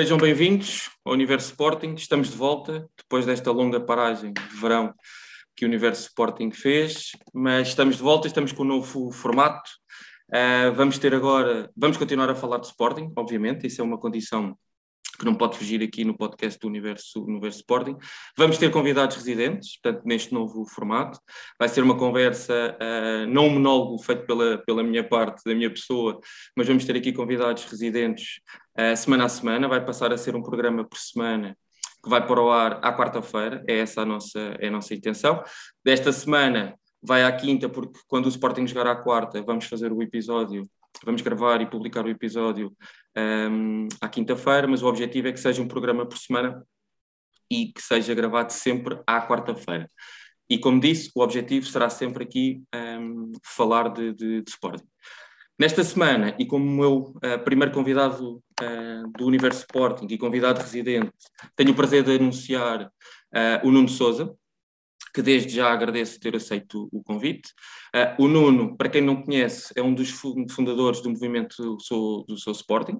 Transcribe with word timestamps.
Sejam 0.00 0.16
bem-vindos 0.16 0.92
ao 1.04 1.12
Universo 1.12 1.48
Sporting. 1.48 1.94
Estamos 1.94 2.30
de 2.30 2.36
volta 2.36 2.88
depois 2.96 3.26
desta 3.26 3.50
longa 3.50 3.80
paragem 3.80 4.32
de 4.32 4.56
verão 4.56 4.94
que 5.56 5.64
o 5.64 5.68
Universo 5.68 6.02
Sporting 6.02 6.52
fez, 6.52 7.10
mas 7.34 7.66
estamos 7.66 7.96
de 7.96 8.02
volta, 8.04 8.28
estamos 8.28 8.52
com 8.52 8.62
um 8.62 8.66
novo 8.66 9.10
formato. 9.10 9.68
Uh, 10.28 10.72
vamos 10.72 11.00
ter 11.00 11.12
agora, 11.12 11.68
vamos 11.76 11.96
continuar 11.96 12.30
a 12.30 12.36
falar 12.36 12.58
de 12.58 12.66
Sporting, 12.66 13.12
obviamente, 13.16 13.66
isso 13.66 13.80
é 13.80 13.84
uma 13.84 13.98
condição 13.98 14.56
que 15.18 15.24
não 15.24 15.34
pode 15.34 15.58
fugir 15.58 15.82
aqui 15.82 16.04
no 16.04 16.16
podcast 16.16 16.58
do 16.60 16.68
Universo, 16.68 17.24
Universo 17.24 17.58
Sporting. 17.58 17.96
Vamos 18.36 18.56
ter 18.56 18.70
convidados 18.70 19.16
residentes, 19.16 19.78
portanto, 19.80 20.04
neste 20.06 20.32
novo 20.32 20.64
formato. 20.66 21.18
Vai 21.58 21.68
ser 21.68 21.82
uma 21.82 21.96
conversa, 21.96 22.76
uh, 22.80 23.26
não 23.26 23.46
um 23.46 23.50
monólogo 23.54 23.98
feito 23.98 24.24
pela, 24.26 24.58
pela 24.58 24.82
minha 24.82 25.02
parte, 25.02 25.42
da 25.44 25.54
minha 25.54 25.70
pessoa, 25.70 26.20
mas 26.56 26.68
vamos 26.68 26.84
ter 26.84 26.96
aqui 26.96 27.12
convidados 27.12 27.64
residentes 27.64 28.40
uh, 28.78 28.96
semana 28.96 29.24
a 29.24 29.28
semana. 29.28 29.66
Vai 29.66 29.84
passar 29.84 30.12
a 30.12 30.16
ser 30.16 30.36
um 30.36 30.42
programa 30.42 30.84
por 30.84 30.98
semana 30.98 31.56
que 32.02 32.08
vai 32.08 32.24
para 32.24 32.40
o 32.40 32.50
ar 32.50 32.78
à 32.82 32.96
quarta-feira, 32.96 33.64
é 33.66 33.78
essa 33.78 34.02
a 34.02 34.04
nossa, 34.04 34.38
é 34.60 34.68
a 34.68 34.70
nossa 34.70 34.94
intenção. 34.94 35.42
Desta 35.84 36.12
semana 36.12 36.78
vai 37.02 37.24
à 37.24 37.32
quinta, 37.32 37.68
porque 37.68 37.98
quando 38.06 38.26
o 38.26 38.28
Sporting 38.28 38.66
jogar 38.68 38.86
à 38.86 38.94
quarta, 38.94 39.42
vamos 39.42 39.64
fazer 39.64 39.92
o 39.92 40.00
episódio 40.00 40.68
vamos 41.04 41.22
gravar 41.22 41.60
e 41.60 41.66
publicar 41.66 42.04
o 42.04 42.08
episódio 42.08 42.72
um, 43.16 43.88
à 44.00 44.08
quinta-feira, 44.08 44.66
mas 44.66 44.82
o 44.82 44.86
objetivo 44.86 45.28
é 45.28 45.32
que 45.32 45.40
seja 45.40 45.62
um 45.62 45.68
programa 45.68 46.06
por 46.06 46.18
semana 46.18 46.62
e 47.50 47.72
que 47.72 47.82
seja 47.82 48.14
gravado 48.14 48.52
sempre 48.52 49.00
à 49.06 49.20
quarta-feira. 49.26 49.90
E 50.50 50.58
como 50.58 50.80
disse, 50.80 51.10
o 51.14 51.22
objetivo 51.22 51.66
será 51.66 51.90
sempre 51.90 52.24
aqui 52.24 52.62
um, 52.74 53.32
falar 53.44 53.88
de, 53.88 54.14
de, 54.14 54.42
de 54.42 54.50
Sporting. 54.50 54.86
Nesta 55.58 55.82
semana, 55.82 56.36
e 56.38 56.46
como 56.46 56.64
meu 56.64 56.96
uh, 57.16 57.44
primeiro 57.44 57.72
convidado 57.72 58.36
uh, 58.62 59.12
do 59.16 59.26
Universo 59.26 59.60
Sporting 59.60 60.06
e 60.08 60.16
convidado 60.16 60.60
residente, 60.60 61.12
tenho 61.56 61.72
o 61.72 61.74
prazer 61.74 62.04
de 62.04 62.14
anunciar 62.14 62.84
uh, 62.86 63.66
o 63.66 63.72
Nuno 63.72 63.88
Souza, 63.88 64.32
que 65.14 65.22
desde 65.22 65.54
já 65.54 65.72
agradeço 65.72 66.20
ter 66.20 66.36
aceito 66.36 66.88
o 66.92 67.02
convite. 67.02 67.52
Uh, 67.94 68.24
o 68.24 68.28
Nuno, 68.28 68.76
para 68.76 68.88
quem 68.88 69.02
não 69.02 69.22
conhece, 69.22 69.72
é 69.76 69.82
um 69.82 69.94
dos 69.94 70.10
fundadores 70.10 71.00
do 71.00 71.10
movimento 71.10 71.56
do 71.62 71.80
Sou, 71.80 72.24
do 72.24 72.36
Sou 72.36 72.52
Sporting. 72.52 72.98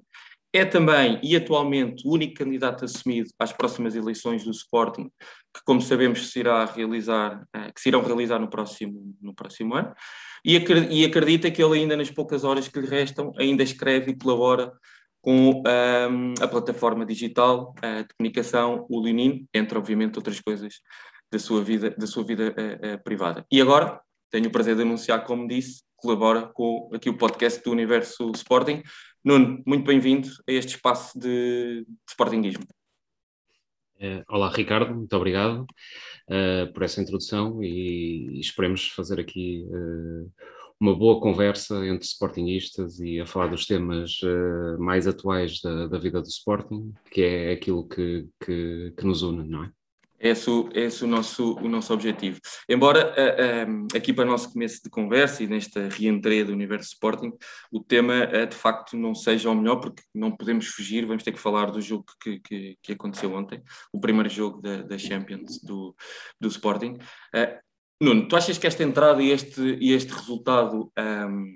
É 0.51 0.65
também 0.65 1.19
e 1.21 1.35
atualmente 1.35 2.07
o 2.07 2.11
único 2.11 2.33
candidato 2.33 2.83
assumido 2.83 3.29
às 3.37 3.53
próximas 3.53 3.95
eleições 3.95 4.43
do 4.43 4.49
Sporting, 4.49 5.11
que, 5.53 5.63
como 5.63 5.79
sabemos, 5.79 6.31
se 6.31 6.39
irá 6.39 6.65
realizar, 6.65 7.43
uh, 7.55 7.73
que 7.73 7.79
se 7.79 7.89
irão 7.89 8.01
realizar 8.01 8.39
no 8.39 8.49
próximo, 8.49 9.15
no 9.21 9.33
próximo 9.33 9.75
ano. 9.75 9.93
E, 10.43 10.55
acredita 11.05 11.51
que 11.51 11.61
ele, 11.61 11.79
ainda 11.79 11.97
nas 11.97 12.09
poucas 12.09 12.43
horas 12.43 12.67
que 12.67 12.79
lhe 12.79 12.87
restam, 12.87 13.31
ainda 13.37 13.61
escreve 13.61 14.11
e 14.11 14.17
colabora 14.17 14.71
com 15.21 15.49
um, 15.49 15.63
ehm, 15.67 16.33
a 16.41 16.47
plataforma 16.47 17.05
digital 17.05 17.75
uh, 17.79 18.03
de 18.03 18.13
comunicação, 18.17 18.85
o 18.89 19.01
Lenin, 19.01 19.45
entre, 19.53 19.77
obviamente, 19.77 20.17
outras 20.17 20.39
coisas 20.39 20.75
da 21.31 21.37
sua 21.37 21.63
vida, 21.63 21.91
da 21.91 22.07
sua 22.07 22.23
vida 22.23 22.49
uh, 22.49 22.95
uh, 22.95 23.03
privada. 23.03 23.45
E 23.51 23.61
agora 23.61 24.01
tenho 24.31 24.47
o 24.47 24.51
prazer 24.51 24.75
de 24.75 24.81
anunciar, 24.81 25.23
como 25.25 25.47
disse, 25.47 25.83
colabora 25.95 26.47
com 26.47 26.89
aqui 26.93 27.09
o 27.09 27.17
podcast 27.17 27.63
do 27.63 27.71
Universo 27.71 28.31
Sporting. 28.33 28.81
Nuno, 29.23 29.61
muito 29.65 29.85
bem-vindo 29.85 30.27
a 30.47 30.51
este 30.51 30.75
espaço 30.75 31.19
de, 31.19 31.85
de 31.85 32.09
Sportingismo. 32.09 32.65
Uh, 33.97 34.23
olá, 34.29 34.49
Ricardo, 34.49 34.95
muito 34.95 35.15
obrigado 35.15 35.65
por 36.75 36.83
essa 36.83 37.01
introdução 37.01 37.63
e, 37.63 38.37
e 38.37 38.39
esperemos 38.39 38.87
fazer 38.89 39.19
aqui 39.19 39.65
uma 40.79 40.95
boa 40.95 41.19
conversa 41.19 41.83
entre 41.87 42.05
sportingistas 42.05 42.99
e 42.99 43.19
a 43.19 43.25
falar 43.25 43.47
dos 43.47 43.65
temas 43.65 44.19
mais 44.77 45.07
atuais 45.07 45.59
da, 45.59 45.87
da, 45.87 45.97
vida 45.97 46.21
do 46.21 46.27
Sporting, 46.27 46.93
que 47.09 47.23
é 47.23 47.51
aquilo 47.53 47.87
que, 47.87 48.27
que, 48.39 48.93
que 48.95 49.05
nos 49.07 49.23
une, 49.23 49.49
não 49.49 49.63
é? 49.63 49.71
Esse, 50.19 50.49
esse 50.73 51.03
é 51.03 51.07
o 51.07 51.09
nosso, 51.09 51.53
o 51.55 51.67
nosso 51.69 51.93
objetivo. 51.93 52.39
Embora 52.67 53.13
uh, 53.13 53.97
aqui 53.97 54.11
para 54.11 54.25
o 54.25 54.31
nosso 54.31 54.51
começo 54.51 54.81
de 54.83 54.89
conversa 54.89 55.43
e 55.43 55.47
nesta 55.47 55.87
reentreia 55.89 56.43
do 56.43 56.51
Universo 56.51 56.93
Sporting, 56.93 57.31
o 57.71 57.81
tema 57.81 58.25
uh, 58.25 58.47
de 58.47 58.55
facto 58.55 58.97
não 58.97 59.15
seja 59.15 59.49
o 59.49 59.55
melhor, 59.55 59.77
porque 59.77 60.03
não 60.13 60.35
podemos 60.35 60.67
fugir, 60.67 61.05
vamos 61.05 61.23
ter 61.23 61.31
que 61.31 61.39
falar 61.39 61.71
do 61.71 61.81
jogo 61.81 62.05
que, 62.21 62.39
que, 62.39 62.77
que 62.81 62.91
aconteceu 62.91 63.33
ontem, 63.33 63.61
o 63.93 63.99
primeiro 63.99 64.29
jogo 64.29 64.61
da, 64.61 64.81
da 64.81 64.97
Champions 64.97 65.61
do, 65.63 65.95
do 66.39 66.47
Sporting. 66.47 66.97
Nuno, 68.01 68.27
tu 68.27 68.35
achas 68.37 68.57
que 68.57 68.65
esta 68.65 68.81
entrada 68.81 69.21
e 69.21 69.29
este, 69.29 69.61
e 69.61 69.91
este 69.91 70.13
resultado 70.13 70.89
um, 70.97 71.53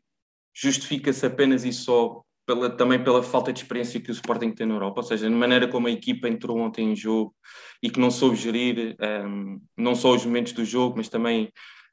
justifica-se 0.53 1.25
apenas 1.25 1.63
e 1.63 1.71
só 1.71 2.21
pela, 2.45 2.69
também 2.69 3.03
pela 3.03 3.23
falta 3.23 3.53
de 3.53 3.59
experiência 3.59 3.99
que 3.99 4.11
o 4.11 4.13
Sporting 4.13 4.51
tem 4.51 4.67
na 4.67 4.75
Europa, 4.75 5.01
ou 5.01 5.07
seja, 5.07 5.29
na 5.29 5.35
maneira 5.35 5.67
como 5.67 5.87
a 5.87 5.91
equipa 5.91 6.27
entrou 6.27 6.57
ontem 6.59 6.91
em 6.91 6.95
jogo 6.95 7.33
e 7.81 7.89
que 7.89 7.99
não 7.99 8.11
soube 8.11 8.35
gerir 8.35 8.95
um, 8.99 9.05
ehm, 9.05 9.61
não 9.77 9.95
só 9.95 10.13
os 10.13 10.25
momentos 10.25 10.53
do 10.53 10.65
jogo, 10.65 10.97
mas 10.97 11.09
também, 11.09 11.45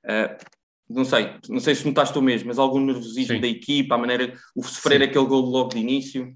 uh, 0.04 0.44
não 0.88 1.04
sei, 1.04 1.34
não 1.48 1.60
sei 1.60 1.74
se 1.74 1.86
notaste 1.86 2.18
o 2.18 2.22
mesmo, 2.22 2.48
mas 2.48 2.58
algum 2.58 2.80
nervosismo 2.80 3.36
sim. 3.36 3.40
da 3.40 3.48
equipa, 3.48 3.94
a 3.94 3.98
maneira, 3.98 4.34
o 4.56 4.62
sofrer 4.62 5.00
sim. 5.00 5.04
aquele 5.06 5.26
gol 5.26 5.42
logo 5.42 5.70
de 5.70 5.78
início. 5.78 6.34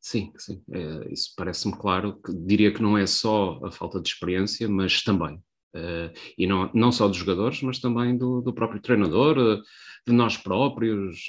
Sim, 0.00 0.32
sim, 0.36 0.62
é, 0.70 1.12
isso 1.12 1.32
parece-me 1.36 1.74
claro, 1.76 2.20
que, 2.22 2.32
diria 2.34 2.72
que 2.72 2.82
não 2.82 2.96
é 2.96 3.06
só 3.06 3.58
a 3.64 3.70
falta 3.70 4.00
de 4.00 4.08
experiência, 4.08 4.68
mas 4.68 5.02
também, 5.02 5.36
uh, 5.74 6.12
e 6.36 6.46
não, 6.46 6.70
não 6.74 6.92
só 6.92 7.08
dos 7.08 7.16
jogadores, 7.16 7.62
mas 7.62 7.78
também 7.78 8.16
do, 8.16 8.42
do 8.42 8.52
próprio 8.52 8.82
treinador, 8.82 9.38
uh, 9.38 9.62
de 10.06 10.12
nós 10.12 10.36
próprios, 10.36 11.24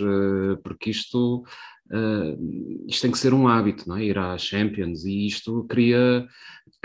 porque 0.62 0.90
isto 0.90 1.46
uh, 1.92 2.86
isto 2.88 3.02
tem 3.02 3.12
que 3.12 3.18
ser 3.18 3.34
um 3.34 3.48
hábito, 3.48 3.88
não 3.88 3.98
é? 3.98 4.06
ir 4.06 4.18
à 4.18 4.38
Champions, 4.38 5.06
e 5.06 5.28
isto 5.28 5.66
cria 5.66 6.28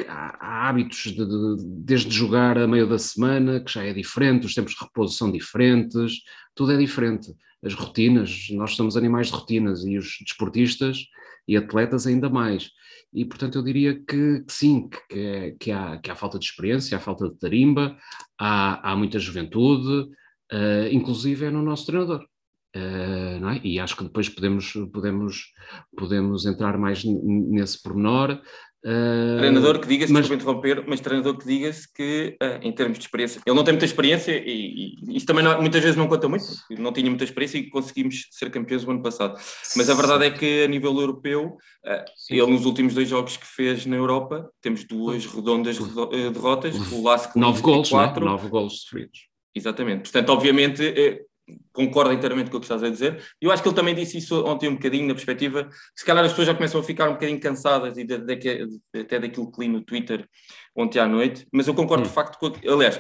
há 0.08 0.68
hábitos 0.68 1.12
de, 1.12 1.24
de, 1.24 1.56
desde 1.84 2.10
jogar 2.10 2.58
a 2.58 2.66
meio 2.66 2.88
da 2.88 2.98
semana, 2.98 3.60
que 3.60 3.72
já 3.72 3.84
é 3.84 3.92
diferente, 3.92 4.46
os 4.46 4.54
tempos 4.54 4.74
de 4.74 4.84
repouso 4.84 5.16
são 5.16 5.30
diferentes, 5.30 6.22
tudo 6.54 6.72
é 6.72 6.76
diferente. 6.76 7.32
As 7.62 7.74
rotinas, 7.74 8.48
nós 8.52 8.74
somos 8.74 8.96
animais 8.96 9.26
de 9.26 9.34
rotinas 9.34 9.84
e 9.84 9.98
os 9.98 10.16
desportistas 10.24 10.98
e 11.46 11.56
atletas 11.56 12.06
ainda 12.06 12.28
mais. 12.28 12.70
E, 13.12 13.24
portanto, 13.24 13.58
eu 13.58 13.62
diria 13.62 13.94
que, 13.94 14.40
que 14.40 14.52
sim, 14.52 14.88
que, 14.88 15.18
é, 15.18 15.50
que, 15.58 15.72
há, 15.72 15.98
que 15.98 16.10
há 16.10 16.14
falta 16.14 16.38
de 16.38 16.44
experiência, 16.44 16.96
há 16.96 17.00
falta 17.00 17.28
de 17.28 17.38
tarimba, 17.38 17.96
há, 18.38 18.92
há 18.92 18.96
muita 18.96 19.18
juventude, 19.18 20.08
uh, 20.52 20.88
inclusive 20.92 21.46
é 21.46 21.50
no 21.50 21.62
nosso 21.62 21.86
treinador. 21.86 22.24
Uh, 22.76 23.48
é? 23.48 23.60
E 23.64 23.80
acho 23.80 23.96
que 23.96 24.04
depois 24.04 24.28
podemos, 24.28 24.72
podemos, 24.92 25.46
podemos 25.96 26.46
entrar 26.46 26.78
mais 26.78 27.02
nesse 27.04 27.82
pormenor. 27.82 28.40
Uh, 28.82 29.38
treinador 29.38 29.78
que 29.78 29.88
diga-se, 29.88 30.12
mas... 30.12 30.30
interromper, 30.30 30.84
mas 30.86 31.00
treinador 31.00 31.36
que 31.36 31.44
diga-se 31.44 31.92
que, 31.92 32.36
uh, 32.42 32.66
em 32.66 32.72
termos 32.72 32.96
de 32.96 33.04
experiência, 33.04 33.40
ele 33.44 33.56
não 33.56 33.64
tem 33.64 33.74
muita 33.74 33.84
experiência 33.84 34.32
e, 34.32 34.96
e 35.10 35.16
isso 35.16 35.26
também 35.26 35.44
não, 35.44 35.60
muitas 35.60 35.82
vezes 35.82 35.96
não 35.96 36.06
conta 36.06 36.28
muito, 36.28 36.44
não 36.78 36.92
tinha 36.92 37.10
muita 37.10 37.24
experiência 37.24 37.58
e 37.58 37.68
conseguimos 37.68 38.28
ser 38.30 38.50
campeões 38.50 38.84
o 38.84 38.90
ano 38.90 39.02
passado. 39.02 39.38
Mas 39.76 39.90
a 39.90 39.94
verdade 39.94 40.26
é 40.26 40.30
que, 40.30 40.62
a 40.62 40.68
nível 40.68 40.98
europeu, 40.98 41.58
ele 42.30 42.46
nos 42.46 42.64
últimos 42.64 42.94
dois 42.94 43.08
jogos 43.08 43.36
que 43.36 43.46
fez 43.46 43.84
na 43.84 43.96
Europa, 43.96 44.48
temos 44.62 44.84
duas 44.84 45.26
redondas 45.26 45.76
derrotas, 46.32 46.74
o 46.92 47.02
Lask 47.02 47.36
nove 47.36 47.60
gols, 47.60 47.92
né? 47.92 48.14
nove 48.20 48.48
gols 48.48 48.82
sofridos. 48.82 49.28
Exatamente, 49.54 50.02
portanto, 50.04 50.30
obviamente 50.30 50.82
concordo 51.72 52.12
inteiramente 52.12 52.50
com 52.50 52.56
o 52.56 52.60
que 52.60 52.66
estás 52.66 52.82
a 52.82 52.90
dizer. 52.90 53.22
Eu 53.40 53.50
acho 53.50 53.62
que 53.62 53.68
ele 53.68 53.76
também 53.76 53.94
disse 53.94 54.18
isso 54.18 54.44
ontem 54.44 54.68
um 54.68 54.74
bocadinho, 54.74 55.06
na 55.06 55.14
perspectiva 55.14 55.64
que 55.64 55.72
se 55.96 56.04
calhar 56.04 56.24
as 56.24 56.32
pessoas 56.32 56.48
já 56.48 56.54
começam 56.54 56.80
a 56.80 56.84
ficar 56.84 57.08
um 57.08 57.14
bocadinho 57.14 57.40
cansadas 57.40 57.96
e 57.96 58.04
de, 58.04 58.18
de, 58.18 58.36
de, 58.36 59.00
até 59.00 59.18
daquilo 59.18 59.50
que 59.50 59.60
li 59.60 59.68
no 59.68 59.82
Twitter 59.82 60.26
ontem 60.76 60.98
à 60.98 61.06
noite, 61.06 61.46
mas 61.52 61.66
eu 61.66 61.74
concordo 61.74 62.04
hum. 62.04 62.08
de 62.08 62.12
facto 62.12 62.38
com. 62.38 62.46
Aliás, 62.68 62.96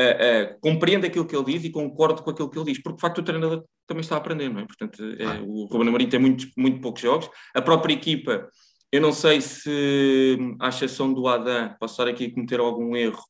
uh, 0.00 0.54
uh, 0.54 0.60
compreendo 0.60 1.06
aquilo 1.06 1.26
que 1.26 1.34
ele 1.34 1.44
diz 1.44 1.64
e 1.64 1.70
concordo 1.70 2.22
com 2.22 2.30
aquilo 2.30 2.50
que 2.50 2.58
ele 2.58 2.72
diz, 2.72 2.82
porque 2.82 2.96
de 2.96 3.00
facto 3.00 3.18
o 3.18 3.22
treinador 3.22 3.64
também 3.86 4.00
está 4.00 4.16
a 4.16 4.18
aprender, 4.18 4.48
não 4.48 4.60
é? 4.60 4.66
Portanto, 4.66 5.02
é, 5.18 5.40
o 5.42 5.66
Ruben 5.66 5.88
Amorim 5.88 6.08
tem 6.08 6.20
muito, 6.20 6.46
muito 6.56 6.80
poucos 6.80 7.02
jogos, 7.02 7.28
a 7.54 7.62
própria 7.62 7.94
equipa. 7.94 8.48
Eu 8.90 9.00
não 9.00 9.12
sei 9.12 9.40
se, 9.40 10.38
à 10.60 10.68
exceção 10.68 11.12
do 11.12 11.26
Adam, 11.26 11.74
posso 11.80 11.94
estar 11.94 12.08
aqui 12.08 12.26
a 12.26 12.32
cometer 12.32 12.60
algum 12.60 12.94
erro, 12.96 13.22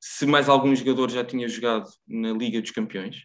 se 0.00 0.26
mais 0.26 0.48
algum 0.48 0.74
jogador 0.74 1.10
já 1.10 1.24
tinha 1.24 1.48
jogado 1.48 1.88
na 2.08 2.32
Liga 2.32 2.60
dos 2.60 2.70
Campeões. 2.70 3.24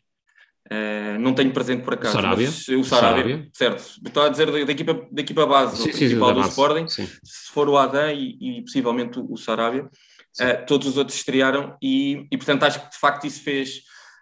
Uh, 0.71 1.17
não 1.19 1.33
tenho 1.33 1.51
presente 1.51 1.83
por 1.83 1.95
acaso. 1.95 2.13
Sarabia. 2.13 2.49
o 2.49 2.83
Sarabia, 2.83 3.49
certo. 3.53 3.83
Estou 4.05 4.23
a 4.23 4.29
dizer 4.29 4.51
da, 4.51 4.65
da, 4.65 4.71
equipa, 4.71 5.07
da 5.11 5.21
equipa 5.21 5.45
base, 5.47 5.77
sim, 5.77 5.89
principal 5.89 6.29
sim, 6.29 6.33
do 6.35 6.39
base. 6.41 6.49
Sporting. 6.49 6.87
Sim. 6.87 7.07
Se 7.23 7.51
for 7.51 7.67
o 7.67 7.75
Adam 7.75 8.11
e, 8.11 8.59
e 8.59 8.61
possivelmente 8.61 9.19
o, 9.19 9.31
o 9.31 9.35
Sarabia, 9.35 9.85
uh, 9.85 10.65
todos 10.67 10.87
os 10.87 10.97
outros 10.97 11.17
estrearam 11.17 11.75
e, 11.81 12.27
e, 12.31 12.37
portanto, 12.37 12.63
acho 12.63 12.81
que 12.81 12.91
de 12.91 12.99
facto 12.99 13.25
isso 13.25 13.41
fez 13.41 13.81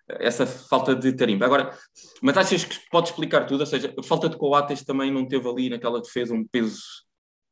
essa 0.10 0.46
falta 0.46 0.96
de 0.96 1.12
tarimba. 1.12 1.46
Agora, 1.46 1.78
mas 2.22 2.38
achas 2.38 2.64
que 2.64 2.78
pode 2.90 3.10
explicar 3.10 3.46
tudo? 3.46 3.62
Ou 3.62 3.66
seja, 3.66 3.94
a 3.98 4.04
falta 4.04 4.30
de 4.30 4.38
Coates 4.38 4.84
também 4.84 5.12
não 5.12 5.28
teve 5.28 5.48
ali 5.50 5.70
naquela 5.70 6.02
defesa 6.02 6.34
um 6.34 6.46
peso. 6.46 6.80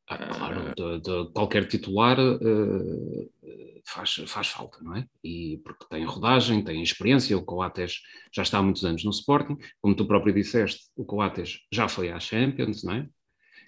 Ah, 0.08 0.18
claro, 0.18 0.74
de, 0.76 1.00
de 1.00 1.32
qualquer 1.32 1.66
titular. 1.66 2.18
Uh 2.18 3.30
faz, 3.86 4.20
faz 4.26 4.48
falta, 4.48 4.78
não 4.82 4.96
é? 4.96 5.06
E 5.22 5.60
porque 5.64 5.86
tem 5.88 6.04
rodagem, 6.04 6.62
tem 6.62 6.82
experiência, 6.82 7.36
o 7.36 7.44
Coates 7.44 8.00
já 8.32 8.42
está 8.42 8.58
há 8.58 8.62
muitos 8.62 8.84
anos 8.84 9.04
no 9.04 9.10
Sporting, 9.10 9.56
como 9.80 9.94
tu 9.94 10.04
próprio 10.06 10.34
disseste, 10.34 10.86
o 10.96 11.04
Coates 11.04 11.60
já 11.72 11.88
foi 11.88 12.10
à 12.10 12.18
Champions, 12.18 12.82
não 12.82 12.94
é? 12.94 13.08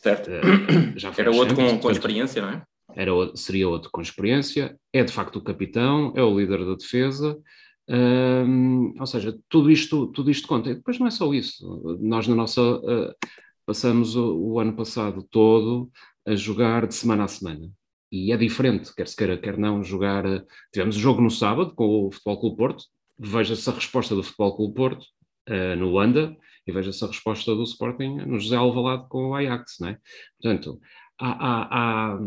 Certo. 0.00 0.29
Uh, 0.29 0.99
já 0.99 1.12
Era 1.17 1.31
outro 1.31 1.55
com, 1.55 1.79
com 1.79 1.90
experiência, 1.90 2.43
não 2.43 2.50
é? 2.50 2.62
Era, 2.94 3.12
seria 3.37 3.69
outro 3.69 3.90
com 3.93 4.00
experiência, 4.00 4.76
é 4.93 5.05
de 5.05 5.12
facto 5.12 5.37
o 5.37 5.44
capitão, 5.44 6.12
é 6.17 6.23
o 6.23 6.37
líder 6.37 6.64
da 6.64 6.75
defesa, 6.75 7.38
ou 8.99 9.06
seja, 9.06 9.38
tudo 9.49 9.70
isto, 9.70 10.08
tudo 10.08 10.31
isto 10.31 10.49
conta. 10.49 10.70
E 10.70 10.75
depois 10.75 10.99
não 10.99 11.06
é 11.06 11.11
só 11.11 11.32
isso. 11.32 11.99
Nós 12.00 12.26
na 12.26 12.35
nossa 12.35 12.61
uh, 12.61 13.14
passamos 13.64 14.17
o, 14.17 14.37
o, 14.37 14.58
ano 14.58 14.75
passado 14.75 15.23
todo 15.31 15.90
a 16.28 16.36
jogar 16.36 16.86
de 16.86 16.94
semana 16.94 17.25
a 17.25 17.28
semana. 17.28 17.70
E 18.10 18.32
é 18.32 18.36
diferente, 18.36 18.94
quer 18.94 19.06
se 19.06 19.16
queira, 19.16 19.36
quer 19.36 19.58
não, 19.58 19.82
jogar. 19.82 20.25
Uh, 20.26 20.46
tivemos 20.72 20.96
o 20.96 21.00
jogo 21.00 21.20
no 21.20 21.30
sábado 21.30 21.75
com 21.75 22.06
o 22.06 22.10
Futebol 22.10 22.40
Clube 22.40 22.56
Porto, 22.56 22.84
veja-se 23.19 23.69
a 23.69 23.72
resposta 23.72 24.14
do 24.14 24.22
Futebol 24.22 24.56
Clube 24.56 24.75
Porto 24.75 25.04
uh, 25.48 25.76
no 25.76 25.92
Wanda 25.92 26.36
e 26.66 26.72
veja-se 26.72 27.02
a 27.02 27.08
resposta 27.08 27.54
do 27.54 27.62
Sporting 27.62 28.16
no 28.26 28.38
José 28.38 28.56
Alvalade 28.56 29.08
com 29.08 29.30
o 29.30 29.34
Ajax, 29.34 29.76
não 29.80 29.88
é? 29.88 29.98
Portanto, 30.40 30.80
há, 31.19 31.29
há, 31.29 31.69
há, 31.70 32.19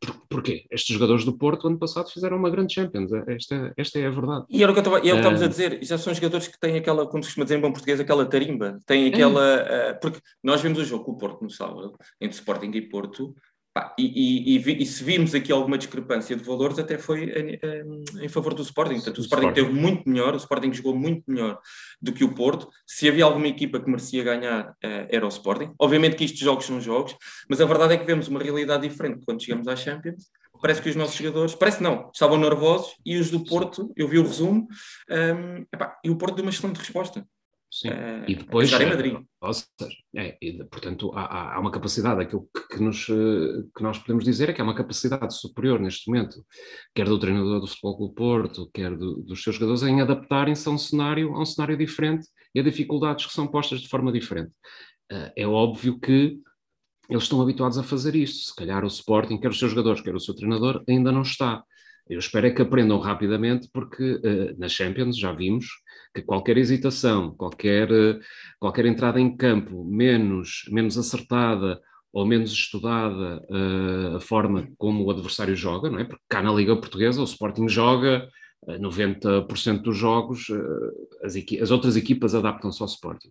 por, 0.00 0.26
porquê? 0.28 0.66
Estes 0.70 0.94
jogadores 0.94 1.24
do 1.24 1.36
Porto, 1.36 1.68
ano 1.68 1.78
passado, 1.78 2.10
fizeram 2.10 2.36
uma 2.36 2.50
grande 2.50 2.74
Champions. 2.74 3.10
Esta, 3.26 3.72
esta 3.76 3.98
é 3.98 4.06
a 4.06 4.10
verdade. 4.10 4.44
E 4.50 4.62
era 4.62 4.72
o 4.72 4.74
que, 4.74 4.80
eu 4.80 5.16
estava, 5.16 5.44
a 5.44 5.48
dizer, 5.48 5.78
já 5.82 5.96
são 5.98 6.12
jogadores 6.12 6.48
que 6.48 6.58
têm 6.58 6.76
aquela, 6.76 7.06
como 7.06 7.22
se 7.22 7.28
costuma 7.28 7.44
dizer 7.44 7.58
em 7.58 7.60
bom 7.60 7.72
português, 7.72 8.00
aquela 8.00 8.26
tarimba. 8.26 8.78
Têm 8.86 9.08
aquela. 9.08 9.44
É. 9.44 9.92
Uh, 9.92 10.00
porque 10.00 10.20
nós 10.42 10.60
vimos 10.60 10.78
o 10.78 10.84
jogo 10.84 11.04
com 11.04 11.12
o 11.12 11.18
Porto 11.18 11.42
no 11.42 11.50
sábado, 11.50 11.96
entre 12.20 12.36
Sporting 12.36 12.70
e 12.74 12.82
Porto, 12.82 13.34
ah, 13.36 13.53
e, 13.98 14.56
e, 14.56 14.82
e, 14.82 14.86
se 14.86 15.02
virmos 15.02 15.34
aqui 15.34 15.50
alguma 15.50 15.76
discrepância 15.76 16.36
de 16.36 16.44
valores, 16.44 16.78
até 16.78 16.96
foi 16.96 17.24
em, 17.24 17.60
em, 18.22 18.28
favor 18.28 18.54
do 18.54 18.62
Sporting. 18.62 18.94
Portanto, 18.94 19.18
o 19.18 19.20
Sporting 19.22 19.52
teve 19.52 19.72
muito 19.72 20.08
melhor, 20.08 20.32
o 20.32 20.36
Sporting 20.36 20.72
jogou 20.72 20.96
muito 20.96 21.24
melhor 21.26 21.58
do 22.00 22.12
que 22.12 22.22
o 22.22 22.32
Porto. 22.32 22.68
Se 22.86 23.08
havia 23.08 23.24
alguma 23.24 23.48
equipa 23.48 23.80
que 23.80 23.90
merecia 23.90 24.22
ganhar, 24.22 24.76
eh, 24.80 25.08
era 25.10 25.24
o 25.26 25.28
Sporting. 25.28 25.72
Obviamente 25.76 26.14
que 26.14 26.24
estes 26.24 26.40
jogos 26.40 26.66
são 26.66 26.80
jogos, 26.80 27.16
mas 27.48 27.60
a 27.60 27.64
verdade 27.64 27.94
é 27.94 27.96
que 27.96 28.04
vemos 28.04 28.28
uma 28.28 28.40
realidade 28.40 28.88
diferente 28.88 29.24
quando 29.26 29.42
chegamos 29.42 29.66
à 29.66 29.74
Champions. 29.74 30.30
Parece 30.62 30.80
que 30.80 30.88
os 30.88 30.96
nossos 30.96 31.16
jogadores, 31.16 31.54
parece 31.54 31.82
não, 31.82 32.10
estavam 32.12 32.38
nervosos 32.38 32.94
e 33.04 33.18
os 33.18 33.28
do 33.28 33.44
Porto, 33.44 33.92
eu 33.96 34.06
vi 34.06 34.18
o 34.18 34.22
resumo, 34.22 34.68
um, 35.10 35.14
ehm, 35.14 35.66
epá, 35.72 35.98
e 36.02 36.10
o 36.10 36.16
Porto 36.16 36.36
deu 36.36 36.44
uma 36.44 36.50
excelente 36.50 36.78
resposta. 36.78 37.26
Sim. 37.74 37.88
Uh, 37.88 38.24
e 38.28 38.36
depois. 38.36 38.72
Em 38.72 38.86
Madrid. 38.86 39.16
Ou 39.40 39.52
seja, 39.52 39.96
é, 40.14 40.38
e, 40.40 40.62
portanto, 40.64 41.10
há, 41.12 41.56
há, 41.56 41.60
uma 41.60 41.72
capacidade, 41.72 42.22
aquilo 42.22 42.48
que, 42.54 42.76
que, 42.76 42.80
nos, 42.80 43.04
que 43.04 43.82
nós 43.82 43.98
podemos 43.98 44.24
dizer 44.24 44.48
é 44.48 44.52
que 44.52 44.60
há 44.60 44.64
uma 44.64 44.76
capacidade 44.76 45.34
superior 45.36 45.80
neste 45.80 46.08
momento, 46.08 46.46
quer 46.94 47.06
do 47.06 47.18
treinador 47.18 47.60
do 47.60 47.66
Futebol 47.66 47.96
Clube 47.96 48.14
Porto, 48.14 48.70
quer 48.72 48.96
do, 48.96 49.16
dos 49.24 49.42
seus 49.42 49.56
jogadores, 49.56 49.82
em 49.82 50.00
adaptarem-se 50.00 50.68
a 50.68 50.70
um 50.70 50.78
cenário, 50.78 51.34
a 51.34 51.42
um 51.42 51.44
cenário 51.44 51.76
diferente 51.76 52.28
e 52.54 52.60
a 52.60 52.62
dificuldades 52.62 53.26
que 53.26 53.32
são 53.32 53.48
postas 53.48 53.80
de 53.80 53.88
forma 53.88 54.12
diferente. 54.12 54.52
Uh, 55.10 55.32
é 55.34 55.44
óbvio 55.44 55.98
que 55.98 56.38
eles 57.10 57.24
estão 57.24 57.42
habituados 57.42 57.76
a 57.76 57.82
fazer 57.82 58.14
isto. 58.14 58.50
Se 58.50 58.54
calhar 58.54 58.84
o 58.84 58.88
Sporting, 58.88 59.36
quer 59.36 59.48
os 59.48 59.58
seus 59.58 59.72
jogadores, 59.72 60.00
quer 60.00 60.14
o 60.14 60.20
seu 60.20 60.34
treinador, 60.34 60.84
ainda 60.88 61.10
não 61.10 61.22
está. 61.22 61.64
Eu 62.08 62.20
espero 62.20 62.46
é 62.46 62.50
que 62.50 62.62
aprendam 62.62 63.00
rapidamente, 63.00 63.68
porque 63.72 64.14
uh, 64.14 64.58
na 64.58 64.68
Champions 64.68 65.18
já 65.18 65.32
vimos 65.32 65.66
que 66.14 66.22
qualquer 66.22 66.56
hesitação, 66.56 67.34
qualquer, 67.34 67.88
qualquer 68.60 68.86
entrada 68.86 69.20
em 69.20 69.36
campo 69.36 69.84
menos, 69.84 70.64
menos 70.70 70.96
acertada 70.96 71.80
ou 72.12 72.24
menos 72.24 72.52
estudada 72.52 73.44
uh, 73.50 74.16
a 74.16 74.20
forma 74.20 74.68
como 74.78 75.04
o 75.04 75.10
adversário 75.10 75.56
joga, 75.56 75.90
não 75.90 75.98
é? 75.98 76.04
Porque 76.04 76.22
cá 76.28 76.40
na 76.40 76.52
Liga 76.52 76.76
Portuguesa 76.76 77.20
o 77.20 77.24
Sporting 77.24 77.68
joga 77.68 78.28
90% 78.64 79.82
dos 79.82 79.96
jogos, 79.96 80.48
uh, 80.48 81.24
as, 81.24 81.34
as, 81.60 81.70
outras 81.72 81.96
equipas 81.96 82.32
adaptam-se 82.32 82.80
ao 82.80 82.86
Sporting. 82.86 83.30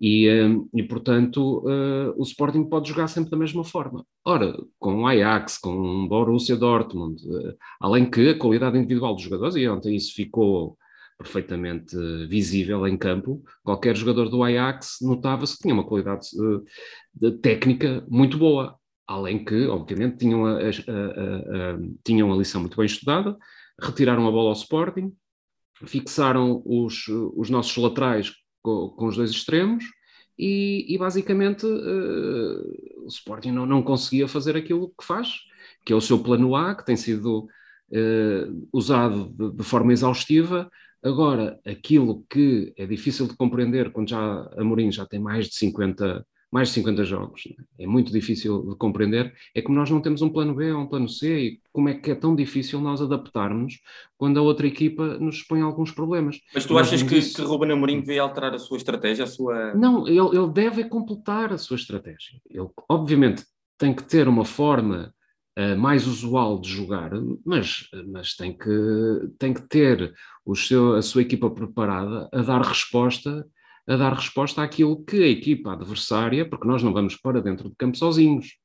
E, 0.00 0.26
e 0.74 0.82
portanto, 0.82 1.58
uh, 1.60 2.12
o 2.16 2.22
Sporting 2.24 2.64
pode 2.64 2.88
jogar 2.88 3.06
sempre 3.06 3.30
da 3.30 3.36
mesma 3.36 3.62
forma. 3.62 4.04
Ora, 4.24 4.58
com 4.76 5.02
o 5.02 5.06
Ajax, 5.06 5.58
com 5.58 5.70
o 5.70 6.08
Borussia 6.08 6.56
Dortmund, 6.56 7.22
além 7.78 8.10
que 8.10 8.30
a 8.30 8.38
qualidade 8.38 8.76
individual 8.76 9.14
dos 9.14 9.22
jogadores, 9.22 9.54
e 9.54 9.68
ontem 9.68 9.94
isso 9.94 10.14
ficou 10.14 10.76
perfeitamente 11.20 11.94
visível 12.28 12.86
em 12.86 12.96
campo. 12.96 13.44
Qualquer 13.62 13.94
jogador 13.94 14.30
do 14.30 14.42
Ajax 14.42 14.96
notava-se 15.02 15.54
que 15.54 15.62
tinha 15.62 15.74
uma 15.74 15.86
qualidade 15.86 16.26
uh, 16.38 17.30
técnica 17.42 18.02
muito 18.08 18.38
boa, 18.38 18.74
além 19.06 19.44
que, 19.44 19.66
obviamente, 19.66 20.16
tinham 20.16 20.46
a, 20.46 20.52
a, 20.52 20.60
a, 20.60 21.78
tinham 22.02 22.32
a 22.32 22.36
lição 22.36 22.62
muito 22.62 22.76
bem 22.78 22.86
estudada, 22.86 23.36
retiraram 23.78 24.26
a 24.26 24.30
bola 24.30 24.48
ao 24.48 24.54
Sporting, 24.54 25.12
fixaram 25.84 26.62
os, 26.64 27.06
os 27.36 27.50
nossos 27.50 27.76
laterais 27.76 28.32
com, 28.62 28.88
com 28.88 29.06
os 29.06 29.16
dois 29.16 29.30
extremos 29.30 29.84
e, 30.38 30.86
e 30.88 30.96
basicamente 30.96 31.66
uh, 31.66 33.04
o 33.04 33.08
Sporting 33.08 33.50
não, 33.50 33.66
não 33.66 33.82
conseguia 33.82 34.26
fazer 34.26 34.56
aquilo 34.56 34.88
que 34.98 35.04
faz, 35.04 35.34
que 35.84 35.92
é 35.92 35.96
o 35.96 36.00
seu 36.00 36.18
plano 36.18 36.56
A, 36.56 36.74
que 36.74 36.84
tem 36.84 36.96
sido 36.96 37.46
uh, 37.90 38.68
usado 38.72 39.28
de, 39.36 39.56
de 39.56 39.62
forma 39.62 39.92
exaustiva 39.92 40.70
Agora, 41.02 41.58
aquilo 41.66 42.24
que 42.28 42.72
é 42.76 42.86
difícil 42.86 43.26
de 43.26 43.36
compreender 43.36 43.90
quando 43.90 44.10
já 44.10 44.50
a 44.56 44.62
Mourinho 44.62 44.92
já 44.92 45.06
tem 45.06 45.18
mais 45.18 45.46
de 45.46 45.54
50, 45.54 46.26
mais 46.52 46.68
de 46.68 46.74
50 46.74 47.04
jogos, 47.04 47.42
né? 47.46 47.64
é 47.78 47.86
muito 47.86 48.12
difícil 48.12 48.68
de 48.68 48.76
compreender, 48.76 49.32
é 49.54 49.62
que 49.62 49.72
nós 49.72 49.88
não 49.88 50.02
temos 50.02 50.20
um 50.20 50.28
plano 50.28 50.54
B 50.54 50.70
ou 50.72 50.82
um 50.82 50.86
plano 50.86 51.08
C 51.08 51.40
e 51.40 51.60
como 51.72 51.88
é 51.88 51.94
que 51.94 52.10
é 52.10 52.14
tão 52.14 52.36
difícil 52.36 52.80
nós 52.80 53.00
adaptarmos 53.00 53.80
quando 54.18 54.38
a 54.38 54.42
outra 54.42 54.66
equipa 54.66 55.18
nos 55.18 55.42
põe 55.42 55.62
alguns 55.62 55.90
problemas. 55.90 56.38
Mas 56.52 56.66
tu 56.66 56.76
achas 56.76 57.02
que, 57.02 57.16
isso... 57.16 57.36
que 57.36 57.42
Ruben 57.42 57.72
Amorim 57.72 58.00
devia 58.00 58.22
alterar 58.22 58.54
a 58.54 58.58
sua 58.58 58.76
estratégia, 58.76 59.24
a 59.24 59.28
sua... 59.28 59.74
Não, 59.74 60.06
ele, 60.06 60.18
ele 60.18 60.50
deve 60.52 60.84
completar 60.84 61.50
a 61.52 61.58
sua 61.58 61.76
estratégia. 61.76 62.38
Ele, 62.50 62.68
obviamente, 62.90 63.42
tem 63.78 63.94
que 63.94 64.02
ter 64.02 64.28
uma 64.28 64.44
forma 64.44 65.14
mais 65.76 66.06
usual 66.06 66.60
de 66.60 66.68
jogar, 66.68 67.10
mas, 67.44 67.88
mas 68.08 68.34
tem, 68.34 68.56
que, 68.56 68.70
tem 69.38 69.52
que 69.52 69.62
ter 69.62 70.12
o 70.44 70.54
seu, 70.54 70.94
a 70.94 71.02
sua 71.02 71.22
equipa 71.22 71.50
preparada 71.50 72.28
a 72.32 72.42
dar 72.42 72.62
resposta 72.62 73.46
a 73.88 73.96
dar 73.96 74.12
resposta 74.12 74.62
àquilo 74.62 75.02
que 75.04 75.20
a 75.20 75.26
equipa 75.26 75.72
adversária, 75.72 76.48
porque 76.48 76.68
nós 76.68 76.80
não 76.80 76.92
vamos 76.92 77.16
para 77.16 77.40
dentro 77.40 77.68
do 77.68 77.74
campo 77.76 77.96
sozinhos, 77.96 78.56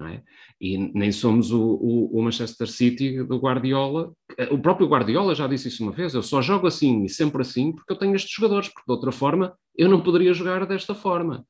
é? 0.00 0.22
E 0.60 0.78
nem 0.78 1.10
somos 1.10 1.50
o, 1.50 1.60
o, 1.60 2.18
o, 2.18 2.22
Manchester 2.22 2.68
City 2.68 3.22
do 3.24 3.38
Guardiola. 3.38 4.12
O 4.50 4.58
próprio 4.58 4.86
Guardiola 4.86 5.34
já 5.34 5.46
disse 5.48 5.68
isso 5.68 5.82
uma 5.82 5.90
vez: 5.90 6.14
eu 6.14 6.22
só 6.22 6.40
jogo 6.40 6.68
assim 6.68 7.04
e 7.04 7.08
sempre 7.08 7.42
assim 7.42 7.72
porque 7.72 7.92
eu 7.92 7.96
tenho 7.96 8.14
estes 8.14 8.32
jogadores, 8.32 8.68
porque 8.68 8.86
de 8.86 8.92
outra 8.92 9.10
forma 9.10 9.56
eu 9.76 9.88
não 9.88 10.00
poderia 10.00 10.32
jogar 10.32 10.64
desta 10.66 10.94
forma. 10.94 11.44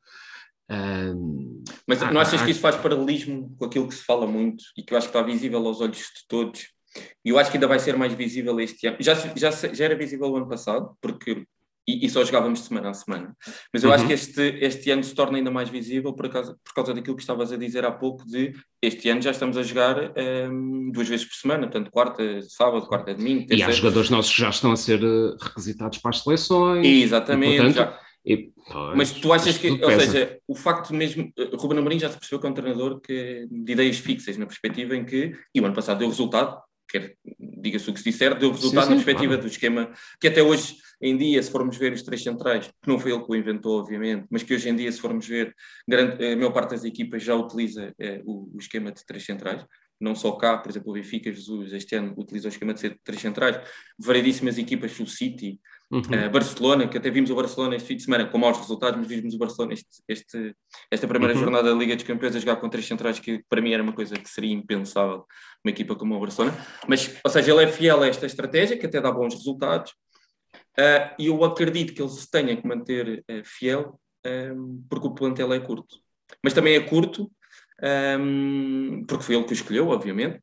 Um, 0.70 1.64
Mas 1.86 2.00
não 2.00 2.20
achas 2.20 2.42
que 2.42 2.50
isso 2.50 2.60
faz 2.60 2.76
paralelismo 2.76 3.54
com 3.58 3.64
aquilo 3.64 3.88
que 3.88 3.94
se 3.94 4.04
fala 4.04 4.26
muito 4.26 4.64
e 4.76 4.82
que 4.82 4.92
eu 4.92 4.98
acho 4.98 5.08
que 5.08 5.16
está 5.16 5.26
visível 5.26 5.66
aos 5.66 5.80
olhos 5.80 5.98
de 5.98 6.26
todos? 6.28 6.68
E 7.24 7.30
eu 7.30 7.38
acho 7.38 7.50
que 7.50 7.56
ainda 7.56 7.66
vai 7.66 7.78
ser 7.78 7.96
mais 7.96 8.12
visível 8.12 8.58
este 8.60 8.86
ano. 8.86 8.96
Já, 9.00 9.14
já, 9.14 9.50
já 9.50 9.84
era 9.84 9.96
visível 9.96 10.28
o 10.28 10.36
ano 10.36 10.48
passado, 10.48 10.96
porque 11.00 11.46
e, 11.88 12.04
e, 12.04 12.10
só 12.10 12.22
jogávamos 12.22 12.60
de 12.60 12.66
semana 12.66 12.90
a 12.90 12.94
semana. 12.94 13.34
Mas 13.72 13.82
eu 13.82 13.88
uhum. 13.88 13.96
acho 13.96 14.06
que 14.06 14.12
este, 14.12 14.42
este 14.60 14.90
ano 14.90 15.02
se 15.02 15.14
torna 15.14 15.38
ainda 15.38 15.50
mais 15.50 15.70
visível 15.70 16.12
por 16.12 16.28
causa, 16.28 16.54
por 16.62 16.74
causa 16.74 16.92
daquilo 16.92 17.16
que 17.16 17.22
estavas 17.22 17.50
a 17.50 17.56
dizer 17.56 17.82
há 17.82 17.90
pouco, 17.90 18.26
de 18.26 18.52
este 18.82 19.08
ano 19.08 19.22
já 19.22 19.30
estamos 19.30 19.56
a 19.56 19.62
jogar 19.62 20.12
um, 20.50 20.90
duas 20.92 21.08
vezes 21.08 21.24
por 21.24 21.34
semana, 21.34 21.66
tanto 21.66 21.90
quarta, 21.90 22.22
sábado, 22.42 22.86
quarta, 22.86 23.14
domingo. 23.14 23.46
E 23.50 23.62
há 23.62 23.70
jogadores 23.70 24.10
nossos 24.10 24.34
que 24.34 24.42
já 24.42 24.50
estão 24.50 24.72
a 24.72 24.76
ser 24.76 25.02
eh, 25.02 25.34
requisitados 25.40 25.98
para 25.98 26.10
as 26.10 26.20
seleções. 26.22 26.86
Exatamente. 26.86 27.54
E, 27.54 27.56
portanto, 27.56 27.76
já 27.76 28.07
e, 28.24 28.50
pois, 28.70 28.96
mas 28.96 29.12
tu 29.12 29.32
achas 29.32 29.56
que, 29.56 29.70
ou 29.70 29.78
pesa. 29.78 30.00
seja, 30.00 30.38
o 30.46 30.54
facto 30.54 30.92
mesmo, 30.94 31.32
uh, 31.38 31.56
Ruben 31.56 31.78
Amorim 31.78 31.98
já 31.98 32.10
se 32.10 32.18
percebeu 32.18 32.40
que 32.40 32.46
é 32.46 32.50
um 32.50 32.54
treinador 32.54 33.00
que, 33.00 33.46
de 33.50 33.72
ideias 33.72 33.98
fixas, 33.98 34.36
na 34.36 34.46
perspectiva 34.46 34.96
em 34.96 35.04
que, 35.04 35.32
e 35.54 35.60
o 35.60 35.64
ano 35.64 35.74
passado 35.74 35.98
deu 35.98 36.08
resultado, 36.08 36.60
quer 36.88 37.16
diga-se 37.38 37.90
o 37.90 37.92
que 37.92 38.00
se 38.00 38.10
disser, 38.10 38.38
deu 38.38 38.50
resultado 38.50 38.84
sim, 38.84 38.90
sim, 38.90 38.98
na 38.98 39.04
perspectiva 39.04 39.34
claro. 39.34 39.42
do 39.42 39.50
esquema, 39.50 39.92
que 40.20 40.28
até 40.28 40.42
hoje 40.42 40.76
em 41.00 41.16
dia, 41.16 41.42
se 41.42 41.50
formos 41.50 41.76
ver 41.76 41.92
os 41.92 42.02
três 42.02 42.22
centrais, 42.22 42.66
que 42.66 42.88
não 42.88 42.98
foi 42.98 43.12
ele 43.12 43.22
que 43.22 43.30
o 43.30 43.36
inventou, 43.36 43.78
obviamente, 43.78 44.26
mas 44.30 44.42
que 44.42 44.54
hoje 44.54 44.68
em 44.68 44.74
dia, 44.74 44.90
se 44.90 45.00
formos 45.00 45.26
ver, 45.26 45.54
grande, 45.86 46.24
a 46.24 46.36
maior 46.36 46.52
parte 46.52 46.70
das 46.70 46.84
equipas 46.84 47.22
já 47.22 47.34
utiliza 47.34 47.94
é, 47.98 48.20
o, 48.24 48.50
o 48.54 48.58
esquema 48.58 48.90
de 48.90 49.04
três 49.04 49.24
centrais, 49.24 49.64
não 50.00 50.14
só 50.14 50.32
cá, 50.32 50.56
por 50.58 50.70
exemplo, 50.70 50.90
o 50.90 50.94
Benfica, 50.94 51.32
Jesus, 51.32 51.72
este 51.72 51.94
ano 51.96 52.14
utilizou 52.16 52.48
o 52.48 52.52
esquema 52.52 52.74
de 52.74 52.90
três 53.04 53.20
centrais, 53.20 53.60
variedíssimas 53.98 54.58
equipas, 54.58 54.98
o 54.98 55.06
City, 55.06 55.60
Uhum. 55.90 56.00
Uh, 56.00 56.30
Barcelona, 56.30 56.86
que 56.86 56.98
até 56.98 57.08
vimos 57.08 57.30
o 57.30 57.34
Barcelona 57.34 57.74
este 57.74 57.88
fim 57.88 57.96
de 57.96 58.02
semana 58.02 58.26
com 58.26 58.36
maus 58.36 58.58
resultados, 58.58 58.98
mas 58.98 59.08
vimos 59.08 59.34
o 59.34 59.38
Barcelona 59.38 59.72
este, 59.72 59.88
este 60.06 60.54
esta 60.90 61.08
primeira 61.08 61.34
uhum. 61.34 61.40
jornada 61.40 61.70
da 61.70 61.74
Liga 61.74 61.96
dos 61.96 62.04
Campeões 62.04 62.36
a 62.36 62.38
jogar 62.38 62.56
com 62.56 62.68
três 62.68 62.86
centrais, 62.86 63.18
que 63.18 63.42
para 63.48 63.62
mim 63.62 63.72
era 63.72 63.82
uma 63.82 63.94
coisa 63.94 64.14
que 64.16 64.28
seria 64.28 64.52
impensável 64.52 65.24
uma 65.64 65.70
equipa 65.70 65.94
como 65.94 66.14
o 66.14 66.20
Barcelona. 66.20 66.54
Mas, 66.86 67.18
ou 67.24 67.30
seja, 67.30 67.52
ele 67.52 67.64
é 67.64 67.68
fiel 67.68 68.02
a 68.02 68.06
esta 68.06 68.26
estratégia, 68.26 68.76
que 68.76 68.84
até 68.84 69.00
dá 69.00 69.10
bons 69.10 69.34
resultados, 69.34 69.92
uh, 70.78 71.14
e 71.18 71.28
eu 71.28 71.42
acredito 71.42 71.94
que 71.94 72.02
ele 72.02 72.10
se 72.10 72.30
tenha 72.30 72.54
que 72.54 72.66
manter 72.66 73.24
uh, 73.30 73.42
fiel, 73.44 73.98
um, 74.26 74.84
porque 74.90 75.06
o 75.06 75.14
plantel 75.14 75.54
é 75.54 75.60
curto. 75.60 75.96
Mas 76.44 76.52
também 76.52 76.74
é 76.74 76.80
curto, 76.80 77.30
um, 78.20 79.04
porque 79.08 79.24
foi 79.24 79.36
ele 79.36 79.44
que 79.44 79.52
o 79.52 79.54
escolheu, 79.54 79.88
obviamente. 79.88 80.38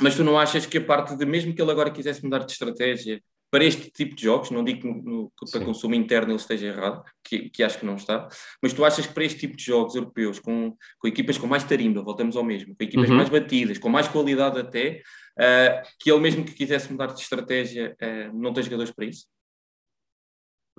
Mas 0.00 0.16
tu 0.16 0.24
não 0.24 0.38
achas 0.38 0.64
que 0.64 0.78
a 0.78 0.84
parte 0.84 1.14
de, 1.14 1.26
mesmo 1.26 1.54
que 1.54 1.60
ele 1.60 1.70
agora 1.70 1.90
quisesse 1.90 2.24
mudar 2.24 2.38
de 2.38 2.52
estratégia, 2.52 3.22
para 3.52 3.64
este 3.64 3.90
tipo 3.90 4.16
de 4.16 4.22
jogos, 4.22 4.50
não 4.50 4.64
digo 4.64 4.80
que 4.80 4.88
no, 4.88 5.02
no, 5.02 5.32
para 5.50 5.62
consumo 5.62 5.94
interno 5.94 6.30
ele 6.30 6.36
esteja 6.36 6.68
errado, 6.68 7.04
que, 7.22 7.50
que, 7.50 7.62
acho 7.62 7.78
que 7.78 7.84
não 7.84 7.96
está, 7.96 8.26
mas 8.62 8.72
tu 8.72 8.82
achas 8.82 9.06
que 9.06 9.12
para 9.12 9.24
este 9.24 9.40
tipo 9.40 9.54
de 9.54 9.62
jogos 9.62 9.94
europeus, 9.94 10.40
com, 10.40 10.74
com 10.98 11.06
equipas 11.06 11.36
com 11.36 11.46
mais 11.46 11.62
tarimba, 11.62 12.02
voltamos 12.02 12.34
ao 12.34 12.42
mesmo, 12.42 12.74
com 12.74 12.82
equipas 12.82 13.10
uhum. 13.10 13.16
mais 13.16 13.28
batidas, 13.28 13.76
com 13.76 13.90
mais 13.90 14.08
qualidade 14.08 14.58
até, 14.58 15.02
uh, 15.38 15.86
que 16.00 16.10
ele 16.10 16.20
mesmo 16.20 16.46
que 16.46 16.54
quisesse 16.54 16.90
mudar 16.90 17.08
de 17.08 17.20
estratégia, 17.20 17.94
uh, 18.00 18.34
não 18.34 18.54
tem 18.54 18.64
jogadores 18.64 18.90
para 18.90 19.04
isso? 19.04 19.26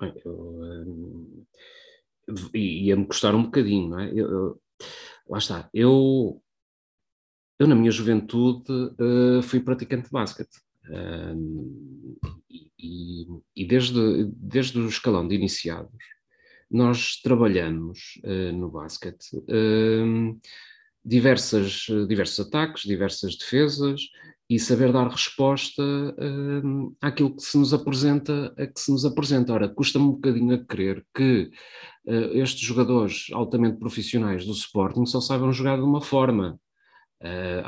Bem, 0.00 0.12
eu, 0.24 1.46
ia-me 2.52 3.06
custar 3.06 3.36
um 3.36 3.44
bocadinho, 3.44 3.90
não 3.90 4.00
é? 4.00 4.10
Eu, 4.10 4.28
eu, 4.28 4.62
lá 5.28 5.38
está, 5.38 5.70
eu, 5.72 6.42
eu 7.56 7.68
na 7.68 7.76
minha 7.76 7.92
juventude 7.92 8.64
uh, 8.68 9.40
fui 9.44 9.60
praticante 9.60 10.06
de 10.06 10.10
basquete. 10.10 10.58
E, 12.84 13.26
e, 13.62 13.66
desde, 13.66 14.24
desde 14.36 14.78
o 14.78 14.88
escalão 14.88 15.26
de 15.26 15.34
iniciados, 15.34 15.92
nós 16.70 17.20
trabalhamos 17.22 18.20
uh, 18.24 18.52
no 18.52 18.70
basquete 18.70 19.30
diversas, 21.04 21.86
diversos 22.08 22.46
ataques, 22.46 22.82
diversas 22.82 23.36
defesas 23.36 24.00
e 24.48 24.58
saber 24.58 24.92
dar 24.92 25.08
resposta 25.08 25.82
àquilo 27.00 27.34
que 27.34 27.42
se 27.42 27.58
nos 27.58 27.72
apresenta, 27.74 28.54
a 28.56 28.66
que 28.66 28.80
se 28.80 28.90
nos 28.90 29.04
apresenta. 29.04 29.52
Ora, 29.52 29.68
custa-me 29.68 30.04
um 30.06 30.12
bocadinho 30.12 30.54
a 30.54 30.64
crer 30.64 31.04
que 31.14 31.50
uh, 32.06 32.38
estes 32.38 32.60
jogadores 32.60 33.26
altamente 33.32 33.78
profissionais 33.78 34.44
do 34.44 34.52
Sporting 34.52 35.06
só 35.06 35.20
sabem 35.20 35.52
jogar 35.52 35.76
de 35.76 35.82
uma 35.82 36.00
forma. 36.00 36.58
Uh, 37.24 37.64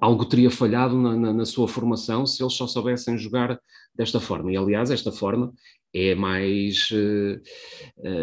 algo 0.00 0.26
teria 0.26 0.50
falhado 0.50 1.00
na, 1.00 1.16
na, 1.16 1.32
na, 1.32 1.44
sua 1.46 1.66
formação 1.66 2.26
se 2.26 2.42
eles 2.42 2.52
só 2.52 2.66
soubessem 2.66 3.16
jogar 3.16 3.58
desta 3.94 4.20
forma. 4.20 4.52
E, 4.52 4.56
aliás, 4.56 4.90
esta 4.90 5.10
forma 5.10 5.50
é 5.94 6.14
mais. 6.14 6.90
Uh, 6.90 7.40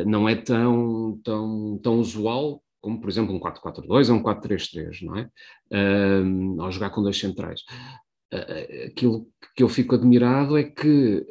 não 0.06 0.30
é 0.30 0.36
tão, 0.36 1.20
tão, 1.24 1.80
tão 1.82 2.00
usual 2.00 2.62
como, 2.80 3.02
por 3.02 3.10
exemplo, 3.10 3.36
um 3.36 3.40
4-4-2 3.40 4.10
ou 4.12 4.18
um 4.18 4.24
4-3-3, 4.24 5.02
não 5.02 5.18
é? 5.18 5.30
ao 6.62 6.72
jogar 6.72 6.92
com 6.92 7.02
dois 7.02 7.20
centrais. 7.20 7.64
aquilo 8.86 9.28
que 9.56 9.64
eu 9.64 9.68
fico 9.68 9.96
admirado 9.96 10.56
é 10.58 10.64
que 10.64 11.26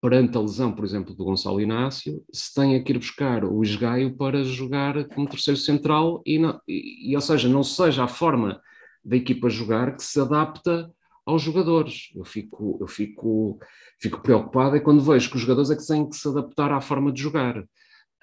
perante 0.00 0.36
a 0.36 0.40
lesão, 0.40 0.72
por 0.72 0.84
exemplo, 0.84 1.14
do 1.14 1.24
Gonçalo 1.24 1.60
Inácio, 1.60 2.22
se 2.32 2.54
tenha 2.54 2.82
que 2.82 2.92
ir 2.92 2.98
buscar 2.98 3.44
o 3.44 3.62
esgaio 3.62 4.16
para 4.16 4.44
jogar 4.44 5.04
como 5.08 5.28
terceiro 5.28 5.58
central 5.58 6.22
e, 6.24 6.38
não, 6.38 6.60
e, 6.68 7.10
e, 7.10 7.16
ou 7.16 7.20
seja, 7.20 7.48
não 7.48 7.64
seja 7.64 8.04
a 8.04 8.08
forma 8.08 8.60
da 9.04 9.16
equipa 9.16 9.48
jogar 9.48 9.96
que 9.96 10.02
se 10.02 10.20
adapta 10.20 10.90
aos 11.26 11.42
jogadores. 11.42 12.10
Eu 12.14 12.24
fico, 12.24 12.78
eu 12.80 12.86
fico, 12.86 13.58
fico 14.00 14.22
preocupado 14.22 14.76
é 14.76 14.80
quando 14.80 15.02
vejo 15.02 15.30
que 15.30 15.36
os 15.36 15.42
jogadores 15.42 15.70
é 15.70 15.76
que 15.76 15.86
têm 15.86 16.08
que 16.08 16.16
se 16.16 16.28
adaptar 16.28 16.72
à 16.72 16.80
forma 16.80 17.12
de 17.12 17.20
jogar. 17.20 17.62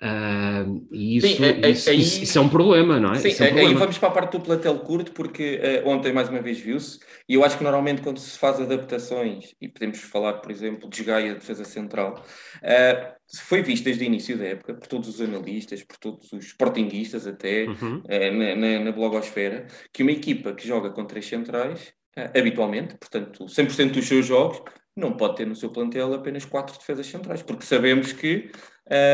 Uh, 0.02 0.86
e 0.92 1.18
isso, 1.18 1.28
sim, 1.28 1.46
é, 1.46 1.70
isso, 1.70 1.90
aí, 1.90 2.02
isso, 2.02 2.24
isso, 2.24 2.38
é 2.38 2.42
um 2.42 2.50
problema, 2.50 3.00
não 3.00 3.14
é? 3.14 3.16
Sim, 3.16 3.44
é 3.44 3.54
um 3.54 3.58
aí 3.58 3.74
vamos 3.74 3.98
para 3.98 4.10
a 4.10 4.12
parte 4.12 4.34
do 4.34 4.42
platel 4.42 4.78
curto, 4.80 5.14
porque 5.14 5.60
uh, 5.86 5.88
ontem 5.88 6.12
mais 6.12 6.28
uma 6.28 6.42
vez 6.42 6.60
viu-se, 6.60 7.00
e 7.30 7.36
eu 7.36 7.46
acho 7.46 7.58
que 7.58 7.64
normalmente 7.64 8.02
quando 8.02 8.20
se 8.20 8.38
faz 8.38 8.60
adaptações, 8.60 9.56
e 9.62 9.70
podemos 9.70 10.00
falar, 10.00 10.34
por 10.34 10.52
exemplo, 10.52 10.90
de 10.90 11.02
Gaia, 11.02 11.36
defesa 11.36 11.64
central, 11.64 12.22
uh, 12.58 13.16
foi 13.42 13.62
visto 13.62 13.86
desde 13.86 14.04
o 14.04 14.08
início 14.08 14.38
da 14.38 14.46
época, 14.46 14.74
por 14.74 14.86
todos 14.86 15.08
os 15.08 15.22
analistas, 15.22 15.82
por 15.82 15.98
todos 15.98 16.32
os 16.34 16.46
sportinguistas 16.46 17.25
até, 17.25 17.66
uhum. 17.66 18.04
na, 18.38 18.56
na, 18.56 18.80
na, 18.80 18.92
blogosfera, 18.92 19.66
que 19.94 20.04
uma 20.04 20.12
equipa 20.12 20.54
que 20.54 20.68
joga 20.68 20.90
com 20.90 21.06
três 21.06 21.25
centrais, 21.25 21.94
habitualmente, 22.38 22.96
portanto 22.98 23.46
100% 23.46 23.92
dos 23.92 24.06
seus 24.06 24.25
jogos, 24.25 24.62
não 24.96 25.14
pode 25.18 25.38
ter 25.38 25.48
no 25.48 25.56
seu 25.56 25.70
plantel 25.70 26.14
apenas 26.14 26.46
quatro 26.46 26.78
defesas 26.78 27.08
centrais, 27.08 27.42
porque 27.42 27.66
sabemos 27.66 28.14
que 28.14 28.52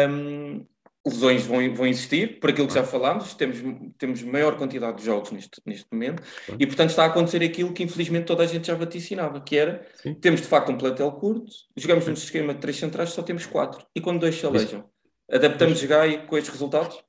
um, 0.10 0.66
lesões 1.06 1.46
vão, 1.46 1.74
vão 1.74 1.88
existir, 1.88 2.40
por 2.40 2.50
aquilo 2.52 2.68
que 2.68 2.74
já 2.74 2.84
falámos, 2.84 3.34
temos, 3.34 3.58
temos 3.98 4.22
maior 4.22 4.56
quantidade 4.56 4.98
de 4.98 5.06
jogos 5.06 5.32
neste, 5.32 5.62
neste 5.66 5.88
momento, 5.92 6.22
e 6.60 6.68
portanto 6.68 6.92
está 6.92 7.04
a 7.04 7.08
acontecer 7.08 7.44
aquilo 7.44 7.74
que 7.74 7.84
infelizmente 7.84 8.26
toda 8.26 8.44
a 8.44 8.48
gente 8.48 8.68
já 8.68 8.76
vaticinava, 8.76 9.42
que 9.42 9.58
era, 9.58 9.88
Sim. 9.96 10.14
temos 10.14 10.42
de 10.42 10.48
facto 10.48 10.72
um 10.72 10.78
plantel 10.78 11.12
curto, 11.14 11.52
jogamos 11.76 12.06
num 12.06 12.14
esquema 12.14 12.54
de 12.54 12.60
três 12.60 12.78
centrais, 12.78 13.10
só 13.10 13.24
temos 13.24 13.46
quatro, 13.46 13.86
e 13.96 14.02
quando 14.02 14.20
dois 14.20 14.36
se 14.36 14.46
alejam, 14.46 14.86
adaptamos 15.32 15.80
jogar 15.80 16.28
com 16.28 16.38
estes 16.38 16.54
resultados? 16.54 17.04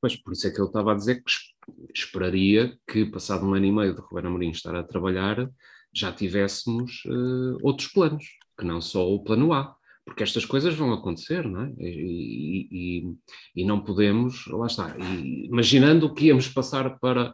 Pois, 0.00 0.16
por 0.16 0.32
isso 0.32 0.46
é 0.46 0.50
que 0.50 0.60
eu 0.60 0.66
estava 0.66 0.92
a 0.92 0.96
dizer 0.96 1.22
que 1.22 1.32
esperaria 1.94 2.76
que, 2.86 3.06
passado 3.06 3.46
um 3.46 3.54
ano 3.54 3.66
e 3.66 3.72
meio 3.72 3.94
de 3.94 4.00
Roberto 4.00 4.26
Amorim 4.26 4.50
estar 4.50 4.74
a 4.74 4.82
trabalhar, 4.82 5.48
já 5.92 6.12
tivéssemos 6.12 7.02
uh, 7.06 7.56
outros 7.62 7.88
planos, 7.88 8.24
que 8.58 8.64
não 8.64 8.80
só 8.80 9.08
o 9.08 9.22
plano 9.22 9.52
A 9.52 9.74
porque 10.10 10.24
estas 10.24 10.44
coisas 10.44 10.74
vão 10.74 10.92
acontecer, 10.92 11.48
não 11.48 11.62
é? 11.62 11.72
E, 11.78 12.68
e, 12.72 13.62
e 13.62 13.64
não 13.64 13.80
podemos, 13.80 14.44
lá 14.48 14.66
está, 14.66 14.96
e, 14.98 15.46
imaginando 15.46 16.12
que 16.12 16.26
íamos 16.26 16.48
passar 16.48 16.98
para 16.98 17.30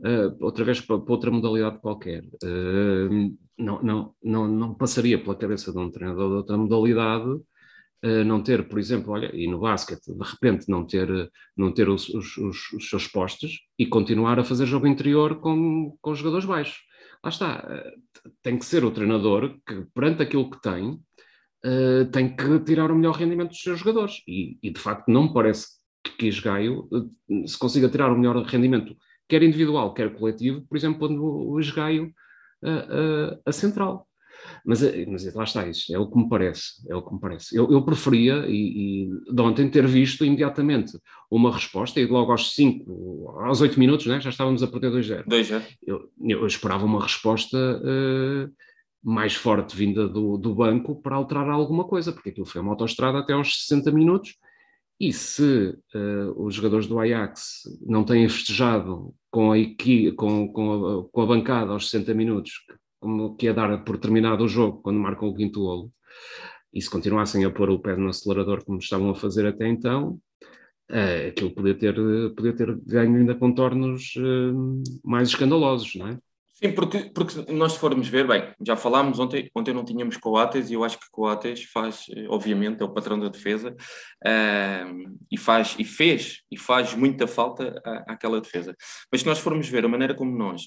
uh, 0.00 0.44
outra 0.44 0.64
vez 0.64 0.80
para, 0.80 0.98
para, 0.98 1.12
outra 1.12 1.30
modalidade 1.30 1.78
qualquer, 1.78 2.24
uh, 2.24 3.36
não, 3.56 3.80
não, 3.80 4.14
não, 4.20 4.48
não 4.48 4.74
passaria 4.74 5.22
pela 5.22 5.36
cabeça 5.36 5.70
de 5.70 5.78
um 5.78 5.88
treinador 5.88 6.28
de 6.30 6.34
outra 6.34 6.58
modalidade 6.58 7.30
uh, 7.30 8.24
não 8.26 8.42
ter, 8.42 8.66
por 8.66 8.80
exemplo, 8.80 9.12
olha, 9.12 9.30
e 9.32 9.46
no 9.46 9.60
basquete, 9.60 10.12
de 10.12 10.28
repente 10.28 10.68
não 10.68 10.84
ter, 10.84 11.30
não 11.56 11.72
ter 11.72 11.88
os, 11.88 12.08
os, 12.08 12.36
os, 12.36 12.90
seus 12.90 13.06
postos 13.06 13.60
e 13.78 13.86
continuar 13.86 14.40
a 14.40 14.44
fazer 14.44 14.66
jogo 14.66 14.88
interior 14.88 15.38
com, 15.38 15.96
com 16.00 16.10
os 16.10 16.18
jogadores 16.18 16.44
baixos. 16.44 16.80
Lá 17.22 17.30
está, 17.30 17.84
tem 18.42 18.58
que 18.58 18.64
ser 18.64 18.84
o 18.84 18.90
treinador 18.90 19.56
que, 19.64 19.86
perante 19.94 20.22
aquilo 20.22 20.50
que 20.50 20.60
tem, 20.60 21.00
uh, 21.66 22.10
tem 22.10 22.34
que 22.34 22.60
tirar 22.60 22.90
o 22.90 22.94
melhor 22.94 23.16
rendimento 23.16 23.50
dos 23.50 23.60
seus 23.60 23.80
jogadores. 23.80 24.22
E, 24.26 24.58
e 24.62 24.70
de 24.70 24.80
facto, 24.80 25.08
não 25.08 25.24
me 25.24 25.34
parece 25.34 25.66
que 26.18 26.26
Esgaio 26.26 26.88
uh, 26.92 27.48
se 27.48 27.58
consiga 27.58 27.88
tirar 27.88 28.12
o 28.12 28.18
melhor 28.18 28.40
rendimento, 28.44 28.96
quer 29.28 29.42
individual, 29.42 29.92
quer 29.92 30.14
coletivo, 30.14 30.62
por 30.68 30.76
exemplo, 30.76 31.00
quando 31.00 31.22
o 31.22 31.58
Esgaio 31.58 32.12
uh, 32.62 33.40
a 33.44 33.52
central. 33.52 34.06
Mas, 34.64 34.80
mas 35.08 35.34
lá 35.34 35.44
está, 35.44 35.66
isso 35.66 35.94
é 35.94 35.98
o 35.98 36.08
que 36.08 36.16
me 36.16 36.28
parece. 36.28 36.86
É 36.88 36.94
o 36.94 37.02
que 37.02 37.12
me 37.12 37.20
parece. 37.20 37.56
Eu, 37.56 37.70
eu 37.70 37.82
preferia, 37.82 38.44
e, 38.46 39.06
e 39.06 39.32
de 39.32 39.42
ontem, 39.42 39.68
ter 39.68 39.86
visto 39.86 40.24
imediatamente 40.24 40.98
uma 41.30 41.52
resposta, 41.52 41.98
e 41.98 42.06
logo 42.06 42.30
aos 42.30 42.54
5, 42.54 43.40
aos 43.40 43.60
8 43.60 43.78
minutos, 43.78 44.06
né, 44.06 44.20
já 44.20 44.30
estávamos 44.30 44.62
a 44.62 44.66
perder 44.68 44.92
2-0. 44.92 45.24
2-0. 45.26 45.62
Eu, 45.84 46.10
eu, 46.20 46.46
esperava 46.46 46.84
uma 46.84 47.02
resposta 47.02 47.56
uh, 47.56 48.52
mais 49.06 49.36
forte 49.36 49.76
vinda 49.76 50.08
do, 50.08 50.36
do 50.36 50.52
banco 50.52 51.00
para 51.00 51.14
alterar 51.14 51.48
alguma 51.48 51.84
coisa, 51.84 52.12
porque 52.12 52.30
aquilo 52.30 52.44
foi 52.44 52.60
uma 52.60 52.72
autoestrada 52.72 53.18
até 53.20 53.34
aos 53.34 53.64
60 53.66 53.92
minutos. 53.92 54.36
E 54.98 55.12
se 55.12 55.78
uh, 55.94 56.44
os 56.44 56.56
jogadores 56.56 56.88
do 56.88 56.98
Ajax 56.98 57.62
não 57.86 58.02
têm 58.02 58.28
festejado 58.28 59.14
com 59.30 59.52
a, 59.52 59.58
equi, 59.58 60.10
com, 60.10 60.52
com, 60.52 61.04
a, 61.06 61.08
com 61.08 61.20
a 61.22 61.26
bancada 61.26 61.70
aos 61.70 61.88
60 61.88 62.14
minutos, 62.14 62.50
como 62.98 63.36
que 63.36 63.46
é 63.46 63.52
dar 63.52 63.84
por 63.84 63.96
terminado 63.96 64.42
o 64.42 64.48
jogo 64.48 64.82
quando 64.82 64.98
marcam 64.98 65.28
o 65.28 65.34
quinto 65.34 65.60
golo, 65.60 65.92
e 66.74 66.82
se 66.82 66.90
continuassem 66.90 67.44
a 67.44 67.50
pôr 67.50 67.70
o 67.70 67.78
pé 67.78 67.94
no 67.94 68.08
acelerador 68.08 68.64
como 68.64 68.78
estavam 68.78 69.10
a 69.10 69.14
fazer 69.14 69.46
até 69.46 69.68
então, 69.68 70.18
uh, 70.90 71.28
aquilo 71.28 71.54
podia 71.54 71.78
ter, 71.78 71.94
podia 72.34 72.56
ter 72.56 72.76
ganho 72.84 73.18
ainda 73.18 73.36
contornos 73.36 74.14
uh, 74.16 74.82
mais 75.04 75.28
escandalosos, 75.28 75.94
não 75.94 76.08
é? 76.08 76.18
Sim, 76.58 76.72
porque, 76.72 77.10
porque 77.14 77.52
nós 77.52 77.72
se 77.72 77.78
formos 77.78 78.08
ver, 78.08 78.26
bem, 78.26 78.50
já 78.66 78.76
falámos 78.76 79.18
ontem, 79.18 79.50
ontem 79.54 79.74
não 79.74 79.84
tínhamos 79.84 80.16
Coates 80.16 80.70
e 80.70 80.72
eu 80.72 80.84
acho 80.84 80.98
que 80.98 81.10
Coates 81.10 81.64
faz, 81.64 82.06
obviamente, 82.30 82.80
é 82.80 82.84
o 82.84 82.88
patrão 82.88 83.20
da 83.20 83.28
defesa 83.28 83.76
uh, 84.24 85.16
e 85.30 85.36
faz, 85.36 85.76
e 85.78 85.84
fez, 85.84 86.40
e 86.50 86.56
faz 86.56 86.94
muita 86.94 87.26
falta 87.26 87.78
à, 87.84 88.14
àquela 88.14 88.40
defesa. 88.40 88.74
Mas 89.12 89.20
se 89.20 89.26
nós 89.26 89.38
formos 89.38 89.68
ver 89.68 89.84
a 89.84 89.88
maneira 89.88 90.14
como 90.14 90.34
nós 90.34 90.62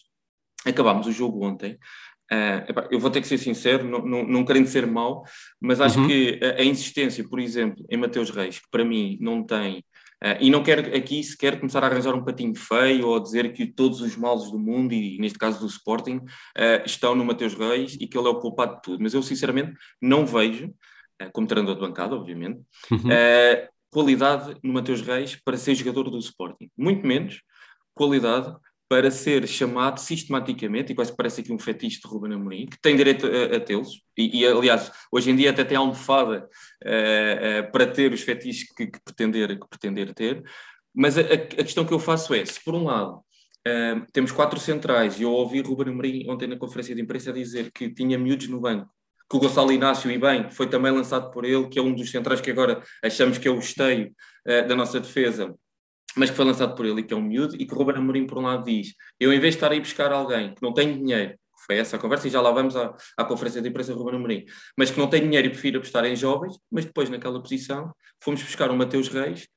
acabámos 0.63 1.07
o 1.07 1.11
jogo 1.11 1.43
ontem, 1.43 1.73
uh, 2.31 2.69
epá, 2.69 2.87
eu 2.91 2.99
vou 2.99 3.09
ter 3.09 3.21
que 3.21 3.27
ser 3.27 3.39
sincero, 3.39 3.83
não, 3.83 4.05
não, 4.05 4.23
não 4.27 4.45
querendo 4.45 4.67
ser 4.67 4.85
mau, 4.85 5.23
mas 5.59 5.81
acho 5.81 6.01
uhum. 6.01 6.07
que 6.07 6.39
a, 6.43 6.61
a 6.61 6.63
insistência, 6.63 7.27
por 7.27 7.39
exemplo, 7.39 7.83
em 7.89 7.97
Mateus 7.97 8.29
Reis, 8.29 8.59
que 8.59 8.69
para 8.69 8.85
mim 8.85 9.17
não 9.19 9.43
tem 9.43 9.83
Uh, 10.23 10.35
e 10.41 10.49
não 10.49 10.61
quero 10.61 10.95
aqui 10.95 11.23
sequer 11.23 11.59
começar 11.59 11.81
a 11.83 11.87
arranjar 11.87 12.13
um 12.13 12.23
patinho 12.23 12.53
feio 12.53 13.07
ou 13.07 13.19
dizer 13.19 13.53
que 13.53 13.65
todos 13.65 14.01
os 14.01 14.17
males 14.17 14.51
do 14.51 14.59
mundo, 14.59 14.93
e 14.93 15.17
neste 15.17 15.39
caso 15.39 15.59
do 15.59 15.65
Sporting, 15.67 16.17
uh, 16.17 16.85
estão 16.85 17.15
no 17.15 17.23
Mateus 17.23 17.53
Reis 17.53 17.97
e 17.99 18.05
que 18.05 18.17
ele 18.17 18.27
é 18.27 18.31
o 18.31 18.39
culpado 18.39 18.75
de 18.75 18.81
tudo. 18.81 19.01
Mas 19.01 19.13
eu, 19.13 19.23
sinceramente, 19.23 19.73
não 20.01 20.25
vejo, 20.25 20.67
uh, 20.67 21.31
como 21.31 21.47
treinador 21.47 21.75
de 21.75 21.81
bancada, 21.81 22.15
obviamente, 22.15 22.59
uhum. 22.91 23.09
qualidade 23.89 24.55
no 24.61 24.73
Mateus 24.73 25.01
Reis 25.01 25.35
para 25.35 25.57
ser 25.57 25.73
jogador 25.75 26.09
do 26.09 26.19
Sporting. 26.19 26.69
Muito 26.77 27.07
menos 27.07 27.41
qualidade 27.93 28.53
para 28.89 29.11
ser 29.11 29.47
chamado 29.47 29.99
sistematicamente, 29.99 30.91
e 30.91 30.95
quase 30.95 31.15
parece 31.15 31.41
aqui 31.41 31.53
um 31.53 31.59
fetiche 31.59 32.01
de 32.01 32.07
Ruben 32.07 32.33
Amorim, 32.33 32.65
que 32.65 32.81
tem 32.81 32.95
direito 32.95 33.27
a, 33.27 33.57
a 33.57 33.59
tê-los, 33.59 34.01
e, 34.17 34.39
e, 34.39 34.47
aliás, 34.47 34.91
hoje 35.11 35.29
em 35.29 35.35
dia 35.35 35.51
até 35.51 35.63
tem 35.63 35.77
almofada 35.77 36.49
uh, 36.83 37.67
uh, 37.67 37.71
para 37.71 37.85
ter 37.85 38.11
os 38.11 38.21
fetiches 38.21 38.67
que, 38.73 38.87
que, 38.87 38.99
pretender, 39.05 39.59
que 39.59 39.69
pretender 39.69 40.11
ter, 40.15 40.43
mas 40.91 41.19
a, 41.19 41.21
a, 41.21 41.37
questão 41.37 41.85
que 41.85 41.93
eu 41.93 41.99
faço 41.99 42.33
é, 42.33 42.43
se 42.43 42.61
por 42.63 42.73
um 42.73 42.85
lado 42.85 43.17
uh, 43.17 44.05
temos 44.11 44.31
quatro 44.31 44.59
centrais, 44.59 45.19
e 45.19 45.23
eu 45.23 45.31
ouvi 45.31 45.61
Ruben 45.61 45.93
Amorim 45.93 46.27
ontem 46.27 46.47
na 46.47 46.57
conferência 46.57 46.95
de 46.95 47.01
imprensa 47.01 47.31
dizer 47.31 47.71
que 47.71 47.93
tinha 47.93 48.17
miúdos 48.17 48.47
no 48.47 48.59
banco, 48.59 48.89
que 49.29 49.37
o 49.37 49.39
Gonçalo 49.39 49.71
Inácio, 49.71 50.09
e 50.09 50.17
bem, 50.17 50.49
foi 50.49 50.67
também 50.67 50.91
lançado 50.91 51.29
por 51.29 51.45
ele, 51.45 51.67
que 51.67 51.77
é 51.77 51.81
um 51.81 51.93
dos 51.93 52.09
centrais 52.09 52.41
que 52.41 52.49
agora 52.49 52.81
achamos 53.03 53.37
que 53.37 53.47
é 53.47 53.51
o 53.51 53.59
esteio 53.59 54.11
da 54.67 54.75
nossa 54.75 54.99
defesa, 54.99 55.55
mas 56.15 56.29
que 56.29 56.35
foi 56.35 56.45
lançado 56.45 56.75
por 56.75 56.85
ele 56.85 57.03
que 57.03 57.13
é 57.13 57.17
um 57.17 57.21
miúdo, 57.21 57.55
e 57.55 57.65
que 57.65 57.73
o 57.73 57.77
Ruben 57.77 57.97
Amorim, 57.97 58.25
por 58.25 58.37
um 58.37 58.41
lado, 58.41 58.63
diz: 58.63 58.93
Eu, 59.19 59.33
em 59.33 59.39
vez 59.39 59.53
de 59.53 59.57
estar 59.57 59.71
a 59.71 59.79
buscar 59.79 60.11
alguém 60.11 60.53
que 60.53 60.61
não 60.61 60.73
tem 60.73 60.97
dinheiro, 60.97 61.35
foi 61.65 61.77
essa 61.77 61.97
a 61.97 61.99
conversa, 61.99 62.27
e 62.27 62.31
já 62.31 62.41
lá 62.41 62.51
vamos 62.51 62.75
à, 62.75 62.95
à 63.17 63.25
conferência 63.25 63.61
de 63.61 63.69
imprensa 63.69 63.93
do 63.93 63.99
Ruben 63.99 64.15
Amorim, 64.15 64.45
mas 64.77 64.89
que 64.91 64.99
não 64.99 65.07
tem 65.07 65.21
dinheiro 65.21 65.47
e 65.47 65.51
prefere 65.51 65.77
apostar 65.77 66.05
em 66.05 66.15
jovens, 66.15 66.57
mas 66.71 66.85
depois, 66.85 67.09
naquela 67.09 67.41
posição, 67.41 67.93
fomos 68.21 68.41
buscar 68.41 68.71
o 68.71 68.75
Mateus 68.75 69.07
Reis, 69.07 69.47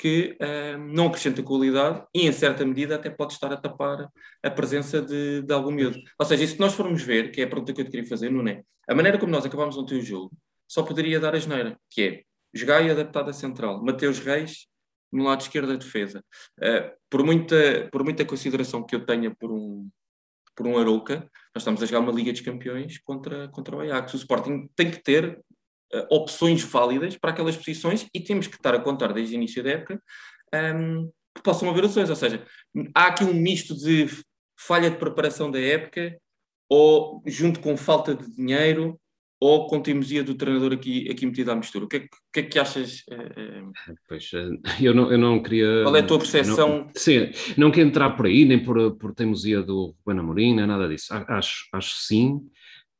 que 0.00 0.34
uh, 0.40 0.78
não 0.78 1.08
acrescenta 1.08 1.42
qualidade 1.42 2.02
e, 2.14 2.26
em 2.26 2.32
certa 2.32 2.64
medida, 2.64 2.94
até 2.94 3.10
pode 3.10 3.34
estar 3.34 3.52
a 3.52 3.56
tapar 3.56 4.08
a 4.42 4.50
presença 4.50 5.02
de, 5.02 5.42
de 5.42 5.52
algum 5.52 5.70
miúdo. 5.70 5.98
Ou 6.18 6.24
seja, 6.24 6.46
se 6.46 6.58
nós 6.58 6.72
formos 6.72 7.02
ver, 7.02 7.30
que 7.30 7.42
é 7.42 7.44
a 7.44 7.46
pergunta 7.46 7.74
que 7.74 7.82
eu 7.82 7.84
te 7.84 7.90
queria 7.90 8.08
fazer, 8.08 8.30
não 8.30 8.46
é? 8.48 8.62
A 8.88 8.94
maneira 8.94 9.18
como 9.18 9.30
nós 9.30 9.44
acabámos 9.44 9.76
ontem 9.76 9.98
o 9.98 10.02
jogo 10.02 10.32
só 10.66 10.82
poderia 10.82 11.20
dar 11.20 11.34
a 11.34 11.38
geneira, 11.38 11.78
que 11.90 12.02
é 12.02 12.22
jogar 12.54 12.80
e 12.80 12.90
adaptado 12.90 13.28
a 13.28 13.32
central. 13.32 13.84
Mateus 13.84 14.20
Reis 14.20 14.66
no 15.12 15.24
lado 15.24 15.40
esquerdo 15.40 15.68
da 15.68 15.76
defesa. 15.76 16.24
Uh, 16.58 16.90
por, 17.08 17.24
muita, 17.24 17.88
por 17.90 18.04
muita 18.04 18.24
consideração 18.24 18.84
que 18.84 18.94
eu 18.94 19.04
tenha 19.04 19.34
por 19.34 19.50
um, 19.50 19.88
por 20.54 20.66
um 20.66 20.78
Arouca, 20.78 21.20
nós 21.54 21.62
estamos 21.62 21.82
a 21.82 21.86
jogar 21.86 22.00
uma 22.00 22.12
Liga 22.12 22.32
dos 22.32 22.40
Campeões 22.40 22.98
contra, 22.98 23.48
contra 23.48 23.76
o 23.76 23.80
Ajax. 23.80 24.14
O 24.14 24.16
Sporting 24.16 24.68
tem 24.76 24.90
que 24.90 25.02
ter 25.02 25.38
uh, 25.94 26.06
opções 26.10 26.62
válidas 26.62 27.16
para 27.16 27.30
aquelas 27.30 27.56
posições 27.56 28.06
e 28.14 28.20
temos 28.20 28.46
que 28.46 28.56
estar 28.56 28.74
a 28.74 28.80
contar 28.80 29.12
desde 29.12 29.34
o 29.34 29.36
início 29.36 29.62
da 29.62 29.70
época 29.70 30.02
um, 30.52 30.56
ehm, 30.56 31.10
que 31.34 31.42
possam 31.42 31.68
haver 31.70 31.84
opções. 31.84 32.10
Ou 32.10 32.16
seja, 32.16 32.44
há 32.94 33.06
aqui 33.06 33.24
um 33.24 33.34
misto 33.34 33.74
de 33.74 34.08
falha 34.58 34.90
de 34.90 34.96
preparação 34.96 35.50
da 35.50 35.60
época 35.60 36.16
ou 36.68 37.22
junto 37.26 37.60
com 37.60 37.76
falta 37.76 38.14
de 38.14 38.30
dinheiro 38.30 39.00
ou 39.40 39.66
com 39.66 39.80
teimosia 39.80 40.22
do 40.22 40.34
treinador 40.34 40.72
aqui, 40.74 41.10
aqui 41.10 41.24
metido 41.24 41.50
à 41.50 41.56
mistura? 41.56 41.86
O 41.86 41.88
que 41.88 41.96
é 41.96 42.00
que, 42.32 42.40
é 42.40 42.42
que 42.42 42.58
achas? 42.58 43.02
Eh, 43.10 43.62
pois, 44.06 44.30
eh, 44.34 44.50
eu 44.82 44.94
não, 44.94 45.10
eu 45.10 45.16
não 45.16 45.42
queria... 45.42 45.82
Qual 45.82 45.96
é 45.96 46.00
a 46.00 46.06
tua 46.06 46.18
percepção? 46.18 46.68
Não, 46.68 46.90
sim, 46.94 47.30
não 47.56 47.70
quero 47.70 47.88
entrar 47.88 48.10
por 48.10 48.26
aí, 48.26 48.44
nem 48.44 48.62
por, 48.62 48.96
por 48.98 49.14
teimosia 49.14 49.62
do 49.62 49.94
Ruben 50.04 50.20
Amorim, 50.20 50.54
nem 50.54 50.66
nada 50.66 50.86
disso. 50.86 51.14
Acho, 51.26 51.66
acho 51.72 51.94
sim 51.96 52.38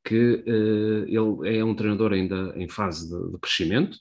que 0.03 0.43
uh, 0.47 1.41
ele 1.43 1.57
é 1.57 1.63
um 1.63 1.75
treinador 1.75 2.11
ainda 2.11 2.53
em 2.55 2.67
fase 2.67 3.07
de, 3.07 3.31
de 3.31 3.37
crescimento, 3.37 3.97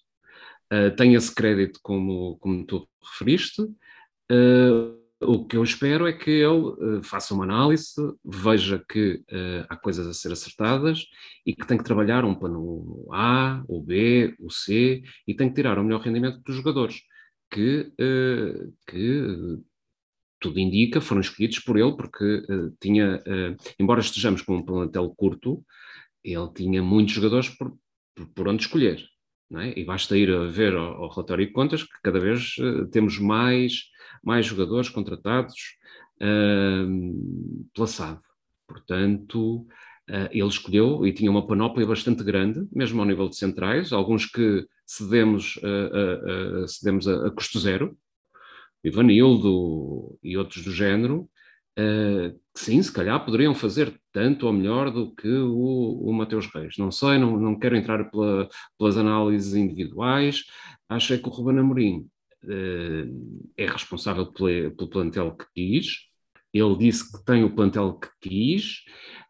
uh, 0.73 0.95
tem 0.97 1.15
esse 1.15 1.35
crédito 1.35 1.79
como, 1.83 2.39
como 2.39 2.65
tu 2.65 2.89
referiste, 3.13 3.61
uh, 3.63 5.00
o 5.23 5.45
que 5.45 5.57
eu 5.57 5.63
espero 5.63 6.07
é 6.07 6.13
que 6.13 6.31
ele 6.31 6.47
uh, 6.47 7.03
faça 7.03 7.35
uma 7.35 7.45
análise, 7.45 7.95
veja 8.25 8.83
que 8.89 9.23
uh, 9.31 9.67
há 9.69 9.77
coisas 9.77 10.07
a 10.07 10.15
ser 10.15 10.33
acertadas 10.33 11.07
e 11.45 11.55
que 11.55 11.67
tem 11.67 11.77
que 11.77 11.85
trabalhar 11.85 12.25
um 12.25 12.35
plano 12.35 13.07
A, 13.13 13.63
o 13.69 13.83
B, 13.83 14.35
o 14.41 14.51
C 14.51 15.03
e 15.27 15.35
tem 15.35 15.49
que 15.49 15.55
tirar 15.55 15.79
o 15.79 15.85
melhor 15.85 16.01
rendimento 16.01 16.41
dos 16.41 16.57
jogadores, 16.57 17.03
que, 17.51 17.93
uh, 18.01 18.75
que 18.89 19.59
tudo 20.41 20.59
indica, 20.59 21.03
foram 21.03 21.21
escolhidos 21.21 21.59
por 21.59 21.79
ele, 21.79 21.95
porque 21.95 22.43
tinha, 22.81 23.23
embora 23.79 24.01
estejamos 24.01 24.41
com 24.41 24.57
um 24.57 24.65
plantel 24.65 25.13
curto, 25.15 25.63
ele 26.25 26.51
tinha 26.55 26.83
muitos 26.83 27.13
jogadores 27.13 27.51
por, 27.51 27.77
por 28.35 28.49
onde 28.49 28.63
escolher. 28.63 29.10
É? 29.57 29.81
E 29.81 29.85
basta 29.85 30.17
ir 30.17 30.31
a 30.31 30.45
ver 30.45 30.77
ao, 30.77 31.09
relatório 31.09 31.45
de 31.45 31.53
contas 31.53 31.83
que 31.83 32.01
cada 32.03 32.21
vez 32.21 32.55
temos 32.93 33.19
mais 33.19 33.91
mais 34.23 34.47
jogadores 34.47 34.89
contratados 34.89 35.77
uh, 36.21 37.69
pela 37.75 37.87
SAD. 37.87 38.21
Portanto, 38.67 39.67
uh, 40.09 40.29
ele 40.31 40.49
escolheu 40.49 41.07
e 41.07 41.13
tinha 41.13 41.31
uma 41.31 41.47
panóplia 41.47 41.87
bastante 41.87 42.23
grande, 42.23 42.67
mesmo 42.73 43.01
ao 43.01 43.07
nível 43.07 43.29
de 43.29 43.37
centrais, 43.37 43.93
alguns 43.93 44.27
que 44.27 44.67
cedemos, 44.87 45.57
uh, 45.57 46.67
cedemos 46.69 47.09
a, 47.09 47.29
a, 47.29 47.31
custo 47.31 47.59
zero, 47.59 47.97
Ivanildo 48.83 50.19
e 50.23 50.37
outros 50.37 50.65
do 50.65 50.73
género, 50.73 51.29
Uh, 51.79 52.33
que 52.53 52.61
sim, 52.61 52.83
se 52.83 52.93
calhar 52.93 53.25
poderiam 53.25 53.55
fazer 53.55 53.99
tanto 54.13 54.47
ou 54.47 54.53
melhor 54.53 54.91
do 54.91 55.15
que 55.15 55.29
o, 55.29 56.03
o 56.05 56.13
Mateus 56.13 56.47
Reis. 56.47 56.75
Não 56.79 56.91
sei, 56.91 57.19
não, 57.19 57.39
não 57.39 57.59
quero 57.59 57.77
entrar 57.77 58.11
pela, 58.11 58.49
pelas 58.79 58.97
análises 58.97 59.55
individuais. 59.55 60.45
Acho 60.89 61.17
que 61.19 61.29
o 61.29 61.33
Ruben 61.33 61.59
Amorim 61.59 62.07
é 63.57 63.67
responsável 63.67 64.27
pelo, 64.33 64.71
pelo 64.73 64.91
plantel 64.91 65.37
que 65.37 65.45
quis. 65.55 66.11
Ele 66.53 66.77
disse 66.77 67.11
que 67.13 67.25
tem 67.25 67.45
o 67.45 67.55
plantel 67.55 67.95
que 67.95 68.09
quis 68.21 68.83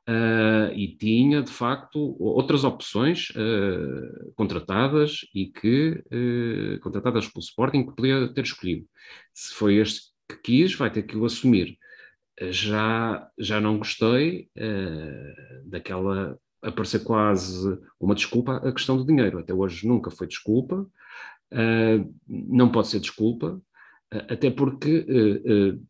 uh, 0.08 0.72
e 0.74 0.96
tinha, 0.96 1.42
de 1.42 1.50
facto, 1.50 2.16
outras 2.18 2.64
opções 2.64 3.30
uh, 3.30 4.32
contratadas 4.34 5.20
e 5.34 5.46
que 5.46 6.02
uh, 6.12 6.80
contratadas 6.80 7.28
pelo 7.28 7.42
Sporting 7.42 7.86
que 7.86 7.94
podia 7.94 8.32
ter 8.32 8.44
escolhido. 8.44 8.86
Se 9.34 9.54
foi 9.54 9.76
este 9.76 10.00
que 10.28 10.36
quis, 10.42 10.74
vai 10.74 10.90
ter 10.90 11.02
que 11.02 11.16
o 11.16 11.24
assumir. 11.24 11.76
Já, 12.48 13.28
já 13.38 13.60
não 13.60 13.76
gostei 13.76 14.48
daquela 15.66 16.38
aparecer 16.62 17.00
quase 17.00 17.78
uma 17.98 18.14
desculpa 18.14 18.56
a 18.56 18.72
questão 18.72 18.96
do 18.96 19.06
dinheiro. 19.06 19.38
Até 19.38 19.52
hoje 19.52 19.86
nunca 19.86 20.10
foi 20.10 20.26
desculpa. 20.26 20.86
Uh, 21.52 22.14
não 22.28 22.70
pode 22.70 22.88
ser 22.88 23.00
desculpa, 23.00 23.60
uh, 24.14 24.24
até 24.28 24.50
porque 24.50 25.04
uh, 25.08 25.84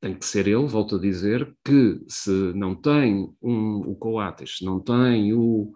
tem 0.00 0.14
que 0.14 0.24
ser 0.24 0.46
ele, 0.46 0.66
volto 0.66 0.96
a 0.96 0.98
dizer, 0.98 1.54
que 1.62 2.00
se 2.08 2.30
não 2.54 2.74
tem 2.74 3.30
um, 3.42 3.80
o 3.80 3.94
Coates, 3.96 4.58
se 4.58 4.64
não 4.64 4.80
tem 4.80 5.34
o, 5.34 5.72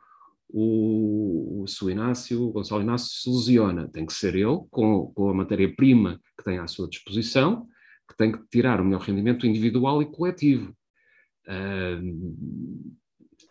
o, 0.49 1.63
o 1.63 1.67
Su 1.67 1.91
Inácio, 1.91 2.43
o 2.43 2.53
Gonçalo 2.53 2.83
Inácio 2.83 3.11
se 3.11 3.29
lesiona, 3.29 3.89
tem 3.89 4.07
que 4.07 4.15
ser 4.15 4.35
ele, 4.35 4.61
com, 4.71 5.13
com 5.15 5.29
a 5.29 5.35
matéria-prima 5.35 6.19
que 6.39 6.45
tem 6.45 6.59
à 6.59 6.67
sua 6.67 6.89
disposição, 6.89 7.67
que 8.09 8.17
tem 8.17 8.33
que 8.33 8.39
tirar 8.51 8.81
o 8.81 8.85
melhor 8.85 9.03
rendimento 9.03 9.47
individual 9.47 10.03
e 10.03 10.07
coletivo. 10.07 10.75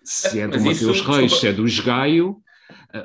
se 0.03 0.39
é 0.39 0.47
do 0.47 0.59
Mateus 0.59 1.01
Reis, 1.01 1.39
se 1.39 1.47
é 1.47 1.53
do 1.53 1.65
Esgaio, 1.65 2.31
Uh, 2.31 2.46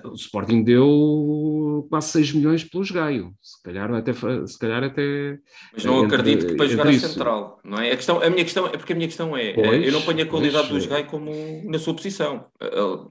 o 0.05 0.15
Sporting 0.15 0.63
deu 0.63 1.87
quase 1.91 2.11
6 2.11 2.33
milhões 2.33 2.65
pelo 2.65 2.85
Gaio, 2.93 3.35
se 3.41 3.63
calhar 3.63 3.93
até. 3.93 4.13
Se 4.13 4.59
calhar 4.59 4.85
até 4.85 5.39
Mas 5.73 5.85
não 5.85 6.05
entre, 6.05 6.17
acredito 6.17 6.47
que 6.47 6.55
para 6.55 6.67
jogar 6.67 6.89
a 6.89 6.93
central, 6.93 7.61
não 7.65 7.79
é? 7.79 7.93
A, 7.93 7.97
questão, 7.97 8.23
a 8.23 8.31
minha 8.31 8.45
questão 8.45 8.67
é 8.67 8.77
porque 8.77 8.93
a 8.93 8.97
minha 8.97 9.09
questão 9.09 9.37
é: 9.37 9.53
pois, 9.53 9.87
eu 9.87 9.93
não 9.93 10.03
ponho 10.03 10.23
a 10.23 10.27
qualidade 10.27 10.69
pois, 10.69 10.85
do 10.85 10.89
Gaio 10.89 11.07
como 11.07 11.33
na 11.65 11.79
sua 11.79 11.95
posição, 11.95 12.47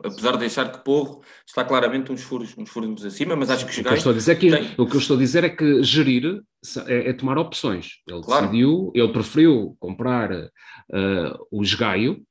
apesar 0.04 0.34
de 0.34 0.40
deixar 0.40 0.72
que 0.72 0.84
Porro 0.84 1.22
está 1.46 1.64
claramente 1.64 2.12
uns 2.12 2.24
furos, 2.24 2.56
uns 2.58 2.70
furos 2.70 3.06
acima, 3.06 3.36
mas 3.36 3.50
acho 3.50 3.66
que 3.66 3.80
o 3.80 3.84
Gaio. 3.84 3.86
O 3.86 3.90
que, 3.90 3.94
eu 3.94 3.98
estou 3.98 4.12
a 4.12 4.16
dizer 4.16 4.32
é 4.32 4.36
que, 4.36 4.50
tem... 4.52 4.72
o 4.78 4.86
que 4.86 4.96
eu 4.96 5.00
estou 5.00 5.18
a 5.18 5.20
dizer 5.20 5.44
é 5.44 5.50
que 5.50 5.84
gerir 5.84 6.42
é, 6.88 7.10
é 7.10 7.14
tomar 7.14 7.38
opções. 7.38 8.02
Ele 8.08 8.22
claro. 8.22 8.46
decidiu, 8.46 8.92
ele 8.94 9.12
preferiu 9.12 9.76
comprar 9.80 10.32
uh, 10.32 11.48
o 11.52 11.62
Gaio 11.78 12.22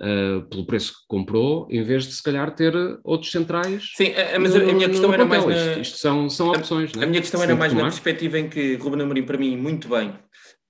uh, 0.00 0.42
pelo 0.48 0.66
preço 0.66 0.92
que 0.92 1.06
comprou, 1.08 1.66
em 1.70 1.82
vez 1.82 2.04
de 2.06 2.12
se 2.14 2.22
calhar 2.22 2.54
ter 2.54 2.74
outros 3.04 3.30
centrais. 3.30 3.92
Sim, 3.96 4.12
mas 4.40 4.54
no, 4.54 4.68
a, 4.68 4.72
minha 4.72 4.88
questão 4.88 5.12
era 5.12 5.24
mais. 5.24 5.44
Na, 5.44 5.54
isto, 5.54 5.80
isto, 5.80 5.98
são, 5.98 6.28
são 6.28 6.50
opções. 6.50 6.92
A, 6.96 7.04
a 7.04 7.06
minha 7.06 7.20
questão 7.20 7.42
era 7.42 7.54
mais 7.54 7.72
tomar. 7.72 7.84
na 7.84 7.90
perspectiva 7.90 8.38
em 8.38 8.48
que 8.48 8.76
Ruben 8.76 9.02
Amorim, 9.02 9.24
para 9.24 9.38
mim, 9.38 9.56
muito 9.56 9.88
bem, 9.88 10.14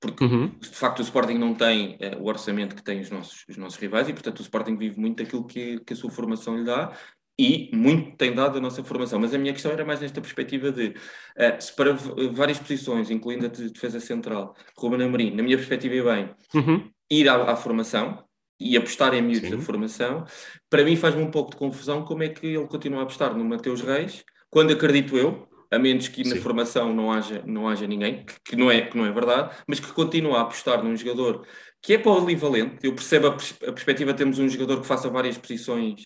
porque 0.00 0.24
uhum. 0.24 0.52
de 0.60 0.68
facto 0.68 1.00
o 1.00 1.02
Sporting 1.02 1.34
não 1.34 1.54
tem 1.54 1.96
uh, 1.96 2.20
o 2.20 2.26
orçamento 2.26 2.74
que 2.74 2.82
tem 2.82 3.00
os 3.00 3.10
nossos, 3.10 3.44
os 3.48 3.56
nossos 3.56 3.78
rivais 3.78 4.08
e, 4.08 4.12
portanto, 4.12 4.38
o 4.38 4.42
Sporting 4.42 4.76
vive 4.76 4.98
muito 5.00 5.22
daquilo 5.22 5.44
que, 5.44 5.80
que 5.80 5.92
a 5.92 5.96
sua 5.96 6.10
formação 6.10 6.56
lhe 6.56 6.64
dá 6.64 6.92
e 7.38 7.70
muito 7.72 8.16
tem 8.16 8.34
dado 8.34 8.58
a 8.58 8.60
nossa 8.60 8.82
formação. 8.82 9.18
Mas 9.20 9.32
a 9.32 9.38
minha 9.38 9.52
questão 9.52 9.70
era 9.70 9.84
mais 9.84 10.00
nesta 10.00 10.20
perspectiva 10.20 10.72
de, 10.72 10.88
uh, 10.88 11.60
se 11.60 11.74
para 11.74 11.96
várias 12.32 12.58
posições, 12.58 13.10
incluindo 13.10 13.46
a 13.46 13.48
de 13.48 13.70
defesa 13.70 14.00
central, 14.00 14.54
Ruben 14.76 15.02
Amorim, 15.02 15.34
na 15.34 15.42
minha 15.42 15.56
perspectiva, 15.56 15.94
é 15.94 16.02
bem, 16.02 16.30
uhum. 16.54 16.90
ir 17.10 17.28
à, 17.28 17.52
à, 17.52 17.56
formação, 17.56 18.24
e 18.58 18.76
apostar 18.76 19.14
em 19.14 19.22
miúdos 19.22 19.50
da 19.50 19.58
formação, 19.58 20.24
para 20.68 20.84
mim 20.84 20.96
faz-me 20.96 21.22
um 21.22 21.30
pouco 21.30 21.50
de 21.50 21.56
confusão 21.56 22.04
como 22.04 22.22
é 22.22 22.28
que 22.28 22.46
ele 22.46 22.66
continua 22.66 23.00
a 23.00 23.02
apostar 23.02 23.36
no 23.36 23.44
Mateus 23.44 23.80
Reis, 23.80 24.24
quando 24.50 24.72
acredito 24.72 25.16
eu, 25.16 25.48
a 25.70 25.78
menos 25.78 26.08
que 26.08 26.24
Sim. 26.24 26.34
na 26.34 26.40
formação 26.40 26.94
não 26.94 27.12
haja, 27.12 27.42
não 27.46 27.68
haja 27.68 27.86
ninguém, 27.86 28.24
que, 28.24 28.34
que, 28.42 28.56
não 28.56 28.70
é, 28.70 28.82
que 28.82 28.96
não 28.96 29.06
é 29.06 29.12
verdade, 29.12 29.54
mas 29.66 29.78
que 29.78 29.92
continua 29.92 30.38
a 30.38 30.42
apostar 30.42 30.82
num 30.82 30.96
jogador 30.96 31.46
que 31.82 31.94
é 31.94 31.98
polivalente. 31.98 32.78
Eu 32.82 32.94
percebo 32.94 33.28
a, 33.28 33.32
pers 33.32 33.56
a 33.66 33.72
perspectiva 33.72 34.12
de 34.12 34.18
termos 34.18 34.38
um 34.38 34.48
jogador 34.48 34.80
que 34.80 34.86
faça 34.86 35.08
várias 35.08 35.38
posições 35.38 36.02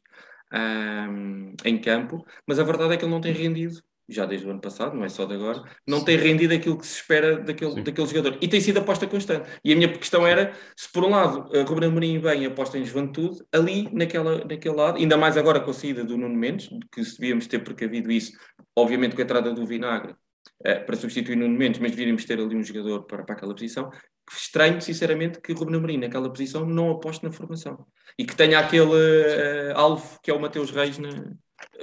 um, 0.52 1.54
em 1.64 1.78
campo, 1.80 2.24
mas 2.46 2.58
a 2.58 2.64
verdade 2.64 2.94
é 2.94 2.96
que 2.96 3.04
ele 3.04 3.12
não 3.12 3.20
tem 3.20 3.32
rendido 3.32 3.80
já 4.08 4.26
desde 4.26 4.46
o 4.46 4.50
ano 4.50 4.60
passado, 4.60 4.96
não 4.96 5.04
é 5.04 5.08
só 5.08 5.24
de 5.24 5.34
agora, 5.34 5.62
não 5.86 6.04
tem 6.04 6.16
rendido 6.16 6.54
aquilo 6.54 6.76
que 6.76 6.86
se 6.86 6.96
espera 6.96 7.38
daquele, 7.38 7.82
daquele 7.82 8.06
jogador. 8.06 8.38
E 8.40 8.48
tem 8.48 8.60
sido 8.60 8.78
aposta 8.78 9.06
constante. 9.06 9.48
E 9.64 9.72
a 9.72 9.76
minha 9.76 9.92
questão 9.92 10.26
era, 10.26 10.52
se 10.76 10.90
por 10.90 11.04
um 11.04 11.10
lado 11.10 11.48
a 11.56 11.62
Ruben 11.62 11.88
Amorim 11.88 12.20
bem 12.20 12.46
aposta 12.46 12.78
em 12.78 12.84
juventude, 12.84 13.38
ali 13.52 13.88
naquela, 13.92 14.44
naquele 14.44 14.74
lado, 14.74 14.98
ainda 14.98 15.16
mais 15.16 15.36
agora 15.36 15.60
com 15.60 15.70
a 15.70 15.74
saída 15.74 16.04
do 16.04 16.16
Nuno 16.16 16.36
Mendes, 16.36 16.68
que 16.92 17.04
se 17.04 17.18
devíamos 17.18 17.46
ter 17.46 17.60
precavido 17.60 18.10
isso, 18.10 18.32
obviamente 18.76 19.14
com 19.14 19.22
a 19.22 19.24
entrada 19.24 19.52
do 19.52 19.66
Vinagre, 19.66 20.12
uh, 20.12 20.86
para 20.86 20.96
substituir 20.96 21.36
no 21.36 21.48
momento, 21.48 21.80
mas 21.80 21.92
devíamos 21.92 22.24
ter 22.24 22.38
ali 22.38 22.56
um 22.56 22.62
jogador 22.62 23.04
para, 23.04 23.24
para 23.24 23.34
aquela 23.34 23.54
posição. 23.54 23.90
Estranho, 24.30 24.80
sinceramente, 24.80 25.40
que 25.40 25.52
Ruben 25.52 25.76
Amorim 25.76 25.98
naquela 25.98 26.28
posição 26.28 26.64
não 26.64 26.90
aposte 26.90 27.24
na 27.24 27.32
formação 27.32 27.86
e 28.18 28.24
que 28.24 28.36
tenha 28.36 28.58
aquele 28.58 28.84
uh, 28.84 29.74
alvo 29.74 30.18
que 30.22 30.30
é 30.30 30.34
o 30.34 30.40
Mateus 30.40 30.70
Reis 30.70 30.98
na, 30.98 31.10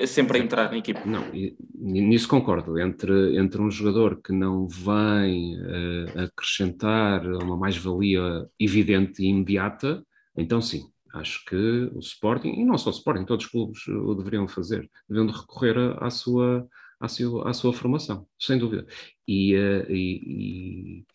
sempre 0.05 0.39
a 0.39 0.41
entrar 0.41 0.71
na 0.71 0.77
equipe. 0.77 1.07
Não, 1.07 1.29
nisso 1.73 2.27
concordo. 2.27 2.79
Entre, 2.79 3.37
entre 3.37 3.61
um 3.61 3.71
jogador 3.71 4.21
que 4.21 4.31
não 4.31 4.67
vem 4.67 5.59
uh, 5.59 6.23
acrescentar 6.25 7.25
uma 7.25 7.57
mais-valia 7.57 8.47
evidente 8.59 9.23
e 9.23 9.27
imediata, 9.27 10.03
então 10.37 10.61
sim, 10.61 10.83
acho 11.13 11.43
que 11.45 11.55
o 11.93 11.99
Sporting, 11.99 12.49
e 12.49 12.65
não 12.65 12.77
só 12.77 12.89
o 12.89 12.93
Sporting, 12.93 13.25
todos 13.25 13.45
os 13.45 13.51
clubes 13.51 13.87
o 13.87 14.13
deveriam 14.15 14.47
fazer, 14.47 14.89
deveriam 15.07 15.33
recorrer 15.33 15.77
à 16.01 16.09
sua, 16.09 16.67
à 16.99 17.07
sua, 17.07 17.53
sua 17.53 17.73
formação, 17.73 18.25
sem 18.39 18.57
dúvida. 18.57 18.85
E, 19.27 19.55
uh, 19.55 19.91
e, 19.91 21.05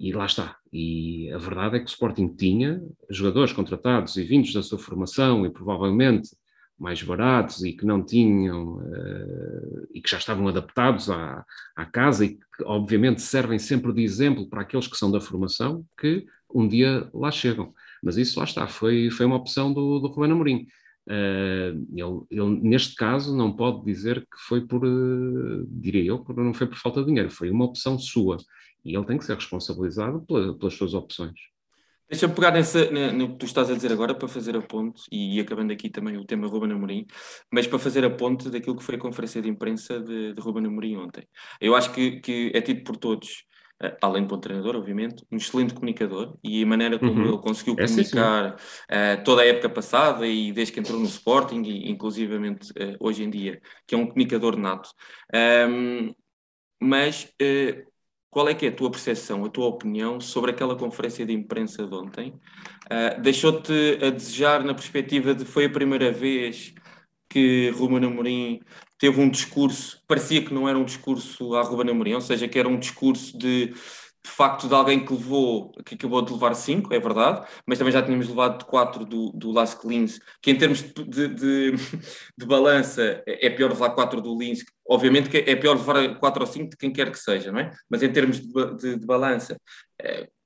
e, 0.00 0.08
e, 0.08 0.12
lá 0.12 0.26
está. 0.26 0.56
E 0.72 1.30
a 1.32 1.38
verdade 1.38 1.76
é 1.76 1.78
que 1.80 1.86
o 1.86 1.88
Sporting 1.88 2.28
tinha 2.28 2.82
jogadores 3.10 3.52
contratados 3.52 4.16
e 4.16 4.24
vindos 4.24 4.52
da 4.52 4.62
sua 4.62 4.78
formação 4.78 5.44
e 5.44 5.50
provavelmente 5.50 6.30
mais 6.78 7.02
baratos 7.02 7.64
e 7.64 7.72
que 7.72 7.86
não 7.86 8.02
tinham 8.02 8.76
uh, 8.76 9.88
e 9.94 10.00
que 10.00 10.10
já 10.10 10.18
estavam 10.18 10.46
adaptados 10.46 11.10
à, 11.10 11.44
à 11.74 11.86
casa 11.86 12.24
e 12.24 12.36
que 12.36 12.64
obviamente 12.64 13.22
servem 13.22 13.58
sempre 13.58 13.92
de 13.92 14.02
exemplo 14.02 14.48
para 14.48 14.62
aqueles 14.62 14.86
que 14.86 14.96
são 14.96 15.10
da 15.10 15.20
formação 15.20 15.84
que 15.98 16.26
um 16.54 16.68
dia 16.68 17.08
lá 17.12 17.30
chegam. 17.30 17.72
Mas 18.02 18.16
isso 18.16 18.38
lá 18.38 18.44
está, 18.44 18.66
foi, 18.68 19.10
foi 19.10 19.26
uma 19.26 19.36
opção 19.36 19.72
do, 19.72 19.98
do 19.98 20.08
Rubén 20.08 20.32
Amorim. 20.32 20.66
Uh, 21.08 21.86
ele, 21.92 22.26
ele, 22.30 22.60
neste 22.68 22.94
caso, 22.94 23.36
não 23.36 23.54
pode 23.54 23.84
dizer 23.84 24.20
que 24.20 24.38
foi 24.46 24.66
por, 24.66 24.84
uh, 24.84 25.66
diria 25.68 26.04
eu, 26.04 26.18
por, 26.18 26.36
não 26.36 26.52
foi 26.52 26.66
por 26.66 26.76
falta 26.76 27.00
de 27.00 27.06
dinheiro, 27.06 27.30
foi 27.30 27.50
uma 27.50 27.64
opção 27.64 27.98
sua. 27.98 28.36
E 28.84 28.94
ele 28.94 29.04
tem 29.04 29.18
que 29.18 29.24
ser 29.24 29.34
responsabilizado 29.34 30.20
pela, 30.22 30.56
pelas 30.56 30.74
suas 30.74 30.94
opções. 30.94 31.38
Deixa-me 32.08 32.34
pegar 32.34 32.52
nessa, 32.52 32.88
no 33.12 33.32
que 33.32 33.38
tu 33.38 33.46
estás 33.46 33.68
a 33.68 33.74
dizer 33.74 33.92
agora 33.92 34.14
para 34.14 34.28
fazer 34.28 34.56
a 34.56 34.62
ponte, 34.62 35.02
e, 35.10 35.40
acabando 35.40 35.72
aqui 35.72 35.90
também 35.90 36.16
o 36.16 36.24
tema 36.24 36.46
Ruben 36.46 36.72
Amorim, 36.72 37.04
mas 37.52 37.66
para 37.66 37.80
fazer 37.80 38.04
a 38.04 38.10
ponte 38.10 38.48
daquilo 38.48 38.76
que 38.76 38.84
foi 38.84 38.94
a 38.94 38.98
conferência 38.98 39.42
de 39.42 39.48
imprensa 39.48 39.98
de, 39.98 40.32
de 40.32 40.40
Ruben 40.40 40.66
Amorim 40.66 40.96
ontem. 40.96 41.26
Eu 41.60 41.74
acho 41.74 41.92
que, 41.92 42.20
que 42.20 42.52
é 42.54 42.60
tido 42.60 42.84
por 42.84 42.96
todos, 42.96 43.44
uh, 43.82 43.96
além 44.00 44.22
de 44.22 44.28
bom 44.28 44.38
treinador, 44.38 44.76
obviamente, 44.76 45.24
um 45.32 45.36
excelente 45.36 45.74
comunicador, 45.74 46.38
e 46.44 46.62
a 46.62 46.66
maneira 46.66 46.96
como 46.96 47.12
uhum. 47.12 47.28
ele 47.28 47.38
conseguiu 47.38 47.74
é 47.76 47.86
comunicar 47.86 48.54
uh, 48.54 49.24
toda 49.24 49.42
a 49.42 49.46
época 49.46 49.68
passada 49.68 50.24
e 50.28 50.52
desde 50.52 50.72
que 50.72 50.78
entrou 50.78 51.00
no 51.00 51.06
Sporting, 51.06 51.62
e 51.62 51.90
inclusivamente 51.90 52.70
uh, 52.70 52.96
hoje 53.00 53.24
em 53.24 53.30
dia, 53.30 53.60
que 53.84 53.96
é 53.96 53.98
um 53.98 54.06
comunicador 54.06 54.56
nato. 54.56 54.90
Um, 55.34 56.14
mas 56.80 57.32
qual 58.30 58.48
é 58.48 58.54
que 58.54 58.66
é 58.66 58.68
a 58.68 58.72
tua 58.72 58.90
percepção, 58.90 59.44
a 59.44 59.48
tua 59.48 59.66
opinião 59.66 60.20
sobre 60.20 60.50
aquela 60.50 60.76
conferência 60.76 61.24
de 61.24 61.32
imprensa 61.32 61.86
de 61.86 61.94
ontem? 61.94 62.34
Uh, 62.84 63.20
Deixou-te 63.22 63.98
a 64.02 64.10
desejar 64.10 64.62
na 64.64 64.74
perspectiva 64.74 65.34
de 65.34 65.44
foi 65.44 65.66
a 65.66 65.70
primeira 65.70 66.12
vez 66.12 66.74
que 67.28 67.70
Ruben 67.70 68.04
Amorim 68.04 68.60
teve 68.98 69.20
um 69.20 69.28
discurso, 69.28 70.00
parecia 70.06 70.44
que 70.44 70.54
não 70.54 70.68
era 70.68 70.78
um 70.78 70.84
discurso 70.84 71.54
à 71.54 71.62
Ruben 71.62 71.90
Amorim, 71.90 72.14
ou 72.14 72.20
seja, 72.20 72.48
que 72.48 72.58
era 72.58 72.68
um 72.68 72.78
discurso 72.78 73.36
de 73.38 73.74
de 74.26 74.32
facto 74.32 74.66
de 74.66 74.74
alguém 74.74 75.04
que 75.04 75.12
levou, 75.12 75.70
que 75.84 75.94
acabou 75.94 76.20
de 76.20 76.32
levar 76.32 76.52
5, 76.54 76.92
é 76.92 76.98
verdade, 76.98 77.46
mas 77.64 77.78
também 77.78 77.92
já 77.92 78.02
tínhamos 78.02 78.28
levado 78.28 78.64
4 78.64 79.04
do, 79.04 79.30
do 79.30 79.52
Las 79.52 79.72
Clins, 79.72 80.18
que 80.42 80.50
em 80.50 80.58
termos 80.58 80.82
de, 80.82 81.28
de, 81.28 81.28
de, 81.28 81.74
balança 82.44 83.22
é 83.24 83.48
pior 83.48 83.70
levar 83.70 83.90
4 83.90 84.20
do 84.20 84.36
Lins, 84.36 84.64
obviamente 84.88 85.28
que 85.28 85.38
é 85.38 85.56
pior 85.56 85.76
levar 85.76 86.18
4 86.18 86.40
ou 86.42 86.46
5 86.46 86.70
de 86.70 86.76
quem 86.76 86.92
quer 86.92 87.10
que 87.10 87.18
seja, 87.18 87.52
não 87.52 87.60
é? 87.60 87.72
Mas 87.88 88.02
em 88.02 88.12
termos 88.12 88.40
de, 88.40 88.96
de 88.96 89.06
balança, 89.06 89.56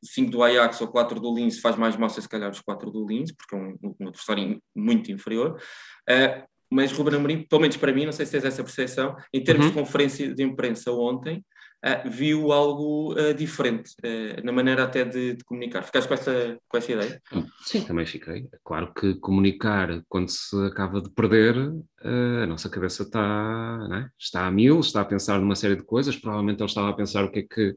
5 0.03 0.29
é, 0.29 0.31
do 0.31 0.43
Ajax 0.43 0.81
ou 0.81 0.89
4 0.89 1.21
do 1.21 1.35
Lins 1.35 1.61
faz 1.61 1.77
mais 1.77 1.97
massa 1.97 2.21
se 2.21 2.29
calhar 2.29 2.51
os 2.51 2.61
4 2.61 2.91
do 2.91 3.07
Lins, 3.07 3.33
porque 3.33 3.55
é 3.55 3.59
um, 3.59 3.77
um 4.01 4.09
adversário 4.09 4.61
muito 4.75 5.13
inferior. 5.13 5.61
Uh, 6.09 6.51
mas 6.73 6.93
Ruben 6.93 7.17
Amorim, 7.17 7.43
pelo 7.43 7.63
menos 7.63 7.77
para 7.77 7.93
mim, 7.93 8.05
não 8.05 8.13
sei 8.13 8.25
se 8.25 8.33
tens 8.33 8.45
essa 8.45 8.63
percepção, 8.63 9.17
em 9.35 9.43
termos 9.43 9.67
uhum. 9.67 9.73
de 9.73 9.79
conferência 9.79 10.33
de 10.33 10.43
imprensa 10.43 10.93
ontem, 10.93 11.45
uh, 11.85 12.11
viu 12.11 12.53
algo 12.53 13.13
uh, 13.15 13.35
diferente 13.35 13.95
uh, 14.05 14.45
na 14.45 14.53
maneira 14.53 14.85
até 14.85 15.05
de, 15.05 15.35
de, 15.35 15.45
comunicar. 15.45 15.83
Ficaste 15.83 16.09
com 16.09 16.15
essa, 16.15 16.59
com 16.69 16.77
essa 16.77 16.93
ideia? 16.93 17.23
Sim, 17.63 17.83
também 17.83 18.07
fiquei. 18.07 18.49
Claro 18.65 18.93
que 18.95 19.15
comunicar 19.17 20.03
quando 20.09 20.29
se 20.29 20.57
acaba 20.67 21.01
de 21.01 21.11
perder, 21.11 21.57
a 22.03 22.47
nossa 22.47 22.71
cabeça 22.71 23.03
está, 23.03 23.89
é? 23.93 24.09
está 24.19 24.47
a 24.47 24.51
mil, 24.51 24.81
está 24.81 25.03
a 25.03 25.05
pensar 25.05 25.39
numa 25.39 25.55
série 25.55 25.77
de 25.77 25.85
coisas. 25.85 26.17
Provavelmente 26.17 26.61
ele 26.61 26.69
estava 26.69 26.89
a 26.89 26.95
pensar 26.95 27.25
o 27.25 27.31
que, 27.31 27.41
é 27.41 27.43
que, 27.43 27.77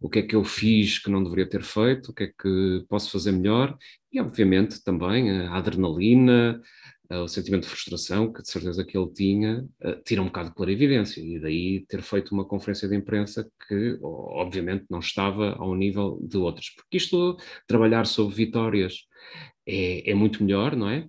o 0.00 0.08
que 0.08 0.18
é 0.18 0.22
que 0.22 0.36
eu 0.36 0.44
fiz 0.44 0.98
que 0.98 1.10
não 1.10 1.22
deveria 1.22 1.48
ter 1.48 1.62
feito, 1.62 2.10
o 2.10 2.14
que 2.14 2.24
é 2.24 2.26
que 2.26 2.84
posso 2.88 3.10
fazer 3.10 3.32
melhor. 3.32 3.76
E, 4.12 4.20
obviamente, 4.20 4.84
também 4.84 5.30
a 5.30 5.56
adrenalina, 5.56 6.60
o 7.18 7.28
sentimento 7.28 7.62
de 7.62 7.68
frustração 7.68 8.32
que 8.32 8.42
de 8.42 8.50
certeza 8.50 8.84
que 8.84 8.96
ele 8.96 9.10
tinha, 9.12 9.66
tira 10.04 10.22
um 10.22 10.26
bocado 10.26 10.50
de 10.50 10.54
clarividência 10.54 11.20
e 11.20 11.38
daí 11.38 11.84
ter 11.88 12.02
feito 12.02 12.32
uma 12.32 12.44
conferência 12.44 12.88
de 12.88 12.96
imprensa 12.96 13.48
que 13.68 13.98
obviamente 14.02 14.86
não 14.88 15.00
estava 15.00 15.52
ao 15.58 15.74
nível 15.74 16.18
de 16.22 16.36
outras, 16.36 16.70
porque 16.70 16.96
isto, 16.96 17.36
trabalhar 17.66 18.06
sobre 18.06 18.34
vitórias 18.34 19.06
é, 19.66 20.10
é 20.10 20.14
muito 20.14 20.42
melhor, 20.42 20.76
não 20.76 20.88
é? 20.88 21.08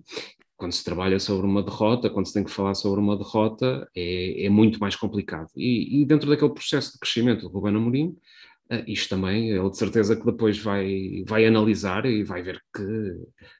Quando 0.56 0.72
se 0.72 0.84
trabalha 0.84 1.18
sobre 1.18 1.46
uma 1.46 1.62
derrota, 1.62 2.08
quando 2.08 2.26
se 2.26 2.32
tem 2.32 2.44
que 2.44 2.50
falar 2.50 2.74
sobre 2.74 3.00
uma 3.00 3.16
derrota, 3.16 3.88
é, 3.94 4.46
é 4.46 4.48
muito 4.48 4.78
mais 4.78 4.94
complicado. 4.94 5.48
E, 5.56 6.00
e, 6.00 6.06
dentro 6.06 6.30
daquele 6.30 6.54
processo 6.54 6.92
de 6.92 6.98
crescimento 7.00 7.42
do 7.42 7.48
Ruben 7.48 7.74
Amorim, 7.74 8.16
isto 8.86 9.10
também, 9.10 9.50
ele 9.50 9.70
de 9.70 9.76
certeza 9.76 10.16
que 10.16 10.24
depois 10.24 10.58
vai, 10.58 11.22
vai 11.26 11.44
analisar 11.46 12.06
e 12.06 12.24
vai 12.24 12.42
ver 12.42 12.60
que 12.74 12.82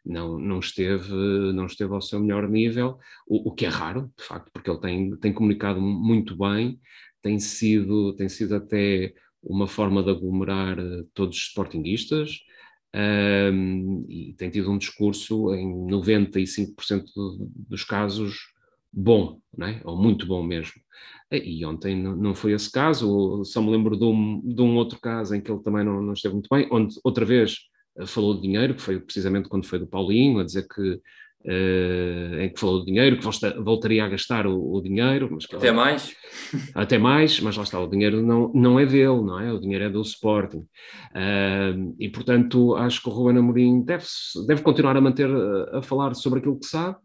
não, 0.05 0.39
não, 0.39 0.59
esteve, 0.59 1.13
não 1.53 1.67
esteve 1.67 1.93
ao 1.93 2.01
seu 2.01 2.21
melhor 2.21 2.49
nível, 2.49 2.99
o, 3.27 3.51
o 3.51 3.55
que 3.55 3.67
é 3.67 3.69
raro, 3.69 4.11
de 4.17 4.25
facto, 4.25 4.51
porque 4.53 4.71
ele 4.71 4.81
tem, 4.81 5.17
tem 5.17 5.33
comunicado 5.33 5.81
muito 5.81 6.37
bem, 6.37 6.81
tem 7.21 7.39
sido, 7.39 8.15
tem 8.15 8.29
sido 8.29 8.55
até 8.55 9.13
uma 9.43 9.67
forma 9.67 10.03
de 10.03 10.11
aglomerar 10.11 10.79
eh, 10.79 11.05
todos 11.13 11.37
os 11.37 11.43
sportinguistas, 11.45 12.41
um, 12.95 14.07
e 14.09 14.35
tem 14.35 14.51
tido 14.51 14.71
um 14.71 14.79
discurso 14.79 15.53
em 15.53 15.67
95% 15.89 17.05
dos 17.69 17.83
casos 17.83 18.37
bom, 18.93 19.41
é? 19.61 19.81
ou 19.85 20.01
muito 20.01 20.27
bom 20.27 20.43
mesmo. 20.43 20.75
E 21.31 21.65
ontem 21.65 21.97
não 21.97 22.35
foi 22.35 22.53
esse 22.53 22.71
caso, 22.71 23.45
só 23.45 23.61
me 23.61 23.71
lembro 23.71 23.97
de 23.97 24.05
um, 24.05 24.41
de 24.45 24.63
um 24.63 24.77
outro 24.77 25.01
caso 25.01 25.35
em 25.35 25.41
que 25.41 25.51
ele 25.51 25.63
também 25.63 25.85
não, 25.85 26.03
não, 26.03 26.13
esteve 26.13 26.35
muito 26.35 26.49
bem, 26.51 26.69
onde 26.71 26.95
outra 27.03 27.25
vez 27.25 27.59
eh, 27.99 28.07
falou 28.07 28.35
de 28.35 28.43
dinheiro, 28.43 28.75
que 28.75 28.83
foi 28.83 29.01
precisamente 29.01 29.49
quando 29.49 29.67
foi 29.67 29.79
do 29.79 29.87
Paulinho, 29.87 30.41
a 30.41 30.45
dizer 30.45 30.67
que 30.69 31.01
Uh, 31.47 32.41
em 32.41 32.49
que 32.49 32.59
falou 32.59 32.81
de 32.81 32.87
dinheiro, 32.87 33.19
que 33.19 33.61
voltaria 33.63 34.03
a 34.03 34.09
gastar 34.09 34.47
o, 34.47 34.77
o 34.77 34.81
dinheiro. 34.81 35.29
Mas, 35.31 35.45
até 35.53 35.71
mais. 35.71 36.17
Até 36.75 36.97
mais, 36.97 37.39
mas 37.39 37.55
lá 37.55 37.63
está, 37.63 37.79
o 37.79 37.87
dinheiro 37.87 38.23
não, 38.23 38.51
não 38.55 38.81
é 38.81 38.87
dele, 38.87 39.21
não 39.21 39.39
é? 39.39 39.53
O 39.53 39.61
dinheiro 39.61 39.85
é 39.85 39.91
do 39.91 40.01
Sporting. 40.01 40.67
Uh, 41.11 41.95
e, 41.99 42.09
portanto, 42.09 42.75
acho 42.77 43.03
que 43.03 43.11
o 43.11 43.13
Ruben 43.13 43.37
Amorim 43.37 43.83
deve, 43.83 44.07
deve 44.47 44.63
continuar 44.63 44.97
a 44.97 45.03
manter, 45.03 45.29
a, 45.29 45.81
a 45.81 45.83
falar 45.83 46.15
sobre 46.15 46.39
aquilo 46.39 46.59
que 46.59 46.65
sabe, 46.65 46.97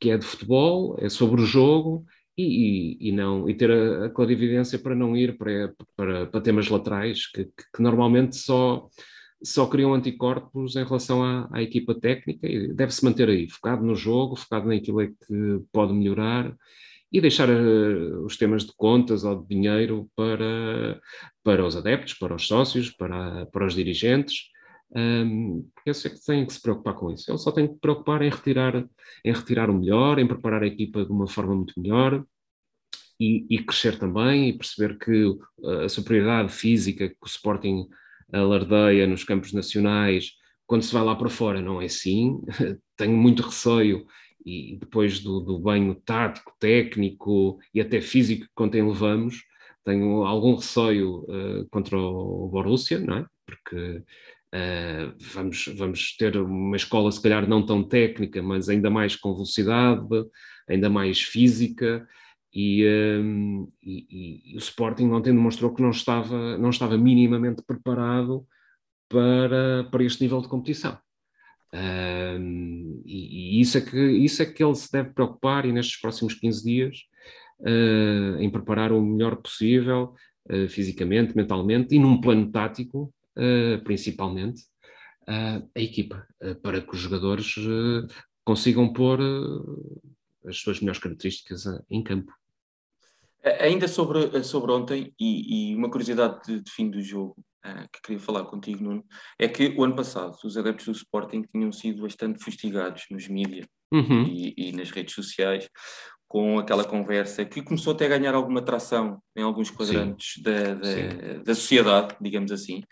que 0.00 0.10
é 0.10 0.18
de 0.18 0.26
futebol, 0.26 0.96
é 0.98 1.08
sobre 1.08 1.40
o 1.40 1.46
jogo, 1.46 2.04
e, 2.36 3.08
e, 3.08 3.12
não, 3.12 3.48
e 3.48 3.54
ter 3.54 3.70
a, 3.70 4.06
a, 4.06 4.10
clarividência 4.10 4.78
para 4.78 4.94
não 4.94 5.16
ir 5.16 5.38
para, 5.38 5.74
para, 5.96 6.26
para 6.26 6.40
temas 6.40 6.68
laterais 6.68 7.26
que, 7.30 7.44
que, 7.44 7.82
normalmente 7.82 8.36
só, 8.36 8.88
só 9.42 9.66
criam 9.66 9.94
anticorpos 9.94 10.76
em 10.76 10.84
relação 10.84 11.22
à, 11.22 11.48
à 11.50 11.62
equipa 11.62 11.94
técnica 11.94 12.46
e 12.46 12.72
deve-se 12.72 13.04
manter 13.04 13.28
aí, 13.28 13.48
focado 13.48 13.84
no 13.84 13.94
jogo, 13.94 14.36
focado 14.36 14.68
naquilo 14.68 15.00
é 15.00 15.06
que 15.06 15.60
pode 15.72 15.94
melhorar 15.94 16.54
e 17.12 17.20
deixar 17.20 17.48
uh, 17.48 18.24
os 18.24 18.36
temas 18.36 18.64
de 18.64 18.72
contas 18.76 19.24
ou 19.24 19.40
de 19.40 19.48
dinheiro 19.48 20.08
para, 20.14 21.00
para 21.42 21.64
os 21.64 21.76
adeptos, 21.76 22.14
para 22.14 22.34
os 22.34 22.46
sócios, 22.46 22.90
para, 22.90 23.46
para 23.46 23.66
os 23.66 23.74
dirigentes. 23.74 24.50
Um, 24.94 25.68
eu 25.84 25.92
sei 25.94 26.10
que 26.10 26.24
tem 26.24 26.46
que 26.46 26.52
se 26.52 26.60
preocupar 26.60 26.94
com 26.94 27.10
isso. 27.10 27.30
Ele 27.30 27.38
só 27.38 27.50
tem 27.50 27.66
que 27.66 27.74
se 27.74 27.80
preocupar 27.80 28.22
em 28.22 28.30
retirar, 28.30 28.86
em 29.24 29.32
retirar 29.32 29.70
o 29.70 29.74
melhor, 29.74 30.18
em 30.18 30.26
preparar 30.26 30.62
a 30.62 30.66
equipa 30.66 31.04
de 31.04 31.10
uma 31.10 31.26
forma 31.26 31.54
muito 31.54 31.74
melhor 31.76 32.24
e, 33.20 33.46
e 33.50 33.62
crescer 33.62 33.98
também 33.98 34.48
e 34.48 34.58
perceber 34.58 34.98
que 34.98 35.36
a 35.84 35.88
superioridade 35.88 36.52
física 36.52 37.08
que 37.08 37.16
o 37.20 37.26
Sporting 37.26 37.86
alardeia 38.32 39.06
nos 39.06 39.24
campos 39.24 39.52
nacionais, 39.52 40.32
quando 40.66 40.82
se 40.82 40.92
vai 40.92 41.04
lá 41.04 41.14
para 41.14 41.28
fora, 41.28 41.60
não 41.60 41.80
é 41.80 41.86
assim. 41.86 42.40
Tenho 42.96 43.16
muito 43.16 43.42
receio 43.42 44.06
e 44.44 44.76
depois 44.78 45.20
do, 45.20 45.40
do 45.40 45.58
banho 45.58 45.94
tático, 45.94 46.54
técnico 46.60 47.58
e 47.74 47.80
até 47.80 48.00
físico 48.00 48.46
que 48.56 48.62
ontem 48.62 48.86
levamos, 48.86 49.42
tenho 49.84 50.24
algum 50.24 50.54
receio 50.54 51.24
uh, 51.24 51.68
contra 51.70 51.96
o 51.98 52.48
Borussia, 52.48 52.98
não 52.98 53.18
é? 53.18 53.26
Porque 53.44 54.02
Uh, 54.56 55.12
vamos, 55.34 55.68
vamos 55.76 56.16
ter 56.16 56.36
uma 56.36 56.76
escola, 56.76 57.10
se 57.12 57.20
calhar, 57.20 57.48
não 57.48 57.66
tão 57.66 57.82
técnica, 57.82 58.42
mas 58.42 58.68
ainda 58.68 58.88
mais 58.88 59.16
com 59.16 59.34
velocidade, 59.34 60.06
ainda 60.68 60.88
mais 60.88 61.20
física, 61.20 62.06
E, 62.54 62.86
um, 63.20 63.68
e, 63.82 64.52
e, 64.52 64.56
o 64.56 64.58
Sporting 64.58 65.10
ontem 65.10 65.34
demonstrou 65.34 65.74
que 65.74 65.82
não 65.82 65.90
estava, 65.90 66.56
não 66.56 66.70
estava 66.70 66.96
minimamente 66.96 67.62
preparado 67.66 68.46
para, 69.10 69.84
para 69.90 70.04
este 70.04 70.22
nível 70.22 70.40
de 70.40 70.48
competição. 70.48 70.98
Um, 71.74 73.02
e, 73.04 73.58
e, 73.58 73.60
isso, 73.60 73.76
é 73.76 73.80
que, 73.82 73.98
isso 73.98 74.42
é 74.42 74.46
que 74.46 74.64
ele 74.64 74.74
se 74.74 74.90
deve 74.90 75.10
preocupar 75.10 75.66
e 75.66 75.72
nestes 75.72 76.00
próximos 76.00 76.34
15 76.34 76.64
dias 76.64 76.96
uh, 77.60 78.40
em 78.40 78.48
preparar 78.48 78.92
o 78.92 79.02
melhor 79.02 79.36
possível, 79.36 80.14
uh, 80.50 80.68
fisicamente, 80.68 81.36
mentalmente 81.36 81.94
e 81.94 81.98
num 81.98 82.20
plano 82.20 82.50
tático, 82.50 83.12
principalmente, 83.84 84.62
a 85.26 85.80
equipa, 85.80 86.26
para 86.62 86.80
que 86.80 86.94
os 86.94 87.00
jogadores 87.00 87.54
consigam 88.44 88.92
pôr 88.92 89.20
as 90.46 90.58
suas 90.58 90.80
melhores 90.80 91.00
características 91.00 91.64
em 91.90 92.02
campo. 92.02 92.32
Ainda 93.60 93.86
sobre, 93.86 94.42
sobre 94.42 94.72
ontem, 94.72 95.14
e, 95.20 95.70
e 95.70 95.74
uma 95.76 95.90
curiosidade 95.90 96.40
de, 96.46 96.60
de, 96.60 96.70
fim 96.70 96.90
do 96.90 97.00
jogo 97.00 97.36
uh, 97.64 97.88
que 97.92 98.02
queria 98.02 98.20
falar 98.20 98.44
contigo, 98.44 98.82
Nuno, 98.82 99.04
é 99.38 99.46
que 99.46 99.68
o 99.68 99.84
ano 99.84 99.94
passado 99.94 100.36
os 100.44 100.56
adeptos 100.56 100.86
do 100.86 100.92
Sporting 100.92 101.42
tinham 101.52 101.70
sido 101.70 102.02
bastante 102.02 102.42
fustigados 102.42 103.04
nos 103.08 103.28
mídias 103.28 103.66
uhum. 103.92 104.24
e, 104.24 104.52
e, 104.56 104.72
nas 104.72 104.90
redes 104.90 105.14
sociais 105.14 105.68
com 106.26 106.58
aquela 106.58 106.84
conversa 106.84 107.44
que 107.44 107.62
começou 107.62 107.92
até 107.92 108.06
a 108.06 108.18
ganhar 108.18 108.34
alguma 108.34 108.60
tração 108.60 109.22
em 109.36 109.42
alguns 109.42 109.70
quadrantes 109.70 110.42
da, 110.42 110.74
da, 110.74 111.42
da, 111.44 111.54
sociedade, 111.54 112.16
digamos 112.20 112.50
assim, 112.50 112.82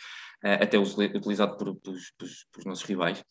até 0.45 0.79
utilizado 0.79 1.57
por, 1.57 1.75
pelos, 1.77 2.13
pelos, 2.19 2.47
pelos 2.53 2.67
nossos 2.67 2.85
rivais 2.85 3.25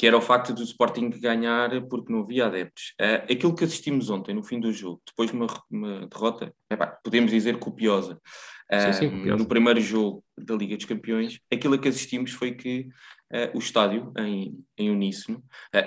que 0.00 0.06
era 0.06 0.16
o 0.16 0.22
facto 0.22 0.54
do 0.54 0.62
Sporting 0.62 1.10
ganhar 1.10 1.70
porque 1.82 2.10
não 2.10 2.22
havia 2.22 2.46
adeptos. 2.46 2.94
Uh, 2.98 3.30
aquilo 3.30 3.54
que 3.54 3.64
assistimos 3.64 4.08
ontem, 4.08 4.34
no 4.34 4.42
fim 4.42 4.58
do 4.58 4.72
jogo, 4.72 5.02
depois 5.06 5.30
de 5.30 5.36
uma, 5.36 5.46
uma 5.70 6.06
derrota, 6.06 6.54
epá, 6.70 6.86
podemos 6.86 7.30
dizer 7.30 7.58
copiosa, 7.58 8.14
uh, 8.14 8.80
sim, 8.80 8.92
sim, 8.94 9.06
eh, 9.06 9.10
copiosa, 9.10 9.36
no 9.36 9.46
primeiro 9.46 9.78
jogo 9.78 10.24
da 10.38 10.54
Liga 10.54 10.74
dos 10.74 10.86
Campeões, 10.86 11.38
aquilo 11.52 11.78
que 11.78 11.86
assistimos 11.86 12.30
foi 12.30 12.52
que 12.52 12.88
uh, 13.30 13.54
o 13.54 13.58
estádio, 13.58 14.10
em, 14.16 14.58
em 14.78 14.88
uníssono, 14.88 15.44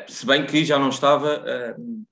se 0.07 0.27
bem 0.27 0.45
que 0.45 0.63
já 0.63 0.77
não 0.77 0.89
estava 0.89 1.43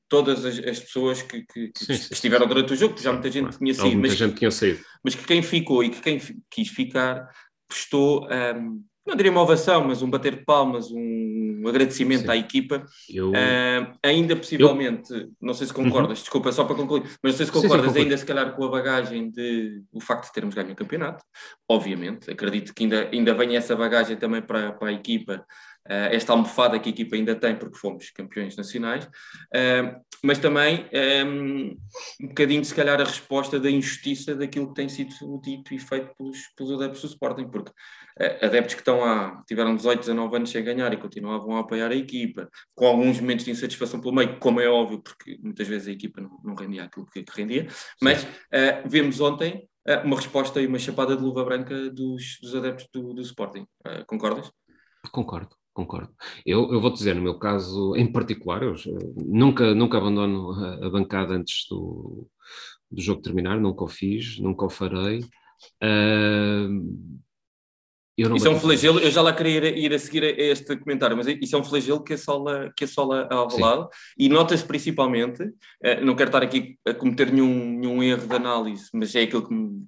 todas 0.09 0.43
as, 0.43 0.57
as, 0.57 0.79
pessoas 0.79 1.21
que, 1.21 1.45
que, 1.45 1.67
que 1.67 1.85
sim, 1.85 1.93
estiveram 1.93 2.47
durante 2.47 2.73
o 2.73 2.75
jogo, 2.75 2.95
que 2.95 3.03
já 3.03 3.13
muita 3.13 3.29
gente 3.29 3.55
tinha 3.59 3.75
saído, 3.75 3.99
muita 3.99 4.07
mas, 4.07 4.17
gente 4.17 4.39
tinha 4.39 4.49
saído. 4.49 4.79
mas 5.03 5.13
que 5.13 5.23
quem 5.23 5.43
ficou 5.43 5.83
e 5.83 5.91
que 5.91 6.01
quem 6.01 6.19
quis 6.49 6.69
ficar 6.69 7.29
prestou 7.71 8.27
um, 8.27 8.83
não 9.05 9.15
diria 9.15 9.31
uma 9.31 9.41
ovação, 9.41 9.87
mas 9.87 10.01
um 10.01 10.09
bater 10.09 10.35
de 10.35 10.45
palmas, 10.45 10.91
um 10.91 11.63
agradecimento 11.67 12.23
Sim. 12.23 12.29
à 12.29 12.37
equipa. 12.37 12.85
Eu... 13.09 13.31
Uh, 13.31 13.93
ainda 14.03 14.35
possivelmente, 14.35 15.11
eu... 15.11 15.31
não 15.41 15.53
sei 15.53 15.67
se 15.67 15.73
concordas, 15.73 16.19
uhum. 16.19 16.23
desculpa, 16.23 16.51
só 16.51 16.63
para 16.63 16.75
concluir, 16.75 17.03
mas 17.21 17.33
não 17.33 17.37
sei 17.37 17.45
se 17.47 17.51
concordas, 17.51 17.93
sim, 17.93 17.99
ainda 17.99 18.17
se 18.17 18.25
calhar 18.25 18.55
com 18.55 18.63
a 18.63 18.69
bagagem 18.69 19.29
de 19.31 19.81
o 19.91 19.99
facto 19.99 20.27
de 20.27 20.33
termos 20.33 20.53
ganho 20.53 20.71
o 20.71 20.75
campeonato, 20.75 21.23
obviamente, 21.67 22.29
acredito 22.29 22.73
que 22.73 22.83
ainda, 22.83 23.09
ainda 23.11 23.33
venha 23.33 23.57
essa 23.57 23.75
bagagem 23.75 24.17
também 24.17 24.41
para, 24.41 24.71
para 24.73 24.89
a 24.89 24.93
equipa 24.93 25.43
esta 25.87 26.33
almofada 26.33 26.79
que 26.79 26.89
a 26.89 26.91
equipa 26.91 27.15
ainda 27.15 27.35
tem, 27.35 27.55
porque 27.55 27.77
fomos 27.77 28.11
campeões 28.11 28.55
nacionais, 28.55 29.05
uh, 29.05 30.01
mas 30.23 30.37
também 30.37 30.85
um, 30.85 30.87
ehm, 30.91 31.77
um 32.21 32.27
bocadinho, 32.27 32.63
se 32.63 32.75
calhar, 32.75 33.01
a 33.01 33.03
resposta 33.03 33.59
da 33.59 33.69
injustiça 33.69 34.35
daquilo 34.35 34.67
que 34.67 34.75
tem 34.75 34.87
sido 34.87 35.11
dito 35.41 35.73
e 35.73 35.79
feito 35.79 36.15
pelos, 36.15 36.39
pelos 36.55 36.73
adeptos 36.73 37.01
do 37.01 37.07
Sporting, 37.07 37.47
porque 37.49 37.71
uh, 37.71 38.45
adeptos 38.45 38.75
que 38.75 38.81
estão 38.81 39.03
há, 39.03 39.41
tiveram 39.47 39.75
18, 39.75 39.99
19 40.01 40.35
anos 40.35 40.49
sem 40.51 40.63
ganhar 40.63 40.93
e 40.93 40.97
continuavam 40.97 41.57
a 41.57 41.61
apoiar 41.61 41.89
a 41.91 41.95
equipa, 41.95 42.47
com 42.75 42.85
alguns 42.85 43.19
momentos 43.19 43.45
de 43.45 43.51
insatisfação 43.51 43.99
pelo 43.99 44.13
meio, 44.13 44.37
como 44.39 44.61
é 44.61 44.69
óbvio, 44.69 45.01
porque 45.01 45.39
muitas 45.41 45.67
vezes 45.67 45.87
a 45.87 45.91
equipa 45.91 46.21
não, 46.21 46.39
não 46.43 46.55
rendia 46.55 46.83
aquilo 46.83 47.07
que, 47.07 47.23
rendia, 47.35 47.67
mas 48.01 48.25
vemos 48.85 49.19
ontem 49.19 49.67
uma 50.03 50.15
resposta 50.15 50.61
e 50.61 50.67
uma 50.67 50.77
chapada 50.77 51.15
de 51.15 51.23
luva 51.23 51.43
branca 51.43 51.89
dos, 51.89 52.37
dos 52.41 52.55
adeptos 52.55 52.87
do, 52.93 53.13
do 53.13 53.21
Sporting. 53.21 53.65
Uh, 53.85 54.05
concordas? 54.05 54.51
Concordo, 55.11 55.55
Concordo. 55.81 56.13
Eu, 56.45 56.71
eu 56.71 56.79
vou 56.79 56.91
dizer, 56.91 57.15
no 57.15 57.23
meu 57.23 57.39
caso 57.39 57.95
em 57.95 58.11
particular, 58.11 58.61
eu 58.61 58.75
nunca, 59.15 59.73
nunca 59.73 59.97
abandono 59.97 60.51
a, 60.51 60.85
a 60.85 60.89
bancada 60.89 61.33
antes 61.33 61.65
do, 61.67 62.27
do 62.89 63.01
jogo 63.01 63.21
terminar, 63.21 63.59
nunca 63.59 63.83
o 63.83 63.87
fiz, 63.87 64.37
nunca 64.37 64.65
o 64.65 64.69
farei. 64.69 65.21
Uh, 65.81 67.19
isso 68.35 68.47
é 68.47 68.51
um 68.51 68.59
flagelo, 68.59 68.99
eu 68.99 69.09
já 69.09 69.21
lá 69.21 69.33
queria 69.33 69.69
ir, 69.69 69.77
ir, 69.77 69.93
a 69.93 69.97
seguir 69.97 70.23
a 70.23 70.27
este 70.27 70.77
comentário, 70.77 71.17
mas 71.17 71.25
isso 71.25 71.55
é 71.55 71.59
um 71.59 71.63
flagelo 71.63 72.03
que 72.03 72.13
assola, 72.13 72.71
que 72.75 72.83
assola 72.83 73.27
a 73.31 73.35
Alvalade 73.35 73.87
e 74.15 74.29
nota-se 74.29 74.63
principalmente, 74.63 75.41
uh, 75.41 76.05
não 76.05 76.15
quero 76.15 76.29
estar 76.29 76.43
aqui 76.43 76.77
a 76.85 76.93
cometer 76.93 77.31
nenhum, 77.31 77.79
nenhum 77.79 78.03
erro 78.03 78.27
de 78.27 78.35
análise, 78.35 78.89
mas 78.93 79.15
é 79.15 79.21
aquilo 79.21 79.47
que 79.47 79.53
me, 79.53 79.83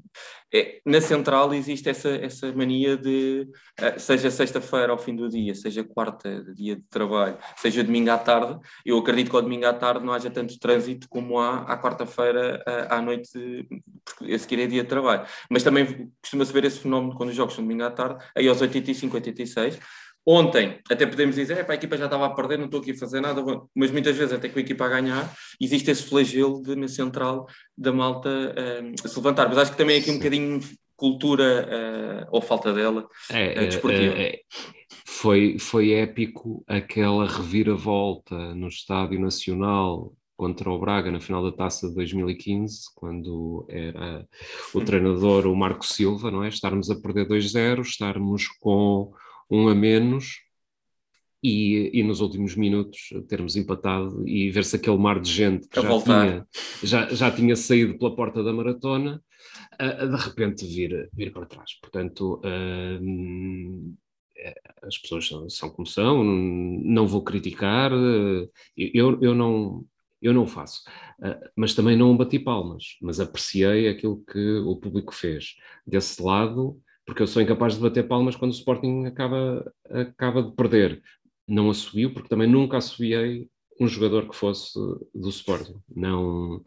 é, 0.54 0.80
na 0.86 1.02
central 1.02 1.54
existe 1.54 1.90
essa, 1.90 2.10
essa 2.10 2.52
mania 2.54 2.96
de, 2.96 3.48
uh, 3.82 4.00
seja 4.00 4.30
sexta-feira 4.30 4.92
ao 4.92 4.98
fim 4.98 5.16
do 5.16 5.28
dia, 5.28 5.56
seja 5.56 5.84
quarta, 5.84 6.44
dia 6.54 6.76
de 6.76 6.84
trabalho, 6.84 7.38
seja 7.58 7.84
domingo 7.84 8.12
à 8.12 8.18
tarde, 8.18 8.60
eu 8.86 8.98
acredito 8.98 9.32
que 9.32 9.36
ao 9.36 9.42
domingo 9.42 9.66
à 9.66 9.74
tarde 9.74 10.06
não 10.06 10.14
haja 10.14 10.30
tanto 10.30 10.60
trânsito 10.60 11.10
como 11.10 11.40
há 11.40 11.64
à 11.64 11.78
quarta-feira 11.82 12.64
uh, 12.68 12.94
à 12.94 13.02
noite, 13.02 13.68
porque 14.06 14.32
a 14.32 14.38
seguir 14.38 14.62
é 14.62 14.68
dia 14.68 14.84
de 14.84 14.90
trabalho. 14.90 15.26
Mas 15.50 15.64
também 15.64 16.12
costuma-se 16.22 16.54
ver 16.54 16.66
esse 16.66 16.80
fenómeno 16.80 17.16
quando 17.16 17.30
os 17.30 17.36
jogos 17.36 17.56
são 17.56 17.64
domingo 17.64 17.84
à 17.84 17.92
tarde, 17.92 18.24
aí 18.36 18.48
aos 18.48 18.62
85, 18.62 19.16
86, 19.16 19.80
Ontem, 20.26 20.80
até 20.90 21.06
podemos 21.06 21.36
dizer, 21.36 21.70
a 21.70 21.74
equipa 21.74 21.98
já 21.98 22.06
estava 22.06 22.26
a 22.26 22.30
perder, 22.30 22.58
não 22.58 22.66
estou 22.66 22.80
aqui 22.80 22.92
a 22.92 22.98
fazer 22.98 23.20
nada, 23.20 23.44
mas 23.76 23.92
muitas 23.92 24.16
vezes, 24.16 24.34
até 24.34 24.48
com 24.48 24.58
a 24.58 24.62
equipa 24.62 24.86
a 24.86 24.90
ganhar, 24.90 25.34
existe 25.60 25.92
esse 25.92 26.04
flagelo 26.04 26.64
de, 26.64 26.76
na 26.76 26.88
central 26.88 27.46
da 27.78 27.92
malta 27.92 28.30
uh, 28.30 29.08
se 29.08 29.16
levantar. 29.18 29.50
Mas 29.50 29.58
acho 29.58 29.72
que 29.72 29.78
também 29.78 29.98
é 29.98 30.00
aqui 30.00 30.12
um 30.12 30.18
bocadinho 30.18 30.62
cultura, 30.96 32.24
uh, 32.24 32.28
ou 32.32 32.42
falta 32.42 32.74
dela, 32.74 33.06
é, 33.30 33.62
uh, 33.62 33.66
desportiva. 33.66 34.16
É, 34.16 34.28
é, 34.28 34.40
foi, 35.06 35.58
foi 35.60 35.92
épico 35.92 36.64
aquela 36.68 37.28
reviravolta 37.28 38.56
no 38.56 38.70
Estádio 38.70 39.20
Nacional 39.20 40.14
contra 40.38 40.70
o 40.70 40.80
Braga 40.80 41.12
na 41.12 41.20
final 41.20 41.44
da 41.44 41.56
Taça 41.56 41.90
de 41.90 41.96
2015, 41.96 42.84
quando 42.96 43.66
era 43.70 44.26
o 44.74 44.82
treinador 44.82 45.46
o 45.46 45.56
Marco 45.56 45.86
Silva, 45.86 46.32
não 46.32 46.44
é? 46.44 46.48
Estarmos 46.48 46.90
a 46.90 46.96
perder 46.96 47.28
2-0, 47.28 47.82
estarmos 47.82 48.48
com 48.60 49.12
um 49.50 49.68
a 49.68 49.76
menos 49.76 50.44
e, 51.44 51.92
e, 51.94 52.04
nos 52.04 52.22
últimos 52.22 52.56
minutos 52.56 53.10
termos 53.28 53.58
empatado 53.58 54.26
e 54.26 54.50
ver-se 54.50 54.78
aquele 54.78 54.98
mar 54.98 55.20
de 55.20 55.30
gente 55.30 55.68
que 55.68 55.82
já 55.82 56.02
tinha, 56.02 56.48
já, 56.82 57.10
já 57.14 57.32
tinha 57.32 57.56
saído 57.58 57.98
pela 57.98 58.16
porta 58.16 58.42
da 58.42 58.54
maratona, 58.54 59.22
uh, 59.74 60.08
de 60.08 60.24
repente 60.24 60.66
vir, 60.66 61.10
vir 61.14 61.34
para 61.34 61.46
trás. 61.46 61.74
Portanto, 61.82 62.40
uh, 62.46 63.96
as 64.84 64.98
pessoas 64.98 65.28
são, 65.28 65.50
são, 65.50 65.70
como 65.70 65.86
são, 65.86 66.24
não 66.24 67.06
vou 67.06 67.22
criticar, 67.22 67.92
uh, 67.92 68.50
eu, 68.78 69.22
eu 69.22 69.36
não. 69.36 69.86
Eu 70.22 70.34
não 70.34 70.48
faço, 70.48 70.84
mas 71.54 71.74
também 71.74 71.98
não 71.98 72.16
bati 72.16 72.40
palmas, 72.40 72.96
mas 73.02 73.20
apreciei 73.20 73.90
aquilo 73.90 74.24
que 74.24 74.56
o 74.60 74.78
público 74.78 75.14
fez. 75.14 75.56
Desse 75.86 76.24
lado, 76.24 76.82
porque 77.06 77.22
eu 77.22 77.28
sou 77.28 77.42
incapaz 77.42 77.76
de 77.76 77.82
bater 77.82 78.08
palmas 78.08 78.36
quando 78.36 78.52
o 78.52 78.56
Sporting 78.56 79.06
acaba, 79.06 79.72
acaba 79.90 80.44
de 80.44 80.52
perder. 80.56 81.02
Não 81.48 81.70
assobiu, 81.70 82.14
porque 82.14 82.30
também 82.30 82.48
nunca 82.48 82.78
assobiei 82.78 83.50
um 83.80 83.88
jogador 83.88 84.30
que 84.30 84.36
fosse 84.36 84.80
do 85.14 85.30
Sporting. 85.30 85.76
Não, 85.94 86.64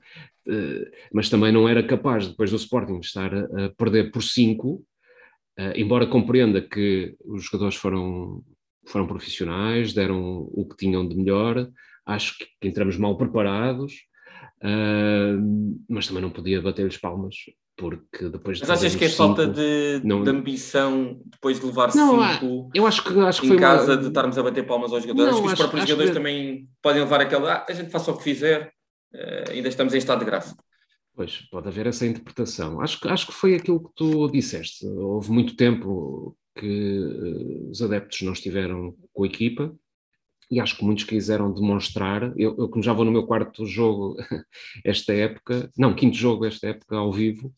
eh, 0.47 0.91
mas 1.13 1.31
também 1.31 1.53
não 1.53 1.69
era 1.69 1.83
capaz, 1.83 2.29
depois 2.29 2.51
do 2.51 2.57
Sporting 2.57 2.99
estar 2.99 3.33
a, 3.35 3.71
perder 3.77 4.11
por 4.11 4.23
5, 4.23 4.85
eh, 5.57 5.81
embora 5.81 6.07
compreenda 6.07 6.61
que 6.61 7.17
os 7.25 7.45
jogadores 7.45 7.77
foram, 7.77 8.45
foram 8.87 9.07
profissionais, 9.07 9.93
deram 9.93 10.49
o 10.53 10.67
que 10.69 10.77
tinham 10.77 11.07
de 11.09 11.17
melhor, 11.17 11.71
acho 12.05 12.39
que 12.39 12.47
entramos 12.69 12.97
mal 12.97 13.17
preparados, 13.17 13.95
eh, 14.63 15.37
mas 15.89 16.07
também 16.07 16.23
não 16.23 16.31
podia 16.31 16.61
bater-lhes 16.61 16.99
palmas 16.99 17.37
porque 17.77 18.29
depois 18.29 18.59
Mas 18.61 18.71
achas 18.71 18.97
que 18.97 19.05
é 19.05 19.09
cinco, 19.09 19.19
falta 19.19 19.47
de, 19.47 20.01
não... 20.03 20.23
de, 20.25 20.31
ambição 20.31 21.21
depois 21.27 21.61
de 21.61 21.67
levar 21.67 21.95
não, 21.95 22.33
cinco 22.33 22.71
eu 22.75 22.87
acho 22.87 23.05
que, 23.05 23.19
acho 23.21 23.43
que 23.43 23.49
em 23.49 23.57
casa 23.57 23.93
uma... 23.93 24.01
de 24.01 24.09
estarmos 24.09 24.39
a 24.39 24.43
bater 24.43 24.67
palmas 24.67 24.93
aos 24.93 25.03
jogadores? 25.03 25.33
Não, 25.33 25.39
acho 25.39 25.47
que 25.47 25.53
os 25.53 25.59
próprios 25.59 25.89
jogadores 25.89 26.11
que... 26.11 26.17
também 26.17 26.69
podem 26.81 27.03
levar 27.03 27.21
aquela 27.21 27.53
ah, 27.53 27.67
a 27.69 27.73
gente 27.73 27.91
faça 27.91 28.11
o 28.11 28.17
que 28.17 28.25
fizer, 28.25 28.73
uh, 29.15 29.51
ainda 29.51 29.69
estamos 29.69 29.93
em 29.93 29.99
estado 29.99 30.21
de 30.21 30.25
graça. 30.25 30.57
Pois, 31.15 31.43
pode 31.51 31.69
haver 31.69 31.87
essa 31.87 32.07
interpretação. 32.07 32.81
Acho, 32.81 32.99
acho 33.09 33.27
que 33.27 33.33
foi 33.33 33.55
aquilo 33.55 33.81
que 33.81 33.95
tu 33.95 34.29
disseste. 34.29 34.87
Houve 34.87 35.31
muito 35.31 35.57
tempo 35.57 36.37
que 36.59 37.01
uh, 37.01 37.71
os 37.71 37.83
adeptos 37.83 38.23
não 38.23 38.33
estiveram 38.33 38.95
com 39.13 39.25
a 39.25 39.27
equipa, 39.27 39.75
e 40.51 40.61
acho 40.61 40.77
que 40.77 40.85
muitos 40.85 41.05
quiseram 41.05 41.53
demonstrar. 41.53 42.33
Eu, 42.37 42.57
eu 42.59 42.69
como 42.69 42.83
já 42.83 42.93
vou 42.93 43.05
no 43.05 43.11
meu 43.11 43.27
quarto 43.27 43.67
jogo 43.67 44.17
esta 44.85 45.13
época, 45.13 45.71
não, 45.77 45.95
quinto 45.95 46.17
jogo 46.17 46.47
esta 46.47 46.69
época 46.69 46.97
ao 46.97 47.13
vivo, 47.13 47.53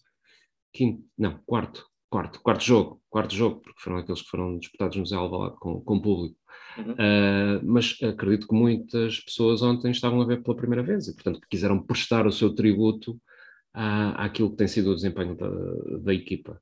quinto, 0.78 1.04
não, 1.18 1.40
quarto, 1.44 1.84
quarto, 2.08 2.40
quarto 2.40 2.64
jogo, 2.64 3.02
quarto 3.10 3.34
jogo, 3.34 3.60
porque 3.60 3.80
foram 3.80 3.98
aqueles 3.98 4.22
que 4.22 4.28
foram 4.28 4.58
disputados 4.58 4.96
no 4.96 5.04
Zé 5.04 5.16
Alvalade 5.16 5.56
com, 5.58 5.80
com 5.80 6.00
público. 6.00 6.36
Uhum. 6.78 6.92
Uh, 6.92 7.60
mas 7.64 7.96
acredito 8.00 8.46
que 8.46 8.54
muitas 8.54 9.18
pessoas 9.18 9.60
ontem 9.60 9.90
estavam 9.90 10.22
a 10.22 10.24
ver 10.24 10.40
pela 10.40 10.56
primeira 10.56 10.84
vez 10.84 11.08
e, 11.08 11.14
portanto, 11.14 11.40
quiseram 11.50 11.82
prestar 11.82 12.28
o 12.28 12.32
seu 12.32 12.54
tributo 12.54 13.20
à, 13.74 14.24
àquilo 14.24 14.50
que 14.50 14.56
tem 14.56 14.68
sido 14.68 14.92
o 14.92 14.94
desempenho 14.94 15.34
da, 15.34 15.50
da 15.98 16.14
equipa. 16.14 16.60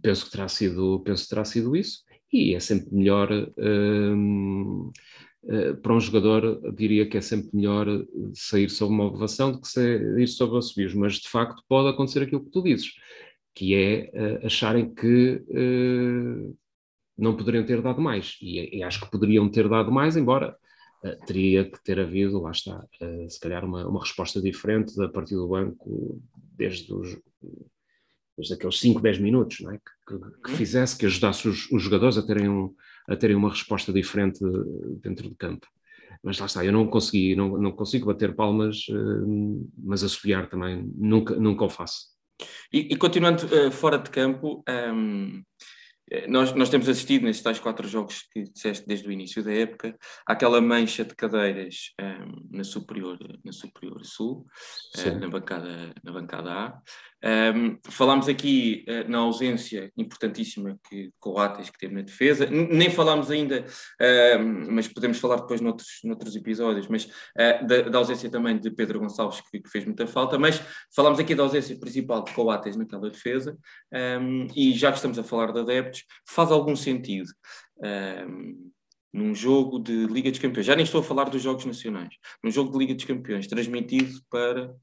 Penso 0.00 0.26
que 0.26 0.30
terá 0.30 0.46
sido, 0.46 1.00
penso 1.00 1.24
que 1.24 1.30
terá 1.30 1.44
sido 1.44 1.74
isso, 1.74 2.02
e 2.32 2.54
é 2.54 2.60
sempre 2.60 2.94
melhor. 2.94 3.28
Um, 3.58 4.90
Uh, 5.44 5.76
para 5.78 5.92
um 5.92 5.98
jogador, 5.98 6.72
diria 6.72 7.04
que 7.04 7.16
é 7.16 7.20
sempre 7.20 7.50
melhor 7.52 7.88
sair 8.32 8.70
sob 8.70 8.94
uma 8.94 9.06
ovação 9.06 9.50
do 9.50 9.60
que 9.60 9.66
sair 9.66 10.28
sob 10.28 10.56
assobios, 10.56 10.94
mas 10.94 11.14
de 11.14 11.28
facto 11.28 11.64
pode 11.68 11.88
acontecer 11.88 12.22
aquilo 12.22 12.44
que 12.44 12.50
tu 12.52 12.62
dizes, 12.62 12.92
que 13.54 13.74
é 13.74 14.10
uh, 14.14 14.46
acharem 14.46 14.94
que 14.94 15.44
uh, 15.48 16.56
não 17.16 17.36
poderiam 17.36 17.64
ter 17.64 17.80
dado 17.82 18.00
mais, 18.00 18.36
e, 18.40 18.78
e, 18.78 18.82
acho 18.82 19.00
que 19.00 19.10
poderiam 19.10 19.48
ter 19.50 19.68
dado 19.68 19.92
mais, 19.92 20.16
embora 20.16 20.56
teria 21.26 21.68
que 21.68 21.82
ter 21.82 21.98
havido, 21.98 22.40
lá 22.40 22.52
está, 22.52 22.80
se 23.28 23.40
calhar 23.40 23.64
uma, 23.64 23.84
uma 23.88 23.98
resposta 23.98 24.40
diferente 24.40 24.92
a 25.02 25.08
partir 25.08 25.34
do 25.34 25.48
banco 25.48 26.22
desde 26.56 26.94
os 26.94 27.18
desde 28.36 28.54
aqueles 28.54 28.78
5, 28.78 29.00
10 29.00 29.18
minutos, 29.18 29.60
é? 29.60 29.78
que, 29.78 30.18
que, 30.18 30.40
que, 30.42 30.50
uhum. 30.50 30.56
fizesse, 30.56 30.96
que 30.96 31.06
ajudasse 31.06 31.48
os, 31.48 31.70
os 31.70 31.82
jogadores 31.82 32.16
a 32.16 32.26
terem 32.26 32.48
um, 32.48 32.74
a 33.08 33.16
terem 33.16 33.36
uma 33.36 33.50
resposta 33.50 33.92
diferente 33.92 34.40
dentro 35.02 35.28
do 35.28 35.34
campo. 35.34 35.66
Mas 36.22 36.38
lá 36.38 36.46
está, 36.46 36.64
eu 36.64 36.72
não 36.72 36.86
consegui, 36.86 37.34
não, 37.34 37.58
não 37.58 37.72
consigo 37.72 38.06
bater 38.06 38.34
palmas, 38.34 38.86
uh, 38.88 39.70
mas 39.76 40.04
assobiar 40.04 40.48
também, 40.48 40.90
nunca, 40.94 41.34
nunca 41.34 41.64
o 41.64 41.70
faço. 41.70 42.11
E, 42.72 42.92
e 42.92 42.96
continuando 42.96 43.44
uh, 43.46 43.70
fora 43.70 43.98
de 43.98 44.10
campo, 44.10 44.62
um, 44.68 45.42
ehm, 46.12 46.26
nós, 46.28 46.52
nós 46.52 46.68
temos 46.68 46.88
assistido 46.88 47.22
nestes 47.22 47.42
tais 47.42 47.58
quatro 47.58 47.88
jogos 47.88 48.28
que 48.30 48.42
disseste 48.42 48.86
desde 48.86 49.08
o 49.08 49.12
início 49.12 49.42
da 49.42 49.52
época, 49.52 49.96
àquela 50.26 50.60
mancha 50.60 51.04
de 51.04 51.14
cadeiras 51.14 51.92
um, 52.00 52.04
ehm, 52.04 52.32
na, 52.50 52.64
superior, 52.64 53.18
na 53.44 53.52
superior 53.52 54.04
sul, 54.04 54.46
uh, 54.98 55.18
na, 55.18 55.28
bancada, 55.28 55.94
na 56.02 56.12
bancada 56.12 56.52
A. 56.52 56.82
Um, 57.24 57.78
falámos 57.84 58.28
aqui 58.28 58.84
uh, 58.88 59.08
na 59.08 59.18
ausência 59.18 59.92
importantíssima 59.96 60.76
que 60.88 61.12
Coates 61.20 61.70
que 61.70 61.78
teve 61.78 61.94
na 61.94 62.02
defesa, 62.02 62.46
N 62.46 62.66
nem 62.72 62.90
falámos 62.90 63.30
ainda, 63.30 63.64
uh, 63.64 64.72
mas 64.72 64.88
podemos 64.88 65.20
falar 65.20 65.36
depois 65.36 65.60
noutros, 65.60 66.00
noutros 66.02 66.34
episódios, 66.34 66.88
mas 66.88 67.04
uh, 67.04 67.64
da, 67.64 67.82
da, 67.82 67.98
ausência 67.98 68.28
também 68.28 68.58
de 68.58 68.70
Pedro 68.72 68.98
Gonçalves, 68.98 69.40
que, 69.40 69.60
que, 69.60 69.70
fez 69.70 69.84
muita 69.84 70.04
falta, 70.04 70.36
mas 70.36 70.60
falámos 70.94 71.20
aqui 71.20 71.32
da 71.34 71.44
ausência 71.44 71.78
principal 71.78 72.24
de 72.24 72.32
Coates 72.32 72.76
naquela 72.76 73.08
defesa, 73.08 73.56
um, 74.20 74.48
e 74.56 74.72
já 74.72 74.90
que 74.90 74.96
estamos 74.96 75.18
a 75.18 75.22
falar 75.22 75.52
de 75.52 75.60
adeptos, 75.60 76.04
faz 76.28 76.50
algum 76.50 76.74
sentido. 76.74 77.30
Um, 77.78 78.72
num 79.12 79.34
jogo 79.34 79.78
de 79.78 80.06
Liga 80.06 80.30
dos 80.30 80.40
Campeões, 80.40 80.66
já 80.66 80.74
nem 80.74 80.84
estou 80.84 81.02
a 81.02 81.04
falar 81.04 81.28
dos 81.28 81.42
Jogos 81.42 81.66
Nacionais, 81.66 82.14
num 82.42 82.50
jogo 82.50 82.72
de 82.72 82.78
Liga 82.78 82.94
dos 82.94 83.04
Campeões, 83.04 83.46
transmitido 83.46 84.18
para 84.30 84.74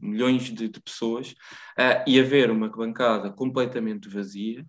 milhões 0.00 0.44
de, 0.44 0.68
de 0.68 0.80
pessoas, 0.80 1.30
uh, 1.78 2.02
e 2.06 2.18
haver 2.20 2.50
uma 2.50 2.68
bancada 2.68 3.30
completamente 3.30 4.08
vazia, 4.08 4.64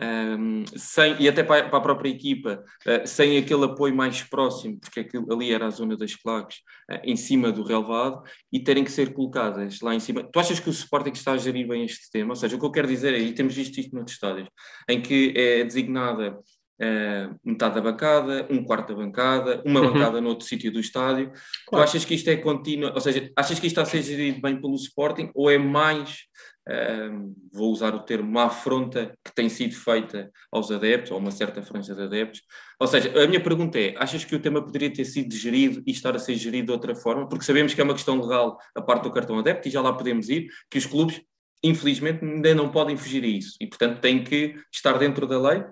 um, 0.00 0.64
sem, 0.76 1.22
e 1.22 1.28
até 1.28 1.44
para, 1.44 1.66
a 1.66 1.80
própria 1.80 2.08
equipa, 2.10 2.64
uh, 2.86 3.06
sem 3.06 3.38
aquele 3.38 3.64
apoio 3.64 3.94
mais 3.94 4.22
próximo, 4.22 4.78
porque 4.80 5.00
aquilo, 5.00 5.32
ali 5.32 5.52
era 5.52 5.66
a 5.66 5.70
zona 5.70 5.96
das 5.96 6.14
claques, 6.16 6.58
uh, 6.90 7.00
em 7.04 7.16
cima 7.16 7.52
do 7.52 7.62
relevado, 7.62 8.22
e 8.52 8.60
terem 8.60 8.84
que 8.84 8.90
ser 8.90 9.12
colocadas 9.12 9.80
lá 9.80 9.94
em 9.94 10.00
cima. 10.00 10.24
Tu 10.24 10.38
achas 10.38 10.58
que 10.58 10.68
o 10.68 10.72
Sporting 10.72 11.12
está 11.12 11.32
a 11.32 11.36
gerir 11.36 11.68
bem 11.68 11.84
este 11.84 12.10
tema? 12.10 12.30
Ou 12.30 12.36
seja, 12.36 12.56
o 12.56 12.58
que 12.58 12.66
eu 12.66 12.72
quero 12.72 12.88
dizer 12.88 13.14
é, 13.14 13.18
e 13.18 13.32
temos 13.32 13.54
visto 13.54 13.78
isto 13.78 13.94
noutros 13.94 14.16
estádios, 14.16 14.48
em 14.88 15.00
que 15.00 15.32
é 15.36 15.64
designada 15.64 16.38
uh, 16.80 17.34
metade 17.44 17.74
da 17.74 17.80
bancada, 17.80 18.46
um 18.50 18.64
quarto 18.64 18.88
da 18.88 18.94
bancada, 18.94 19.62
uma 19.64 19.80
uhum. 19.80 19.92
bancada 19.92 20.20
no 20.20 20.30
outro 20.30 20.46
sítio 20.46 20.72
do 20.72 20.80
estádio. 20.80 21.32
Claro. 21.66 21.84
Tu 21.84 21.88
achas 21.90 22.04
que 22.04 22.14
isto 22.14 22.28
é 22.28 22.36
contínuo, 22.36 22.92
ou 22.92 23.00
seja, 23.00 23.30
achas 23.36 23.58
que 23.58 23.66
isto 23.66 23.78
está 23.78 23.82
a 23.82 23.86
ser 23.86 24.02
gerido 24.02 24.40
bem 24.40 24.60
pelo 24.60 24.74
Sporting 24.74 25.30
ou 25.34 25.50
é 25.50 25.58
mais, 25.58 26.24
uh, 26.68 27.34
vou 27.52 27.70
usar 27.70 27.94
o 27.94 28.00
termo, 28.00 28.28
uma 28.28 28.44
afronta 28.44 29.16
que 29.24 29.34
tem 29.34 29.48
sido 29.48 29.74
feita 29.74 30.30
aos 30.50 30.70
adeptos, 30.70 31.12
ou 31.12 31.18
uma 31.18 31.30
certa 31.30 31.62
franja 31.62 31.94
de 31.94 32.02
adeptos? 32.02 32.42
Ou 32.80 32.86
seja, 32.86 33.10
a 33.22 33.26
minha 33.26 33.42
pergunta 33.42 33.78
é, 33.78 33.94
achas 33.96 34.24
que 34.24 34.34
o 34.34 34.40
tema 34.40 34.64
poderia 34.64 34.92
ter 34.92 35.04
sido 35.04 35.34
gerido 35.34 35.82
e 35.86 35.92
estar 35.92 36.14
a 36.14 36.18
ser 36.18 36.34
gerido 36.34 36.66
de 36.66 36.72
outra 36.72 36.94
forma? 36.94 37.28
Porque 37.28 37.44
sabemos 37.44 37.74
que 37.74 37.80
é 37.80 37.84
uma 37.84 37.94
questão 37.94 38.20
legal 38.20 38.58
a 38.74 38.82
parte 38.82 39.04
do 39.04 39.12
cartão 39.12 39.38
adepto 39.38 39.68
e 39.68 39.70
já 39.70 39.80
lá 39.80 39.92
podemos 39.92 40.28
ir, 40.28 40.48
que 40.70 40.78
os 40.78 40.86
clubes 40.86 41.20
infelizmente 41.62 42.22
ainda 42.22 42.54
não 42.54 42.68
podem 42.68 42.94
fugir 42.94 43.24
a 43.24 43.26
isso 43.26 43.56
e 43.58 43.66
portanto 43.66 43.98
têm 43.98 44.22
que 44.22 44.54
estar 44.70 44.98
dentro 44.98 45.26
da 45.26 45.40
lei 45.40 45.64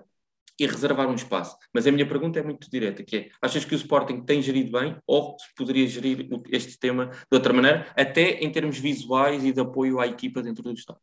e 0.59 0.65
reservar 0.67 1.09
um 1.09 1.15
espaço. 1.15 1.57
Mas 1.73 1.87
a 1.87 1.91
minha 1.91 2.07
pergunta 2.07 2.39
é 2.39 2.43
muito 2.43 2.69
direta, 2.69 3.03
que 3.03 3.17
é, 3.17 3.29
achas 3.41 3.65
que 3.65 3.73
o 3.73 3.77
Sporting 3.77 4.21
tem 4.21 4.41
gerido 4.41 4.71
bem 4.71 4.95
ou 5.07 5.35
poderia 5.55 5.87
gerir 5.87 6.27
este 6.49 6.77
tema 6.77 7.07
de 7.07 7.35
outra 7.35 7.53
maneira, 7.53 7.91
até 7.95 8.39
em 8.39 8.51
termos 8.51 8.77
visuais 8.77 9.43
e 9.43 9.51
de 9.51 9.59
apoio 9.59 9.99
à 9.99 10.07
equipa 10.07 10.41
dentro 10.41 10.63
do 10.63 10.73
Estado? 10.73 10.99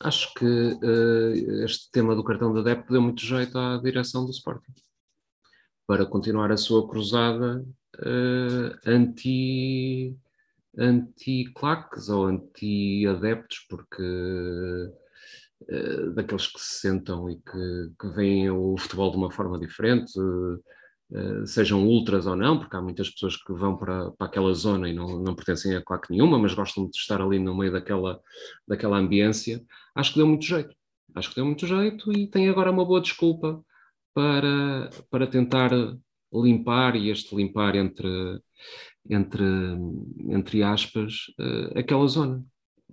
Acho 0.00 0.32
que 0.34 0.44
uh, 0.44 1.64
este 1.64 1.90
tema 1.90 2.14
do 2.14 2.22
cartão 2.22 2.52
da 2.52 2.62
DEP 2.62 2.90
deu 2.90 3.00
muito 3.00 3.22
jeito 3.22 3.58
à 3.58 3.78
direção 3.78 4.26
do 4.26 4.30
Sporting 4.30 4.72
para 5.86 6.04
continuar 6.04 6.52
a 6.52 6.56
sua 6.56 6.86
cruzada 6.86 7.64
uh, 7.98 8.78
anti 8.84 10.14
anti-claques 10.78 12.10
ou 12.10 12.26
anti-adeptos, 12.26 13.66
porque 13.68 14.02
eh, 15.68 16.10
daqueles 16.14 16.46
que 16.46 16.60
se 16.60 16.80
sentam 16.80 17.30
e 17.30 17.36
que, 17.36 17.92
que 17.98 18.08
veem 18.14 18.50
o 18.50 18.76
futebol 18.76 19.10
de 19.10 19.16
uma 19.16 19.30
forma 19.30 19.58
diferente, 19.58 20.12
uh, 20.20 21.46
sejam 21.46 21.86
ultras 21.86 22.26
ou 22.26 22.36
não, 22.36 22.58
porque 22.58 22.76
há 22.76 22.82
muitas 22.82 23.08
pessoas 23.08 23.36
que 23.36 23.52
vão 23.54 23.76
para, 23.76 24.10
para 24.12 24.26
aquela 24.26 24.52
zona 24.52 24.88
e 24.88 24.92
não, 24.92 25.18
não 25.22 25.34
pertencem 25.34 25.74
a 25.74 25.82
claque 25.82 26.10
nenhuma, 26.10 26.38
mas 26.38 26.52
gostam 26.52 26.88
de 26.88 26.96
estar 26.98 27.22
ali 27.22 27.38
no 27.38 27.56
meio 27.56 27.72
daquela, 27.72 28.20
daquela 28.68 28.98
ambiência. 28.98 29.64
Acho 29.94 30.12
que 30.12 30.18
deu 30.18 30.26
muito 30.26 30.44
jeito. 30.44 30.74
Acho 31.14 31.30
que 31.30 31.36
deu 31.36 31.46
muito 31.46 31.66
jeito 31.66 32.12
e 32.12 32.28
tem 32.28 32.48
agora 32.48 32.70
uma 32.70 32.84
boa 32.84 33.00
desculpa 33.00 33.62
para, 34.14 34.90
para 35.10 35.26
tentar 35.26 35.70
limpar, 36.32 36.96
e 36.96 37.10
este 37.10 37.34
limpar 37.34 37.76
entre, 37.76 38.08
entre, 39.08 39.44
entre 40.28 40.62
aspas, 40.62 41.26
aquela 41.74 42.06
zona 42.08 42.44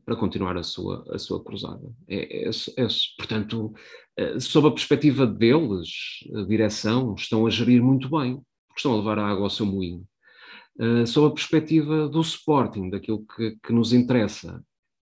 para 0.05 0.15
continuar 0.15 0.57
a 0.57 0.63
sua, 0.63 1.05
a 1.13 1.17
sua 1.17 1.43
cruzada. 1.43 1.91
É, 2.07 2.47
é, 2.47 2.49
é, 2.49 2.87
portanto, 3.17 3.73
eh, 4.17 4.39
sob 4.39 4.67
a 4.67 4.71
perspectiva 4.71 5.25
deles, 5.25 5.89
a 6.35 6.43
direção, 6.43 7.15
estão 7.15 7.45
a 7.45 7.49
gerir 7.49 7.81
muito 7.81 8.09
bem, 8.09 8.35
porque 8.67 8.79
estão 8.79 8.93
a 8.93 8.97
levar 8.97 9.19
a 9.19 9.27
água 9.27 9.45
ao 9.45 9.49
seu 9.49 9.65
moinho. 9.65 10.05
Uh, 10.75 11.05
sob 11.05 11.27
a 11.27 11.31
perspectiva 11.31 12.09
do 12.09 12.19
Sporting, 12.21 12.89
daquilo 12.89 13.23
que, 13.27 13.57
que 13.63 13.71
nos 13.71 13.93
interessa, 13.93 14.63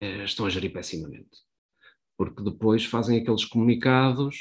uh, 0.04 0.24
estão 0.24 0.46
a 0.46 0.50
gerir 0.50 0.74
pessimamente. 0.74 1.46
Porque 2.18 2.44
depois 2.44 2.84
fazem 2.86 3.18
aqueles 3.18 3.46
comunicados 3.46 4.36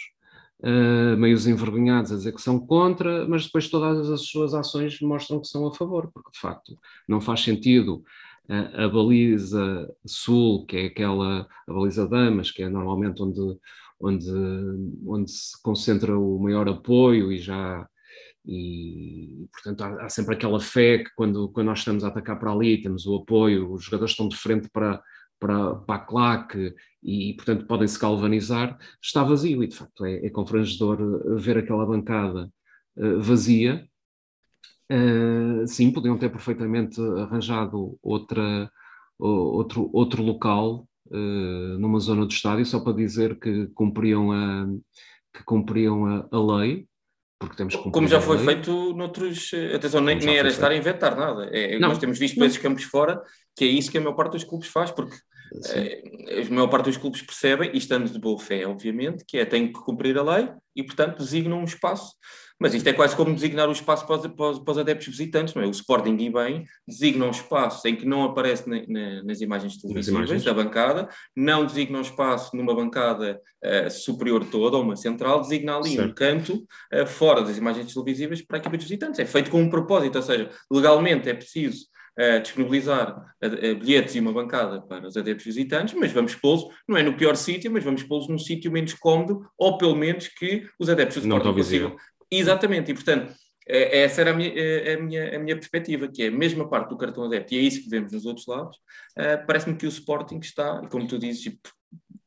uh, 0.61 1.17
meio 1.17 1.39
envergonhados 1.49 2.11
a 2.11 2.17
dizer 2.17 2.33
que 2.35 2.43
são 2.43 2.59
contra, 2.59 3.29
mas 3.29 3.47
depois 3.47 3.69
todas 3.69 4.11
as 4.11 4.23
suas 4.23 4.55
ações 4.55 5.01
mostram 5.01 5.41
que 5.41 5.47
são 5.47 5.67
a 5.67 5.75
favor, 5.75 6.11
porque 6.13 6.33
de 6.33 6.41
facto 6.41 6.77
não 7.09 7.21
faz 7.21 7.41
sentido 7.41 8.03
a, 8.49 8.89
baliza 8.89 9.89
sul, 10.05 10.67
que 10.67 10.77
é 10.77 10.87
aquela, 10.87 11.47
a 11.67 11.73
baliza 11.73 12.07
damas, 12.07 12.51
que 12.51 12.63
é 12.63 12.69
normalmente 12.69 13.23
onde, 13.23 13.59
onde, 14.01 14.31
onde 15.07 15.31
se 15.31 15.61
concentra 15.63 16.19
o 16.19 16.39
maior 16.39 16.69
apoio 16.69 17.33
e 17.33 17.39
já 17.39 17.87
e 18.47 19.49
portanto 19.51 19.81
há, 19.83 20.05
há, 20.05 20.09
sempre 20.11 20.35
aquela 20.35 20.61
fé 20.61 20.99
que 20.99 21.11
quando, 21.17 21.49
quando 21.49 21.69
nós 21.69 21.79
estamos 21.79 22.05
a 22.05 22.09
atacar 22.09 22.39
para 22.39 22.53
ali 22.53 22.83
temos 22.83 23.07
o 23.07 23.17
apoio, 23.17 23.73
os 23.73 23.85
jogadores 23.85 24.13
estão 24.13 24.29
de 24.29 24.37
frente 24.37 24.69
para, 24.71 25.03
para, 25.41 25.77
para 25.77 25.95
a 25.95 25.99
claque 25.99 26.75
e 27.03 27.33
portanto 27.35 27.67
podem 27.67 27.89
se 27.89 27.99
galvanizar, 27.99 28.79
está 29.03 29.25
vazio 29.25 29.63
e 29.63 29.67
de 29.69 29.77
facto 29.77 30.05
é, 30.05 30.27
é 30.27 30.31
confrangedor 30.31 31.39
ver 31.39 31.57
aquela 31.57 31.87
bancada 31.87 32.51
uh, 32.97 33.21
vazia 33.21 33.89
Uh, 34.91 35.67
sim, 35.67 35.91
podiam 35.91 36.19
ter 36.19 36.31
perfeitamente 36.31 37.01
arranjado 37.01 37.99
outra, 38.03 38.71
outro, 39.19 39.91
outro 39.93 40.23
local 40.23 40.87
uh, 41.07 41.79
numa 41.79 41.99
zona 41.99 42.27
do 42.27 42.33
estádio 42.33 42.67
só 42.67 42.81
para 42.81 42.93
dizer 42.93 43.39
que 43.39 43.69
cumpriam 43.69 44.31
a, 44.31 44.67
que 45.33 45.43
cumpriam 45.45 46.05
a, 46.07 46.29
a 46.31 46.59
lei, 46.59 46.87
porque 47.39 47.57
temos 47.57 47.75
que 47.75 47.91
Como 47.91 48.07
já 48.07 48.21
foi 48.21 48.39
feito 48.39 48.95
noutros. 48.95 49.51
Atenção, 49.75 50.01
nem, 50.01 50.19
nem 50.19 50.37
era 50.37 50.49
estar 50.49 50.71
a 50.71 50.77
inventar 50.77 51.17
nada. 51.17 51.45
É, 51.53 51.79
nós 51.79 51.99
temos 51.99 52.19
visto 52.19 52.37
para 52.37 52.47
esses 52.47 52.59
campos 52.59 52.85
fora 52.85 53.21
que 53.57 53.65
é 53.65 53.69
isso 53.69 53.91
que 53.91 53.99
a 53.99 54.01
maior 54.01 54.15
parte 54.15 54.33
dos 54.33 54.45
clubes 54.45 54.69
faz, 54.69 54.91
porque 54.91 55.17
é, 55.67 56.43
a 56.43 56.51
maior 56.51 56.69
parte 56.69 56.87
dos 56.87 56.97
clubes 56.97 57.23
percebem, 57.23 57.71
e 57.73 57.79
estando 57.79 58.11
de 58.11 58.19
boa 58.19 58.39
fé, 58.39 58.67
obviamente, 58.67 59.25
que 59.27 59.39
é 59.39 59.45
têm 59.45 59.73
que 59.73 59.81
cumprir 59.81 60.19
a 60.19 60.23
lei 60.23 60.51
e, 60.75 60.83
portanto, 60.83 61.19
designam 61.19 61.61
um 61.61 61.65
espaço 61.65 62.13
mas 62.61 62.73
isto 62.73 62.89
é 62.89 62.93
quase 62.93 63.17
como 63.17 63.35
designar 63.35 63.69
o 63.69 63.73
espaço 63.73 64.07
para 64.07 64.17
os, 64.17 64.27
para 64.27 64.51
os, 64.51 64.59
para 64.59 64.73
os 64.73 64.79
adeptos 64.79 65.09
visitantes, 65.09 65.55
não 65.55 65.63
é? 65.63 65.67
O 65.67 65.71
Sporting 65.71 66.17
e 66.19 66.31
bem 66.31 66.65
designa 66.87 67.27
um 67.27 67.31
espaço 67.31 67.87
em 67.89 67.97
que 67.97 68.07
não 68.07 68.25
aparece 68.25 68.69
na, 68.69 68.83
na, 68.87 69.23
nas 69.25 69.41
imagens 69.41 69.77
televisivas 69.77 70.29
imagens. 70.29 70.45
da 70.45 70.55
bancada, 70.55 71.09
não 71.37 71.67
designa 71.67 71.99
um 71.99 72.03
espaço 72.03 72.57
numa 72.57 72.75
bancada 72.75 73.41
uh, 73.65 73.91
superior 73.91 74.45
toda, 74.45 74.77
ou 74.77 74.83
uma 74.83 74.97
central, 74.97 75.41
designa 75.41 75.77
ali 75.77 75.97
certo. 75.97 76.11
um 76.11 76.15
canto 76.15 76.55
uh, 76.93 77.07
fora 77.07 77.43
das 77.43 77.59
imagens 77.59 77.93
televisivas 77.93 78.41
para 78.41 78.59
a 78.59 78.61
equipa 78.61 78.79
de 78.79 78.85
visitantes. 78.85 79.19
É 79.19 79.27
feito 79.27 79.51
com 79.51 79.61
um 79.61 79.69
propósito, 79.69 80.17
ou 80.17 80.23
seja, 80.23 80.49
legalmente 80.71 81.29
é 81.29 81.35
preciso 81.35 81.87
uh, 82.19 82.41
disponibilizar 82.41 83.35
bilhetes 83.81 84.15
e 84.15 84.21
uma 84.21 84.33
bancada 84.33 84.81
para 84.81 85.07
os 85.07 85.17
adeptos 85.17 85.45
visitantes, 85.45 85.95
mas 85.95 86.13
vamos 86.13 86.35
pô-los, 86.35 86.67
não 86.89 86.97
é 86.97 87.03
no 87.03 87.15
pior 87.15 87.37
sítio, 87.37 87.71
mas 87.71 87.85
vamos 87.85 88.03
pô-los 88.05 88.29
num 88.29 88.39
sítio 88.39 88.73
menos 88.73 88.95
cómodo, 88.95 89.45
ou 89.59 89.77
pelo 89.77 89.95
menos 89.95 90.29
que 90.29 90.67
os 90.79 90.89
adeptos 90.89 91.21
do 91.23 91.29
Sporting 91.29 91.53
consigam. 91.53 91.97
Exatamente, 92.39 92.91
e 92.91 92.95
portanto, 92.95 93.35
é, 93.67 94.03
essa 94.03 94.21
era 94.21 94.31
a 94.33 94.35
minha, 94.35 94.95
a, 94.95 95.01
minha, 95.01 95.37
a 95.37 95.39
minha 95.39 95.57
perspectiva, 95.57 96.09
que 96.09 96.23
é 96.23 96.29
a 96.29 96.33
mesma 96.33 96.69
parte 96.69 96.91
do 96.91 96.99
cartão 96.99 97.25
adepto, 97.25 97.55
e 97.55 97.59
é 97.59 97.61
isso 97.61 97.83
que 97.83 97.89
vemos 97.89 98.13
nos 98.13 98.27
outros 98.27 98.47
lados, 98.47 98.77
uh, 99.19 99.47
parece-me 99.47 99.77
que 99.77 99.87
o 99.87 99.89
Sporting 99.89 100.39
está, 100.39 100.81
e 100.85 100.89
como 100.89 101.07
tu 101.07 101.19
dizes, 101.19 101.57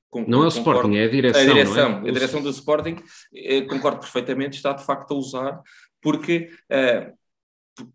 com, 0.10 0.26
não 0.28 0.44
é 0.44 0.46
o 0.46 0.50
Sporting, 0.50 0.96
é 0.96 1.06
a 1.06 1.10
direção. 1.10 1.42
A 1.42 1.46
direção, 1.46 1.92
é? 2.06 2.10
a 2.10 2.14
direção 2.14 2.42
do 2.42 2.50
Sporting, 2.50 2.96
eh, 3.36 3.62
concordo 3.62 4.00
perfeitamente, 4.00 4.58
está 4.58 4.74
de 4.74 4.86
facto 4.86 5.14
a 5.14 5.18
usar, 5.18 5.62
porque 6.02 6.50
uh, 6.72 7.18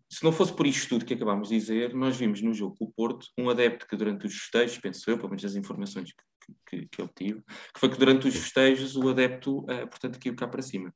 se 0.09 0.23
não 0.23 0.31
fosse 0.31 0.53
por 0.53 0.65
isto 0.65 0.89
tudo 0.89 1.05
que 1.05 1.13
acabámos 1.13 1.49
de 1.49 1.55
dizer, 1.57 1.93
nós 1.93 2.15
vimos 2.15 2.41
no 2.41 2.53
jogo 2.53 2.75
com 2.77 2.85
o 2.85 2.91
Porto 2.91 3.27
um 3.37 3.49
adepto 3.49 3.87
que 3.87 3.95
durante 3.95 4.25
os 4.25 4.33
festejos, 4.35 4.77
penso 4.77 5.09
eu, 5.09 5.17
pelo 5.17 5.29
menos 5.29 5.43
as 5.43 5.55
informações 5.55 6.11
que, 6.11 6.53
que, 6.67 6.87
que 6.87 7.01
eu 7.01 7.09
tive, 7.09 7.41
que 7.73 7.79
foi 7.79 7.89
que 7.89 7.97
durante 7.97 8.27
os 8.27 8.35
festejos 8.35 8.95
o 8.95 9.09
adepto, 9.09 9.59
uh, 9.59 9.87
portanto, 9.87 10.19
caiu 10.19 10.35
cá 10.35 10.47
para 10.47 10.61
cima. 10.61 10.93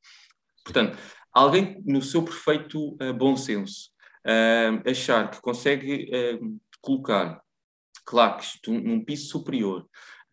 Portanto, 0.68 0.98
alguém 1.32 1.82
no 1.86 2.02
seu 2.02 2.24
perfeito 2.24 2.94
uh, 3.02 3.14
bom 3.14 3.38
senso 3.38 3.90
uh, 4.26 4.90
achar 4.90 5.32
que 5.32 5.42
consegue 5.42 6.10
colocar 6.82 7.42
claques 8.06 8.60
num 8.68 9.04
piso 9.04 9.30
superior 9.30 9.86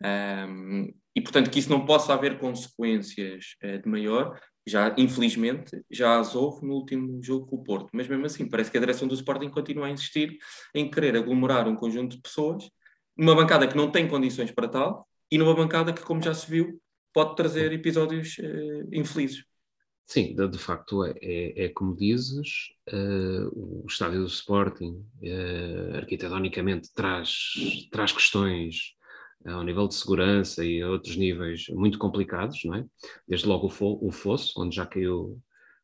um, 0.03 0.93
e, 1.15 1.21
portanto, 1.21 1.49
que 1.49 1.59
isso 1.59 1.69
não 1.69 1.85
possa 1.85 2.13
haver 2.13 2.37
consequências 2.37 3.55
de 3.61 3.89
maior, 3.89 4.37
já, 4.67 4.93
infelizmente, 4.97 5.81
já 5.89 6.19
as 6.19 6.35
houve 6.35 6.65
no 6.65 6.73
último 6.73 7.21
jogo 7.23 7.45
com 7.45 7.55
o 7.55 7.63
Porto. 7.63 7.89
Mas 7.93 8.07
mesmo 8.07 8.25
assim, 8.25 8.49
parece 8.49 8.69
que 8.69 8.77
a 8.77 8.79
direção 8.79 9.07
do 9.07 9.13
Sporting 9.13 9.49
continua 9.49 9.87
a 9.87 9.91
insistir 9.91 10.37
em 10.73 10.89
querer 10.89 11.15
aglomerar 11.15 11.67
um 11.67 11.75
conjunto 11.75 12.15
de 12.15 12.21
pessoas 12.21 12.69
numa 13.17 13.35
bancada 13.35 13.67
que 13.67 13.77
não 13.77 13.89
tem 13.89 14.07
condições 14.07 14.51
para 14.51 14.67
tal 14.67 15.07
e 15.31 15.37
numa 15.37 15.55
bancada 15.55 15.93
que, 15.93 16.01
como 16.01 16.21
já 16.21 16.33
se 16.33 16.49
viu, 16.49 16.81
pode 17.13 17.35
trazer 17.35 17.71
episódios 17.71 18.37
uh, 18.39 18.89
infelizes. 18.91 19.43
Sim, 20.05 20.35
de, 20.35 20.47
de 20.47 20.57
facto 20.59 21.03
é, 21.03 21.15
é, 21.21 21.65
é, 21.65 21.69
como 21.69 21.95
dizes, 21.95 22.69
uh, 22.93 23.83
o 23.83 23.85
estádio 23.87 24.19
do 24.21 24.27
Sporting 24.27 25.03
uh, 25.23 25.95
arquitetonicamente 25.95 26.93
traz, 26.93 27.87
traz 27.91 28.11
questões 28.11 28.95
ao 29.45 29.63
nível 29.63 29.87
de 29.87 29.95
segurança 29.95 30.65
e 30.65 30.81
a 30.81 30.89
outros 30.89 31.15
níveis 31.15 31.67
muito 31.69 31.97
complicados, 31.97 32.63
não 32.65 32.75
é? 32.75 32.85
Desde 33.27 33.47
logo 33.47 33.67
o, 33.67 33.69
fo 33.69 33.99
o 34.01 34.11
fosso, 34.11 34.59
onde 34.61 34.75
já 34.75 34.85
caiu, 34.85 35.41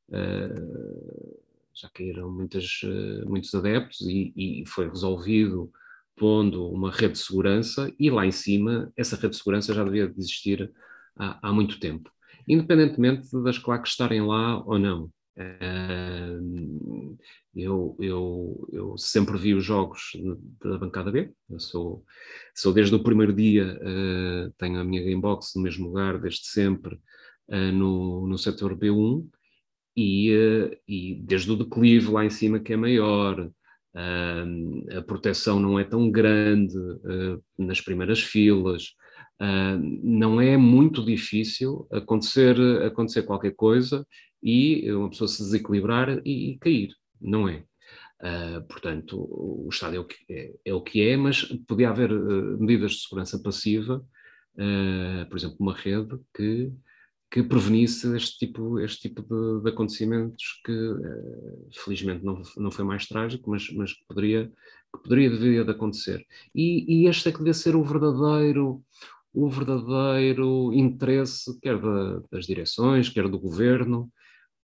uh, 0.10 1.42
já 1.74 1.90
caíram 1.90 2.32
muitas, 2.32 2.82
uh, 2.84 3.30
muitos 3.30 3.54
adeptos 3.54 4.02
e, 4.02 4.34
e, 4.36 4.64
foi 4.68 4.88
resolvido 4.88 5.72
pondo 6.16 6.70
uma 6.70 6.92
rede 6.92 7.14
de 7.14 7.20
segurança 7.20 7.92
e 8.00 8.10
lá 8.10 8.26
em 8.26 8.32
cima 8.32 8.92
essa 8.96 9.16
rede 9.16 9.30
de 9.30 9.38
segurança 9.38 9.74
já 9.74 9.84
devia 9.84 10.12
existir 10.18 10.72
há, 11.16 11.50
há 11.50 11.54
muito 11.54 11.80
tempo, 11.80 12.12
independentemente 12.48 13.28
das 13.44 13.58
claques 13.58 13.92
estarem 13.92 14.22
lá 14.22 14.64
ou 14.66 14.80
não. 14.80 15.10
Eu, 17.54 17.98
eu, 18.00 18.70
eu, 18.72 18.98
sempre 18.98 19.38
vi 19.38 19.54
os 19.54 19.64
jogos 19.64 20.12
da 20.64 20.78
bancada 20.78 21.12
B, 21.12 21.34
eu 21.50 21.60
sou, 21.60 22.06
sou 22.56 22.72
desde 22.74 22.96
o 22.96 23.04
primeiro 23.04 23.34
dia, 23.34 23.78
uh, 23.78 24.52
tenho 24.58 24.80
a 24.80 24.84
minha 24.86 25.04
Gamebox 25.04 25.54
no 25.56 25.64
mesmo 25.64 25.88
lugar, 25.88 26.18
desde 26.18 26.46
sempre, 26.46 26.96
uh, 27.50 27.72
no, 27.74 28.26
no 28.26 28.38
setor 28.38 28.78
B1, 28.78 29.28
e, 29.98 30.32
e 30.88 31.16
desde 31.16 31.52
o 31.52 31.58
declive 31.58 32.10
lá 32.10 32.24
em 32.24 32.30
cima 32.30 32.60
que 32.60 32.72
é 32.72 32.78
maior, 32.78 33.52
a 33.94 35.02
proteção 35.02 35.60
não 35.60 35.78
é 35.78 35.84
tão 35.84 36.10
grande 36.10 36.74
nas 37.58 37.82
primeiras 37.82 38.22
filas, 38.22 38.96
não 40.04 40.40
é 40.40 40.56
muito 40.56 41.04
difícil 41.04 41.88
acontecer, 41.92 42.56
acontecer 42.84 43.24
qualquer 43.24 43.56
coisa 43.56 44.06
e 44.44 44.92
uma 44.92 45.10
pessoa 45.10 45.28
se 45.28 45.42
desequilibrar 45.44 46.22
e, 46.24 46.52
e 46.52 46.58
cair 46.60 46.94
não 47.22 47.48
é. 47.48 47.64
Uh, 48.22 48.62
portanto, 48.68 49.18
o 49.18 49.68
Estado 49.72 49.96
é 49.96 50.00
o, 50.00 50.06
que 50.06 50.16
é, 50.30 50.54
é 50.66 50.74
o 50.74 50.82
que 50.82 51.02
é, 51.02 51.18
mas 51.18 51.44
podia 51.68 51.90
haver 51.90 52.12
uh, 52.12 52.60
medidas 52.60 52.92
de 52.92 53.02
segurança 53.02 53.42
passiva, 53.42 53.98
uh, 54.56 55.30
por 55.30 55.38
exemplo, 55.38 55.58
uma 55.60 55.76
rede 55.76 56.20
que, 56.36 56.72
que 57.32 57.42
prevenisse 57.42 58.16
este 58.16 58.38
tipo, 58.38 58.80
este 58.80 59.10
tipo 59.10 59.24
de, 59.24 59.64
de 59.64 59.70
acontecimentos 59.70 60.62
que, 60.64 60.74
felizmente, 61.84 62.24
não, 62.24 62.42
não 62.58 62.70
foi 62.70 62.86
mais 62.86 63.08
trágico, 63.08 63.50
mas, 63.50 63.70
mas 63.72 63.94
que 63.94 64.06
poderia, 64.08 64.52
que 64.94 65.02
poderia 65.02 65.30
deveria 65.30 65.64
de 65.64 65.72
acontecer. 65.72 66.24
E, 66.54 67.04
e 67.04 67.08
este 67.08 67.30
é 67.30 67.32
que 67.32 67.40
devia 67.40 67.54
ser 67.54 67.76
o 67.76 67.84
verdadeiro 67.84 68.84
o 69.34 69.50
verdadeiro 69.50 70.74
interesse, 70.74 71.58
quer 71.62 71.80
da, 71.80 72.22
das 72.32 72.46
direções, 72.46 73.10
quer 73.10 73.28
do 73.28 73.40
governo, 73.40 74.12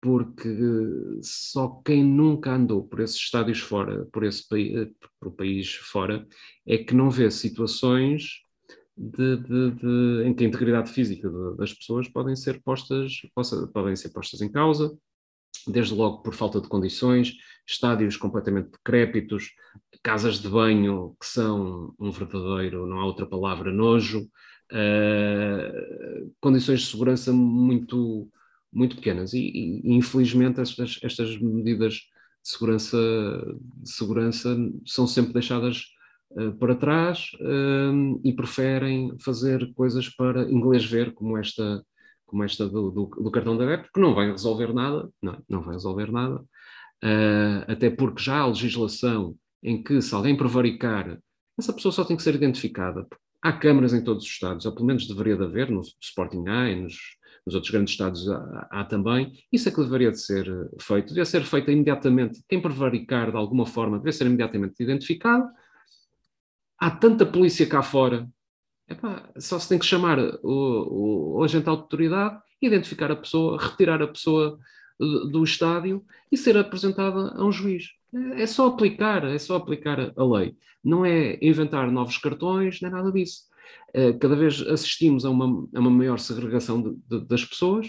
porque 0.01 0.49
só 1.21 1.81
quem 1.83 2.03
nunca 2.03 2.53
andou 2.53 2.87
por 2.87 2.99
esses 2.99 3.17
estádios 3.17 3.59
fora, 3.59 4.05
por 4.11 4.23
esse 4.23 4.47
país, 4.47 4.89
por 5.19 5.31
país 5.31 5.73
fora, 5.75 6.27
é 6.65 6.77
que 6.77 6.93
não 6.93 7.09
vê 7.09 7.29
situações 7.31 8.41
de, 8.97 9.37
de, 9.37 9.71
de, 9.71 10.23
em 10.25 10.33
que 10.33 10.43
a 10.43 10.47
integridade 10.47 10.91
física 10.91 11.29
das 11.57 11.73
pessoas 11.73 12.07
podem 12.07 12.35
ser 12.35 12.61
postas, 12.61 13.13
podem 13.73 13.95
ser 13.95 14.09
postas 14.09 14.41
em 14.41 14.51
causa, 14.51 14.95
desde 15.67 15.93
logo 15.93 16.21
por 16.21 16.33
falta 16.33 16.61
de 16.61 16.67
condições, 16.67 17.33
estádios 17.67 18.15
completamente 18.15 18.69
decrépitos, 18.71 19.51
casas 20.03 20.39
de 20.39 20.47
banho 20.47 21.15
que 21.19 21.25
são 21.25 21.93
um 21.99 22.11
verdadeiro, 22.11 22.85
não 22.85 22.99
há 22.99 23.05
outra 23.05 23.25
palavra, 23.25 23.71
nojo, 23.71 24.29
uh, 24.71 26.31
condições 26.39 26.81
de 26.81 26.87
segurança 26.87 27.31
muito 27.33 28.29
muito 28.75 28.97
pequenas 28.97 29.33
e, 29.33 29.39
e 29.39 29.93
infelizmente 29.93 30.59
estas, 30.59 30.99
estas 31.01 31.37
medidas 31.39 31.93
de 31.93 32.49
segurança, 32.49 32.97
de 33.77 33.89
segurança 33.89 34.55
são 34.85 35.07
sempre 35.07 35.33
deixadas 35.33 35.85
uh, 36.31 36.51
para 36.57 36.75
trás 36.75 37.31
uh, 37.35 38.21
e 38.23 38.33
preferem 38.33 39.17
fazer 39.17 39.73
coisas 39.73 40.09
para 40.09 40.43
inglês 40.51 40.85
ver, 40.85 41.13
como 41.13 41.37
esta, 41.37 41.81
como 42.25 42.43
esta 42.43 42.67
do, 42.67 42.91
do, 42.91 43.05
do 43.05 43.31
cartão 43.31 43.57
da 43.57 43.65
web, 43.65 43.87
que 43.93 43.99
não 43.99 44.13
vai 44.13 44.29
resolver 44.29 44.73
nada, 44.73 45.09
não, 45.21 45.41
não 45.49 45.61
vai 45.61 45.73
resolver 45.73 46.11
nada, 46.11 46.35
uh, 46.35 47.71
até 47.71 47.89
porque 47.89 48.21
já 48.21 48.39
há 48.39 48.47
legislação 48.47 49.35
em 49.63 49.81
que 49.81 50.01
se 50.01 50.13
alguém 50.13 50.35
prevaricar, 50.35 51.17
essa 51.57 51.73
pessoa 51.73 51.93
só 51.93 52.03
tem 52.03 52.17
que 52.17 52.23
ser 52.23 52.35
identificada. 52.35 53.07
Há 53.45 53.53
câmaras 53.53 53.93
em 53.93 54.03
todos 54.03 54.23
os 54.23 54.29
estados, 54.31 54.65
ou 54.65 54.73
pelo 54.73 54.87
menos 54.87 55.07
deveria 55.07 55.37
de 55.37 55.43
haver, 55.43 55.69
no 55.69 55.81
Sporting 56.01 56.45
Eye, 56.47 56.81
nos, 56.81 56.97
nos 57.45 57.53
outros 57.53 57.71
grandes 57.71 57.93
Estados 57.93 58.27
há, 58.27 58.67
há, 58.71 58.83
também, 58.83 59.33
isso 59.53 59.69
é 59.69 59.71
que 59.71 59.83
deveria 59.83 60.09
de 60.09 60.19
ser 60.19 60.47
eh, 60.47 60.81
feito, 60.81 61.09
devia 61.09 61.25
ser 61.25 61.43
feito 61.43 61.69
imediatamente, 61.69 62.43
quem 62.49 62.59
prevaricar 62.59 63.29
de 63.29 63.37
alguma 63.37 63.67
forma 63.67 63.99
deve 63.99 64.13
ser 64.13 64.25
imediatamente 64.25 64.81
identificado, 64.81 65.47
há 66.79 66.89
tanta 66.89 67.23
polícia 67.23 67.67
cá 67.67 67.83
fora, 67.83 68.27
epá, 68.89 69.29
só 69.37 69.59
se 69.59 69.69
tem 69.69 69.77
que 69.77 69.85
chamar 69.85 70.17
o, 70.17 70.39
o, 70.41 71.37
o 71.37 71.43
agente 71.43 71.65
de 71.65 71.69
autoridade, 71.69 72.41
identificar 72.59 73.11
a 73.11 73.15
pessoa, 73.15 73.61
retirar 73.61 74.01
a 74.01 74.07
pessoa 74.07 74.57
do, 74.99 75.29
do 75.29 75.43
estádio 75.43 76.03
e 76.31 76.35
ser 76.35 76.57
apresentada 76.57 77.31
a 77.35 77.45
um 77.45 77.51
juiz. 77.51 77.89
É, 78.37 78.45
só 78.47 78.67
aplicar, 78.67 79.25
é 79.25 79.37
só 79.37 79.55
aplicar 79.55 80.13
a 80.15 80.23
lei. 80.23 80.55
Não 80.83 81.05
é 81.05 81.37
inventar 81.41 81.91
novos 81.91 82.17
cartões, 82.17 82.81
nem 82.81 82.91
nada 82.91 83.11
disso. 83.11 83.43
Eh, 83.93 84.13
cada 84.13 84.35
vez 84.35 84.61
assistimos 84.61 85.25
a 85.25 85.29
uma, 85.29 85.67
a 85.73 85.79
uma 85.79 85.89
maior 85.89 86.19
segregação 86.19 86.81
de, 86.81 86.97
de, 87.07 87.25
das 87.25 87.45
pessoas, 87.45 87.87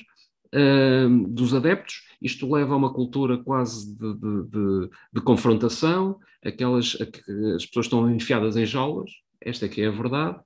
uh, 0.55 1.29
dos 1.29 1.53
adeptos, 1.53 2.03
isto 2.23 2.49
leva 2.53 2.75
a 2.75 2.77
uma 2.77 2.93
cultura 2.95 3.43
quase 3.43 3.93
de, 3.99 4.15
de, 4.15 4.91
de 5.13 5.21
confrontação, 5.23 6.19
aquelas 6.45 6.97
as 7.57 7.67
pessoas 7.67 7.87
estão 7.87 8.09
enfiadas 8.09 8.57
em 8.57 8.65
jaulas, 8.65 9.11
esta 9.41 9.67
é 9.67 9.69
que 9.69 9.83
é 9.83 9.89
a 9.89 9.91
verdade, 9.91 10.39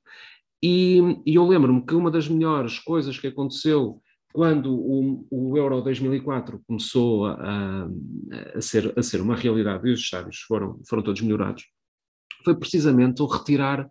e, 0.62 1.20
e 1.26 1.34
eu 1.34 1.46
lembro-me 1.46 1.84
que 1.84 1.94
uma 1.94 2.10
das 2.10 2.26
melhores 2.26 2.78
coisas 2.78 3.18
que 3.18 3.26
aconteceu 3.26 4.00
quando 4.32 4.72
o, 4.72 5.26
o, 5.30 5.56
Euro 5.56 5.80
2004 5.80 6.60
começou 6.66 7.26
a, 7.26 7.88
a, 8.54 8.60
ser, 8.60 8.92
a 8.96 9.02
ser 9.02 9.20
uma 9.20 9.34
realidade 9.34 9.88
e 9.88 9.92
os 9.92 10.00
estádios 10.00 10.40
foram, 10.40 10.80
foram 10.88 11.02
todos 11.02 11.20
melhorados, 11.20 11.64
foi 12.44 12.54
precisamente 12.54 13.22
o 13.22 13.26
retirar 13.26 13.88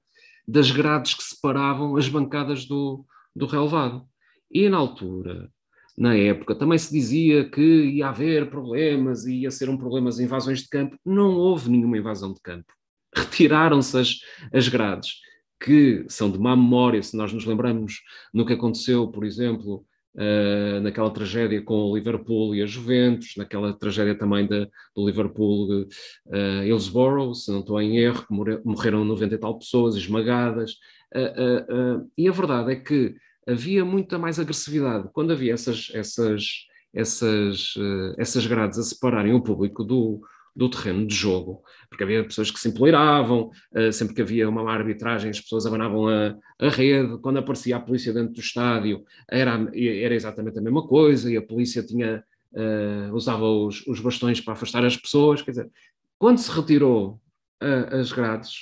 das 0.48 0.72
grades 0.72 1.14
que 1.14 1.24
separavam 1.24 1.96
as 1.98 2.08
bancadas 2.08 2.66
do, 2.66 3.06
do 3.36 3.46
relevado. 3.46 4.06
E 4.52 4.68
na 4.68 4.78
altura, 4.78 5.52
na 5.98 6.16
época, 6.16 6.56
também 6.56 6.78
se 6.78 6.92
dizia 6.92 7.48
que 7.50 7.62
ia 7.62 8.08
haver 8.08 8.50
problemas, 8.50 9.26
ia 9.26 9.52
ser 9.52 9.70
um 9.70 9.78
problema 9.78 10.10
as 10.10 10.20
invasões 10.20 10.62
de 10.62 10.70
campo. 10.70 10.98
Não 11.06 11.36
houve 11.36 11.70
nenhuma 11.70 11.98
invasão 11.98 12.34
de 12.34 12.42
campo. 12.42 12.74
Retiraram-se 13.14 13.98
as, 13.98 14.20
as 14.54 14.68
grades, 14.70 15.16
que 15.62 16.06
são 16.08 16.32
de 16.32 16.40
má 16.40 16.56
memória, 16.56 17.04
se 17.04 17.18
nós 17.18 17.34
nos 17.34 17.46
lembramos 17.46 18.02
no 18.34 18.46
que 18.46 18.54
aconteceu, 18.54 19.10
por 19.10 19.26
exemplo, 19.26 19.86
uh, 20.16 20.80
naquela 20.82 21.10
tragédia 21.12 21.62
com 21.62 21.92
o 21.92 21.96
Liverpool 21.96 22.56
e 22.56 22.62
a 22.62 22.66
Juventus, 22.66 23.36
naquela 23.38 23.74
tragédia 23.74 24.16
também 24.16 24.48
do 24.48 25.06
Liverpool 25.06 25.82
uh, 25.82 26.64
Hillsborough, 26.64 27.34
se 27.34 27.52
não 27.52 27.60
estou 27.60 27.82
em 27.82 27.98
erro, 27.98 28.26
que 28.26 28.34
morreram 28.66 29.06
90 29.06 29.36
e 29.36 29.38
tal 29.38 29.58
pessoas 29.58 29.96
esmagadas. 29.96 30.74
Uh, 31.16 32.10
e 32.18 32.28
a 32.28 32.32
verdade 32.32 32.72
é 32.72 32.76
que 32.76 33.16
havia 33.48 33.84
muita 33.84 34.18
mais 34.18 34.40
agressividade 34.40 35.10
quando 35.12 35.34
havia 35.34 35.54
essas, 35.54 35.90
essas, 35.94 36.68
essas, 36.94 37.74
essas 38.18 38.46
grades 38.46 38.78
a 38.78 38.84
separarem 38.84 39.34
o 39.34 39.42
público 39.42 39.84
do, 39.84 40.22
do 40.60 40.70
terreno 40.70 41.08
de 41.08 41.16
jogo, 41.16 41.64
porque 41.90 42.04
havia 42.04 42.22
pessoas 42.22 42.52
que 42.52 42.60
se 42.60 42.68
empoleiravam, 42.68 43.50
uh, 43.72 43.94
sempre 43.94 44.14
que 44.14 44.22
havia 44.22 44.50
uma 44.50 44.62
má 44.62 44.74
arbitragem, 44.74 45.30
as 45.30 45.40
pessoas 45.40 45.66
abanavam 45.66 46.10
a, 46.10 46.36
a, 46.60 46.70
rede, 46.70 47.18
quando 47.20 47.38
aparecia 47.38 47.78
a 47.78 47.80
polícia 47.80 48.14
dentro 48.14 48.34
do 48.34 48.42
estádio, 48.42 49.06
era, 49.32 49.54
era 49.74 50.14
exatamente 50.14 50.60
a 50.60 50.62
mesma 50.62 50.86
coisa, 50.86 51.32
e 51.32 51.38
a 51.38 51.42
polícia 51.42 51.82
tinha, 51.82 52.22
uh, 52.52 53.16
usava 53.16 53.46
os, 53.46 53.88
os, 53.88 54.02
bastões 54.02 54.42
para 54.42 54.52
afastar 54.52 54.84
as 54.84 54.98
pessoas, 54.98 55.42
quer 55.42 55.52
dizer, 55.52 55.72
quando 56.18 56.40
se 56.40 56.52
retirou 56.52 57.22
uh, 57.64 57.96
as 57.96 58.12
grades, 58.12 58.56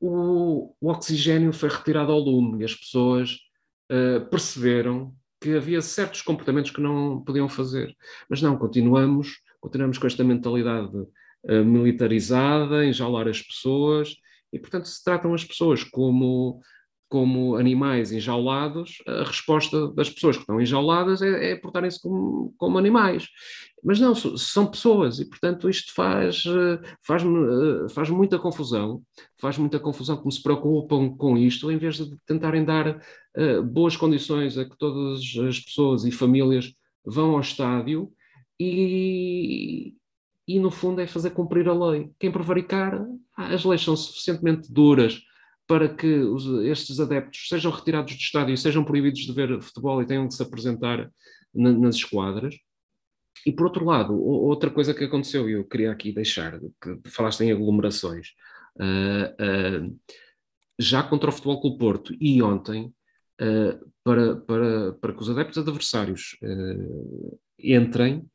o, 0.00 0.74
o, 0.80 0.90
oxigênio 0.90 1.52
foi 1.52 1.68
retirado 1.68 2.10
ao 2.10 2.18
lume, 2.18 2.62
e 2.62 2.64
as 2.64 2.74
pessoas 2.74 3.36
perceberam 4.30 5.14
que 5.40 5.56
havia 5.56 5.80
certos 5.80 6.20
comportamentos 6.20 6.70
que 6.70 6.80
não 6.80 7.22
podiam 7.24 7.48
fazer, 7.48 7.96
mas 8.28 8.42
não, 8.42 8.54
continuamos 8.58 9.40
continuamos 9.60 9.98
com 9.98 10.06
esta 10.06 10.24
mentalidade 10.24 10.96
uh, 10.96 11.64
militarizada, 11.64 12.84
enjaular 12.84 13.28
as 13.28 13.42
pessoas, 13.42 14.16
e 14.52 14.58
portanto 14.58 14.86
se 14.86 15.02
tratam 15.02 15.34
as 15.34 15.44
pessoas 15.44 15.84
como, 15.84 16.60
como 17.08 17.56
animais 17.56 18.12
enjaulados, 18.12 18.98
a 19.06 19.24
resposta 19.24 19.88
das 19.92 20.10
pessoas 20.10 20.36
que 20.36 20.42
estão 20.42 20.60
enjauladas 20.60 21.22
é, 21.22 21.52
é 21.52 21.56
portarem-se 21.56 22.00
como, 22.00 22.54
como 22.56 22.78
animais. 22.78 23.28
Mas 23.82 24.00
não, 24.00 24.14
são 24.14 24.66
pessoas, 24.66 25.20
e 25.20 25.24
portanto 25.24 25.70
isto 25.70 25.94
faz, 25.94 26.44
eh, 26.46 26.80
faz, 27.00 27.22
eh, 27.22 27.88
faz 27.90 28.10
muita 28.10 28.38
confusão, 28.38 29.02
faz 29.40 29.56
muita 29.56 29.78
confusão 29.78 30.16
como 30.16 30.32
se 30.32 30.42
preocupam 30.42 31.10
com 31.16 31.38
isto, 31.38 31.70
em 31.70 31.78
vez 31.78 31.96
de 31.96 32.16
tentarem 32.26 32.64
dar 32.64 33.00
uh, 33.36 33.62
boas 33.62 33.96
condições 33.96 34.58
a 34.58 34.64
que 34.64 34.76
todas 34.76 35.20
as 35.48 35.60
pessoas 35.60 36.04
e 36.04 36.10
famílias 36.10 36.74
vão 37.04 37.34
ao 37.34 37.40
estádio 37.40 38.12
e, 38.58 39.94
e 40.46 40.58
no 40.58 40.70
fundo 40.70 41.00
é 41.00 41.06
fazer 41.06 41.30
cumprir 41.30 41.68
a 41.68 41.74
lei. 41.74 42.10
Quem 42.18 42.32
prevaricar, 42.32 43.06
as 43.36 43.64
leis 43.64 43.82
são 43.82 43.96
suficientemente 43.96 44.72
duras 44.72 45.20
para 45.66 45.88
que 45.94 46.06
os, 46.06 46.46
estes 46.64 46.98
adeptos 46.98 47.46
sejam 47.48 47.70
retirados 47.70 48.14
do 48.14 48.18
estádio 48.18 48.56
sejam 48.56 48.82
proibidos 48.82 49.20
de 49.20 49.32
ver 49.32 49.60
futebol 49.60 50.00
e 50.00 50.06
tenham 50.06 50.26
de 50.26 50.34
se 50.34 50.42
apresentar 50.42 51.10
na, 51.54 51.72
nas 51.72 51.96
esquadras. 51.96 52.56
E 53.46 53.52
por 53.52 53.66
outro 53.66 53.84
lado, 53.84 54.18
outra 54.20 54.70
coisa 54.70 54.94
que 54.94 55.04
aconteceu, 55.04 55.48
e 55.48 55.52
eu 55.52 55.64
queria 55.64 55.92
aqui 55.92 56.12
deixar, 56.12 56.58
que 56.58 57.10
falaste 57.10 57.42
em 57.42 57.52
aglomerações, 57.52 58.28
uh, 58.76 59.86
uh, 59.86 59.98
já 60.78 61.02
contra 61.02 61.28
o 61.28 61.32
Futebol 61.32 61.60
Clube 61.60 61.78
Porto 61.78 62.16
e 62.20 62.42
ontem, 62.42 62.92
uh, 63.40 63.92
para, 64.02 64.36
para, 64.36 64.92
para 64.94 65.12
que 65.12 65.20
os 65.20 65.30
adeptos 65.30 65.58
adversários 65.58 66.36
entrem, 67.58 68.26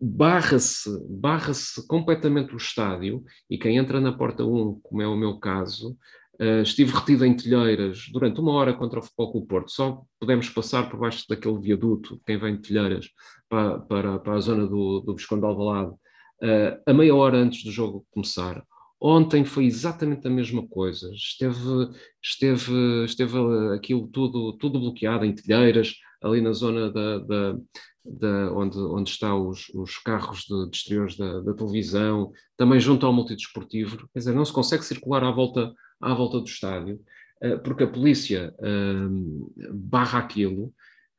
barra-se 0.00 0.90
barra 1.08 1.52
completamente 1.88 2.54
o 2.54 2.56
estádio 2.56 3.24
e 3.48 3.58
quem 3.58 3.76
entra 3.76 4.00
na 4.00 4.12
porta 4.12 4.44
1, 4.44 4.80
como 4.82 5.02
é 5.02 5.06
o 5.06 5.16
meu 5.16 5.38
caso, 5.38 5.96
uh, 6.40 6.62
estive 6.62 6.92
retido 6.92 7.24
em 7.24 7.36
telheiras 7.36 8.06
durante 8.12 8.40
uma 8.40 8.52
hora 8.52 8.74
contra 8.74 8.98
o 8.98 9.02
Futebol 9.02 9.32
Clube 9.32 9.46
Porto. 9.46 9.70
Só 9.70 10.02
pudemos 10.20 10.48
passar 10.48 10.88
por 10.88 11.00
baixo 11.00 11.24
daquele 11.28 11.58
viaduto, 11.58 12.20
quem 12.26 12.38
vem 12.38 12.56
de 12.56 12.62
telheiras, 12.62 13.08
para, 13.48 13.78
para, 13.80 14.18
para 14.18 14.34
a 14.34 14.40
zona 14.40 14.66
do, 14.66 15.00
do 15.00 15.14
Visconde 15.14 15.42
de 15.42 15.46
Alvalade, 15.46 15.90
uh, 15.90 16.82
a 16.86 16.92
meia 16.92 17.14
hora 17.14 17.38
antes 17.38 17.64
do 17.64 17.70
jogo 17.70 18.06
começar. 18.10 18.62
Ontem 19.00 19.44
foi 19.44 19.66
exatamente 19.66 20.26
a 20.26 20.30
mesma 20.30 20.66
coisa. 20.66 21.10
Esteve, 21.12 21.90
esteve, 22.22 23.04
esteve 23.04 23.36
aquilo 23.74 24.08
tudo, 24.08 24.54
tudo 24.54 24.80
bloqueado 24.80 25.24
em 25.24 25.34
telheiras, 25.34 25.94
ali 26.22 26.40
na 26.40 26.52
zona 26.52 26.90
da, 26.90 27.18
da, 27.18 27.56
da, 28.08 28.52
onde, 28.52 28.78
onde 28.78 29.10
estão 29.10 29.48
os, 29.48 29.68
os 29.74 29.98
carros 29.98 30.44
de, 30.44 30.70
de 30.70 30.76
exteriores 30.76 31.16
da, 31.16 31.40
da, 31.40 31.54
televisão, 31.54 32.32
também 32.56 32.80
junto 32.80 33.06
ao 33.06 33.12
multidesportivo, 33.12 34.08
quer 34.12 34.18
dizer, 34.18 34.34
não 34.34 34.44
se 34.44 34.52
consegue 34.52 34.84
circular 34.84 35.24
à 35.24 35.30
volta, 35.30 35.72
à 36.00 36.14
volta 36.14 36.38
do 36.40 36.46
estádio, 36.46 37.00
uh, 37.42 37.58
porque 37.60 37.84
a 37.84 37.88
polícia 37.88 38.54
uh, 38.58 39.72
barra 39.72 40.20
aquilo, 40.20 40.72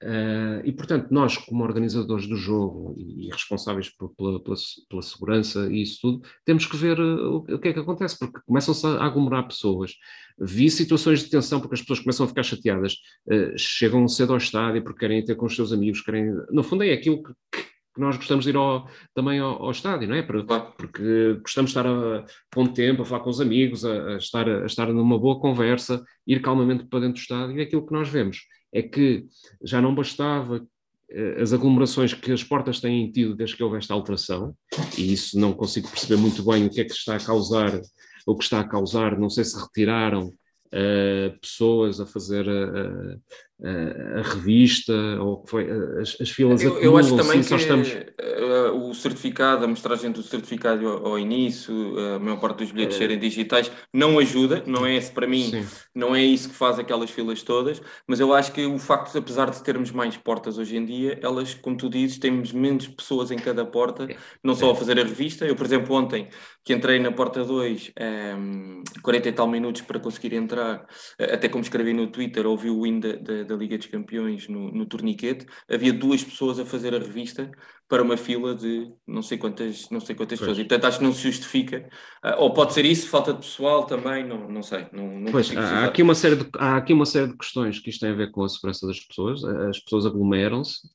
Uh, 0.03 0.61
e, 0.63 0.71
portanto, 0.71 1.07
nós, 1.09 1.37
como 1.37 1.63
organizadores 1.63 2.27
do 2.27 2.35
jogo 2.35 2.93
e, 2.99 3.25
e 3.27 3.31
responsáveis 3.31 3.89
por, 3.89 4.13
pela, 4.15 4.39
pela, 4.39 4.55
pela, 4.87 5.01
segurança 5.01 5.67
e 5.71 5.81
isso 5.81 5.97
tudo, 6.01 6.21
temos 6.45 6.67
que 6.67 6.77
ver 6.77 6.99
uh, 6.99 7.37
o, 7.37 7.59
que 7.59 7.69
é 7.69 7.73
que 7.73 7.79
acontece, 7.79 8.17
porque 8.19 8.39
começam-se 8.45 8.85
a 8.85 9.03
aglomerar 9.03 9.47
pessoas. 9.47 9.93
Vi 10.39 10.69
situações 10.69 11.23
de 11.23 11.31
tensão 11.31 11.59
porque 11.59 11.73
as 11.73 11.81
pessoas 11.81 11.99
começam 11.99 12.25
a 12.25 12.29
ficar 12.29 12.43
chateadas, 12.43 12.93
uh, 13.27 13.57
chegam 13.57 14.07
cedo 14.07 14.33
ao 14.33 14.37
estádio 14.37 14.83
porque 14.83 14.99
querem 14.99 15.25
ter 15.25 15.33
com 15.35 15.47
os 15.47 15.55
seus 15.55 15.73
amigos, 15.73 16.01
querem. 16.01 16.31
No 16.51 16.61
fundo, 16.61 16.83
é 16.83 16.93
aquilo 16.93 17.23
que, 17.23 17.33
que 17.51 17.99
nós 17.99 18.17
gostamos 18.17 18.45
de 18.45 18.51
ir 18.51 18.55
ao, 18.55 18.87
também 19.15 19.39
ao, 19.39 19.63
ao, 19.63 19.71
estádio, 19.71 20.07
não 20.07 20.15
é? 20.15 20.21
Porque 20.21 21.39
gostamos 21.41 21.71
de 21.71 21.79
estar 21.79 21.87
a, 21.87 22.23
com 22.53 22.65
o 22.65 22.67
tempo, 22.71 23.01
a 23.01 23.05
falar 23.05 23.23
com 23.23 23.31
os 23.31 23.41
amigos, 23.41 23.83
a, 23.83 24.09
a, 24.09 24.17
estar, 24.17 24.47
a 24.47 24.65
estar 24.67 24.93
numa 24.93 25.17
boa 25.17 25.39
conversa, 25.39 26.03
ir 26.27 26.39
calmamente 26.39 26.85
para 26.85 26.99
dentro 26.99 27.15
do 27.15 27.19
estádio, 27.19 27.59
é 27.59 27.63
aquilo 27.63 27.83
que 27.83 27.93
nós 27.93 28.07
vemos 28.07 28.41
é 28.73 28.81
que 28.81 29.25
já 29.63 29.81
não 29.81 29.95
bastava 29.95 30.65
eh, 31.09 31.41
as 31.41 31.53
aglomerações 31.53 32.13
que 32.13 32.31
as 32.31 32.43
portas 32.43 32.79
têm 32.79 33.11
tido 33.11 33.35
desde 33.35 33.55
que 33.55 33.63
houve 33.63 33.77
esta 33.77 33.93
alteração, 33.93 34.55
e 34.97 35.13
isso 35.13 35.39
não 35.39 35.53
consigo 35.53 35.89
perceber 35.89 36.17
muito 36.17 36.43
bem 36.43 36.65
o 36.65 36.69
que 36.69 36.81
é 36.81 36.85
que 36.85 36.91
está 36.91 37.15
a 37.15 37.23
causar, 37.23 37.79
o 38.25 38.35
que 38.35 38.43
está 38.43 38.59
a 38.59 38.67
causar, 38.67 39.17
não 39.17 39.29
sei 39.29 39.45
se 39.45 39.57
retiraram 39.57 40.27
uh, 40.27 41.39
pessoas 41.39 42.01
a 42.01 42.05
fazer 42.05 42.47
a, 42.49 43.17
a, 43.63 44.19
a 44.19 44.21
revista, 44.21 44.93
ou 45.19 45.43
foi, 45.47 45.67
as, 45.99 46.15
as 46.21 46.29
filas 46.29 46.61
eu, 46.61 46.77
eu 46.79 46.95
acho 46.95 47.15
também 47.15 47.41
que 47.41 47.55
estamos... 47.55 47.91
uh, 47.91 48.89
o 48.89 48.93
certificado, 48.93 49.65
a 49.65 49.67
mostragem 49.67 50.11
do 50.11 50.21
certificado 50.21 50.87
ao, 50.87 51.07
ao, 51.07 51.19
início, 51.19 51.73
a 52.15 52.19
maior 52.19 52.39
parte 52.39 52.59
dos 52.59 52.71
bilhetes 52.71 52.95
é... 52.97 52.99
serem 52.99 53.17
digitais, 53.17 53.71
não 53.91 54.19
ajuda, 54.19 54.63
não 54.67 54.85
é 54.85 54.95
esse 54.95 55.11
para 55.11 55.25
mim, 55.25 55.49
Sim. 55.49 55.65
não 55.95 56.15
é 56.15 56.21
isso 56.21 56.49
que 56.49 56.55
faz 56.55 56.77
aquelas 56.77 57.09
filas 57.09 57.41
todas, 57.41 57.81
mas 58.07 58.19
eu 58.19 58.31
acho 58.31 58.51
que 58.51 58.63
o 58.65 58.77
facto, 58.77 59.17
apesar 59.17 59.49
de 59.49 59.63
termos 59.63 59.91
mais 59.91 60.15
portas 60.15 60.59
hoje 60.59 60.77
em 60.77 60.85
dia, 60.85 61.19
elas, 61.23 61.55
como 61.55 61.75
tu 61.75 61.89
dizes, 61.89 62.19
temos 62.19 62.51
menos 62.53 62.87
pessoas 62.87 63.31
em 63.31 63.37
cada 63.37 63.65
porta, 63.65 64.03
é. 64.03 64.15
não 64.43 64.53
só 64.53 64.69
a 64.69 64.75
fazer 64.75 64.99
a 64.99 65.03
revista, 65.03 65.45
eu, 65.45 65.55
por 65.55 65.65
exemplo, 65.65 65.95
ontem, 65.95 66.27
que 66.63 66.73
entrei 66.73 66.99
na 66.99 67.11
porta 67.11 67.43
2, 67.43 67.93
um, 68.37 68.83
40 69.01 69.29
e 69.29 69.31
tal 69.31 69.47
minutos 69.47 69.81
para 69.81 69.99
conseguir 69.99 70.35
entrar, 70.35 70.85
até 71.17 71.49
como 71.49 71.63
escrevi 71.63 71.93
no 71.93 72.07
Twitter, 72.07 72.45
ouvi 72.45 72.69
o 72.69 72.83
win 72.83 72.99
da 72.99 73.46
da 73.47 73.55
Liga 73.55 73.77
dos 73.77 73.87
Campeões 73.87 74.47
no, 74.47 74.71
no 74.71 74.85
torniquete, 74.85 75.45
havia 75.69 75.93
duas 75.93 76.23
pessoas 76.23 76.59
a 76.59 76.65
fazer 76.65 76.93
a 76.93 76.99
revista 76.99 77.49
para 77.87 78.03
uma 78.03 78.17
fila 78.17 78.53
de 78.53 78.91
não 79.07 79.21
sei 79.21 79.37
quantas, 79.37 79.89
não 79.89 79.99
sei 79.99 80.15
quantas 80.15 80.39
pessoas. 80.39 80.57
E 80.57 80.63
portanto 80.65 80.85
acho 80.85 80.97
que 80.99 81.03
não 81.03 81.13
se 81.13 81.23
justifica. 81.23 81.89
Uh, 82.23 82.39
ou 82.39 82.53
pode 82.53 82.73
ser 82.73 82.85
isso, 82.85 83.09
falta 83.09 83.33
de 83.33 83.39
pessoal 83.39 83.85
também, 83.85 84.27
não, 84.27 84.49
não 84.49 84.61
sei. 84.61 84.87
Não, 84.91 85.19
não 85.19 85.31
pois, 85.31 85.55
há, 85.55 85.85
aqui 85.85 86.01
uma 86.01 86.15
série 86.15 86.35
de, 86.35 86.49
há 86.57 86.77
aqui 86.77 86.93
uma 86.93 87.05
série 87.05 87.27
de 87.31 87.37
questões 87.37 87.79
que 87.79 87.89
isto 87.89 88.01
tem 88.01 88.11
a 88.11 88.15
ver 88.15 88.31
com 88.31 88.43
a 88.43 88.49
segurança 88.49 88.85
das 88.85 88.99
pessoas. 88.99 89.43
As 89.43 89.79
pessoas 89.79 90.05
aglomeram-se. 90.05 90.87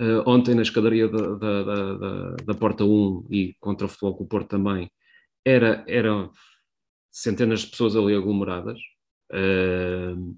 Uh, 0.00 0.22
ontem 0.26 0.54
na 0.54 0.62
escadaria 0.62 1.08
da, 1.08 1.34
da, 1.34 1.62
da, 1.64 2.36
da, 2.44 2.54
Porta 2.54 2.84
1 2.84 3.26
e 3.30 3.54
contra 3.58 3.84
o 3.84 3.88
Futebol 3.88 4.14
com 4.14 4.24
o 4.24 4.28
Porto 4.28 4.48
também, 4.48 4.88
era, 5.44 5.84
eram 5.88 6.30
centenas 7.10 7.60
de 7.62 7.66
pessoas 7.66 7.96
ali 7.96 8.14
aglomeradas. 8.14 8.78
Uh, 9.32 10.36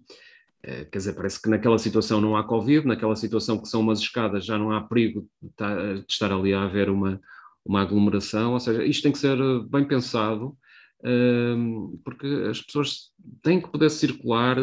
quer 0.63 0.99
dizer, 0.99 1.15
parece 1.15 1.41
que 1.41 1.49
naquela 1.49 1.79
situação 1.79 2.21
não 2.21 2.37
há 2.37 2.45
Covid, 2.45 2.87
naquela 2.87 3.17
situação 3.17 3.59
que 3.59 3.69
são 3.69 3.81
umas 3.81 4.01
escadas 4.01 4.45
já 4.45 4.59
não 4.59 4.73
há 4.73 4.81
perigo 4.81 5.29
de 5.41 6.05
estar 6.09 6.33
ali 6.33 6.53
a 6.53 6.65
haver 6.65 6.91
uma, 6.91 7.21
uma 7.65 7.83
aglomeração, 7.83 8.53
ou 8.53 8.61
seja, 8.61 8.85
isto 8.85 9.03
tem 9.03 9.13
que 9.13 9.19
ser 9.19 9.39
eh, 9.39 9.61
bem 9.69 9.85
pensado, 9.85 10.57
ehm, 11.05 11.97
porque 12.05 12.27
as 12.51 12.61
pessoas 12.61 13.11
têm 13.43 13.61
que 13.61 13.71
poder 13.71 13.91
circular, 13.91 14.57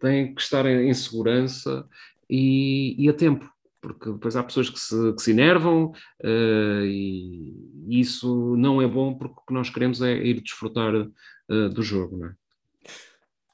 têm 0.00 0.34
que 0.34 0.40
estar 0.40 0.66
em 0.66 0.92
segurança 0.94 1.86
e, 2.28 2.96
e 2.98 3.08
a 3.08 3.12
tempo, 3.12 3.50
porque 3.80 4.10
depois 4.10 4.36
há 4.36 4.42
pessoas 4.42 4.68
que 4.68 4.80
se, 4.80 5.12
que 5.14 5.22
se 5.22 5.30
enervam 5.30 5.92
uh, 6.24 6.84
e 6.84 7.54
isso 7.88 8.56
não 8.56 8.82
é 8.82 8.86
bom 8.88 9.14
porque 9.14 9.36
o 9.40 9.46
que 9.46 9.54
nós 9.54 9.70
queremos 9.70 10.02
é 10.02 10.12
ir 10.12 10.40
desfrutar 10.40 10.92
do 11.48 11.82
jogo, 11.82 12.16
não 12.16 12.26
é? 12.26 12.34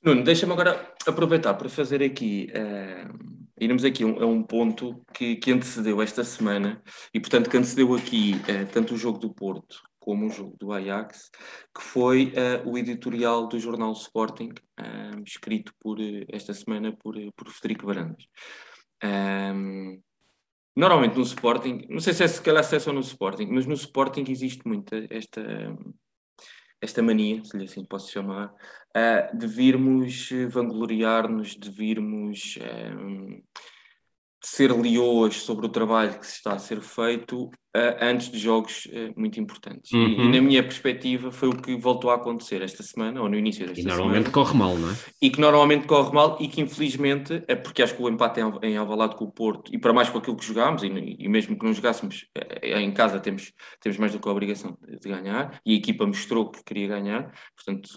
Nuno, 0.04 0.24
deixa-me 0.24 0.52
agora 0.52 0.92
aproveitar 1.06 1.54
para 1.54 1.68
fazer 1.68 2.02
aqui, 2.02 2.48
uh, 2.50 3.44
irmos 3.60 3.84
aqui 3.84 4.02
a 4.02 4.06
um, 4.06 4.30
um, 4.30 4.42
ponto 4.42 5.00
que, 5.14 5.36
que, 5.36 5.52
antecedeu 5.52 6.02
esta 6.02 6.24
semana 6.24 6.82
e, 7.14 7.20
portanto, 7.20 7.48
que 7.48 7.56
antecedeu 7.56 7.94
aqui 7.94 8.32
uh, 8.34 8.66
tanto 8.72 8.94
o 8.94 8.98
jogo 8.98 9.18
do 9.18 9.32
Porto 9.32 9.80
como 10.00 10.26
o 10.26 10.30
jogo 10.30 10.56
do 10.58 10.72
Ajax, 10.72 11.30
que 11.72 11.80
foi 11.80 12.32
uh, 12.34 12.68
o 12.68 12.76
editorial 12.76 13.46
do 13.46 13.60
jornal 13.60 13.92
Sporting, 13.92 14.50
escrito 15.24 15.72
por, 15.78 15.98
esta 16.28 16.52
semana 16.52 16.92
por, 16.96 17.14
por 17.36 17.48
Federico 17.50 17.86
Varandas. 17.86 18.26
Um, 19.04 20.02
normalmente 20.74 21.16
no 21.16 21.22
Sporting, 21.22 21.86
não 21.88 22.00
sei 22.00 22.12
se 22.14 22.24
é 22.24 22.26
se 22.26 22.42
calhar 22.42 22.64
se 22.64 22.74
é 22.74 22.80
só 22.80 22.92
no 22.92 22.98
Sporting, 22.98 23.46
mas 23.46 23.64
no 23.64 23.74
Sporting 23.74 24.24
existe 24.28 24.66
muito 24.66 24.92
esta, 25.08 25.40
esta 26.82 27.00
mania, 27.02 27.44
se 27.44 27.56
lhe 27.56 27.64
assim 27.64 27.84
posso 27.84 28.10
chamar, 28.10 28.52
uh, 28.96 29.38
de 29.38 29.46
virmos 29.46 30.28
vangloriar-nos, 30.50 31.56
de 31.56 31.70
virmos 31.70 32.58
um, 32.60 33.40
ser 34.44 34.72
leoas 34.72 35.36
sobre 35.36 35.66
o 35.66 35.68
trabalho 35.68 36.18
que 36.18 36.26
se 36.26 36.34
está 36.34 36.54
a 36.54 36.58
ser 36.58 36.80
feito 36.80 37.44
uh, 37.44 37.50
antes 38.00 38.28
de 38.28 38.38
jogos 38.38 38.86
uh, 38.86 39.12
muito 39.16 39.38
importantes. 39.38 39.92
Uhum. 39.92 40.00
E, 40.00 40.14
e, 40.14 40.20
uhum. 40.20 40.30
na 40.30 40.40
minha 40.40 40.62
perspectiva 40.64 41.30
foi 41.30 41.48
o 41.48 41.56
que 41.56 41.76
voltou 41.76 42.10
a 42.10 42.16
acontecer 42.16 42.60
esta 42.60 42.82
semana, 42.82 43.22
ou 43.22 43.28
no 43.28 43.36
início 43.36 43.64
desta 43.64 43.80
semana. 43.80 43.94
E 43.94 43.98
normalmente 43.98 44.30
semana, 44.30 44.44
corre 44.44 44.58
mal, 44.58 44.76
não 44.76 44.90
é? 44.90 44.96
E 45.22 45.30
que 45.30 45.40
normalmente 45.40 45.86
corre 45.86 46.12
mal 46.12 46.36
e 46.40 46.48
que 46.48 46.60
infelizmente, 46.60 47.44
é 47.46 47.54
porque 47.54 47.82
acho 47.82 47.94
que 47.94 48.02
o 48.02 48.08
empate 48.08 48.40
em, 48.62 48.76
Alvalade 48.76 49.14
com 49.14 49.26
o 49.26 49.30
Porto, 49.30 49.72
e 49.72 49.78
para 49.78 49.92
mais 49.92 50.10
com 50.10 50.18
aquilo 50.18 50.36
que 50.36 50.44
jogámos, 50.44 50.82
e, 50.82 50.88
e 50.88 51.28
mesmo 51.28 51.56
que 51.56 51.64
não 51.64 51.72
jogássemos 51.72 52.26
eh, 52.34 52.80
em 52.80 52.92
casa 52.92 53.20
temos, 53.20 53.52
temos 53.80 53.96
mais 53.96 54.12
do 54.12 54.18
que 54.18 54.28
a 54.28 54.32
obrigação 54.32 54.76
de 54.82 55.08
ganhar, 55.08 55.60
e 55.64 55.74
a 55.74 55.76
equipa 55.76 56.04
mostrou 56.04 56.50
que 56.50 56.64
queria 56.64 56.88
ganhar, 56.88 57.32
portanto 57.54 57.90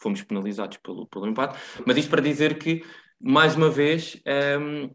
fomos 0.00 0.22
penalizados 0.22 0.78
pelo, 0.78 1.06
pelo 1.08 1.26
empate, 1.26 1.58
mas 1.84 1.96
isto 1.96 2.08
para 2.08 2.22
dizer 2.22 2.58
que 2.58 2.82
mais 3.20 3.54
uma 3.54 3.68
vez, 3.68 4.20
um, 4.58 4.90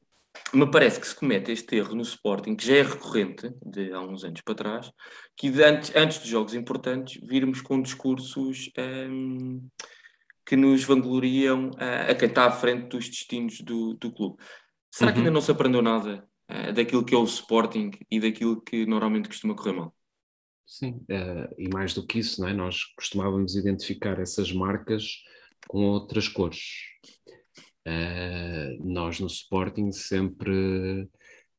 me 0.53 0.69
parece 0.69 0.99
que 0.99 1.07
se 1.07 1.15
comete 1.15 1.51
este 1.51 1.75
erro 1.75 1.95
no 1.95 2.01
Sporting, 2.01 2.55
que 2.55 2.65
já 2.65 2.75
é 2.75 2.81
recorrente 2.81 3.53
de 3.65 3.91
há 3.91 4.01
uns 4.01 4.23
anos 4.23 4.41
para 4.41 4.55
trás, 4.55 4.91
que 5.36 5.49
de 5.49 5.63
antes, 5.63 5.95
antes 5.95 6.21
de 6.21 6.29
jogos 6.29 6.53
importantes 6.53 7.19
virmos 7.21 7.61
com 7.61 7.81
discursos 7.81 8.71
um, 9.09 9.67
que 10.45 10.55
nos 10.55 10.83
vangloriam 10.83 11.71
a, 11.77 12.11
a 12.11 12.15
quem 12.15 12.29
está 12.29 12.45
à 12.45 12.51
frente 12.51 12.89
dos 12.89 13.09
destinos 13.09 13.59
do, 13.61 13.95
do 13.95 14.11
clube. 14.11 14.38
Será 14.91 15.09
uhum. 15.09 15.13
que 15.13 15.19
ainda 15.19 15.31
não 15.31 15.41
se 15.41 15.51
aprendeu 15.51 15.81
nada 15.81 16.27
uh, 16.49 16.73
daquilo 16.73 17.03
que 17.03 17.15
é 17.15 17.17
o 17.17 17.23
Sporting 17.23 17.91
e 18.09 18.19
daquilo 18.19 18.61
que 18.61 18.86
normalmente 18.86 19.27
costuma 19.27 19.55
correr 19.55 19.73
mal? 19.73 19.93
Sim, 20.65 21.01
uh, 21.11 21.53
e 21.57 21.67
mais 21.69 21.93
do 21.93 22.05
que 22.05 22.19
isso, 22.19 22.41
não 22.41 22.47
é? 22.47 22.53
nós 22.53 22.83
costumávamos 22.95 23.55
identificar 23.55 24.19
essas 24.19 24.51
marcas 24.51 25.21
com 25.67 25.83
outras 25.83 26.27
cores. 26.27 26.59
Uh, 27.88 28.83
nós 28.83 29.19
no 29.19 29.27
Sporting 29.27 29.91
sempre, 29.91 31.07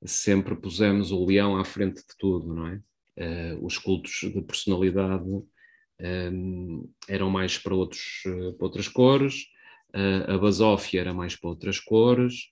sempre 0.04 0.56
pusemos 0.56 1.12
o 1.12 1.24
leão 1.24 1.56
à 1.56 1.64
frente 1.64 1.98
de 1.98 2.16
tudo, 2.18 2.52
não 2.52 2.66
é? 2.66 2.80
Uh, 3.18 3.64
os 3.64 3.78
cultos 3.78 4.20
de 4.22 4.42
personalidade 4.42 5.24
um, 6.00 6.90
eram 7.08 7.30
mais 7.30 7.56
para, 7.56 7.74
outros, 7.74 8.22
para 8.24 8.66
outras 8.66 8.88
cores, 8.88 9.46
uh, 9.94 10.32
a 10.32 10.38
basófia 10.38 11.00
era 11.00 11.14
mais 11.14 11.36
para 11.36 11.48
outras 11.48 11.78
cores. 11.78 12.50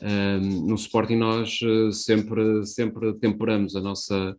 Um, 0.00 0.68
no 0.68 0.74
Sporting 0.76 1.16
nós 1.16 1.58
sempre, 1.92 2.64
sempre 2.66 3.14
temperamos 3.18 3.74
a 3.74 3.80
nossa, 3.80 4.36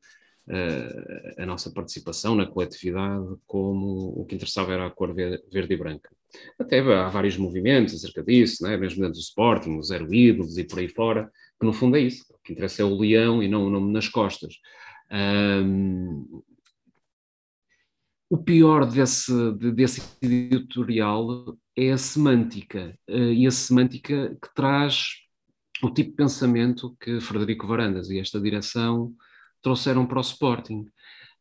a 1.38 1.45
nossa 1.45 1.71
participação 1.71 2.35
na 2.35 2.45
coletividade 2.45 3.25
como 3.47 4.13
o 4.15 4.25
que 4.25 4.35
interessava 4.35 4.71
era 4.73 4.85
a 4.85 4.91
cor 4.91 5.13
verde 5.15 5.73
e 5.73 5.77
branca. 5.77 6.16
Até 6.59 6.80
há 6.80 7.09
vários 7.09 7.38
movimentos 7.38 7.95
acerca 7.95 8.23
disso, 8.23 8.63
né? 8.63 8.78
mesmo 8.78 9.01
dentro 9.01 9.13
do 9.13 9.19
Sporting, 9.19 9.78
os 9.78 9.88
Zero 9.88 10.13
Ídolos 10.13 10.57
e 10.57 10.63
por 10.63 10.80
aí 10.80 10.88
fora, 10.88 11.32
que 11.59 11.65
no 11.65 11.73
fundo 11.73 11.97
é 11.97 12.01
isso. 12.01 12.25
O 12.30 12.38
que 12.43 12.53
interessa 12.53 12.82
é 12.82 12.86
o 12.86 12.97
leão 12.97 13.41
e 13.41 13.47
não 13.47 13.65
o 13.65 13.69
nome 13.69 13.91
nas 13.91 14.07
costas. 14.07 14.55
Um, 15.11 16.43
o 18.30 18.38
pior 18.38 18.86
desse, 18.86 19.32
desse 19.73 20.01
editorial 20.21 21.57
é 21.75 21.91
a 21.91 21.97
semântica, 21.97 22.97
uh, 23.09 23.32
e 23.32 23.47
a 23.47 23.51
semântica 23.51 24.38
que 24.41 24.53
traz 24.53 25.28
o 25.82 25.89
tipo 25.89 26.09
de 26.11 26.15
pensamento 26.17 26.95
que 26.99 27.21
Frederico 27.21 27.67
Varandas 27.67 28.09
e 28.09 28.19
esta 28.19 28.39
direção 28.39 29.13
trouxeram 29.61 30.05
para 30.05 30.17
o 30.17 30.21
Sporting. 30.21 30.86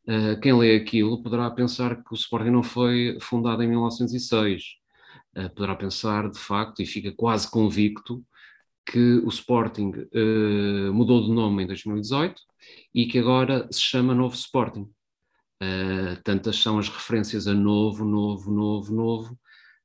Uh, 0.09 0.39
quem 0.41 0.53
lê 0.57 0.77
aquilo 0.77 1.21
poderá 1.21 1.51
pensar 1.51 1.97
que 1.97 2.13
o 2.13 2.15
Sporting 2.15 2.51
não 2.51 2.63
foi 2.63 3.19
fundado 3.21 3.63
em 3.63 3.69
1906. 3.69 4.63
Uh, 5.37 5.41
eh, 5.41 5.49
poderá 5.49 5.75
pensar, 5.75 6.31
de 6.31 6.39
facto, 6.39 6.81
e 6.81 6.87
fica 6.87 7.13
quase 7.13 7.51
convicto, 7.51 8.25
que 8.87 9.17
o 9.25 9.29
Sporting 9.29 9.91
uh, 9.91 10.93
mudou 10.93 11.25
de 11.25 11.33
nome 11.33 11.65
em 11.65 11.67
2018 11.67 12.41
e 12.95 13.07
que 13.07 13.19
agora 13.19 13.69
se 13.73 13.81
chama 13.81 14.15
Novo 14.15 14.35
Sporting. 14.37 14.89
tantas 16.25 16.57
são 16.59 16.79
as 16.79 16.89
referências 16.89 17.47
a 17.49 17.55
novo, 17.55 18.05
novo, 18.05 18.53
novo, 18.53 18.95
novo, 18.95 19.39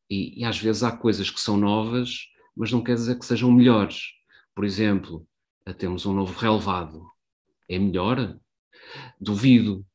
e, 0.10 0.42
e 0.42 0.46
às 0.46 0.60
vezes 0.60 0.84
há 0.84 0.92
coisas 0.92 1.30
que 1.32 1.40
são 1.42 1.58
novas, 1.58 2.28
mas 2.56 2.72
não 2.72 2.84
quer 2.84 2.96
dizer 2.96 3.18
que 3.18 3.26
sejam 3.26 3.52
melhores. 3.52 4.12
Por 4.56 4.66
exemplo, 4.66 5.26
temos 5.78 6.06
um 6.06 6.14
novo 6.14 6.38
relevado. 6.38 7.04
É 7.70 7.80
melhor? 7.80 8.38
Duvido. 9.20 9.86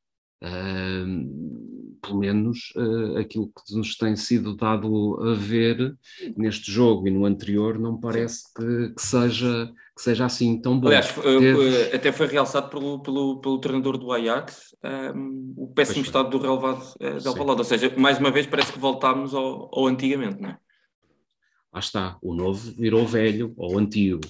Uh, 0.42 1.96
pelo 2.06 2.18
menos 2.18 2.72
uh, 2.76 3.18
aquilo 3.18 3.48
que 3.48 3.74
nos 3.74 3.96
tem 3.96 4.14
sido 4.16 4.54
dado 4.54 5.18
a 5.22 5.34
ver 5.34 5.96
neste 6.36 6.70
jogo 6.70 7.08
e 7.08 7.10
no 7.10 7.24
anterior 7.24 7.78
não 7.78 7.98
parece 7.98 8.44
que, 8.54 8.94
que 8.94 9.02
seja, 9.02 9.72
que 9.96 10.02
seja 10.02 10.26
assim 10.26 10.60
tão 10.60 10.78
bom. 10.78 10.88
Aliás, 10.88 11.12
Deves... 11.14 11.94
até 11.94 12.12
foi 12.12 12.26
realçado 12.26 12.68
pelo, 12.68 13.02
pelo, 13.02 13.40
pelo 13.40 13.58
treinador 13.58 13.98
do 13.98 14.12
Ajax 14.12 14.74
um, 15.14 15.54
o 15.56 15.68
péssimo 15.68 16.04
estado 16.04 16.30
do 16.30 16.38
relevado 16.38 16.82
uh, 17.00 17.18
de 17.18 17.26
Alvalade, 17.26 17.60
ou 17.60 17.64
seja, 17.64 17.92
mais 17.96 18.18
uma 18.18 18.30
vez 18.30 18.46
parece 18.46 18.72
que 18.72 18.78
voltámos 18.78 19.34
ao, 19.34 19.70
ao 19.72 19.86
antigamente, 19.86 20.40
não 20.40 20.50
é? 20.50 20.58
Lá 21.72 21.80
está, 21.80 22.18
o 22.22 22.34
novo 22.34 22.72
virou 22.72 23.06
velho 23.06 23.52
ou 23.56 23.78
antigo. 23.78 24.20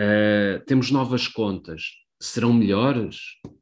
Uh, 0.00 0.64
temos 0.66 0.90
novas 0.90 1.26
contas, 1.26 1.82
serão 2.20 2.52
melhores? 2.52 3.16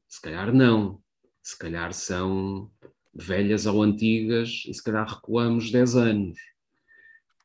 Se 0.06 0.20
calhar 0.20 0.52
não 0.54 1.00
se 1.46 1.56
calhar 1.56 1.92
são 1.92 2.68
velhas 3.14 3.66
ou 3.66 3.80
antigas 3.80 4.64
e 4.66 4.74
se 4.74 4.82
calhar 4.82 5.06
recuamos 5.06 5.70
10 5.70 5.94
anos. 5.94 6.38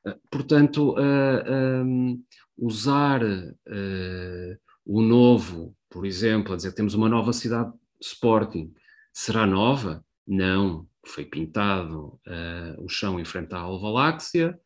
Ah, 0.03 0.17
portanto, 0.27 0.95
uh, 0.95 1.83
um, 1.85 2.23
usar 2.57 3.23
uh, 3.23 4.57
o 4.83 5.03
novo, 5.03 5.77
por 5.87 6.03
exemplo, 6.03 6.51
a 6.51 6.55
dizer 6.55 6.73
temos 6.73 6.95
uma 6.95 7.07
nova 7.07 7.31
cidade 7.31 7.71
de 7.71 8.07
Sporting, 8.07 8.73
será 9.13 9.45
nova? 9.45 10.03
Não, 10.25 10.87
foi 11.05 11.23
pintado 11.23 12.19
uh, 12.25 12.83
o 12.83 12.89
chão 12.89 13.19
em 13.19 13.25
frente 13.25 13.53
à 13.53 13.59
Alvaláxia, 13.59 14.59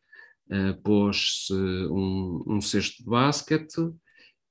uh, 0.50 0.82
pôs-se 0.82 1.52
um, 1.52 2.42
um 2.46 2.60
cesto 2.62 3.04
de 3.04 3.10
basquete 3.10 3.92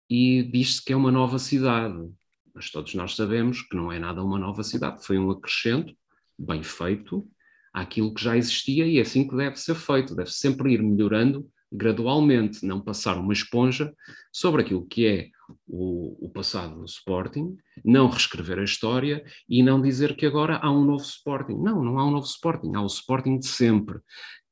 e 0.08 0.44
diz-se 0.44 0.86
que 0.86 0.94
é 0.94 0.96
uma 0.96 1.12
nova 1.12 1.40
cidade 1.40 2.08
mas 2.56 2.72
todos 2.72 2.96
nós 2.96 3.16
sabemos 3.16 3.62
que 3.62 3.76
não 3.76 3.92
é 3.92 4.00
nada 4.00 4.24
uma 4.24 4.40
nova 4.40 4.64
cidade, 4.64 5.06
foi 5.06 5.20
um 5.20 5.30
acrescento 5.30 5.94
bem 6.40 6.64
feito 6.64 7.28
àquilo 7.74 8.14
que 8.14 8.24
já 8.24 8.38
existia 8.38 8.88
e 8.88 8.98
é 8.98 9.02
assim 9.02 9.28
que 9.28 9.36
deve 9.36 9.58
ser 9.58 9.76
feito, 9.76 10.16
deve 10.16 10.32
sempre 10.32 10.74
ir 10.74 10.82
melhorando 10.82 11.46
gradualmente, 11.72 12.66
não 12.66 12.80
passar 12.80 13.18
uma 13.18 13.34
esponja 13.34 13.94
sobre 14.32 14.62
aquilo 14.62 14.86
que 14.86 15.06
é 15.06 15.30
o, 15.68 16.26
o, 16.26 16.30
passado 16.30 16.80
do 16.80 16.86
Sporting, 16.86 17.58
não 17.84 18.08
reescrever 18.08 18.60
a 18.60 18.64
história 18.64 19.26
e 19.50 19.62
não 19.62 19.82
dizer 19.82 20.16
que 20.16 20.26
agora 20.26 20.58
há 20.58 20.72
um 20.72 20.86
novo 20.86 21.04
Sporting. 21.04 21.56
Não, 21.56 21.84
não 21.84 22.00
há 22.00 22.08
um 22.08 22.12
novo 22.12 22.26
Sporting, 22.26 22.72
há 22.76 22.82
o 22.82 22.88
Sporting 22.88 23.40
de 23.40 23.48
sempre. 23.48 24.00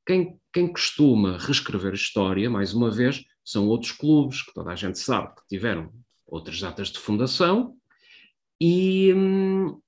Quem, 0.06 0.38
quem 0.52 0.70
costuma 0.70 1.38
reescrever 1.38 1.92
a 1.92 1.96
história, 1.96 2.50
mais 2.50 2.74
uma 2.74 2.90
vez, 2.90 3.24
são 3.42 3.66
outros 3.68 3.92
clubes 3.92 4.42
que 4.42 4.52
toda 4.52 4.70
a 4.70 4.76
gente 4.76 4.98
sabe 4.98 5.34
que 5.34 5.46
tiveram 5.48 5.90
outras 6.26 6.60
datas 6.60 6.88
de 6.88 6.98
fundação 6.98 7.74
e, 8.60 9.12
hum, 9.14 9.80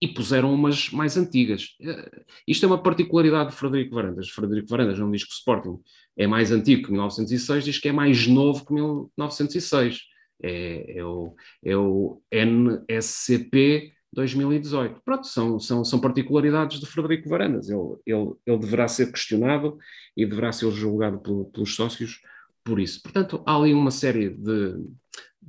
e 0.00 0.08
puseram 0.08 0.52
umas 0.52 0.90
mais 0.90 1.16
antigas. 1.16 1.76
Uh, 1.80 2.24
isto 2.46 2.64
é 2.64 2.66
uma 2.66 2.82
particularidade 2.82 3.50
de 3.50 3.56
Frederico 3.56 3.94
Varandas. 3.94 4.28
Frederico 4.28 4.68
Varandas 4.68 4.98
não 4.98 5.10
diz 5.10 5.24
que 5.24 5.32
o 5.32 5.34
Sporting 5.34 5.78
é 6.16 6.26
mais 6.26 6.52
antigo 6.52 6.84
que 6.84 6.90
1906, 6.90 7.64
diz 7.64 7.78
que 7.78 7.88
é 7.88 7.92
mais 7.92 8.26
novo 8.26 8.66
que 8.66 8.74
1906. 8.74 10.00
É, 10.42 10.98
é, 10.98 11.04
o, 11.04 11.34
é 11.64 11.76
o 11.76 12.20
NSCP 12.30 13.92
2018. 14.12 15.00
Pronto, 15.04 15.26
são, 15.26 15.58
são, 15.58 15.84
são 15.84 16.00
particularidades 16.00 16.80
de 16.80 16.86
Frederico 16.86 17.28
Varandas. 17.28 17.68
Ele, 17.68 17.96
ele, 18.06 18.32
ele 18.46 18.58
deverá 18.58 18.86
ser 18.88 19.10
questionado 19.10 19.78
e 20.16 20.26
deverá 20.26 20.52
ser 20.52 20.70
julgado 20.70 21.18
pelo, 21.18 21.46
pelos 21.46 21.74
sócios 21.74 22.20
por 22.64 22.80
isso. 22.80 23.02
Portanto, 23.02 23.42
há 23.46 23.56
ali 23.56 23.74
uma 23.74 23.90
série 23.90 24.30
de, 24.30 24.76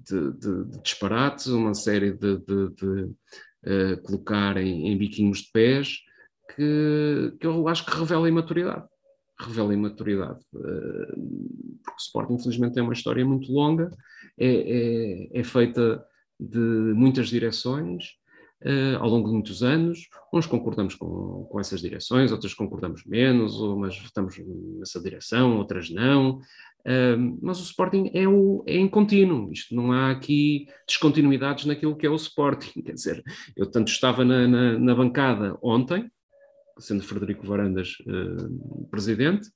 de, 0.03 0.31
de, 0.33 0.65
de 0.65 0.81
disparates, 0.81 1.47
uma 1.47 1.73
série 1.73 2.11
de, 2.11 2.37
de 2.37 2.93
uh, 3.65 4.01
colocar 4.03 4.57
em, 4.57 4.87
em, 4.87 4.97
biquinhos 4.97 5.39
de 5.39 5.51
pés 5.51 5.99
que, 6.55 7.33
que 7.39 7.47
eu 7.47 7.67
acho 7.67 7.85
que 7.85 7.97
revela 7.97 8.29
imaturidade. 8.29 8.85
Revela 9.39 9.73
imaturidade. 9.73 10.39
Uh, 10.53 11.79
porque 11.83 11.97
o 11.97 12.01
Sport, 12.01 12.29
infelizmente, 12.31 12.73
tem 12.73 12.83
uma 12.83 12.93
história 12.93 13.25
muito 13.25 13.51
longa, 13.51 13.91
é, 14.37 14.47
é, 14.47 15.39
é 15.39 15.43
feita 15.43 16.03
de 16.39 16.59
muitas 16.59 17.29
direções, 17.29 18.15
Uh, 18.63 18.97
ao 18.99 19.09
longo 19.09 19.27
de 19.27 19.33
muitos 19.33 19.61
anos. 19.61 20.07
Uns 20.33 20.47
concordamos 20.47 20.95
com, 20.95 21.45
com 21.51 21.59
essas 21.59 21.81
direções, 21.81 22.31
outras 22.31 22.53
concordamos 22.53 23.03
menos, 23.05 23.59
umas 23.59 23.93
estamos 23.95 24.35
nessa 24.79 24.99
direção, 24.99 25.57
outras 25.57 25.89
não. 25.91 26.39
Mas 27.41 27.59
o 27.59 27.63
Sporting 27.63 28.11
é, 28.13 28.27
o, 28.27 28.63
é 28.67 28.75
em 28.75 28.87
contínuo, 28.87 29.51
isto 29.51 29.73
não 29.73 29.91
há 29.91 30.11
aqui 30.11 30.67
descontinuidades 30.87 31.65
naquilo 31.65 31.95
que 31.95 32.05
é 32.05 32.09
o 32.09 32.15
Sporting, 32.15 32.81
quer 32.85 32.93
dizer, 32.93 33.23
eu 33.55 33.65
tanto 33.65 33.91
estava 33.91 34.23
na, 34.23 34.47
na, 34.47 34.77
na 34.77 34.95
bancada 34.95 35.57
ontem, 35.63 36.09
sendo 36.77 37.03
Frederico 37.03 37.45
Varandas 37.45 37.95
uh, 38.01 38.87
presidente, 38.91 39.49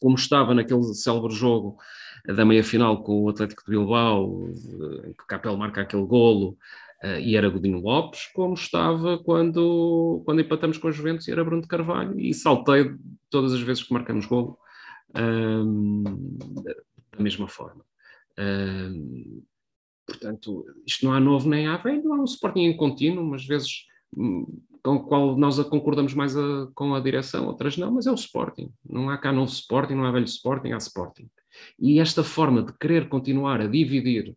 como 0.00 0.14
estava 0.14 0.54
naquele 0.54 0.84
célebre 0.94 1.34
jogo 1.34 1.76
da 2.26 2.44
meia-final 2.44 3.02
com 3.02 3.24
o 3.24 3.28
Atlético 3.28 3.64
de 3.64 3.70
Bilbao, 3.70 4.48
em 5.04 5.12
que 5.12 5.26
Capel 5.26 5.56
marca 5.56 5.80
aquele 5.80 6.04
golo, 6.04 6.56
uh, 7.02 7.18
e 7.18 7.36
era 7.36 7.48
Godinho 7.48 7.80
Lopes, 7.80 8.28
como 8.34 8.54
estava 8.54 9.18
quando, 9.18 10.22
quando 10.24 10.42
empatamos 10.42 10.78
com 10.78 10.86
a 10.86 10.92
Juventus 10.92 11.26
e 11.26 11.32
era 11.32 11.44
Bruno 11.44 11.62
de 11.62 11.68
Carvalho, 11.68 12.20
e 12.20 12.32
saltei 12.32 12.94
todas 13.30 13.52
as 13.52 13.60
vezes 13.60 13.82
que 13.82 13.92
marcamos 13.92 14.26
golo 14.26 14.56
da 17.12 17.22
mesma 17.22 17.48
forma. 17.48 17.84
Portanto, 20.06 20.64
isto 20.86 21.04
não 21.04 21.12
há 21.12 21.20
novo 21.20 21.48
nem 21.48 21.66
há 21.66 21.76
velho, 21.76 22.12
há 22.12 22.16
um 22.20 22.24
Sporting 22.24 22.60
em 22.60 22.76
contínuo, 22.76 23.24
umas 23.24 23.44
vezes 23.44 23.86
hum, 24.16 24.46
com 24.82 24.94
o 24.94 25.04
qual 25.04 25.36
nós 25.36 25.58
concordamos 25.64 26.14
mais 26.14 26.36
a, 26.36 26.68
com 26.74 26.94
a 26.94 27.00
direção, 27.00 27.46
outras 27.46 27.76
não, 27.76 27.90
mas 27.90 28.06
é 28.06 28.10
o 28.12 28.14
Sporting. 28.14 28.72
Não 28.88 29.10
há 29.10 29.18
cá 29.18 29.32
novo 29.32 29.50
Sporting, 29.50 29.94
não 29.94 30.04
há 30.04 30.12
velho 30.12 30.24
Sporting, 30.24 30.70
há 30.70 30.76
Sporting. 30.76 31.28
E 31.76 31.98
esta 31.98 32.22
forma 32.22 32.62
de 32.62 32.72
querer 32.78 33.08
continuar 33.08 33.60
a 33.60 33.66
dividir 33.66 34.36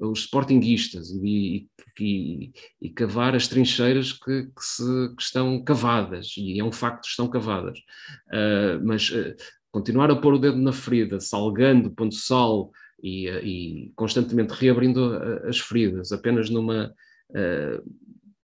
os 0.00 0.20
sportinguistas 0.20 1.10
e, 1.10 1.68
e, 2.00 2.52
e, 2.80 2.90
cavar 2.90 3.34
as 3.34 3.46
trincheiras 3.46 4.12
que, 4.12 4.44
que, 4.44 4.64
se, 4.64 5.14
que, 5.14 5.22
estão 5.22 5.62
cavadas, 5.62 6.34
e 6.38 6.58
é 6.58 6.64
um 6.64 6.72
facto 6.72 7.02
que 7.02 7.08
estão 7.08 7.28
cavadas, 7.28 7.78
uh, 8.28 8.84
mas 8.84 9.10
uh, 9.10 9.36
continuar 9.72 10.10
a 10.10 10.16
pôr 10.16 10.34
o 10.34 10.38
dedo 10.38 10.58
na 10.58 10.72
ferida, 10.72 11.18
salgando, 11.18 11.90
pondo 11.90 12.14
sal 12.14 12.70
e, 13.02 13.26
e 13.28 13.92
constantemente 13.96 14.52
reabrindo 14.52 15.16
as 15.48 15.58
feridas, 15.58 16.12
apenas 16.12 16.50
numa, 16.50 16.94
uh, 17.30 17.94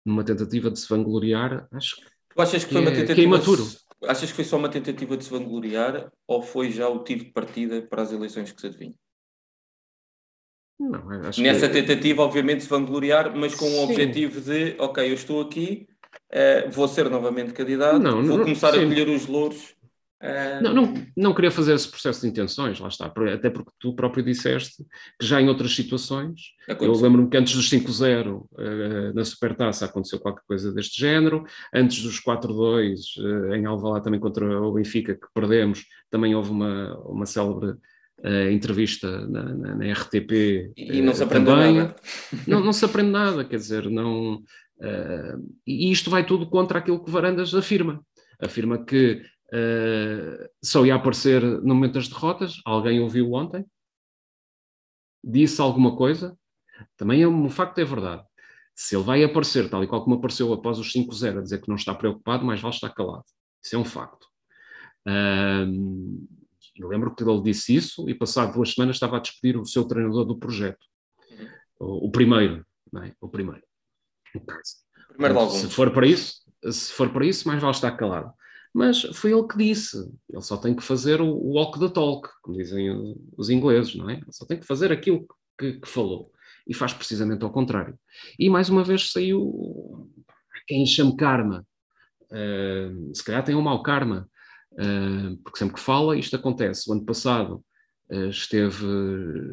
numa 0.05 0.23
tentativa 0.23 0.69
de 0.69 0.77
se 0.77 0.87
vangloriar, 0.87 1.67
acho 1.71 1.95
que. 1.95 2.03
Tu 2.35 2.41
achas 2.41 2.65
que 2.65 2.73
foi 2.73 2.81
uma 2.81 2.91
tentativa? 2.91 3.13
É, 3.13 3.15
que 3.15 3.21
é 3.21 3.23
imaturo. 3.23 3.63
Achas 4.03 4.29
que 4.29 4.35
foi 4.35 4.43
só 4.43 4.57
uma 4.57 4.69
tentativa 4.69 5.15
de 5.15 5.23
se 5.23 5.31
vangloriar 5.31 6.11
ou 6.27 6.41
foi 6.41 6.69
já 6.69 6.87
o 6.89 7.01
tiro 7.01 7.23
de 7.23 7.31
partida 7.31 7.81
para 7.81 8.01
as 8.01 8.11
eleições 8.11 8.51
que 8.51 8.59
se 8.59 8.67
adivinham? 8.67 8.93
Não, 10.77 11.07
Nessa 11.07 11.69
que... 11.69 11.73
tentativa, 11.73 12.21
obviamente, 12.21 12.57
de 12.57 12.63
se 12.63 12.69
vangloriar, 12.69 13.33
mas 13.33 13.55
com 13.55 13.65
sim. 13.65 13.79
o 13.79 13.83
objetivo 13.83 14.41
de, 14.41 14.75
ok, 14.77 15.09
eu 15.09 15.13
estou 15.13 15.41
aqui, 15.41 15.87
vou 16.73 16.89
ser 16.89 17.09
novamente 17.09 17.53
candidato, 17.53 17.97
não, 17.99 18.21
vou 18.21 18.37
não, 18.37 18.43
começar 18.43 18.73
sim. 18.73 18.83
a 18.83 18.85
colher 18.85 19.07
os 19.07 19.25
louros 19.25 19.73
não, 20.61 20.73
não, 20.73 20.93
não 21.15 21.33
queria 21.33 21.51
fazer 21.51 21.73
esse 21.73 21.89
processo 21.89 22.21
de 22.21 22.27
intenções, 22.27 22.79
lá 22.79 22.87
está, 22.87 23.05
até 23.33 23.49
porque 23.49 23.71
tu 23.79 23.93
próprio 23.93 24.23
disseste 24.23 24.83
que 25.19 25.25
já 25.25 25.41
em 25.41 25.49
outras 25.49 25.75
situações, 25.75 26.53
aconteceu. 26.67 26.93
eu 26.93 27.01
lembro-me 27.01 27.29
que 27.29 27.37
antes 27.37 27.53
dos 27.53 27.69
5-0 27.69 28.33
uh, 28.33 28.47
eh, 28.57 29.13
na 29.13 29.25
Supertaça 29.25 29.85
aconteceu 29.85 30.19
qualquer 30.19 30.43
coisa 30.47 30.73
deste 30.73 30.99
género, 30.99 31.43
antes 31.73 32.01
dos 32.01 32.21
4-2 32.21 32.95
uh, 33.17 33.55
em 33.55 33.65
Alvalade 33.65 34.05
também 34.05 34.19
contra 34.19 34.61
o 34.61 34.73
Benfica, 34.73 35.15
que 35.15 35.27
perdemos, 35.33 35.85
também 36.09 36.33
houve 36.33 36.49
uma, 36.49 36.97
uma 36.99 37.25
célebre 37.25 37.71
uh, 37.71 38.49
entrevista 38.51 39.27
na, 39.27 39.43
na, 39.43 39.75
na 39.75 39.91
RTP. 39.91 40.71
E, 40.77 40.97
e 40.97 41.01
não 41.01 41.13
se 41.13 41.23
aprende 41.23 41.49
nada. 41.49 41.95
Não, 42.47 42.61
não 42.61 42.73
se 42.73 42.85
aprende 42.85 43.11
nada, 43.11 43.43
quer 43.43 43.57
dizer, 43.57 43.89
não... 43.89 44.41
e 45.65 45.91
isto 45.91 46.09
vai 46.09 46.25
tudo 46.25 46.47
contra 46.47 46.79
aquilo 46.79 47.03
que 47.03 47.11
Varandas 47.11 47.53
afirma. 47.53 48.01
Afirma 48.39 48.83
que 48.83 49.21
Uh, 49.55 50.49
só 50.61 50.85
ia 50.85 50.95
aparecer 50.95 51.41
no 51.41 51.73
momento 51.73 51.93
das 51.93 52.09
derrotas. 52.09 52.59
Alguém 52.65 52.99
ouviu 52.99 53.31
ontem? 53.33 53.65
Disse 55.23 55.61
alguma 55.61 55.95
coisa? 55.95 56.37
Também 56.97 57.21
é 57.21 57.27
um 57.27 57.49
facto, 57.49 57.79
é 57.79 57.85
verdade. 57.85 58.23
Se 58.75 58.95
ele 58.95 59.05
vai 59.05 59.23
aparecer, 59.23 59.69
tal 59.69 59.81
e 59.81 59.87
qual 59.87 60.03
como 60.03 60.17
apareceu 60.17 60.51
após 60.51 60.77
os 60.77 60.91
5-0, 60.91 61.39
a 61.39 61.41
dizer 61.41 61.61
que 61.61 61.69
não 61.69 61.77
está 61.77 61.95
preocupado, 61.95 62.45
mais 62.45 62.59
vale 62.59 62.75
estar 62.75 62.89
calado. 62.89 63.23
Isso 63.63 63.75
é 63.75 63.79
um 63.79 63.85
facto. 63.85 64.25
Uh, 65.07 66.27
eu 66.75 66.89
lembro 66.89 67.15
que 67.15 67.23
ele 67.23 67.41
disse 67.41 67.73
isso 67.73 68.09
e, 68.09 68.13
passado 68.13 68.53
duas 68.53 68.73
semanas, 68.73 68.97
estava 68.97 69.15
a 69.15 69.21
despedir 69.21 69.57
o 69.57 69.65
seu 69.65 69.85
treinador 69.85 70.25
do 70.25 70.37
projeto. 70.37 70.85
O, 71.79 72.07
o 72.07 72.11
primeiro, 72.11 72.65
não 72.91 73.03
é? 73.03 73.13
O 73.21 73.29
primeiro. 73.29 73.63
Primeiro 75.07 75.49
se 75.49 75.69
for 75.69 75.91
para 75.91 76.05
isso, 76.05 76.41
se 76.69 76.91
for 76.91 77.09
para 77.13 77.25
isso, 77.25 77.47
mais 77.47 77.61
vale 77.61 77.73
estar 77.73 77.91
calado 77.91 78.33
mas 78.75 79.03
foi 79.13 79.31
ele 79.31 79.47
que 79.47 79.57
disse. 79.57 79.97
Ele 80.29 80.41
só 80.41 80.57
tem 80.57 80.75
que 80.75 80.83
fazer 80.83 81.21
o, 81.21 81.33
walk 81.33 81.79
the 81.79 81.87
talk, 81.87 82.27
como 82.41 82.57
dizem 82.57 83.15
os 83.37 83.49
ingleses, 83.49 83.95
não 83.95 84.09
é? 84.09 84.15
Ele 84.15 84.33
só 84.33 84.45
tem 84.45 84.59
que 84.59 84.65
fazer 84.65 84.91
aquilo 84.91 85.25
que, 85.57 85.79
que 85.79 85.87
falou. 85.87 86.29
E 86.67 86.73
faz 86.73 86.93
precisamente 86.93 87.41
ao 87.45 87.53
contrário. 87.53 87.97
E 88.37 88.49
mais 88.49 88.67
uma 88.67 88.83
vez 88.83 89.13
saiu 89.13 90.11
quem 90.67 90.85
chame 90.85 91.15
karma. 91.15 91.65
Uh, 92.25 93.15
se 93.15 93.23
calhar 93.23 93.45
tem 93.45 93.55
um 93.55 93.61
mau 93.61 93.81
karma, 93.81 94.29
uh, 94.73 95.37
porque 95.41 95.57
sempre 95.57 95.75
que 95.75 95.81
fala, 95.81 96.17
isto 96.17 96.35
acontece. 96.35 96.89
O 96.89 96.93
ano 96.95 97.05
passado 97.05 97.63
uh, 98.11 98.27
esteve, 98.27 98.85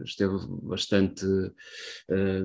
esteve 0.05 0.35
bastante, 0.64 1.25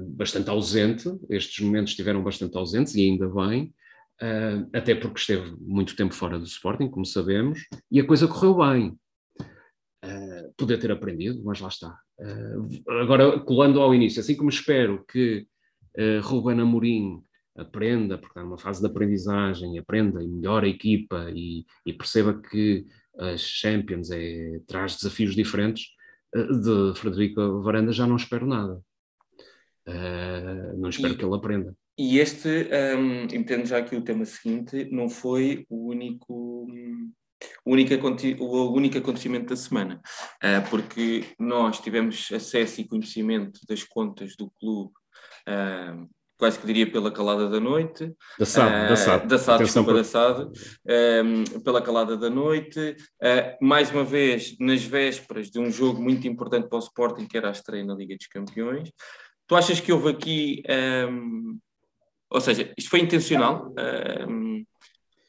bastante 0.09 0.51
ausente, 0.51 1.09
estes 1.27 1.65
momentos 1.65 1.93
estiveram 1.93 2.23
bastante 2.23 2.55
ausentes, 2.55 2.93
e 2.93 3.01
ainda 3.01 3.27
bem. 3.27 3.73
Uh, 4.21 4.67
até 4.73 4.95
porque 4.95 5.19
esteve 5.19 5.55
muito 5.59 5.95
tempo 5.95 6.13
fora 6.13 6.39
do 6.39 6.45
Sporting, 6.45 6.89
como 6.89 7.05
sabemos, 7.05 7.59
e 7.91 7.99
a 7.99 8.05
coisa 8.05 8.27
correu 8.27 8.55
bem. 8.55 8.97
Uh, 10.03 10.53
poder 10.55 10.77
ter 10.79 10.91
aprendido, 10.91 11.43
mas 11.43 11.59
lá 11.59 11.67
está. 11.67 11.99
Uh, 12.19 12.91
agora, 13.01 13.39
colando 13.39 13.81
ao 13.81 13.93
início, 13.93 14.19
assim 14.19 14.35
como 14.35 14.49
espero 14.49 15.03
que 15.05 15.47
uh, 15.97 16.21
Ruben 16.21 16.61
Amorim 16.61 17.23
aprenda, 17.55 18.17
porque 18.17 18.31
está 18.31 18.43
numa 18.43 18.57
fase 18.57 18.79
de 18.79 18.87
aprendizagem, 18.87 19.77
aprenda 19.77 20.23
e 20.23 20.27
melhore 20.27 20.67
a 20.67 20.69
equipa 20.69 21.31
e, 21.33 21.65
e 21.85 21.93
perceba 21.93 22.39
que 22.39 22.85
as 23.17 23.41
Champions 23.41 24.11
é, 24.11 24.59
traz 24.67 24.95
desafios 24.95 25.35
diferentes, 25.35 25.87
de 26.35 26.93
Frederico 26.95 27.61
Varanda 27.63 27.91
já 27.91 28.05
não 28.05 28.15
espero 28.15 28.45
nada. 28.45 28.79
não 30.77 30.89
espero 30.89 31.13
e... 31.15 31.17
que 31.17 31.25
ele 31.25 31.35
aprenda. 31.35 31.75
E 31.97 32.19
este, 32.19 32.69
um, 32.95 33.23
entendo 33.23 33.65
já 33.65 33.79
aqui 33.79 33.95
o 33.95 34.03
tema 34.03 34.23
seguinte, 34.23 34.87
não 34.91 35.09
foi 35.09 35.65
o 35.67 35.89
único, 35.89 36.67
o 37.65 37.71
único, 37.71 37.95
o 38.39 38.73
único 38.73 38.97
acontecimento 38.99 39.47
da 39.47 39.55
semana, 39.55 39.99
uh, 40.43 40.69
porque 40.69 41.25
nós 41.39 41.79
tivemos 41.79 42.29
acesso 42.31 42.81
e 42.81 42.87
conhecimento 42.87 43.59
das 43.67 43.83
contas 43.83 44.35
do 44.35 44.51
clube, 44.59 44.91
uh, 45.49 46.07
quase 46.37 46.59
que 46.59 46.67
diria 46.67 46.89
pela 46.89 47.11
calada 47.11 47.49
da 47.49 47.59
noite. 47.59 48.13
Da 48.37 48.45
SAD, 48.45 48.85
uh, 48.85 48.89
da 48.89 48.95
SAD. 48.95 49.27
Da 49.27 49.37
SAD, 49.39 49.63
desculpa, 49.63 49.93
da 49.95 50.03
SAD, 50.03 50.51
um, 51.25 51.59
pela 51.61 51.81
calada 51.81 52.15
da 52.15 52.29
noite. 52.29 52.95
Uh, 53.19 53.57
mais 53.65 53.89
uma 53.89 54.03
vez, 54.03 54.55
nas 54.59 54.83
vésperas 54.83 55.49
de 55.49 55.59
um 55.59 55.71
jogo 55.71 55.99
muito 55.99 56.27
importante 56.27 56.69
para 56.69 56.77
o 56.77 56.81
Sporting, 56.81 57.25
que 57.25 57.37
era 57.37 57.47
a 57.47 57.51
estreia 57.51 57.83
na 57.83 57.95
Liga 57.95 58.15
dos 58.15 58.27
Campeões. 58.27 58.91
Tu 59.47 59.55
achas 59.55 59.79
que 59.79 59.91
houve 59.91 60.09
aqui 60.09 60.61
um, 61.09 61.57
ou 62.29 62.41
seja, 62.41 62.73
isto 62.77 62.89
foi 62.89 62.99
intencional. 63.01 63.71
Uh, 63.71 64.65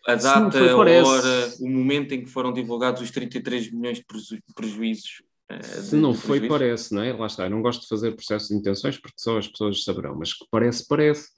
a 0.07 0.15
data, 0.15 0.59
Sim, 0.59 0.69
a 0.69 0.77
hora, 0.77 1.53
o 1.61 1.69
momento 1.69 2.13
em 2.13 2.25
que 2.25 2.31
foram 2.31 2.53
divulgados 2.53 3.03
os 3.03 3.11
33 3.11 3.71
milhões 3.71 3.99
de 3.99 4.05
preju 4.05 4.39
prejuízos. 4.55 5.23
Uh, 5.51 5.83
Se 5.83 5.97
não 5.97 6.15
foi, 6.15 6.39
prejuízo. 6.39 6.49
parece, 6.49 6.95
não 6.95 7.03
é? 7.03 7.13
Lá 7.13 7.27
está, 7.27 7.45
eu 7.45 7.51
não 7.51 7.63
gosto 7.63 7.83
de 7.83 7.89
fazer 7.89 8.13
processo 8.13 8.49
de 8.49 8.55
intenções 8.55 8.97
porque 8.99 9.19
só 9.19 9.39
as 9.39 9.47
pessoas 9.47 9.85
saberão, 9.85 10.17
mas 10.17 10.33
que 10.33 10.45
parece, 10.51 10.87
parece. 10.89 11.29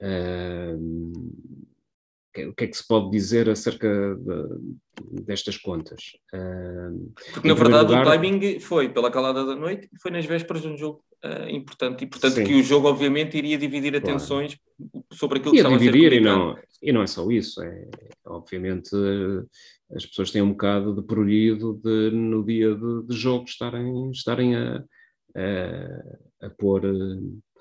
Uh, 0.00 1.12
o 2.46 2.54
que 2.54 2.64
é 2.64 2.66
que 2.66 2.76
se 2.76 2.86
pode 2.86 3.10
dizer 3.10 3.48
acerca 3.50 3.88
de, 4.16 5.24
destas 5.24 5.58
contas? 5.58 6.12
Uh, 6.32 7.12
Porque, 7.34 7.48
na 7.48 7.54
verdade, 7.54 7.88
lugar... 7.88 8.06
o 8.06 8.10
timing 8.10 8.58
foi 8.58 8.88
pela 8.88 9.10
calada 9.10 9.44
da 9.44 9.54
noite 9.54 9.88
e 9.92 10.00
foi 10.00 10.10
nas 10.10 10.24
vésperas 10.24 10.62
de 10.62 10.68
um 10.68 10.76
jogo 10.76 11.04
uh, 11.24 11.48
importante. 11.50 12.04
E, 12.04 12.06
portanto, 12.06 12.34
Sim. 12.34 12.44
que 12.44 12.54
o 12.54 12.62
jogo, 12.62 12.88
obviamente, 12.88 13.36
iria 13.36 13.58
dividir 13.58 13.94
atenções 13.94 14.56
claro. 14.56 15.06
sobre 15.12 15.38
aquilo 15.38 15.52
que 15.52 15.58
estava 15.58 15.76
dividir 15.76 16.06
a 16.06 16.10
ser 16.10 16.16
e 16.16 16.20
não, 16.20 16.58
e 16.82 16.92
não 16.92 17.02
é 17.02 17.06
só 17.06 17.30
isso. 17.30 17.62
É, 17.62 17.88
obviamente, 18.24 18.90
as 19.94 20.06
pessoas 20.06 20.30
têm 20.30 20.40
um 20.40 20.52
bocado 20.52 20.94
de 20.94 21.02
prurido 21.02 21.78
de, 21.84 22.10
no 22.12 22.42
dia 22.42 22.74
de, 22.74 23.02
de 23.06 23.14
jogo, 23.14 23.44
estarem, 23.44 24.10
estarem 24.10 24.56
a, 24.56 24.82
a, 25.36 26.46
a, 26.46 26.50
pôr, 26.50 26.82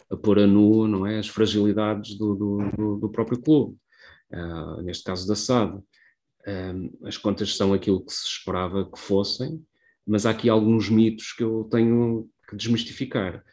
a 0.09 0.15
pôr 0.15 0.39
a 0.39 0.47
nu 0.47 0.87
não 0.87 1.05
é, 1.05 1.19
as 1.19 1.27
fragilidades 1.27 2.17
do, 2.17 2.35
do, 2.35 2.97
do 2.99 3.09
próprio 3.09 3.41
clube 3.41 3.80
uh, 4.33 4.81
neste 4.81 5.03
caso 5.03 5.27
da 5.27 5.35
SAD, 5.35 5.79
as 7.05 7.17
contas 7.17 7.55
são 7.55 7.71
aquilo 7.71 8.03
que 8.03 8.11
se 8.11 8.25
esperava 8.25 8.89
que 8.89 8.97
fossem, 8.97 9.63
mas 10.07 10.25
há 10.25 10.31
aqui 10.31 10.49
alguns 10.49 10.89
mitos 10.89 11.33
que 11.33 11.43
eu 11.43 11.67
tenho 11.69 12.27
que 12.49 12.55
desmistificar. 12.55 13.43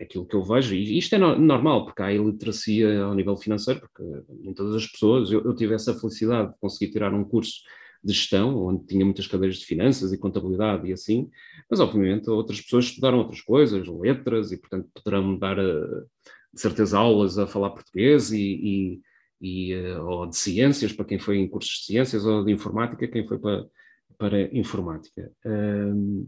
Aquilo 0.00 0.24
que 0.24 0.36
eu 0.36 0.44
vejo, 0.44 0.76
e 0.76 0.96
isto 0.96 1.16
é 1.16 1.18
no, 1.18 1.36
normal, 1.36 1.84
porque 1.84 2.00
há 2.00 2.12
iliteracia 2.12 3.02
ao 3.02 3.14
nível 3.14 3.36
financeiro, 3.36 3.80
porque 3.80 4.04
nem 4.28 4.54
todas 4.54 4.76
as 4.76 4.86
pessoas, 4.86 5.32
eu, 5.32 5.44
eu, 5.44 5.52
tive 5.56 5.74
essa 5.74 5.92
felicidade 5.92 6.52
de 6.52 6.58
conseguir 6.60 6.92
tirar 6.92 7.12
um 7.12 7.24
curso 7.24 7.62
de 8.02 8.12
gestão, 8.12 8.56
onde 8.64 8.86
tinha 8.86 9.04
muitas 9.04 9.26
cadeiras 9.26 9.58
de 9.58 9.66
finanças 9.66 10.12
e 10.12 10.18
contabilidade 10.18 10.88
e 10.88 10.92
assim, 10.92 11.28
mas 11.68 11.80
obviamente 11.80 12.30
outras 12.30 12.60
pessoas 12.60 12.86
estudaram 12.86 13.18
outras 13.18 13.40
coisas, 13.40 13.86
letras, 13.88 14.52
e 14.52 14.56
portanto 14.56 14.88
poderão 14.94 15.36
dar 15.36 15.58
uh, 15.58 16.06
de 16.58 16.62
certeza 16.62 16.98
aulas 16.98 17.38
a 17.38 17.46
falar 17.46 17.70
português 17.70 18.32
e, 18.32 19.00
e, 19.40 19.70
e 19.70 19.76
uh, 19.76 20.04
ou 20.04 20.26
de 20.26 20.36
ciências 20.36 20.92
para 20.92 21.04
quem 21.04 21.16
foi 21.16 21.38
em 21.38 21.48
cursos 21.48 21.78
de 21.78 21.84
ciências 21.84 22.26
ou 22.26 22.44
de 22.44 22.52
informática 22.52 23.06
quem 23.06 23.24
foi 23.26 23.38
para, 23.38 23.64
para 24.18 24.56
informática. 24.56 25.30
Uh, 25.46 26.26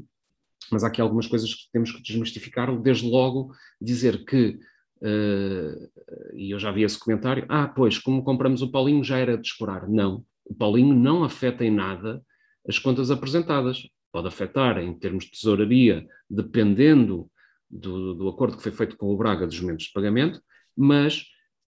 mas 0.70 0.84
há 0.84 0.86
aqui 0.86 1.00
algumas 1.00 1.26
coisas 1.26 1.52
que 1.52 1.68
temos 1.72 1.90
que 1.90 2.00
desmistificar, 2.00 2.74
desde 2.80 3.06
logo 3.06 3.52
dizer 3.80 4.24
que 4.24 4.58
Uh, 5.02 5.88
e 6.34 6.50
eu 6.50 6.58
já 6.58 6.70
vi 6.70 6.82
esse 6.82 7.00
comentário, 7.00 7.46
ah, 7.48 7.66
pois, 7.66 7.96
como 7.96 8.22
compramos 8.22 8.60
o 8.60 8.70
Paulinho 8.70 9.02
já 9.02 9.16
era 9.16 9.38
de 9.38 9.48
esperar. 9.48 9.88
Não, 9.88 10.22
o 10.44 10.54
Paulinho 10.54 10.94
não 10.94 11.24
afeta 11.24 11.64
em 11.64 11.70
nada 11.70 12.22
as 12.68 12.78
contas 12.78 13.10
apresentadas. 13.10 13.88
Pode 14.12 14.28
afetar 14.28 14.76
em 14.76 14.92
termos 14.92 15.24
de 15.24 15.30
tesouraria, 15.30 16.06
dependendo 16.28 17.30
do, 17.70 18.14
do 18.14 18.28
acordo 18.28 18.56
que 18.56 18.62
foi 18.62 18.72
feito 18.72 18.96
com 18.96 19.12
o 19.12 19.16
Braga 19.16 19.46
dos 19.46 19.60
momentos 19.60 19.86
de 19.86 19.92
pagamento, 19.92 20.40
mas 20.76 21.26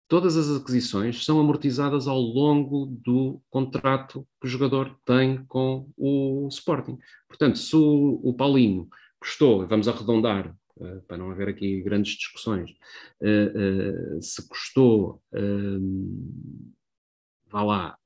todas 0.09 0.37
as 0.37 0.57
aquisições 0.57 1.25
são 1.25 1.39
amortizadas 1.39 2.09
ao 2.09 2.19
longo 2.19 2.87
do 2.87 3.41
contrato 3.51 4.27
que 4.41 4.47
o 4.47 4.51
jogador 4.51 4.97
tem 5.05 5.45
com 5.47 5.91
o 5.97 6.49
Sporting. 6.51 6.99
Portanto, 7.29 7.59
se 7.59 7.77
o, 7.77 8.21
o 8.23 8.33
Paulinho 8.33 8.89
custou, 9.21 9.67
vamos 9.67 9.89
arredondar, 9.89 10.55
uh, 10.79 11.03
para 11.07 11.19
não 11.19 11.31
haver 11.31 11.49
aqui 11.49 11.83
grandes 11.83 12.15
discussões, 12.15 12.71
uh, 13.21 14.17
uh, 14.17 14.23
se 14.23 14.49
custou 14.49 15.23
vá 17.51 17.63
lá, 17.63 17.99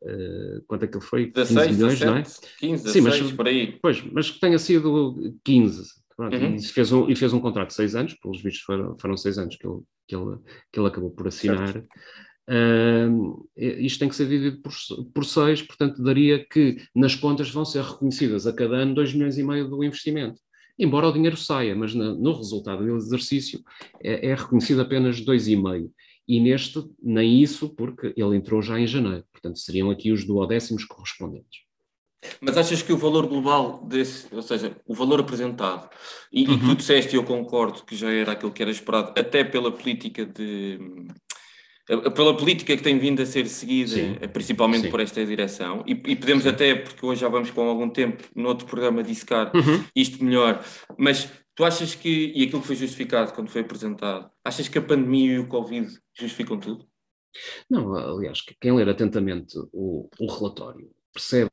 quanto 0.68 0.84
é 0.84 0.86
que 0.86 0.96
ele 0.96 1.04
foi? 1.04 1.32
16, 1.32 1.66
15 1.66 1.76
milhões, 1.76 1.98
17, 1.98 2.06
não 2.06 2.16
é? 2.16 2.22
15, 2.60 2.84
16, 2.84 2.92
Sim, 2.92 3.22
mas, 3.24 3.32
por 3.32 3.48
aí. 3.48 3.78
Pois, 3.82 4.00
mas 4.12 4.30
que 4.30 4.38
tenha 4.38 4.56
sido 4.56 5.36
15. 5.44 6.01
Pronto, 6.16 6.36
uhum. 6.36 6.54
e, 6.54 6.62
fez 6.62 6.92
um, 6.92 7.10
e 7.10 7.16
fez 7.16 7.32
um 7.32 7.40
contrato 7.40 7.68
de 7.68 7.74
6 7.74 7.94
anos, 7.94 8.14
pelos 8.14 8.42
vistos 8.42 8.62
foram, 8.62 8.96
foram 8.98 9.16
6 9.16 9.38
anos 9.38 9.56
que 9.56 9.66
ele, 9.66 9.80
que, 10.06 10.16
ele, 10.16 10.38
que 10.72 10.78
ele 10.78 10.88
acabou 10.88 11.10
por 11.10 11.28
assinar. 11.28 11.84
Uh, 12.48 13.48
isto 13.56 14.00
tem 14.00 14.08
que 14.08 14.16
ser 14.16 14.26
dividido 14.26 14.60
por, 14.60 14.72
por 15.14 15.24
6, 15.24 15.62
portanto, 15.62 16.02
daria 16.02 16.44
que 16.44 16.76
nas 16.94 17.14
contas 17.14 17.50
vão 17.50 17.64
ser 17.64 17.82
reconhecidas 17.82 18.46
a 18.46 18.52
cada 18.52 18.76
ano 18.76 18.94
2 18.94 19.14
milhões 19.14 19.38
e 19.38 19.42
meio 19.42 19.68
do 19.68 19.82
investimento. 19.84 20.40
Embora 20.78 21.08
o 21.08 21.12
dinheiro 21.12 21.36
saia, 21.36 21.74
mas 21.76 21.94
no, 21.94 22.14
no 22.18 22.32
resultado 22.32 22.84
do 22.84 22.96
exercício 22.96 23.62
é, 24.02 24.30
é 24.30 24.34
reconhecido 24.34 24.80
apenas 24.80 25.20
2,5 25.20 25.90
e 26.26 26.40
neste 26.40 26.82
nem 27.02 27.42
isso, 27.42 27.68
porque 27.74 28.12
ele 28.16 28.36
entrou 28.36 28.62
já 28.62 28.78
em 28.78 28.86
janeiro. 28.86 29.24
Portanto, 29.32 29.58
seriam 29.58 29.90
aqui 29.90 30.12
os 30.12 30.24
duodécimos 30.24 30.84
correspondentes. 30.84 31.60
Mas 32.40 32.56
achas 32.56 32.82
que 32.82 32.92
o 32.92 32.96
valor 32.96 33.26
global 33.26 33.84
desse, 33.84 34.26
ou 34.32 34.42
seja, 34.42 34.76
o 34.86 34.94
valor 34.94 35.20
apresentado, 35.20 35.88
e, 36.32 36.46
uhum. 36.46 36.54
e 36.54 36.58
tu 36.58 36.74
disseste, 36.76 37.14
e 37.14 37.18
eu 37.18 37.24
concordo, 37.24 37.82
que 37.84 37.96
já 37.96 38.10
era 38.10 38.32
aquilo 38.32 38.52
que 38.52 38.62
era 38.62 38.70
esperado, 38.70 39.12
até 39.18 39.42
pela 39.44 39.72
política 39.72 40.24
de. 40.24 40.78
Pela 42.14 42.36
política 42.36 42.76
que 42.76 42.82
tem 42.82 42.96
vindo 42.96 43.20
a 43.20 43.26
ser 43.26 43.48
seguida, 43.48 43.90
Sim. 43.90 44.14
principalmente 44.32 44.84
Sim. 44.84 44.90
por 44.90 45.00
esta 45.00 45.26
direção, 45.26 45.82
e, 45.84 45.92
e 45.92 46.16
podemos 46.16 46.44
Sim. 46.44 46.50
até, 46.50 46.74
porque 46.76 47.04
hoje 47.04 47.20
já 47.20 47.28
vamos 47.28 47.50
com 47.50 47.68
algum 47.68 47.90
tempo, 47.90 48.22
no 48.36 48.48
outro 48.48 48.66
programa, 48.66 49.02
dissecar 49.02 49.50
uhum. 49.54 49.84
isto 49.94 50.24
melhor, 50.24 50.64
mas 50.96 51.28
Tu 51.54 51.64
achas 51.64 51.94
que, 51.94 52.32
e 52.34 52.44
aquilo 52.44 52.62
que 52.62 52.66
foi 52.66 52.76
justificado 52.76 53.34
quando 53.34 53.50
foi 53.50 53.60
apresentado, 53.60 54.30
achas 54.42 54.68
que 54.68 54.78
a 54.78 54.82
pandemia 54.82 55.34
e 55.34 55.38
o 55.38 55.48
Covid 55.48 55.86
justificam 56.14 56.58
tudo? 56.58 56.86
Não, 57.68 57.94
aliás, 57.94 58.40
quem 58.60 58.74
ler 58.74 58.88
atentamente 58.88 59.58
o, 59.72 60.08
o 60.18 60.26
relatório 60.26 60.90
percebe 61.12 61.50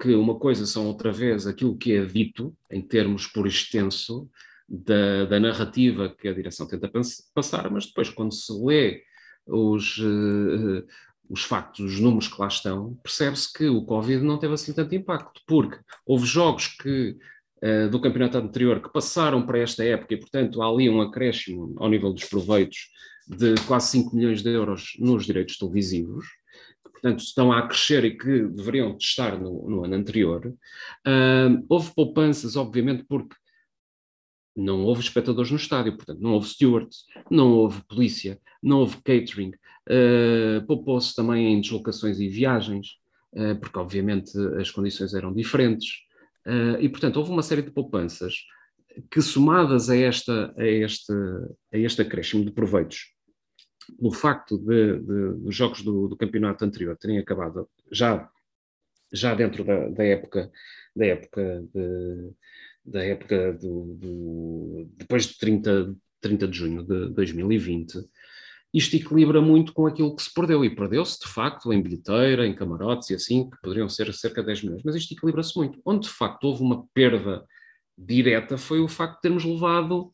que 0.00 0.14
uma 0.14 0.38
coisa 0.38 0.66
são 0.66 0.86
outra 0.86 1.12
vez 1.12 1.46
aquilo 1.46 1.76
que 1.76 1.92
é 1.92 2.04
dito 2.04 2.54
em 2.70 2.80
termos 2.80 3.26
por 3.26 3.46
extenso 3.46 4.28
da, 4.68 5.26
da 5.26 5.38
narrativa 5.38 6.08
que 6.08 6.28
a 6.28 6.34
direção 6.34 6.66
tenta 6.66 6.90
passar, 7.34 7.70
mas 7.70 7.86
depois 7.86 8.08
quando 8.08 8.32
se 8.32 8.52
lê 8.52 9.02
os, 9.46 9.98
uh, 9.98 10.86
os 11.28 11.44
factos, 11.44 11.94
os 11.94 12.00
números 12.00 12.28
que 12.28 12.40
lá 12.40 12.48
estão, 12.48 12.94
percebe-se 13.02 13.52
que 13.52 13.66
o 13.66 13.84
Covid 13.84 14.22
não 14.22 14.38
teve 14.38 14.54
assim 14.54 14.72
tanto 14.72 14.94
impacto, 14.94 15.40
porque 15.46 15.78
houve 16.06 16.26
jogos 16.26 16.68
que 16.68 17.16
uh, 17.62 17.90
do 17.90 18.00
campeonato 18.00 18.38
anterior 18.38 18.80
que 18.80 18.92
passaram 18.92 19.44
para 19.44 19.58
esta 19.58 19.84
época 19.84 20.14
e, 20.14 20.20
portanto, 20.20 20.62
há 20.62 20.68
ali 20.68 20.88
um 20.88 21.00
acréscimo 21.00 21.74
ao 21.78 21.88
nível 21.88 22.12
dos 22.12 22.24
proveitos 22.24 22.88
de 23.28 23.54
quase 23.66 23.90
5 23.90 24.16
milhões 24.16 24.42
de 24.42 24.50
euros 24.50 24.94
nos 24.98 25.24
direitos 25.24 25.56
televisivos, 25.56 26.26
portanto, 27.02 27.20
estão 27.20 27.52
a 27.52 27.66
crescer 27.66 28.04
e 28.04 28.16
que 28.16 28.46
deveriam 28.46 28.96
estar 28.96 29.38
no, 29.38 29.68
no 29.68 29.84
ano 29.84 29.94
anterior. 29.94 30.46
Uh, 30.46 31.64
houve 31.68 31.92
poupanças, 31.94 32.54
obviamente, 32.54 33.04
porque 33.08 33.34
não 34.56 34.84
houve 34.84 35.00
espectadores 35.00 35.50
no 35.50 35.56
estádio, 35.56 35.96
portanto, 35.96 36.20
não 36.20 36.34
houve 36.34 36.48
stewards, 36.48 37.04
não 37.28 37.50
houve 37.52 37.82
polícia, 37.84 38.38
não 38.62 38.78
houve 38.78 38.98
catering, 38.98 39.50
uh, 39.50 40.64
poupou-se 40.66 41.14
também 41.14 41.52
em 41.52 41.60
deslocações 41.60 42.20
e 42.20 42.28
viagens, 42.28 42.98
uh, 43.32 43.58
porque 43.58 43.78
obviamente 43.78 44.32
as 44.60 44.70
condições 44.70 45.12
eram 45.12 45.32
diferentes. 45.32 45.88
Uh, 46.46 46.78
e, 46.80 46.88
portanto, 46.88 47.16
houve 47.16 47.30
uma 47.30 47.42
série 47.42 47.62
de 47.62 47.70
poupanças 47.70 48.34
que, 49.10 49.22
somadas 49.22 49.88
a, 49.88 49.96
esta, 49.96 50.54
a, 50.56 50.66
este, 50.66 51.12
a 51.72 51.78
este 51.78 52.02
acréscimo 52.02 52.44
de 52.44 52.52
proveitos, 52.52 53.12
no 54.00 54.12
facto 54.12 54.58
de, 54.58 54.98
de, 54.98 55.32
dos 55.40 55.54
jogos 55.54 55.82
do, 55.82 56.08
do, 56.08 56.16
campeonato 56.16 56.64
anterior 56.64 56.96
terem 56.96 57.18
acabado 57.18 57.68
já, 57.90 58.28
já 59.12 59.34
dentro 59.34 59.64
da, 59.64 59.88
da 59.88 60.04
época, 60.04 60.50
da 60.94 61.06
época, 61.06 61.64
de, 61.74 62.30
da 62.84 63.04
época 63.04 63.52
do, 63.54 63.94
do, 63.94 64.90
depois 64.96 65.26
de 65.26 65.38
30, 65.38 65.94
30 66.20 66.48
de 66.48 66.56
junho 66.56 66.82
de 66.82 67.08
2020, 67.10 67.98
isto 68.74 68.96
equilibra 68.96 69.40
muito 69.40 69.74
com 69.74 69.86
aquilo 69.86 70.16
que 70.16 70.22
se 70.22 70.32
perdeu, 70.32 70.64
e 70.64 70.74
perdeu-se 70.74 71.20
de 71.20 71.28
facto 71.28 71.72
em 71.72 71.82
bilheteira, 71.82 72.46
em 72.46 72.54
camarotes 72.54 73.10
e 73.10 73.14
assim, 73.14 73.50
que 73.50 73.60
poderiam 73.62 73.88
ser 73.88 74.12
cerca 74.14 74.40
de 74.40 74.46
10 74.46 74.62
milhões, 74.62 74.82
mas 74.82 74.94
isto 74.94 75.12
equilibra-se 75.12 75.56
muito. 75.56 75.78
Onde 75.84 76.06
de 76.06 76.14
facto 76.14 76.44
houve 76.44 76.62
uma 76.62 76.86
perda 76.94 77.44
direta 77.96 78.56
foi 78.56 78.80
o 78.80 78.88
facto 78.88 79.16
de 79.16 79.20
termos 79.22 79.44
levado 79.44 80.12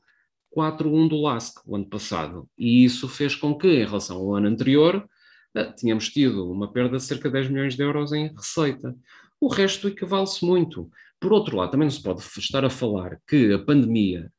4-1 0.56 1.08
do 1.08 1.20
LASK 1.20 1.60
o 1.66 1.76
ano 1.76 1.88
passado, 1.88 2.48
e 2.56 2.84
isso 2.84 3.08
fez 3.08 3.34
com 3.34 3.56
que, 3.56 3.68
em 3.68 3.84
relação 3.84 4.16
ao 4.16 4.34
ano 4.34 4.48
anterior, 4.48 5.08
eh, 5.54 5.72
tínhamos 5.72 6.08
tido 6.08 6.50
uma 6.50 6.72
perda 6.72 6.96
de 6.96 7.02
cerca 7.02 7.28
de 7.28 7.34
10 7.34 7.50
milhões 7.50 7.76
de 7.76 7.82
euros 7.82 8.12
em 8.12 8.28
receita. 8.28 8.94
O 9.40 9.48
resto 9.48 9.88
equivale-se 9.88 10.44
muito. 10.44 10.90
Por 11.20 11.32
outro 11.32 11.56
lado, 11.56 11.70
também 11.70 11.86
não 11.86 11.90
se 11.90 12.02
pode 12.02 12.20
estar 12.20 12.64
a 12.64 12.70
falar 12.70 13.18
que 13.26 13.52
a 13.52 13.58
pandemia 13.58 14.30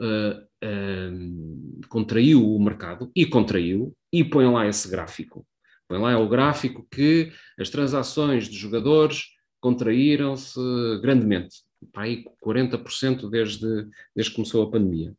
uh, 0.00 0.40
uh, 0.64 1.88
contraiu 1.88 2.54
o 2.54 2.62
mercado, 2.62 3.10
e 3.14 3.26
contraiu, 3.26 3.94
e 4.12 4.24
põe 4.24 4.46
lá 4.46 4.66
esse 4.66 4.88
gráfico. 4.88 5.46
Põe 5.88 5.98
lá 5.98 6.18
o 6.18 6.28
gráfico 6.28 6.86
que 6.90 7.32
as 7.58 7.70
transações 7.70 8.48
de 8.48 8.56
jogadores 8.56 9.24
contraíram-se 9.60 10.60
grandemente, 11.02 11.62
para 11.92 12.04
aí 12.04 12.24
40% 12.44 13.28
desde, 13.28 13.88
desde 14.14 14.30
que 14.30 14.36
começou 14.36 14.62
a 14.62 14.70
pandemia. 14.70 15.14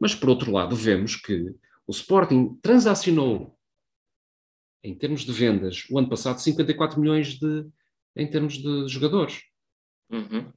Mas, 0.00 0.14
por 0.14 0.30
outro 0.30 0.50
lado, 0.50 0.74
vemos 0.74 1.14
que 1.14 1.54
o 1.86 1.92
Sporting 1.92 2.58
transacionou, 2.62 3.56
em 4.82 4.94
termos 4.94 5.22
de 5.22 5.32
vendas, 5.32 5.84
o 5.90 5.98
ano 5.98 6.08
passado, 6.08 6.40
54 6.40 6.98
milhões 6.98 7.38
de, 7.38 7.66
em 8.16 8.26
termos 8.26 8.54
de 8.54 8.88
jogadores. 8.88 9.42
Uhum. 10.10 10.50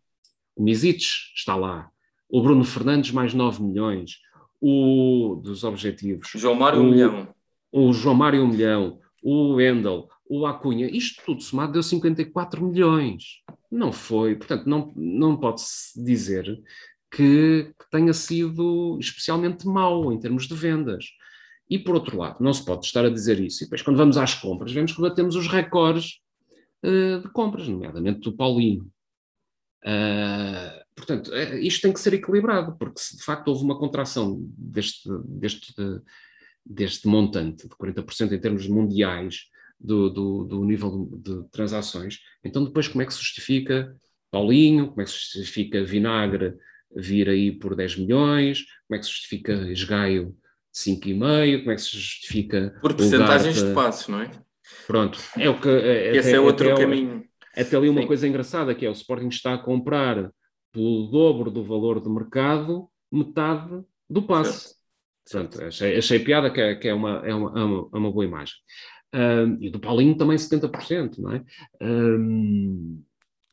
O 0.56 0.64
Misic 0.64 1.04
está 1.36 1.56
lá, 1.56 1.92
o 2.30 2.42
Bruno 2.42 2.64
Fernandes 2.64 3.12
mais 3.12 3.34
9 3.34 3.62
milhões, 3.62 4.20
o 4.62 5.42
dos 5.44 5.66
objetivos. 5.66 6.30
João 6.36 6.56
Mário 6.56 6.80
o, 6.80 6.84
um 6.84 6.92
milhão. 6.92 7.36
O 7.72 7.92
João 7.92 8.16
Mário 8.16 8.44
um 8.44 8.48
milhão, 8.48 9.02
o 9.22 9.56
Wendel, 9.56 10.08
o 10.26 10.46
Acunha, 10.46 10.88
isto 10.88 11.22
tudo 11.26 11.44
somado 11.44 11.74
deu 11.74 11.84
54 11.84 12.64
milhões. 12.64 13.42
Não 13.70 13.92
foi, 13.92 14.36
portanto, 14.36 14.68
não, 14.68 14.94
não 14.96 15.36
pode-se 15.36 16.02
dizer 16.02 16.64
que, 17.14 17.72
que, 17.78 17.92
tenha 17.92 18.12
sido 18.12 18.98
especialmente 19.00 19.68
mau 19.68 20.12
em 20.12 20.20
termos 20.20 20.48
de 20.48 20.56
vendas. 20.56 21.06
E 21.70 21.78
por 21.78 21.94
outro 21.94 22.18
lado, 22.18 22.44
não 22.44 22.52
se 22.52 22.66
pode 22.66 22.86
estar 22.86 23.06
a 23.06 23.10
dizer 23.10 23.40
isso. 23.40 23.64
E 23.64 23.66
depois, 23.66 23.84
quando 23.84 23.98
vamos 23.98 24.18
às 24.18 24.34
compras, 24.34 24.72
vemos 24.72 24.94
que 24.94 25.02
batemos 25.02 25.36
os 25.36 25.48
recordes 25.48 26.20
uh, 26.84 27.22
de 27.22 27.30
compras, 27.32 27.68
nomeadamente 27.68 28.22
do 28.22 28.36
Paulinho. 28.36 28.92
Uh, 29.86 30.84
portanto, 30.96 31.34
é, 31.34 31.60
isto 31.60 31.82
tem 31.82 31.94
que 31.94 32.00
ser 32.00 32.16
equilibrado, 32.16 32.76
porque 32.78 33.00
se 33.00 33.16
de 33.18 33.24
facto 33.24 33.48
houve 33.50 33.64
uma 33.64 33.78
contração 33.78 34.44
deste, 34.58 35.08
deste, 35.26 35.74
deste 36.66 37.08
montante 37.08 37.68
de 37.68 37.76
40% 37.76 38.32
em 38.32 38.40
termos 38.40 38.68
mundiais 38.68 39.50
do, 39.80 40.10
do, 40.10 40.44
do 40.46 40.66
nível 40.66 41.10
de, 41.12 41.42
de 41.42 41.50
transações, 41.50 42.20
então 42.44 42.64
depois 42.64 42.88
como 42.88 43.02
é 43.02 43.06
que 43.06 43.14
se 43.14 43.20
justifica 43.20 43.94
Paulinho, 44.32 44.88
como 44.88 45.02
é 45.02 45.04
que 45.04 45.12
se 45.12 45.18
justifica 45.18 45.84
Vinagre 45.84 46.56
vir 46.96 47.30
aí 47.30 47.52
por 47.52 47.76
10 47.76 47.98
milhões, 47.98 48.64
como 48.88 48.98
é 48.98 49.00
que 49.00 49.06
se 49.06 49.12
justifica 49.12 49.54
Esgaio 49.72 50.36
5,5, 50.74 51.60
como 51.60 51.72
é 51.72 51.76
que 51.76 51.82
se 51.82 51.98
justifica... 51.98 52.78
Por 52.82 52.94
percentagens 52.94 53.64
de 53.64 53.74
passos, 53.74 54.08
não 54.08 54.22
é? 54.22 54.32
Pronto, 54.88 55.20
é 55.38 55.50
o 55.50 55.60
que... 55.60 55.70
É, 55.70 56.16
Esse 56.16 56.32
é, 56.32 56.36
é 56.36 56.40
outro 56.40 56.76
caminho 56.76 57.24
Até 57.56 57.76
ali 57.76 57.90
uma 57.90 58.02
Sim. 58.02 58.08
coisa 58.08 58.28
engraçada 58.28 58.74
que 58.74 58.86
é 58.86 58.90
o 58.90 58.94
Sporting 58.94 59.28
está 59.28 59.54
a 59.54 59.58
comprar 59.58 60.32
pelo 60.72 61.08
dobro 61.08 61.52
do 61.52 61.64
valor 61.64 62.00
do 62.00 62.10
mercado 62.10 62.90
metade 63.12 63.84
do 64.10 64.24
passe. 64.24 64.76
Portanto, 65.24 65.64
achei, 65.64 65.98
achei 65.98 66.20
piada 66.20 66.52
que 66.52 66.60
é, 66.60 66.76
que 66.76 66.88
é, 66.88 66.94
uma, 66.94 67.22
é, 67.26 67.34
uma, 67.34 67.60
é 67.60 67.64
uma, 67.64 67.90
é 67.94 67.98
uma 67.98 68.12
boa 68.12 68.26
imagem. 68.26 68.56
Um, 69.14 69.58
e 69.62 69.70
do 69.70 69.80
Paulinho 69.80 70.18
também 70.18 70.36
70%, 70.36 71.20
não 71.20 71.34
é? 71.34 71.44
Um, 71.80 73.04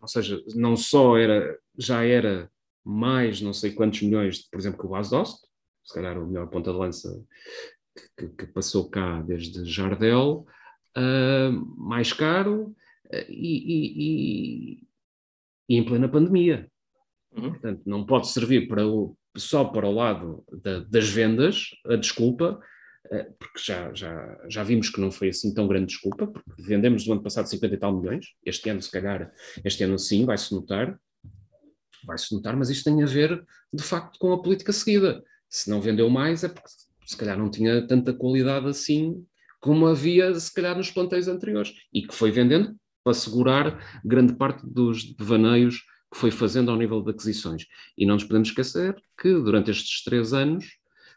ou 0.01 0.09
seja, 0.09 0.43
não 0.55 0.75
só 0.75 1.19
era, 1.19 1.57
já 1.77 2.03
era 2.03 2.51
mais 2.85 3.41
não 3.41 3.53
sei 3.53 3.73
quantos 3.73 4.03
milhões, 4.03 4.49
por 4.49 4.59
exemplo, 4.59 4.79
que 4.79 4.87
o 4.87 4.91
Bas 4.91 5.11
Dost, 5.11 5.39
se 5.85 5.95
calhar 5.95 6.19
o 6.19 6.27
melhor 6.27 6.49
ponta 6.49 6.73
de 6.73 6.79
lança 6.79 7.25
que, 8.17 8.29
que 8.29 8.47
passou 8.47 8.89
cá 8.89 9.21
desde 9.23 9.65
Jardel, 9.65 10.47
uh, 10.97 11.53
mais 11.77 12.13
caro 12.13 12.75
uh, 13.07 13.27
e, 13.29 14.79
e, 14.79 14.83
e, 15.69 15.77
em 15.77 15.85
plena 15.85 16.09
pandemia. 16.09 16.71
Uhum. 17.33 17.51
Portanto, 17.51 17.83
não 17.87 18.05
pode 18.05 18.29
servir 18.29 18.67
para 18.69 18.87
o, 18.87 19.17
só 19.37 19.65
para 19.65 19.87
o 19.87 19.93
lado 19.93 20.45
da, 20.63 20.81
das 20.81 21.09
vendas, 21.09 21.71
a 21.87 21.97
desculpa, 21.97 22.61
uh, 23.07 23.35
porque 23.39 23.59
já, 23.59 23.93
já, 23.95 24.41
já 24.49 24.63
vimos 24.63 24.91
que 24.91 25.01
não 25.01 25.11
foi 25.11 25.29
assim 25.29 25.53
tão 25.55 25.69
grande 25.69 25.87
desculpa, 25.87 26.27
porque 26.27 26.63
vendemos 26.63 27.07
no 27.07 27.15
ano 27.15 27.23
passado 27.23 27.49
50 27.49 27.75
e 27.75 27.79
tal 27.79 27.99
milhões, 27.99 28.27
este 28.45 28.69
ano 28.71 28.83
se 28.83 28.91
calhar, 28.91 29.33
este 29.65 29.85
ano 29.85 29.99
sim, 29.99 30.25
vai-se 30.25 30.55
notar, 30.55 30.99
vai-se 32.05 32.35
notar, 32.35 32.57
mas 32.57 32.71
isto 32.71 32.85
tem 32.85 33.03
a 33.03 33.07
ver, 33.07 33.45
de 33.73 33.83
facto, 33.83 34.19
com 34.19 34.33
a 34.33 34.43
política 34.43 34.73
seguida. 34.73 35.23
Se 35.49 35.69
não 35.69 35.81
vendeu 35.81 36.09
mais 36.09 36.45
é 36.45 36.49
porque 36.49 36.69
se 37.07 37.17
calhar 37.17 37.39
não 37.39 37.51
tinha 37.51 37.87
tanta 37.87 38.13
qualidade 38.13 38.69
assim 38.69 39.25
como 39.61 39.87
havia, 39.87 40.35
se 40.35 40.53
calhar, 40.53 40.77
nos 40.77 40.91
plantéis 40.91 41.29
anteriores. 41.29 41.75
E 41.93 42.03
que 42.03 42.15
foi 42.15 42.31
vendendo 42.31 42.75
para 43.05 43.15
segurar 43.15 44.01
grande 44.05 44.35
parte 44.35 44.67
dos 44.67 45.05
devaneios 45.15 45.83
que 46.13 46.19
foi 46.19 46.31
fazendo 46.31 46.71
ao 46.71 46.77
nível 46.77 47.03
de 47.03 47.11
aquisições. 47.11 47.67
E 47.97 48.05
não 48.07 48.15
nos 48.15 48.25
podemos 48.25 48.49
esquecer 48.49 48.97
que 49.21 49.33
durante 49.33 49.71
estes 49.71 50.03
três 50.03 50.33
anos 50.33 50.67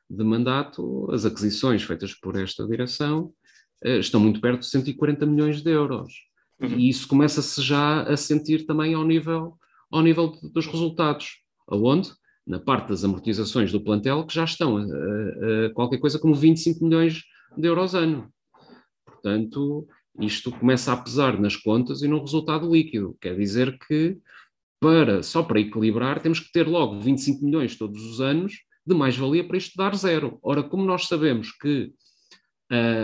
de 0.09 0.23
mandato, 0.23 1.09
as 1.11 1.25
aquisições 1.25 1.83
feitas 1.83 2.13
por 2.13 2.35
esta 2.35 2.67
direção 2.67 3.33
eh, 3.83 3.97
estão 3.97 4.19
muito 4.19 4.39
perto 4.39 4.59
de 4.59 4.67
140 4.67 5.25
milhões 5.25 5.61
de 5.61 5.71
euros. 5.71 6.13
Uhum. 6.59 6.77
E 6.77 6.89
isso 6.89 7.07
começa-se 7.07 7.61
já 7.61 8.03
a 8.03 8.15
sentir 8.15 8.65
também 8.65 8.93
ao 8.93 9.05
nível, 9.05 9.57
ao 9.93 10.01
nível 10.01 10.33
dos 10.53 10.65
resultados. 10.65 11.41
Aonde? 11.67 12.11
na 12.45 12.59
parte 12.59 12.89
das 12.89 13.03
amortizações 13.03 13.71
do 13.71 13.81
plantel, 13.81 14.25
que 14.25 14.33
já 14.33 14.43
estão 14.43 14.77
a, 14.77 14.81
a, 14.81 15.65
a 15.67 15.73
qualquer 15.73 15.97
coisa 15.97 16.19
como 16.19 16.35
25 16.35 16.83
milhões 16.83 17.23
de 17.57 17.67
euros 17.67 17.95
ano. 17.95 18.29
Portanto, 19.05 19.87
isto 20.19 20.51
começa 20.51 20.91
a 20.91 20.97
pesar 20.97 21.39
nas 21.39 21.55
contas 21.55 22.01
e 22.01 22.07
no 22.07 22.19
resultado 22.19 22.71
líquido. 22.71 23.17
Quer 23.21 23.37
dizer 23.37 23.77
que, 23.87 24.17
para, 24.79 25.23
só 25.23 25.41
para 25.41 25.59
equilibrar, 25.59 26.21
temos 26.21 26.39
que 26.39 26.51
ter 26.51 26.67
logo 26.67 26.99
25 26.99 27.43
milhões 27.43 27.77
todos 27.77 28.03
os 28.03 28.19
anos 28.19 28.53
de 28.85 28.93
mais-valia 28.93 29.47
para 29.47 29.57
isto 29.57 29.77
dar 29.77 29.95
zero. 29.95 30.37
Ora, 30.43 30.61
como 30.61 30.83
nós 30.83 31.07
sabemos 31.07 31.51
que 31.53 31.93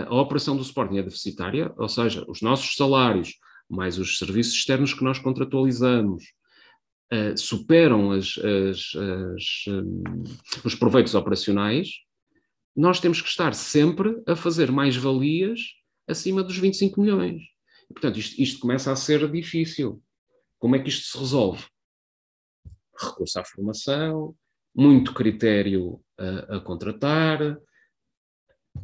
a, 0.06 0.14
operação 0.14 0.54
do 0.56 0.62
Sporting 0.62 0.98
é 0.98 1.02
deficitária, 1.02 1.72
ou 1.78 1.88
seja, 1.88 2.24
os 2.28 2.42
nossos 2.42 2.76
salários, 2.76 3.36
mais 3.68 3.98
os 3.98 4.18
serviços 4.18 4.52
externos 4.52 4.92
que 4.92 5.04
nós 5.04 5.18
contratualizamos, 5.18 6.24
uh, 7.12 7.36
superam 7.36 8.12
as, 8.12 8.38
as, 8.38 8.92
as, 8.94 9.64
um, 9.68 10.02
os 10.64 10.74
proveitos 10.74 11.14
operacionais, 11.14 11.88
nós 12.76 13.00
temos 13.00 13.20
que 13.20 13.28
estar 13.28 13.54
sempre 13.54 14.22
a 14.26 14.36
fazer 14.36 14.70
mais-valias 14.70 15.60
acima 16.06 16.42
dos 16.42 16.56
25 16.56 17.00
milhões. 17.00 17.42
E, 17.90 17.92
portanto, 17.92 18.18
isto, 18.18 18.40
isto 18.40 18.60
começa 18.60 18.92
a 18.92 18.96
ser 18.96 19.30
difícil. 19.30 20.02
Como 20.58 20.76
é 20.76 20.78
que 20.78 20.88
isto 20.88 21.06
se 21.06 21.18
resolve? 21.18 21.64
Recurso 22.98 23.40
à 23.40 23.44
formação, 23.44 24.34
muito 24.74 25.12
critério 25.14 26.00
a, 26.18 26.56
a 26.56 26.60
contratar, 26.60 27.58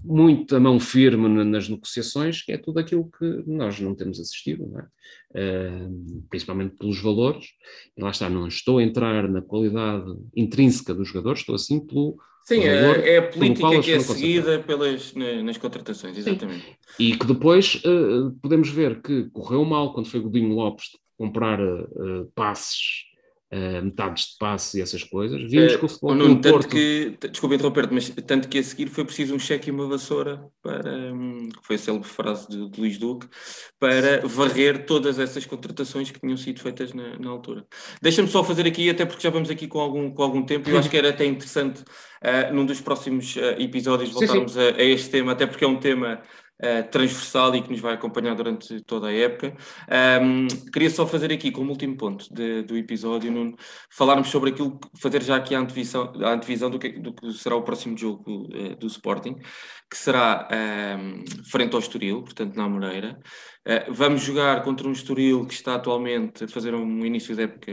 muita 0.05 0.59
mão 0.61 0.79
firme 0.79 1.29
nas 1.45 1.69
negociações, 1.69 2.43
que 2.43 2.53
é 2.53 2.59
tudo 2.59 2.79
aquilo 2.79 3.11
que 3.19 3.43
nós 3.47 3.79
não 3.81 3.95
temos 3.95 4.21
assistido, 4.21 4.67
não 4.67 4.81
é? 4.81 4.87
uh, 5.37 6.23
principalmente 6.31 6.77
pelos 6.77 7.01
valores. 7.01 7.47
E 7.97 8.03
lá 8.03 8.11
está, 8.11 8.29
não 8.29 8.47
estou 8.47 8.79
a 8.79 8.83
entrar 8.83 9.29
na 9.29 9.43
qualidade 9.43 10.05
intrínseca 10.35 10.95
dos 10.95 11.09
jogadores, 11.09 11.41
estou 11.41 11.55
assim 11.55 11.81
pelo. 11.81 12.17
Sim, 12.45 12.61
valor, 12.61 13.01
é, 13.01 13.15
é 13.15 13.19
a 13.19 13.29
política 13.29 13.81
que 13.81 13.93
é 13.93 14.01
seguida 14.01 14.61
pelas, 14.61 15.13
nas 15.15 15.59
contratações, 15.59 16.17
exatamente. 16.17 16.65
Sim. 16.65 17.05
E 17.05 17.17
que 17.17 17.27
depois 17.27 17.83
uh, 17.85 18.31
podemos 18.41 18.69
ver 18.69 19.03
que 19.03 19.29
correu 19.31 19.65
mal 19.65 19.93
quando 19.93 20.09
foi 20.09 20.21
Godinho 20.21 20.55
Lopes 20.55 20.91
comprar 21.19 21.61
uh, 21.61 22.31
passes 22.37 23.07
uh, 23.53 23.85
metades 23.85 24.25
de 24.25 24.39
passe 24.39 24.79
e 24.79 24.83
essas 24.83 25.05
coisas. 25.05 25.51
Vimos 25.51 25.75
uh, 25.75 25.79
que 25.79 25.85
o 25.85 25.89
futebol 25.89 26.15
Nuno, 26.15 26.41
tanto 26.41 26.53
Porto... 26.53 26.69
que, 26.69 27.17
desculpa 27.31 27.55
interromper-te, 27.55 27.95
mas 27.95 28.09
tanto 28.27 28.49
que 28.49 28.59
a 28.59 28.63
seguir 28.63 28.89
foi 28.89 29.05
preciso 29.05 29.35
um 29.35 29.39
cheque 29.39 29.69
e 29.69 29.73
uma 29.73 29.87
vassoura 29.87 30.45
para, 30.63 30.91
um, 31.13 31.49
foi 31.63 31.77
a 31.77 31.79
célebre 31.79 32.09
frase 32.09 32.49
de, 32.49 32.71
de 32.71 32.81
Luís 32.81 32.99
Duque, 32.99 33.29
para 33.79 34.27
varrer 34.27 34.87
todas 34.87 35.19
essas 35.19 35.47
contratações 35.47 36.11
que 36.11 36.21
tinham 36.21 36.37
sido 36.37 36.61
feitas 36.61 36.93
na, 36.93 37.19
na 37.19 37.31
altura. 37.31 37.65
Deixa-me 38.01 38.29
só 38.29 38.43
fazer 38.43 38.67
aqui, 38.67 38.89
até 38.91 39.05
porque 39.05 39.23
já 39.23 39.31
vamos 39.31 39.51
aqui 39.51 39.67
com 39.67 39.81
algum, 39.81 40.11
com 40.11 40.23
algum 40.23 40.45
tempo, 40.45 40.69
eu 40.69 40.79
acho 40.79 40.91
que 40.91 40.97
era 40.97 41.11
até 41.11 41.25
interessante 41.25 41.81
uh, 41.81 42.53
num 42.53 42.67
dos 42.67 42.81
próximos 42.81 43.37
uh, 43.37 43.61
episódios 43.61 44.11
voltarmos 44.11 44.53
sim, 44.53 44.61
sim. 44.61 44.67
A, 44.67 44.77
a 44.77 44.85
este 44.85 45.11
tema, 45.11 45.33
até 45.33 45.47
porque 45.47 45.65
é 45.65 45.69
um 45.69 45.79
tema 45.79 46.23
uh, 46.63 46.89
transversal 46.91 47.55
e 47.55 47.63
que 47.63 47.71
nos 47.71 47.81
vai 47.81 47.95
acompanhar 47.95 48.35
durante 48.35 48.81
toda 48.83 49.09
a 49.09 49.13
época. 49.13 49.57
Um, 50.23 50.47
queria 50.73 50.91
só 50.91 51.07
fazer 51.07 51.33
aqui, 51.33 51.51
como 51.51 51.71
último 51.71 51.97
ponto 51.97 52.33
de, 52.33 52.63
do 52.63 52.77
episódio, 52.77 53.31
Nuno, 53.31 53.57
falarmos 53.91 54.29
sobre 54.29 54.51
aquilo, 54.51 54.79
fazer 55.01 55.23
já 55.23 55.37
aqui 55.37 55.55
a 55.55 55.61
antevisão, 55.61 56.13
a 56.23 56.33
antevisão 56.33 56.71
do, 56.71 56.79
que, 56.79 56.91
do 56.91 57.13
que 57.13 57.33
será 57.33 57.57
o 57.57 57.63
próximo 57.63 57.97
jogo 57.97 58.49
uh, 58.53 58.77
do 58.77 58.87
Sporting, 58.87 59.37
que 59.91 59.97
será 59.97 60.49
um, 60.99 61.25
frente 61.51 61.75
ao 61.75 61.81
Estoril, 61.81 62.23
portanto 62.23 62.57
na 62.57 62.69
Moreira. 62.69 63.19
Uh, 63.67 63.93
vamos 63.93 64.23
jogar 64.23 64.63
contra 64.63 64.87
um 64.87 64.93
Estoril 64.93 65.45
que 65.45 65.53
está 65.53 65.75
atualmente 65.75 66.45
a 66.45 66.49
fazer 66.49 66.73
um 66.73 67.05
início 67.05 67.35
de 67.35 67.43
época 67.43 67.73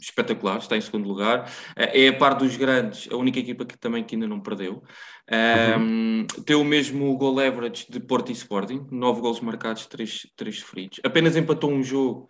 espetacular, 0.00 0.58
está 0.58 0.76
em 0.76 0.80
segundo 0.80 1.06
lugar. 1.06 1.48
Uh, 1.78 1.86
é 1.94 2.08
a 2.08 2.12
par 2.12 2.34
dos 2.34 2.56
grandes, 2.56 3.08
a 3.12 3.16
única 3.16 3.38
equipa 3.38 3.64
que 3.64 3.78
também 3.78 4.02
que 4.02 4.16
ainda 4.16 4.26
não 4.26 4.40
perdeu. 4.40 4.82
Um, 5.30 5.80
uhum. 5.80 6.26
Tem 6.44 6.56
o 6.56 6.64
mesmo 6.64 7.16
goal 7.16 7.38
average 7.38 7.86
de 7.88 8.00
Porto 8.00 8.30
e 8.30 8.32
Sporting, 8.32 8.88
nove 8.90 9.20
gols 9.20 9.40
marcados, 9.40 9.86
três, 9.86 10.26
três 10.34 10.58
sofridos. 10.58 10.98
Apenas 11.04 11.36
empatou 11.36 11.70
um 11.70 11.82
jogo, 11.82 12.26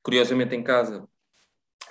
curiosamente 0.00 0.54
em 0.54 0.62
casa, 0.62 1.08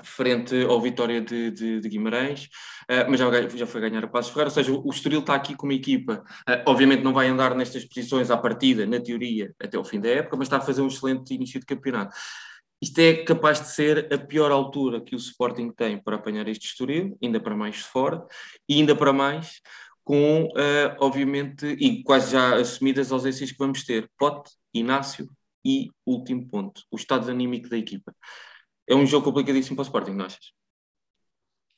frente 0.02 0.64
ao 0.64 0.82
Vitória 0.82 1.22
de, 1.22 1.52
de, 1.52 1.80
de 1.80 1.90
Guimarães, 1.90 2.46
uh, 2.90 3.10
mas 3.10 3.20
já, 3.20 3.48
já 3.50 3.68
foi 3.68 3.82
ganhar 3.82 4.04
a 4.04 4.08
Passos 4.08 4.32
Ferreira, 4.32 4.50
ou 4.50 4.54
seja, 4.54 4.72
o, 4.72 4.88
o 4.88 4.90
Estoril 4.90 5.20
está 5.20 5.36
aqui 5.36 5.56
com 5.56 5.68
uma 5.68 5.74
equipa, 5.74 6.24
uh, 6.50 6.64
obviamente 6.66 7.04
não 7.04 7.14
vai 7.14 7.28
andar 7.28 7.56
nestas 7.56 7.86
posições 7.86 8.32
à 8.32 8.38
partida, 8.38 8.86
na 8.86 9.00
teoria, 9.00 9.54
até 9.62 9.78
o 9.78 9.84
fim 9.84 10.00
da 10.00 10.10
época, 10.10 10.38
mas 10.38 10.48
está 10.48 10.58
a 10.58 10.62
fazer 10.62 10.82
um 10.82 10.88
excelente 10.88 11.34
início 11.34 11.60
de 11.60 11.66
campeonato. 11.66 12.16
Isto 12.82 13.00
é 13.00 13.24
capaz 13.24 13.62
de 13.62 13.68
ser 13.68 14.14
a 14.14 14.18
pior 14.18 14.52
altura 14.52 15.00
que 15.00 15.16
o 15.16 15.18
Sporting 15.18 15.72
tem 15.72 15.98
para 15.98 16.18
apanhar 16.18 16.48
este 16.50 16.66
Estoril, 16.66 17.18
ainda 17.24 17.40
para 17.40 17.56
mais 17.56 17.78
fora, 17.78 18.26
e 18.68 18.76
ainda 18.76 18.94
para 18.94 19.14
mais 19.14 19.62
com, 20.04 20.44
uh, 20.48 20.96
obviamente, 21.00 21.66
e 21.66 22.04
quase 22.04 22.34
já 22.34 22.56
assumidas 22.56 23.12
ausências 23.12 23.52
que 23.52 23.58
vamos 23.58 23.86
ter. 23.86 24.10
Pote, 24.18 24.52
Inácio 24.74 25.30
e 25.64 25.92
último 26.06 26.46
ponto, 26.50 26.82
o 26.92 26.98
estado 26.98 27.32
anímico 27.32 27.70
da 27.70 27.78
equipa. 27.78 28.14
É 28.88 28.96
um 28.96 29.06
jogo 29.06 29.26
complicadíssimo 29.26 29.76
para 29.76 29.84
o 29.84 29.86
Sporting, 29.86 30.12
não 30.12 30.26
achas? 30.26 30.52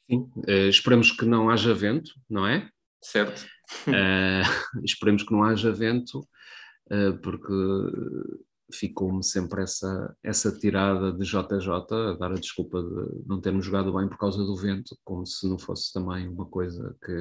Sim, 0.09 0.29
uh, 0.37 0.69
esperemos 0.69 1.11
que 1.11 1.25
não 1.25 1.49
haja 1.49 1.73
vento, 1.73 2.11
não 2.29 2.45
é? 2.45 2.69
Certo. 3.01 3.45
Uh, 3.87 4.81
esperemos 4.83 5.23
que 5.23 5.31
não 5.31 5.43
haja 5.43 5.71
vento, 5.71 6.19
uh, 6.91 7.17
porque 7.21 7.53
ficou-me 8.73 9.23
sempre 9.23 9.61
essa, 9.63 10.15
essa 10.23 10.51
tirada 10.51 11.11
de 11.11 11.23
JJ, 11.23 11.69
a 11.69 12.13
dar 12.13 12.31
a 12.31 12.39
desculpa 12.39 12.81
de 12.81 13.27
não 13.27 13.39
termos 13.39 13.65
jogado 13.65 13.93
bem 13.93 14.07
por 14.07 14.17
causa 14.17 14.43
do 14.43 14.55
vento, 14.55 14.97
como 15.03 15.25
se 15.25 15.47
não 15.47 15.57
fosse 15.57 15.93
também 15.93 16.27
uma 16.27 16.45
coisa 16.45 16.95
que. 17.03 17.11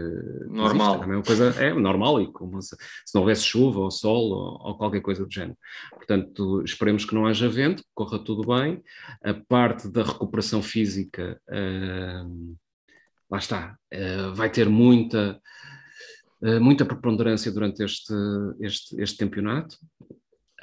Normal. 0.49 0.95
Existe, 0.95 1.11
é, 1.11 1.15
uma 1.15 1.23
coisa, 1.23 1.45
é 1.63 1.75
normal, 1.75 2.21
e 2.21 2.33
como 2.33 2.61
se, 2.63 2.77
se 3.05 3.15
não 3.15 3.23
houvesse 3.23 3.43
chuva 3.43 3.81
ou 3.81 3.91
sol 3.91 4.31
ou, 4.31 4.69
ou, 4.69 4.79
qualquer 4.79 5.01
coisa 5.01 5.25
do 5.25 5.33
género. 5.33 5.57
Portanto, 5.91 6.63
esperemos 6.65 7.05
que 7.05 7.15
não 7.15 7.27
haja 7.27 7.49
vento, 7.49 7.83
que 7.83 7.91
corra 7.95 8.19
tudo 8.19 8.47
bem. 8.47 8.83
A 9.23 9.35
parte 9.35 9.89
da 9.89 10.03
recuperação 10.03 10.63
física, 10.63 11.41
uh, 11.49 12.57
lá 13.31 13.39
está, 13.39 13.77
uh, 13.93 14.35
vai 14.35 14.51
ter 14.51 14.69
muita. 14.69 15.41
Uh, 16.43 16.61
muita 16.61 16.85
preponderância 16.85 17.51
durante 17.51 17.83
este, 17.83 18.13
este, 18.61 19.01
este 19.01 19.17
campeonato. 19.17 19.79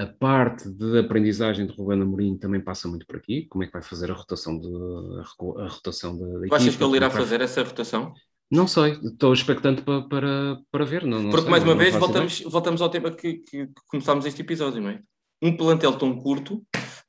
A 0.01 0.07
parte 0.07 0.67
de 0.67 0.97
aprendizagem 0.97 1.67
de 1.67 1.73
Ruben 1.73 2.01
Amorim 2.01 2.35
também 2.35 2.59
passa 2.59 2.87
muito 2.87 3.05
por 3.05 3.17
aqui. 3.17 3.45
Como 3.47 3.63
é 3.63 3.67
que 3.67 3.73
vai 3.73 3.83
fazer 3.83 4.09
a 4.09 4.15
rotação, 4.15 4.57
de, 4.57 4.67
a, 4.67 5.67
rotação 5.67 6.17
da, 6.17 6.25
da 6.25 6.39
equipa? 6.39 6.55
Achas 6.55 6.75
que 6.75 6.83
ele 6.83 6.95
irá 6.95 7.05
é 7.05 7.09
fazer 7.11 7.39
essa 7.39 7.61
rotação? 7.61 8.11
Não 8.49 8.67
sei, 8.67 8.93
estou 8.93 9.31
expectante 9.31 9.83
para, 9.83 10.01
para, 10.01 10.57
para 10.71 10.85
ver. 10.85 11.05
Não, 11.05 11.21
não 11.21 11.29
Porque, 11.29 11.43
sei, 11.43 11.51
mais 11.51 11.63
uma 11.63 11.75
vez, 11.75 11.95
voltamos, 11.95 12.41
voltamos 12.41 12.81
ao 12.81 12.89
tema 12.89 13.11
que, 13.11 13.35
que, 13.35 13.69
começámos 13.87 14.25
este 14.25 14.41
episódio, 14.41 14.81
não 14.81 14.89
é? 14.89 14.99
Um 15.39 15.55
plantel 15.55 15.93
tão 15.93 16.17
curto 16.17 16.63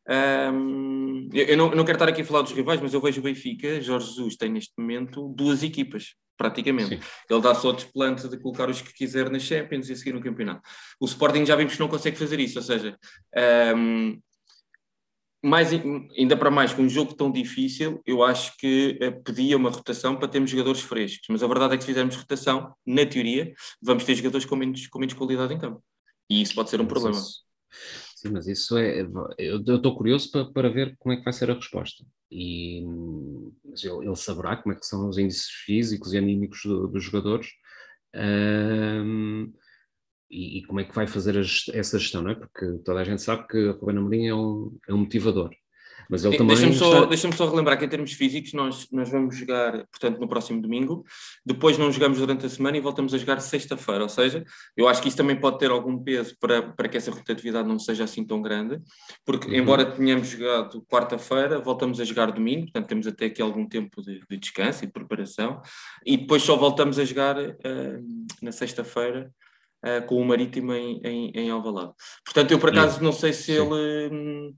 Um, 0.08 1.28
eu, 1.32 1.56
não, 1.56 1.70
eu, 1.70 1.76
não, 1.76 1.84
quero 1.84 1.96
estar 1.96 2.08
aqui 2.08 2.22
a 2.22 2.24
falar 2.24 2.42
dos 2.42 2.52
rivais, 2.52 2.80
mas 2.80 2.92
eu 2.92 3.00
vejo 3.00 3.20
o 3.20 3.24
Benfica, 3.24 3.80
Jorge 3.80 4.08
Jesus 4.08 4.36
tem 4.36 4.50
neste 4.50 4.72
momento 4.76 5.32
duas 5.36 5.62
equipas, 5.62 6.14
praticamente. 6.36 6.96
Sim. 6.96 7.00
Ele 7.30 7.40
dá 7.40 7.54
só 7.54 7.72
desplante 7.72 8.28
de 8.28 8.38
colocar 8.38 8.68
os 8.68 8.80
que 8.80 8.92
quiser 8.92 9.30
nas 9.30 9.42
Champions 9.42 9.88
e 9.88 9.96
seguir 9.96 10.12
no 10.12 10.20
campeonato. 10.20 10.62
O 11.00 11.06
Sporting 11.06 11.44
já 11.44 11.56
vimos 11.56 11.74
que 11.74 11.80
não 11.80 11.88
consegue 11.88 12.16
fazer 12.16 12.40
isso, 12.40 12.58
ou 12.58 12.64
seja, 12.64 12.96
um, 13.76 14.18
mais, 15.42 15.70
ainda 16.16 16.36
para 16.36 16.50
mais 16.50 16.72
com 16.72 16.82
um 16.82 16.88
jogo 16.88 17.14
tão 17.14 17.30
difícil, 17.30 18.00
eu 18.06 18.22
acho 18.22 18.56
que 18.56 18.98
uh, 19.02 19.22
pedia 19.24 19.56
uma 19.56 19.70
rotação 19.70 20.16
para 20.16 20.28
termos 20.28 20.50
jogadores 20.50 20.80
frescos, 20.80 21.26
mas 21.28 21.42
a 21.42 21.48
verdade 21.48 21.74
é 21.74 21.76
que 21.76 21.82
se 21.82 21.88
fizermos 21.88 22.14
rotação, 22.14 22.72
na 22.86 23.04
teoria, 23.04 23.52
vamos 23.80 24.04
ter 24.04 24.14
jogadores 24.14 24.46
com 24.46 24.54
menos, 24.54 24.86
com 24.86 24.98
menos 25.00 25.14
qualidade 25.14 25.52
em 25.52 25.58
campo. 25.58 25.82
E 26.30 26.40
isso 26.40 26.54
pode 26.54 26.70
ser 26.70 26.80
um 26.80 26.86
problema. 26.86 27.20
Sim, 28.22 28.30
mas 28.30 28.46
isso 28.46 28.78
é. 28.78 29.00
Eu 29.36 29.60
estou 29.60 29.96
curioso 29.96 30.30
para, 30.30 30.44
para 30.52 30.70
ver 30.70 30.96
como 30.98 31.12
é 31.12 31.16
que 31.16 31.24
vai 31.24 31.32
ser 31.32 31.50
a 31.50 31.54
resposta. 31.54 32.04
E 32.30 32.80
mas 33.64 33.82
ele, 33.82 34.06
ele 34.06 34.16
saberá 34.16 34.56
como 34.56 34.72
é 34.72 34.78
que 34.78 34.86
são 34.86 35.08
os 35.08 35.18
índices 35.18 35.48
físicos 35.64 36.12
e 36.12 36.18
anímicos 36.18 36.60
do, 36.64 36.86
dos 36.86 37.02
jogadores. 37.02 37.48
Um, 38.14 39.52
e, 40.30 40.58
e, 40.58 40.64
como 40.66 40.80
é 40.80 40.84
que 40.84 40.94
vai 40.94 41.06
fazer 41.08 41.36
a, 41.36 41.40
essa 41.40 41.98
gestão, 41.98 42.22
não 42.22 42.30
é? 42.30 42.34
Porque 42.36 42.78
toda 42.84 43.00
a 43.00 43.04
gente 43.04 43.22
sabe 43.22 43.46
que 43.48 43.58
a 43.68 43.72
Ruben 43.72 43.98
Amorim 43.98 44.26
é 44.28 44.34
um, 44.34 44.78
é 44.88 44.94
um 44.94 44.98
motivador. 44.98 45.50
Mas 46.12 46.26
ele 46.26 46.36
também. 46.36 46.54
Deixa-me 46.54 46.74
só, 46.74 46.92
está... 46.92 47.06
deixa 47.06 47.32
só 47.32 47.48
relembrar 47.48 47.78
que, 47.78 47.86
em 47.86 47.88
termos 47.88 48.12
físicos, 48.12 48.52
nós, 48.52 48.86
nós 48.92 49.08
vamos 49.08 49.34
jogar, 49.34 49.86
portanto, 49.86 50.20
no 50.20 50.28
próximo 50.28 50.60
domingo. 50.60 51.06
Depois 51.42 51.78
não 51.78 51.90
jogamos 51.90 52.18
durante 52.18 52.44
a 52.44 52.50
semana 52.50 52.76
e 52.76 52.80
voltamos 52.80 53.14
a 53.14 53.18
jogar 53.18 53.40
sexta-feira. 53.40 54.02
Ou 54.02 54.10
seja, 54.10 54.44
eu 54.76 54.86
acho 54.86 55.00
que 55.00 55.08
isso 55.08 55.16
também 55.16 55.40
pode 55.40 55.58
ter 55.58 55.70
algum 55.70 55.98
peso 55.98 56.36
para, 56.38 56.60
para 56.60 56.86
que 56.86 56.98
essa 56.98 57.10
rotatividade 57.10 57.66
não 57.66 57.78
seja 57.78 58.04
assim 58.04 58.26
tão 58.26 58.42
grande. 58.42 58.78
Porque, 59.24 59.48
uhum. 59.48 59.54
embora 59.54 59.86
tenhamos 59.86 60.28
jogado 60.28 60.82
quarta-feira, 60.82 61.58
voltamos 61.60 61.98
a 61.98 62.04
jogar 62.04 62.30
domingo. 62.30 62.64
Portanto, 62.64 62.88
temos 62.88 63.06
até 63.06 63.24
aqui 63.24 63.40
algum 63.40 63.66
tempo 63.66 64.02
de, 64.02 64.20
de 64.28 64.36
descanso 64.36 64.84
e 64.84 64.88
de 64.88 64.92
preparação. 64.92 65.62
E 66.04 66.18
depois 66.18 66.42
só 66.42 66.56
voltamos 66.56 66.98
a 66.98 67.06
jogar 67.06 67.38
uh, 67.40 68.06
na 68.42 68.52
sexta-feira 68.52 69.32
uh, 69.82 70.06
com 70.06 70.20
o 70.20 70.24
Marítimo 70.26 70.74
em, 70.74 71.00
em, 71.02 71.32
em 71.34 71.50
Alvalade. 71.50 71.92
Portanto, 72.22 72.50
eu 72.50 72.58
por 72.58 72.68
acaso 72.68 73.02
não 73.02 73.12
sei 73.12 73.32
se 73.32 73.52
ele, 73.52 74.54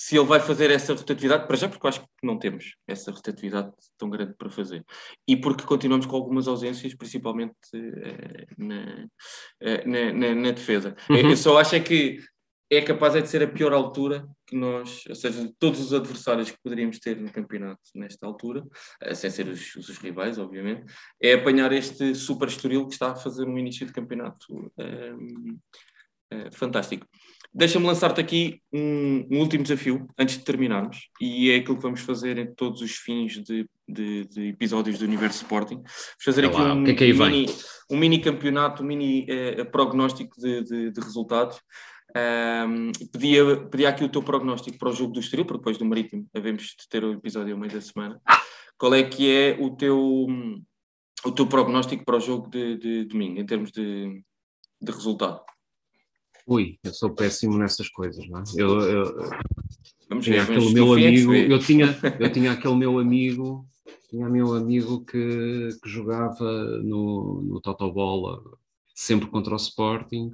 se 0.00 0.16
ele 0.16 0.26
vai 0.26 0.38
fazer 0.38 0.70
essa 0.70 0.94
rotatividade, 0.94 1.48
para 1.48 1.56
já 1.56 1.68
porque 1.68 1.84
eu 1.84 1.88
acho 1.88 2.00
que 2.02 2.06
não 2.22 2.38
temos 2.38 2.76
essa 2.86 3.10
rotatividade 3.10 3.72
tão 3.98 4.08
grande 4.08 4.32
para 4.38 4.48
fazer. 4.48 4.84
E 5.26 5.36
porque 5.36 5.64
continuamos 5.64 6.06
com 6.06 6.14
algumas 6.14 6.46
ausências, 6.46 6.94
principalmente 6.94 7.56
uh, 7.74 8.54
na, 8.56 9.08
uh, 9.60 9.88
na, 9.90 10.12
na, 10.12 10.34
na, 10.36 10.50
defesa. 10.52 10.94
Uhum. 11.10 11.30
Eu 11.30 11.36
só 11.36 11.58
acho 11.58 11.74
é 11.74 11.80
que 11.80 12.20
é 12.70 12.80
capaz 12.80 13.14
de 13.14 13.26
ser 13.26 13.42
a 13.42 13.48
pior 13.48 13.72
altura 13.72 14.24
que 14.46 14.54
nós, 14.54 15.02
ou 15.08 15.16
seja, 15.16 15.42
de 15.42 15.52
todos 15.58 15.80
os 15.80 15.92
adversários 15.92 16.48
que 16.48 16.62
poderíamos 16.62 17.00
ter 17.00 17.16
no 17.16 17.32
campeonato 17.32 17.82
nesta 17.92 18.24
altura, 18.24 18.62
eh, 19.02 19.14
sem 19.16 19.30
ser 19.30 19.48
os, 19.48 19.74
os 19.74 19.98
rivais, 19.98 20.38
obviamente, 20.38 20.84
é 21.20 21.32
apanhar 21.32 21.72
este 21.72 22.14
super 22.14 22.46
estoril 22.46 22.86
que 22.86 22.92
está 22.92 23.10
a 23.10 23.16
fazer 23.16 23.48
um 23.48 23.58
início 23.58 23.84
de 23.84 23.92
campeonato 23.92 24.46
um, 24.78 25.58
uh, 26.32 26.52
fantástico. 26.52 27.04
Deixa-me 27.52 27.86
lançar-te 27.86 28.20
aqui 28.20 28.60
um, 28.72 29.26
um, 29.30 29.40
último 29.40 29.62
desafio 29.62 30.06
antes 30.18 30.36
de 30.36 30.44
terminarmos, 30.44 31.08
e 31.20 31.50
é 31.50 31.56
aquilo 31.56 31.76
que 31.76 31.82
vamos 31.82 32.00
fazer 32.00 32.38
em 32.38 32.54
todos 32.54 32.82
os 32.82 32.92
fins 32.92 33.42
de, 33.42 33.68
de, 33.88 34.26
de 34.26 34.48
episódios 34.48 34.98
do 34.98 35.04
Universo 35.04 35.42
Sporting. 35.42 35.76
Vamos 35.76 36.24
fazer 36.24 36.44
aqui 36.44 36.60
um, 36.60 36.84
que 36.84 36.90
é 36.90 36.94
que 36.94 37.12
mini, 37.12 37.46
um, 37.90 37.96
mini, 37.96 38.20
campeonato, 38.20 38.82
um 38.82 38.86
mini 38.86 39.26
uh, 39.58 39.64
prognóstico 39.70 40.38
de, 40.38 40.62
de, 40.62 40.90
de 40.90 41.00
resultados. 41.00 41.58
Um, 42.16 42.92
pedia, 43.12 43.56
pedia 43.68 43.88
aqui 43.88 44.04
o 44.04 44.08
teu 44.08 44.22
prognóstico 44.22 44.78
para 44.78 44.90
o 44.90 44.94
jogo 44.94 45.12
do 45.12 45.20
Estoril, 45.20 45.46
porque 45.46 45.60
depois 45.60 45.78
do 45.78 45.84
Marítimo 45.84 46.26
devemos 46.32 46.62
de 46.62 46.88
ter 46.88 47.02
o 47.02 47.14
episódio 47.14 47.54
ao 47.54 47.60
meio 47.60 47.72
da 47.72 47.80
semana. 47.80 48.20
Qual 48.78 48.94
é 48.94 49.02
que 49.02 49.30
é 49.30 49.56
o 49.58 49.74
teu, 49.74 50.26
o 51.24 51.32
teu 51.32 51.46
prognóstico 51.46 52.04
para 52.04 52.16
o 52.16 52.20
jogo 52.20 52.48
de, 52.48 52.76
de 52.76 53.04
domingo, 53.06 53.40
em 53.40 53.46
termos 53.46 53.72
de, 53.72 54.22
de 54.80 54.92
resultado? 54.92 55.40
Ui, 56.48 56.78
eu 56.82 56.94
sou 56.94 57.10
péssimo 57.10 57.58
nessas 57.58 57.90
coisas, 57.90 58.26
não 58.26 58.38
é? 58.38 58.42
Eu, 58.56 58.80
eu 58.80 60.20
tinha 60.20 60.42
ver, 60.42 60.52
aquele 60.52 60.72
meu 60.72 60.94
amigo, 60.94 61.34
eu 61.34 61.58
tinha, 61.58 61.98
eu 62.18 62.32
tinha 62.32 62.52
aquele 62.52 62.74
meu 62.74 62.98
amigo, 62.98 63.66
tinha 64.08 64.26
meu 64.30 64.54
amigo 64.54 65.04
que, 65.04 65.68
que 65.82 65.88
jogava 65.90 66.50
no, 66.82 67.42
no 67.42 67.60
Totobola 67.60 68.40
sempre 68.94 69.26
contra 69.26 69.52
o 69.52 69.56
Sporting 69.56 70.30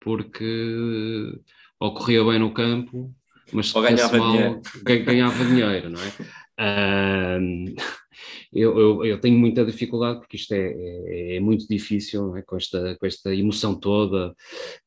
porque 0.00 1.38
ocorria 1.78 2.24
bem 2.24 2.38
no 2.38 2.54
campo, 2.54 3.14
mas 3.52 3.68
se 3.68 3.78
ganhava, 3.78 4.16
mal, 4.16 4.32
dinheiro. 4.32 5.04
ganhava 5.04 5.44
dinheiro, 5.44 5.90
não 5.90 6.00
é? 6.00 6.12
Uh, 6.58 7.74
eu, 8.52 8.78
eu, 8.78 9.04
eu, 9.04 9.20
tenho 9.20 9.38
muita 9.38 9.64
dificuldade 9.64 10.18
porque 10.18 10.36
isto 10.36 10.52
é, 10.52 10.72
é, 10.72 11.36
é 11.36 11.40
muito 11.40 11.68
difícil 11.68 12.36
é? 12.36 12.42
com, 12.42 12.56
esta, 12.56 12.96
com 12.96 13.06
esta 13.06 13.34
emoção 13.34 13.78
toda, 13.78 14.30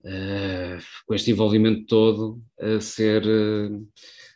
uh, 0.03 0.83
com 1.05 1.13
este 1.13 1.31
envolvimento 1.31 1.85
todo, 1.85 2.41
a 2.59 2.79
ser, 2.81 3.23
uh, 3.25 3.87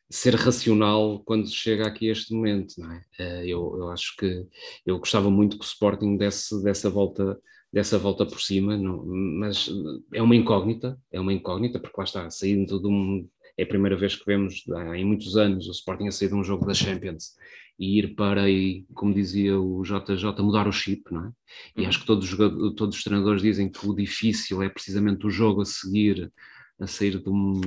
ser 0.09 0.36
racional 0.36 1.21
quando 1.25 1.49
chega 1.49 1.88
aqui 1.88 2.07
este 2.07 2.33
momento. 2.33 2.75
É? 3.19 3.41
Uh, 3.41 3.45
eu, 3.45 3.75
eu 3.79 3.89
acho 3.89 4.15
que 4.17 4.45
eu 4.86 4.97
gostava 4.99 5.29
muito 5.29 5.57
que 5.57 5.65
o 5.65 5.67
Sporting 5.67 6.17
desse 6.17 6.63
dessa 6.63 6.89
volta 6.89 7.38
dessa 7.75 7.99
volta 7.99 8.25
por 8.25 8.39
cima, 8.39 8.77
não, 8.77 9.05
mas 9.05 9.69
é 10.13 10.21
uma 10.21 10.33
incógnita, 10.33 10.97
é 11.11 11.19
uma 11.19 11.33
incógnita, 11.33 11.77
porque 11.77 11.97
lá 11.97 12.05
está, 12.05 12.29
saindo 12.29 12.79
de 12.79 12.88
um. 12.88 13.27
É 13.58 13.64
a 13.64 13.68
primeira 13.68 13.95
vez 13.95 14.16
que 14.16 14.26
vemos 14.26 14.64
há, 14.72 14.97
em 14.97 15.06
muitos 15.06 15.38
anos 15.38 15.68
o 15.68 15.72
Sporting 15.72 16.08
a 16.08 16.12
sair 16.12 16.28
de 16.28 16.36
um 16.36 16.43
jogo 16.43 16.66
da 16.66 16.74
Champions 16.74 17.36
e 17.78 17.99
ir 17.99 18.16
para, 18.16 18.49
e, 18.49 18.86
como 18.93 19.14
dizia 19.14 19.60
o 19.60 19.84
JJ, 19.84 20.41
mudar 20.41 20.68
o 20.68 20.72
chip, 20.72 21.03
não 21.12 21.26
é? 21.26 21.32
E 21.76 21.82
uhum. 21.82 21.88
acho 21.88 21.99
que 21.99 22.06
todos 22.06 22.32
os, 22.32 22.38
todos 22.76 22.97
os 22.97 23.03
treinadores 23.03 23.41
dizem 23.41 23.70
que 23.70 23.86
o 23.88 23.93
difícil 23.93 24.62
é 24.62 24.70
precisamente 24.70 25.26
o 25.26 25.30
jogo 25.30 25.62
a 25.62 25.66
seguir 25.66 26.32
a 26.80 26.88
sair 26.88 27.20
de, 27.22 27.30
um, 27.30 27.60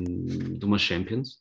de 0.58 0.64
uma 0.64 0.78
Champions. 0.78 1.38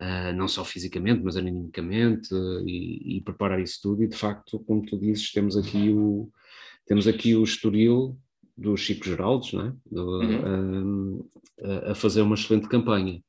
Uh, 0.00 0.32
não 0.34 0.48
só 0.48 0.64
fisicamente, 0.64 1.22
mas 1.22 1.36
animicamente, 1.36 2.34
uh, 2.34 2.66
e, 2.66 3.18
e, 3.18 3.20
preparar 3.20 3.60
isso 3.60 3.80
tudo. 3.82 4.02
E 4.02 4.08
de 4.08 4.16
facto, 4.16 4.58
como 4.60 4.80
tu 4.80 4.98
dizes, 4.98 5.30
temos 5.30 5.58
aqui 5.58 5.90
o, 5.90 6.30
temos 6.86 7.06
aqui 7.06 7.36
o 7.36 7.44
Estoril 7.44 8.16
do 8.56 8.74
Chico 8.78 9.04
Geraldes, 9.04 9.52
não 9.52 9.66
é? 9.66 9.72
Do, 9.84 10.20
uhum. 10.20 11.28
a, 11.62 11.90
a, 11.90 11.94
fazer 11.94 12.22
uma 12.22 12.34
excelente 12.34 12.66
campanha. 12.66 13.22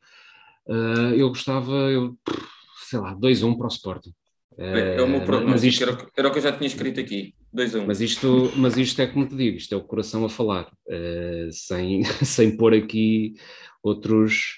Uh, 0.67 1.13
eu 1.15 1.29
gostava, 1.29 1.71
eu, 1.71 2.17
sei 2.87 2.99
lá, 2.99 3.15
2-1 3.15 3.57
para 3.57 3.65
o 3.65 3.69
Sporting. 3.69 4.13
É, 4.57 4.97
é 4.97 5.01
o 5.01 5.07
meu 5.07 5.21
mas 5.47 5.63
isto, 5.63 5.81
era, 5.81 5.97
era, 6.15 6.27
o 6.27 6.31
que 6.31 6.37
eu 6.37 6.43
já 6.43 6.51
tinha 6.51 6.67
escrito 6.67 6.99
aqui, 6.99 7.33
2-1. 7.55 7.85
Mas 7.87 8.01
isto, 8.01 8.51
mas 8.57 8.77
isto 8.77 9.01
é 9.01 9.07
como 9.07 9.25
te 9.25 9.35
digo, 9.35 9.57
isto 9.57 9.73
é 9.73 9.77
o 9.77 9.83
coração 9.83 10.25
a 10.25 10.29
falar, 10.29 10.71
uh, 10.87 11.51
sem, 11.51 12.03
sem 12.23 12.55
pôr 12.57 12.73
aqui 12.73 13.33
outros, 13.81 14.57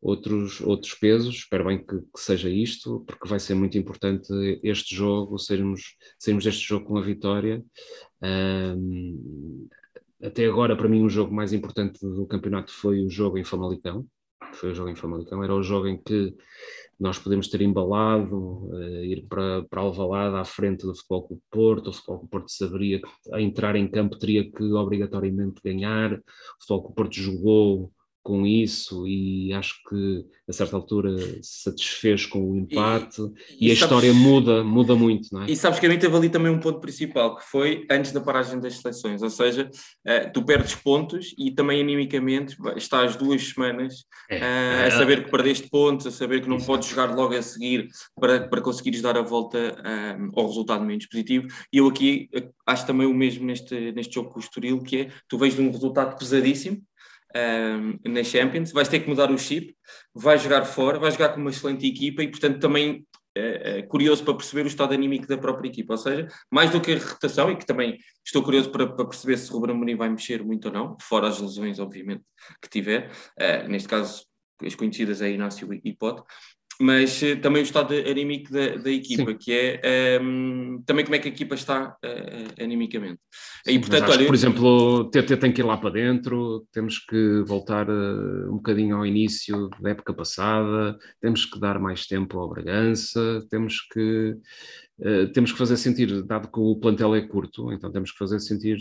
outros, 0.00 0.60
outros 0.60 0.94
pesos. 0.94 1.34
Espero 1.34 1.66
bem 1.66 1.78
que, 1.78 1.98
que, 1.98 2.20
seja 2.20 2.48
isto, 2.48 3.04
porque 3.06 3.28
vai 3.28 3.40
ser 3.40 3.54
muito 3.54 3.76
importante 3.76 4.32
este 4.62 4.94
jogo, 4.94 5.38
sermos, 5.38 5.96
sermos 6.18 6.44
deste 6.44 6.66
jogo 6.66 6.86
com 6.86 6.96
a 6.96 7.02
vitória. 7.02 7.62
Um, 8.22 9.68
até 10.22 10.46
agora, 10.46 10.76
para 10.76 10.88
mim, 10.88 11.02
o 11.02 11.10
jogo 11.10 11.34
mais 11.34 11.52
importante 11.52 11.98
do 12.00 12.26
campeonato 12.26 12.72
foi 12.72 13.04
o 13.04 13.10
jogo 13.10 13.38
em 13.38 13.44
Famalicão. 13.44 14.06
Foi 14.52 14.70
o 14.70 14.74
jogo 14.74 14.90
em 14.90 14.96
Famalicão, 14.96 15.42
era 15.42 15.54
o 15.54 15.62
jogo 15.62 15.86
em 15.86 15.96
que 15.96 16.34
nós 16.98 17.18
podemos 17.18 17.48
ter 17.48 17.60
embalado, 17.62 18.68
uh, 18.68 19.04
ir 19.04 19.26
para, 19.28 19.64
para 19.64 19.80
Alvalade 19.80 20.36
à 20.36 20.44
frente 20.44 20.86
do 20.86 20.94
Futebol 20.94 21.26
Clube 21.26 21.42
Porto, 21.50 21.90
o 21.90 21.92
Futebol 21.92 22.18
Clube 22.18 22.30
Porto 22.30 22.52
saberia 22.52 23.00
que 23.00 23.34
a 23.34 23.40
entrar 23.40 23.74
em 23.74 23.88
campo 23.88 24.18
teria 24.18 24.48
que 24.48 24.62
obrigatoriamente 24.62 25.60
ganhar, 25.64 26.12
o 26.14 26.22
Futebol 26.60 26.82
Clube 26.82 26.96
Porto 26.96 27.14
jogou 27.14 27.92
com 28.22 28.46
isso 28.46 29.06
e 29.06 29.52
acho 29.52 29.74
que 29.88 30.24
a 30.48 30.52
certa 30.52 30.76
altura 30.76 31.18
se 31.42 31.62
satisfez 31.62 32.24
com 32.24 32.52
o 32.52 32.56
empate 32.56 33.20
e, 33.58 33.66
e, 33.66 33.68
e 33.68 33.72
a 33.72 33.76
sabes, 33.76 33.82
história 33.82 34.14
muda, 34.14 34.62
muda 34.62 34.94
muito, 34.94 35.28
não 35.32 35.42
é? 35.42 35.50
E 35.50 35.56
sabes 35.56 35.80
que 35.80 35.86
a 35.86 35.88
mim 35.88 35.98
teve 35.98 36.16
ali 36.16 36.28
também 36.28 36.52
um 36.52 36.60
ponto 36.60 36.80
principal, 36.80 37.36
que 37.36 37.44
foi 37.44 37.84
antes 37.90 38.12
da 38.12 38.20
paragem 38.20 38.60
das 38.60 38.78
seleções, 38.78 39.22
ou 39.22 39.30
seja, 39.30 39.68
uh, 40.06 40.32
tu 40.32 40.44
perdes 40.44 40.74
pontos 40.76 41.34
e 41.36 41.50
também 41.50 41.80
animicamente 41.80 42.56
estás 42.76 43.16
duas 43.16 43.42
semanas 43.48 44.04
é, 44.30 44.38
uh, 44.38 44.86
a 44.86 44.90
saber 44.92 45.24
que 45.24 45.30
perdeste 45.30 45.68
pontos, 45.68 46.06
a 46.06 46.10
saber 46.10 46.42
que 46.42 46.48
não 46.48 46.58
podes 46.58 46.88
jogar 46.88 47.14
logo 47.14 47.34
a 47.34 47.42
seguir 47.42 47.88
para, 48.18 48.48
para 48.48 48.60
conseguires 48.60 49.02
dar 49.02 49.16
a 49.16 49.22
volta 49.22 49.58
uh, 49.58 50.40
ao 50.40 50.46
resultado 50.46 50.84
menos 50.84 51.06
positivo. 51.06 51.48
E 51.72 51.78
eu 51.78 51.88
aqui 51.88 52.28
acho 52.66 52.86
também 52.86 53.06
o 53.06 53.14
mesmo 53.14 53.44
neste, 53.44 53.90
neste 53.92 54.14
jogo 54.14 54.30
com 54.30 54.38
o 54.38 54.42
Estoril, 54.42 54.80
que 54.80 55.00
é, 55.00 55.08
tu 55.28 55.36
vês 55.36 55.56
de 55.56 55.60
um 55.60 55.70
resultado 55.70 56.16
pesadíssimo, 56.16 56.80
um, 57.36 58.10
na 58.10 58.22
Champions, 58.24 58.72
vais 58.72 58.88
ter 58.88 59.00
que 59.00 59.08
mudar 59.08 59.30
o 59.30 59.38
chip, 59.38 59.74
vais 60.14 60.42
jogar 60.42 60.64
fora, 60.64 60.98
vais 60.98 61.14
jogar 61.14 61.30
com 61.30 61.40
uma 61.40 61.50
excelente 61.50 61.86
equipa 61.86 62.22
e, 62.22 62.28
portanto, 62.28 62.60
também 62.60 63.06
é, 63.34 63.82
curioso 63.82 64.24
para 64.24 64.34
perceber 64.34 64.64
o 64.64 64.66
estado 64.66 64.92
anímico 64.92 65.26
da 65.26 65.38
própria 65.38 65.68
equipa, 65.68 65.94
ou 65.94 65.98
seja, 65.98 66.28
mais 66.50 66.70
do 66.70 66.80
que 66.80 66.92
a 66.92 66.98
rotação, 66.98 67.50
e 67.50 67.56
que 67.56 67.64
também 67.64 67.98
estou 68.24 68.42
curioso 68.42 68.70
para, 68.70 68.86
para 68.86 69.06
perceber 69.06 69.38
se 69.38 69.50
o 69.50 69.58
Ruben 69.58 69.74
Amorim 69.74 69.96
vai 69.96 70.10
mexer 70.10 70.44
muito 70.44 70.66
ou 70.68 70.74
não, 70.74 70.96
fora 71.00 71.28
as 71.28 71.40
lesões, 71.40 71.78
obviamente, 71.78 72.22
que 72.60 72.68
tiver, 72.68 73.10
uh, 73.40 73.68
neste 73.68 73.88
caso 73.88 74.26
as 74.64 74.74
conhecidas 74.74 75.22
é 75.22 75.30
Inácio 75.30 75.68
e 75.82 75.92
Pote, 75.94 76.22
mas 76.82 77.22
uh, 77.22 77.36
também 77.40 77.62
o 77.62 77.64
estado 77.64 77.94
anímico 77.94 78.52
da, 78.52 78.76
da 78.76 78.90
equipa, 78.90 79.30
Sim. 79.30 79.38
que 79.38 79.52
é 79.52 80.20
um, 80.20 80.74
ehm, 80.74 80.82
também 80.84 81.04
como 81.04 81.14
é 81.14 81.18
que 81.20 81.28
a 81.28 81.30
equipa 81.30 81.54
está 81.54 81.96
uh, 82.04 82.62
animicamente. 82.62 83.20
Sim, 83.64 83.74
e, 83.74 83.78
portanto, 83.78 84.10
olha, 84.10 84.18
que, 84.18 84.26
por 84.26 84.34
exemplo, 84.34 84.66
o 84.66 85.04
TT 85.04 85.36
tem 85.36 85.52
que 85.52 85.60
ir 85.60 85.64
lá 85.64 85.76
para 85.76 85.90
dentro, 85.90 86.66
temos 86.72 86.98
que 86.98 87.42
voltar 87.46 87.88
uh, 87.88 88.50
um 88.50 88.56
bocadinho 88.56 88.96
ao 88.96 89.06
início 89.06 89.70
da 89.80 89.90
época 89.90 90.12
passada, 90.12 90.98
temos 91.20 91.44
que 91.44 91.60
dar 91.60 91.78
mais 91.78 92.06
tempo 92.06 92.38
ao 92.38 92.48
Bragança, 92.48 93.46
temos 93.48 93.80
que 93.80 94.36
Uh, 94.98 95.26
temos 95.32 95.50
que 95.50 95.58
fazer 95.58 95.76
sentir, 95.78 96.22
dado 96.22 96.48
que 96.48 96.60
o 96.60 96.76
plantel 96.76 97.16
é 97.16 97.22
curto, 97.22 97.72
então 97.72 97.90
temos 97.90 98.12
que 98.12 98.18
fazer 98.18 98.38
sentir, 98.38 98.78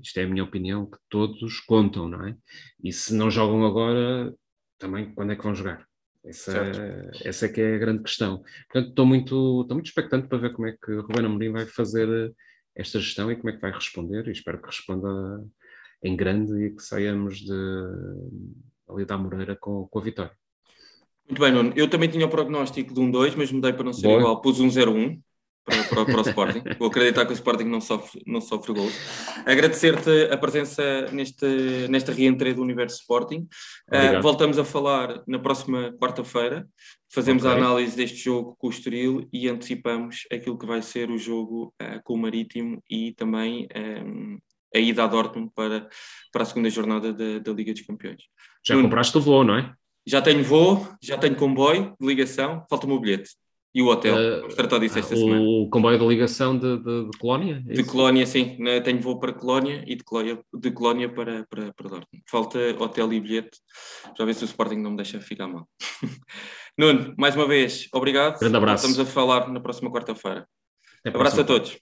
isto 0.00 0.18
é 0.18 0.22
a 0.22 0.26
minha 0.26 0.42
opinião, 0.42 0.86
que 0.86 0.96
todos 1.10 1.60
contam, 1.60 2.08
não 2.08 2.26
é? 2.26 2.34
E 2.82 2.90
se 2.90 3.12
não 3.12 3.30
jogam 3.30 3.66
agora, 3.66 4.32
também 4.78 5.12
quando 5.12 5.32
é 5.32 5.36
que 5.36 5.42
vão 5.42 5.54
jogar? 5.54 5.86
Essa, 6.28 7.10
essa 7.24 7.46
é 7.46 7.48
que 7.48 7.60
é 7.60 7.74
a 7.74 7.78
grande 7.78 8.02
questão. 8.02 8.42
Portanto, 8.70 8.90
estou 8.90 9.06
muito, 9.06 9.62
estou 9.62 9.74
muito 9.74 9.86
expectante 9.86 10.28
para 10.28 10.38
ver 10.38 10.52
como 10.52 10.68
é 10.68 10.72
que 10.72 10.92
o 10.92 11.00
Ruben 11.00 11.24
Amorim 11.24 11.52
vai 11.52 11.64
fazer 11.64 12.34
esta 12.76 13.00
gestão 13.00 13.32
e 13.32 13.36
como 13.36 13.48
é 13.48 13.52
que 13.54 13.60
vai 13.60 13.72
responder, 13.72 14.28
e 14.28 14.32
espero 14.32 14.60
que 14.60 14.66
responda 14.66 15.08
em 16.02 16.14
grande 16.14 16.52
e 16.64 16.76
que 16.76 16.82
saiamos 16.82 17.38
de, 17.38 17.52
ali 18.88 19.04
da 19.04 19.16
Moreira 19.16 19.56
com, 19.56 19.88
com 19.88 19.98
a 19.98 20.02
vitória. 20.02 20.32
Muito 21.28 21.40
bem, 21.40 21.52
Nuno. 21.52 21.72
Eu 21.76 21.88
também 21.88 22.08
tinha 22.08 22.26
o 22.26 22.30
prognóstico 22.30 22.94
de 22.94 23.00
um 23.00 23.10
2, 23.10 23.34
mas 23.34 23.52
mudei 23.52 23.72
para 23.72 23.84
não 23.84 23.92
ser 23.92 24.06
Boa. 24.06 24.20
igual. 24.20 24.40
Pus 24.40 24.60
um 24.60 24.68
0-1 24.68 25.20
para, 25.68 25.84
para, 25.84 26.04
para, 26.04 26.18
o 26.18 26.20
Sporting. 26.22 26.62
Vou 26.78 26.88
acreditar 26.88 27.26
que 27.26 27.32
o 27.32 27.34
Sporting 27.34 27.64
não 27.64 27.80
sofre, 27.80 28.22
não 28.26 28.40
sofre 28.40 28.72
gols. 28.72 28.94
Agradecer-te 29.44 30.32
a 30.32 30.36
presença 30.36 31.06
neste, 31.12 31.46
nesta 31.88 32.12
reentrée 32.12 32.54
do 32.54 32.62
Universo 32.62 33.00
Sporting. 33.00 33.46
Uh, 33.88 34.22
voltamos 34.22 34.58
a 34.58 34.64
falar 34.64 35.22
na 35.26 35.38
próxima 35.38 35.92
quarta-feira. 36.00 36.66
Fazemos 37.10 37.44
okay. 37.44 37.54
a 37.54 37.58
análise 37.58 37.96
deste 37.96 38.18
jogo 38.18 38.56
com 38.58 38.66
o 38.66 38.70
Estoril 38.70 39.28
e 39.32 39.48
antecipamos 39.48 40.26
aquilo 40.32 40.58
que 40.58 40.66
vai 40.66 40.82
ser 40.82 41.10
o 41.10 41.18
jogo 41.18 41.74
uh, 41.80 42.00
com 42.02 42.14
o 42.14 42.18
Marítimo 42.18 42.82
e 42.88 43.12
também 43.12 43.66
um, 43.74 44.38
eh, 44.74 44.78
a 44.78 44.78
ida 44.78 45.04
a 45.04 45.06
Dortmund 45.06 45.50
para, 45.54 45.88
para 46.30 46.42
a 46.42 46.46
segunda 46.46 46.68
jornada 46.68 47.12
da, 47.12 47.38
da 47.38 47.52
Liga 47.52 47.72
dos 47.72 47.82
Campeões. 47.82 48.22
Já 48.64 48.74
Nuno, 48.74 48.88
compraste 48.88 49.16
o 49.16 49.20
voo, 49.20 49.44
não 49.44 49.56
é? 49.56 49.72
Já 50.06 50.20
tenho 50.22 50.42
voo, 50.42 50.86
já 51.02 51.16
tenho 51.18 51.36
comboio 51.36 51.94
de 52.00 52.06
ligação, 52.06 52.64
falta-me 52.68 52.92
o 52.92 53.00
bilhete. 53.00 53.30
E 53.74 53.82
o 53.82 53.86
hotel? 53.86 54.14
Uh, 54.14 54.40
Vamos 54.40 54.54
tratar 54.54 54.78
disso 54.78 54.98
esta 54.98 55.14
o 55.14 55.18
semana. 55.18 55.40
O 55.40 55.68
comboio 55.68 55.98
de 55.98 56.06
ligação 56.06 56.58
de, 56.58 56.78
de, 56.78 57.10
de 57.10 57.18
Colónia? 57.18 57.62
É 57.68 57.72
de 57.74 57.84
Colónia, 57.84 58.26
sim. 58.26 58.58
Tenho 58.82 59.00
voo 59.00 59.20
para 59.20 59.32
Colónia 59.32 59.84
e 59.86 59.94
de 59.94 60.04
Colónia, 60.04 60.38
de 60.52 60.70
Colónia 60.70 61.08
para, 61.08 61.46
para, 61.48 61.72
para 61.74 61.88
Dortmund. 61.88 62.24
Falta 62.28 62.58
hotel 62.78 63.12
e 63.12 63.20
bilhete. 63.20 63.58
Já 64.16 64.24
ver 64.24 64.34
se 64.34 64.44
o 64.44 64.46
Sporting 64.46 64.76
não 64.76 64.92
me 64.92 64.96
deixa 64.96 65.20
ficar 65.20 65.46
mal. 65.46 65.68
Nuno, 66.78 67.14
mais 67.18 67.36
uma 67.36 67.46
vez, 67.46 67.88
obrigado. 67.92 68.38
Grande 68.38 68.56
abraço. 68.56 68.86
Estamos 68.86 69.08
a 69.08 69.12
falar 69.12 69.48
na 69.48 69.60
próxima 69.60 69.90
quarta-feira. 69.90 70.46
Abraço 71.04 71.40
a 71.40 71.44
todos. 71.44 71.78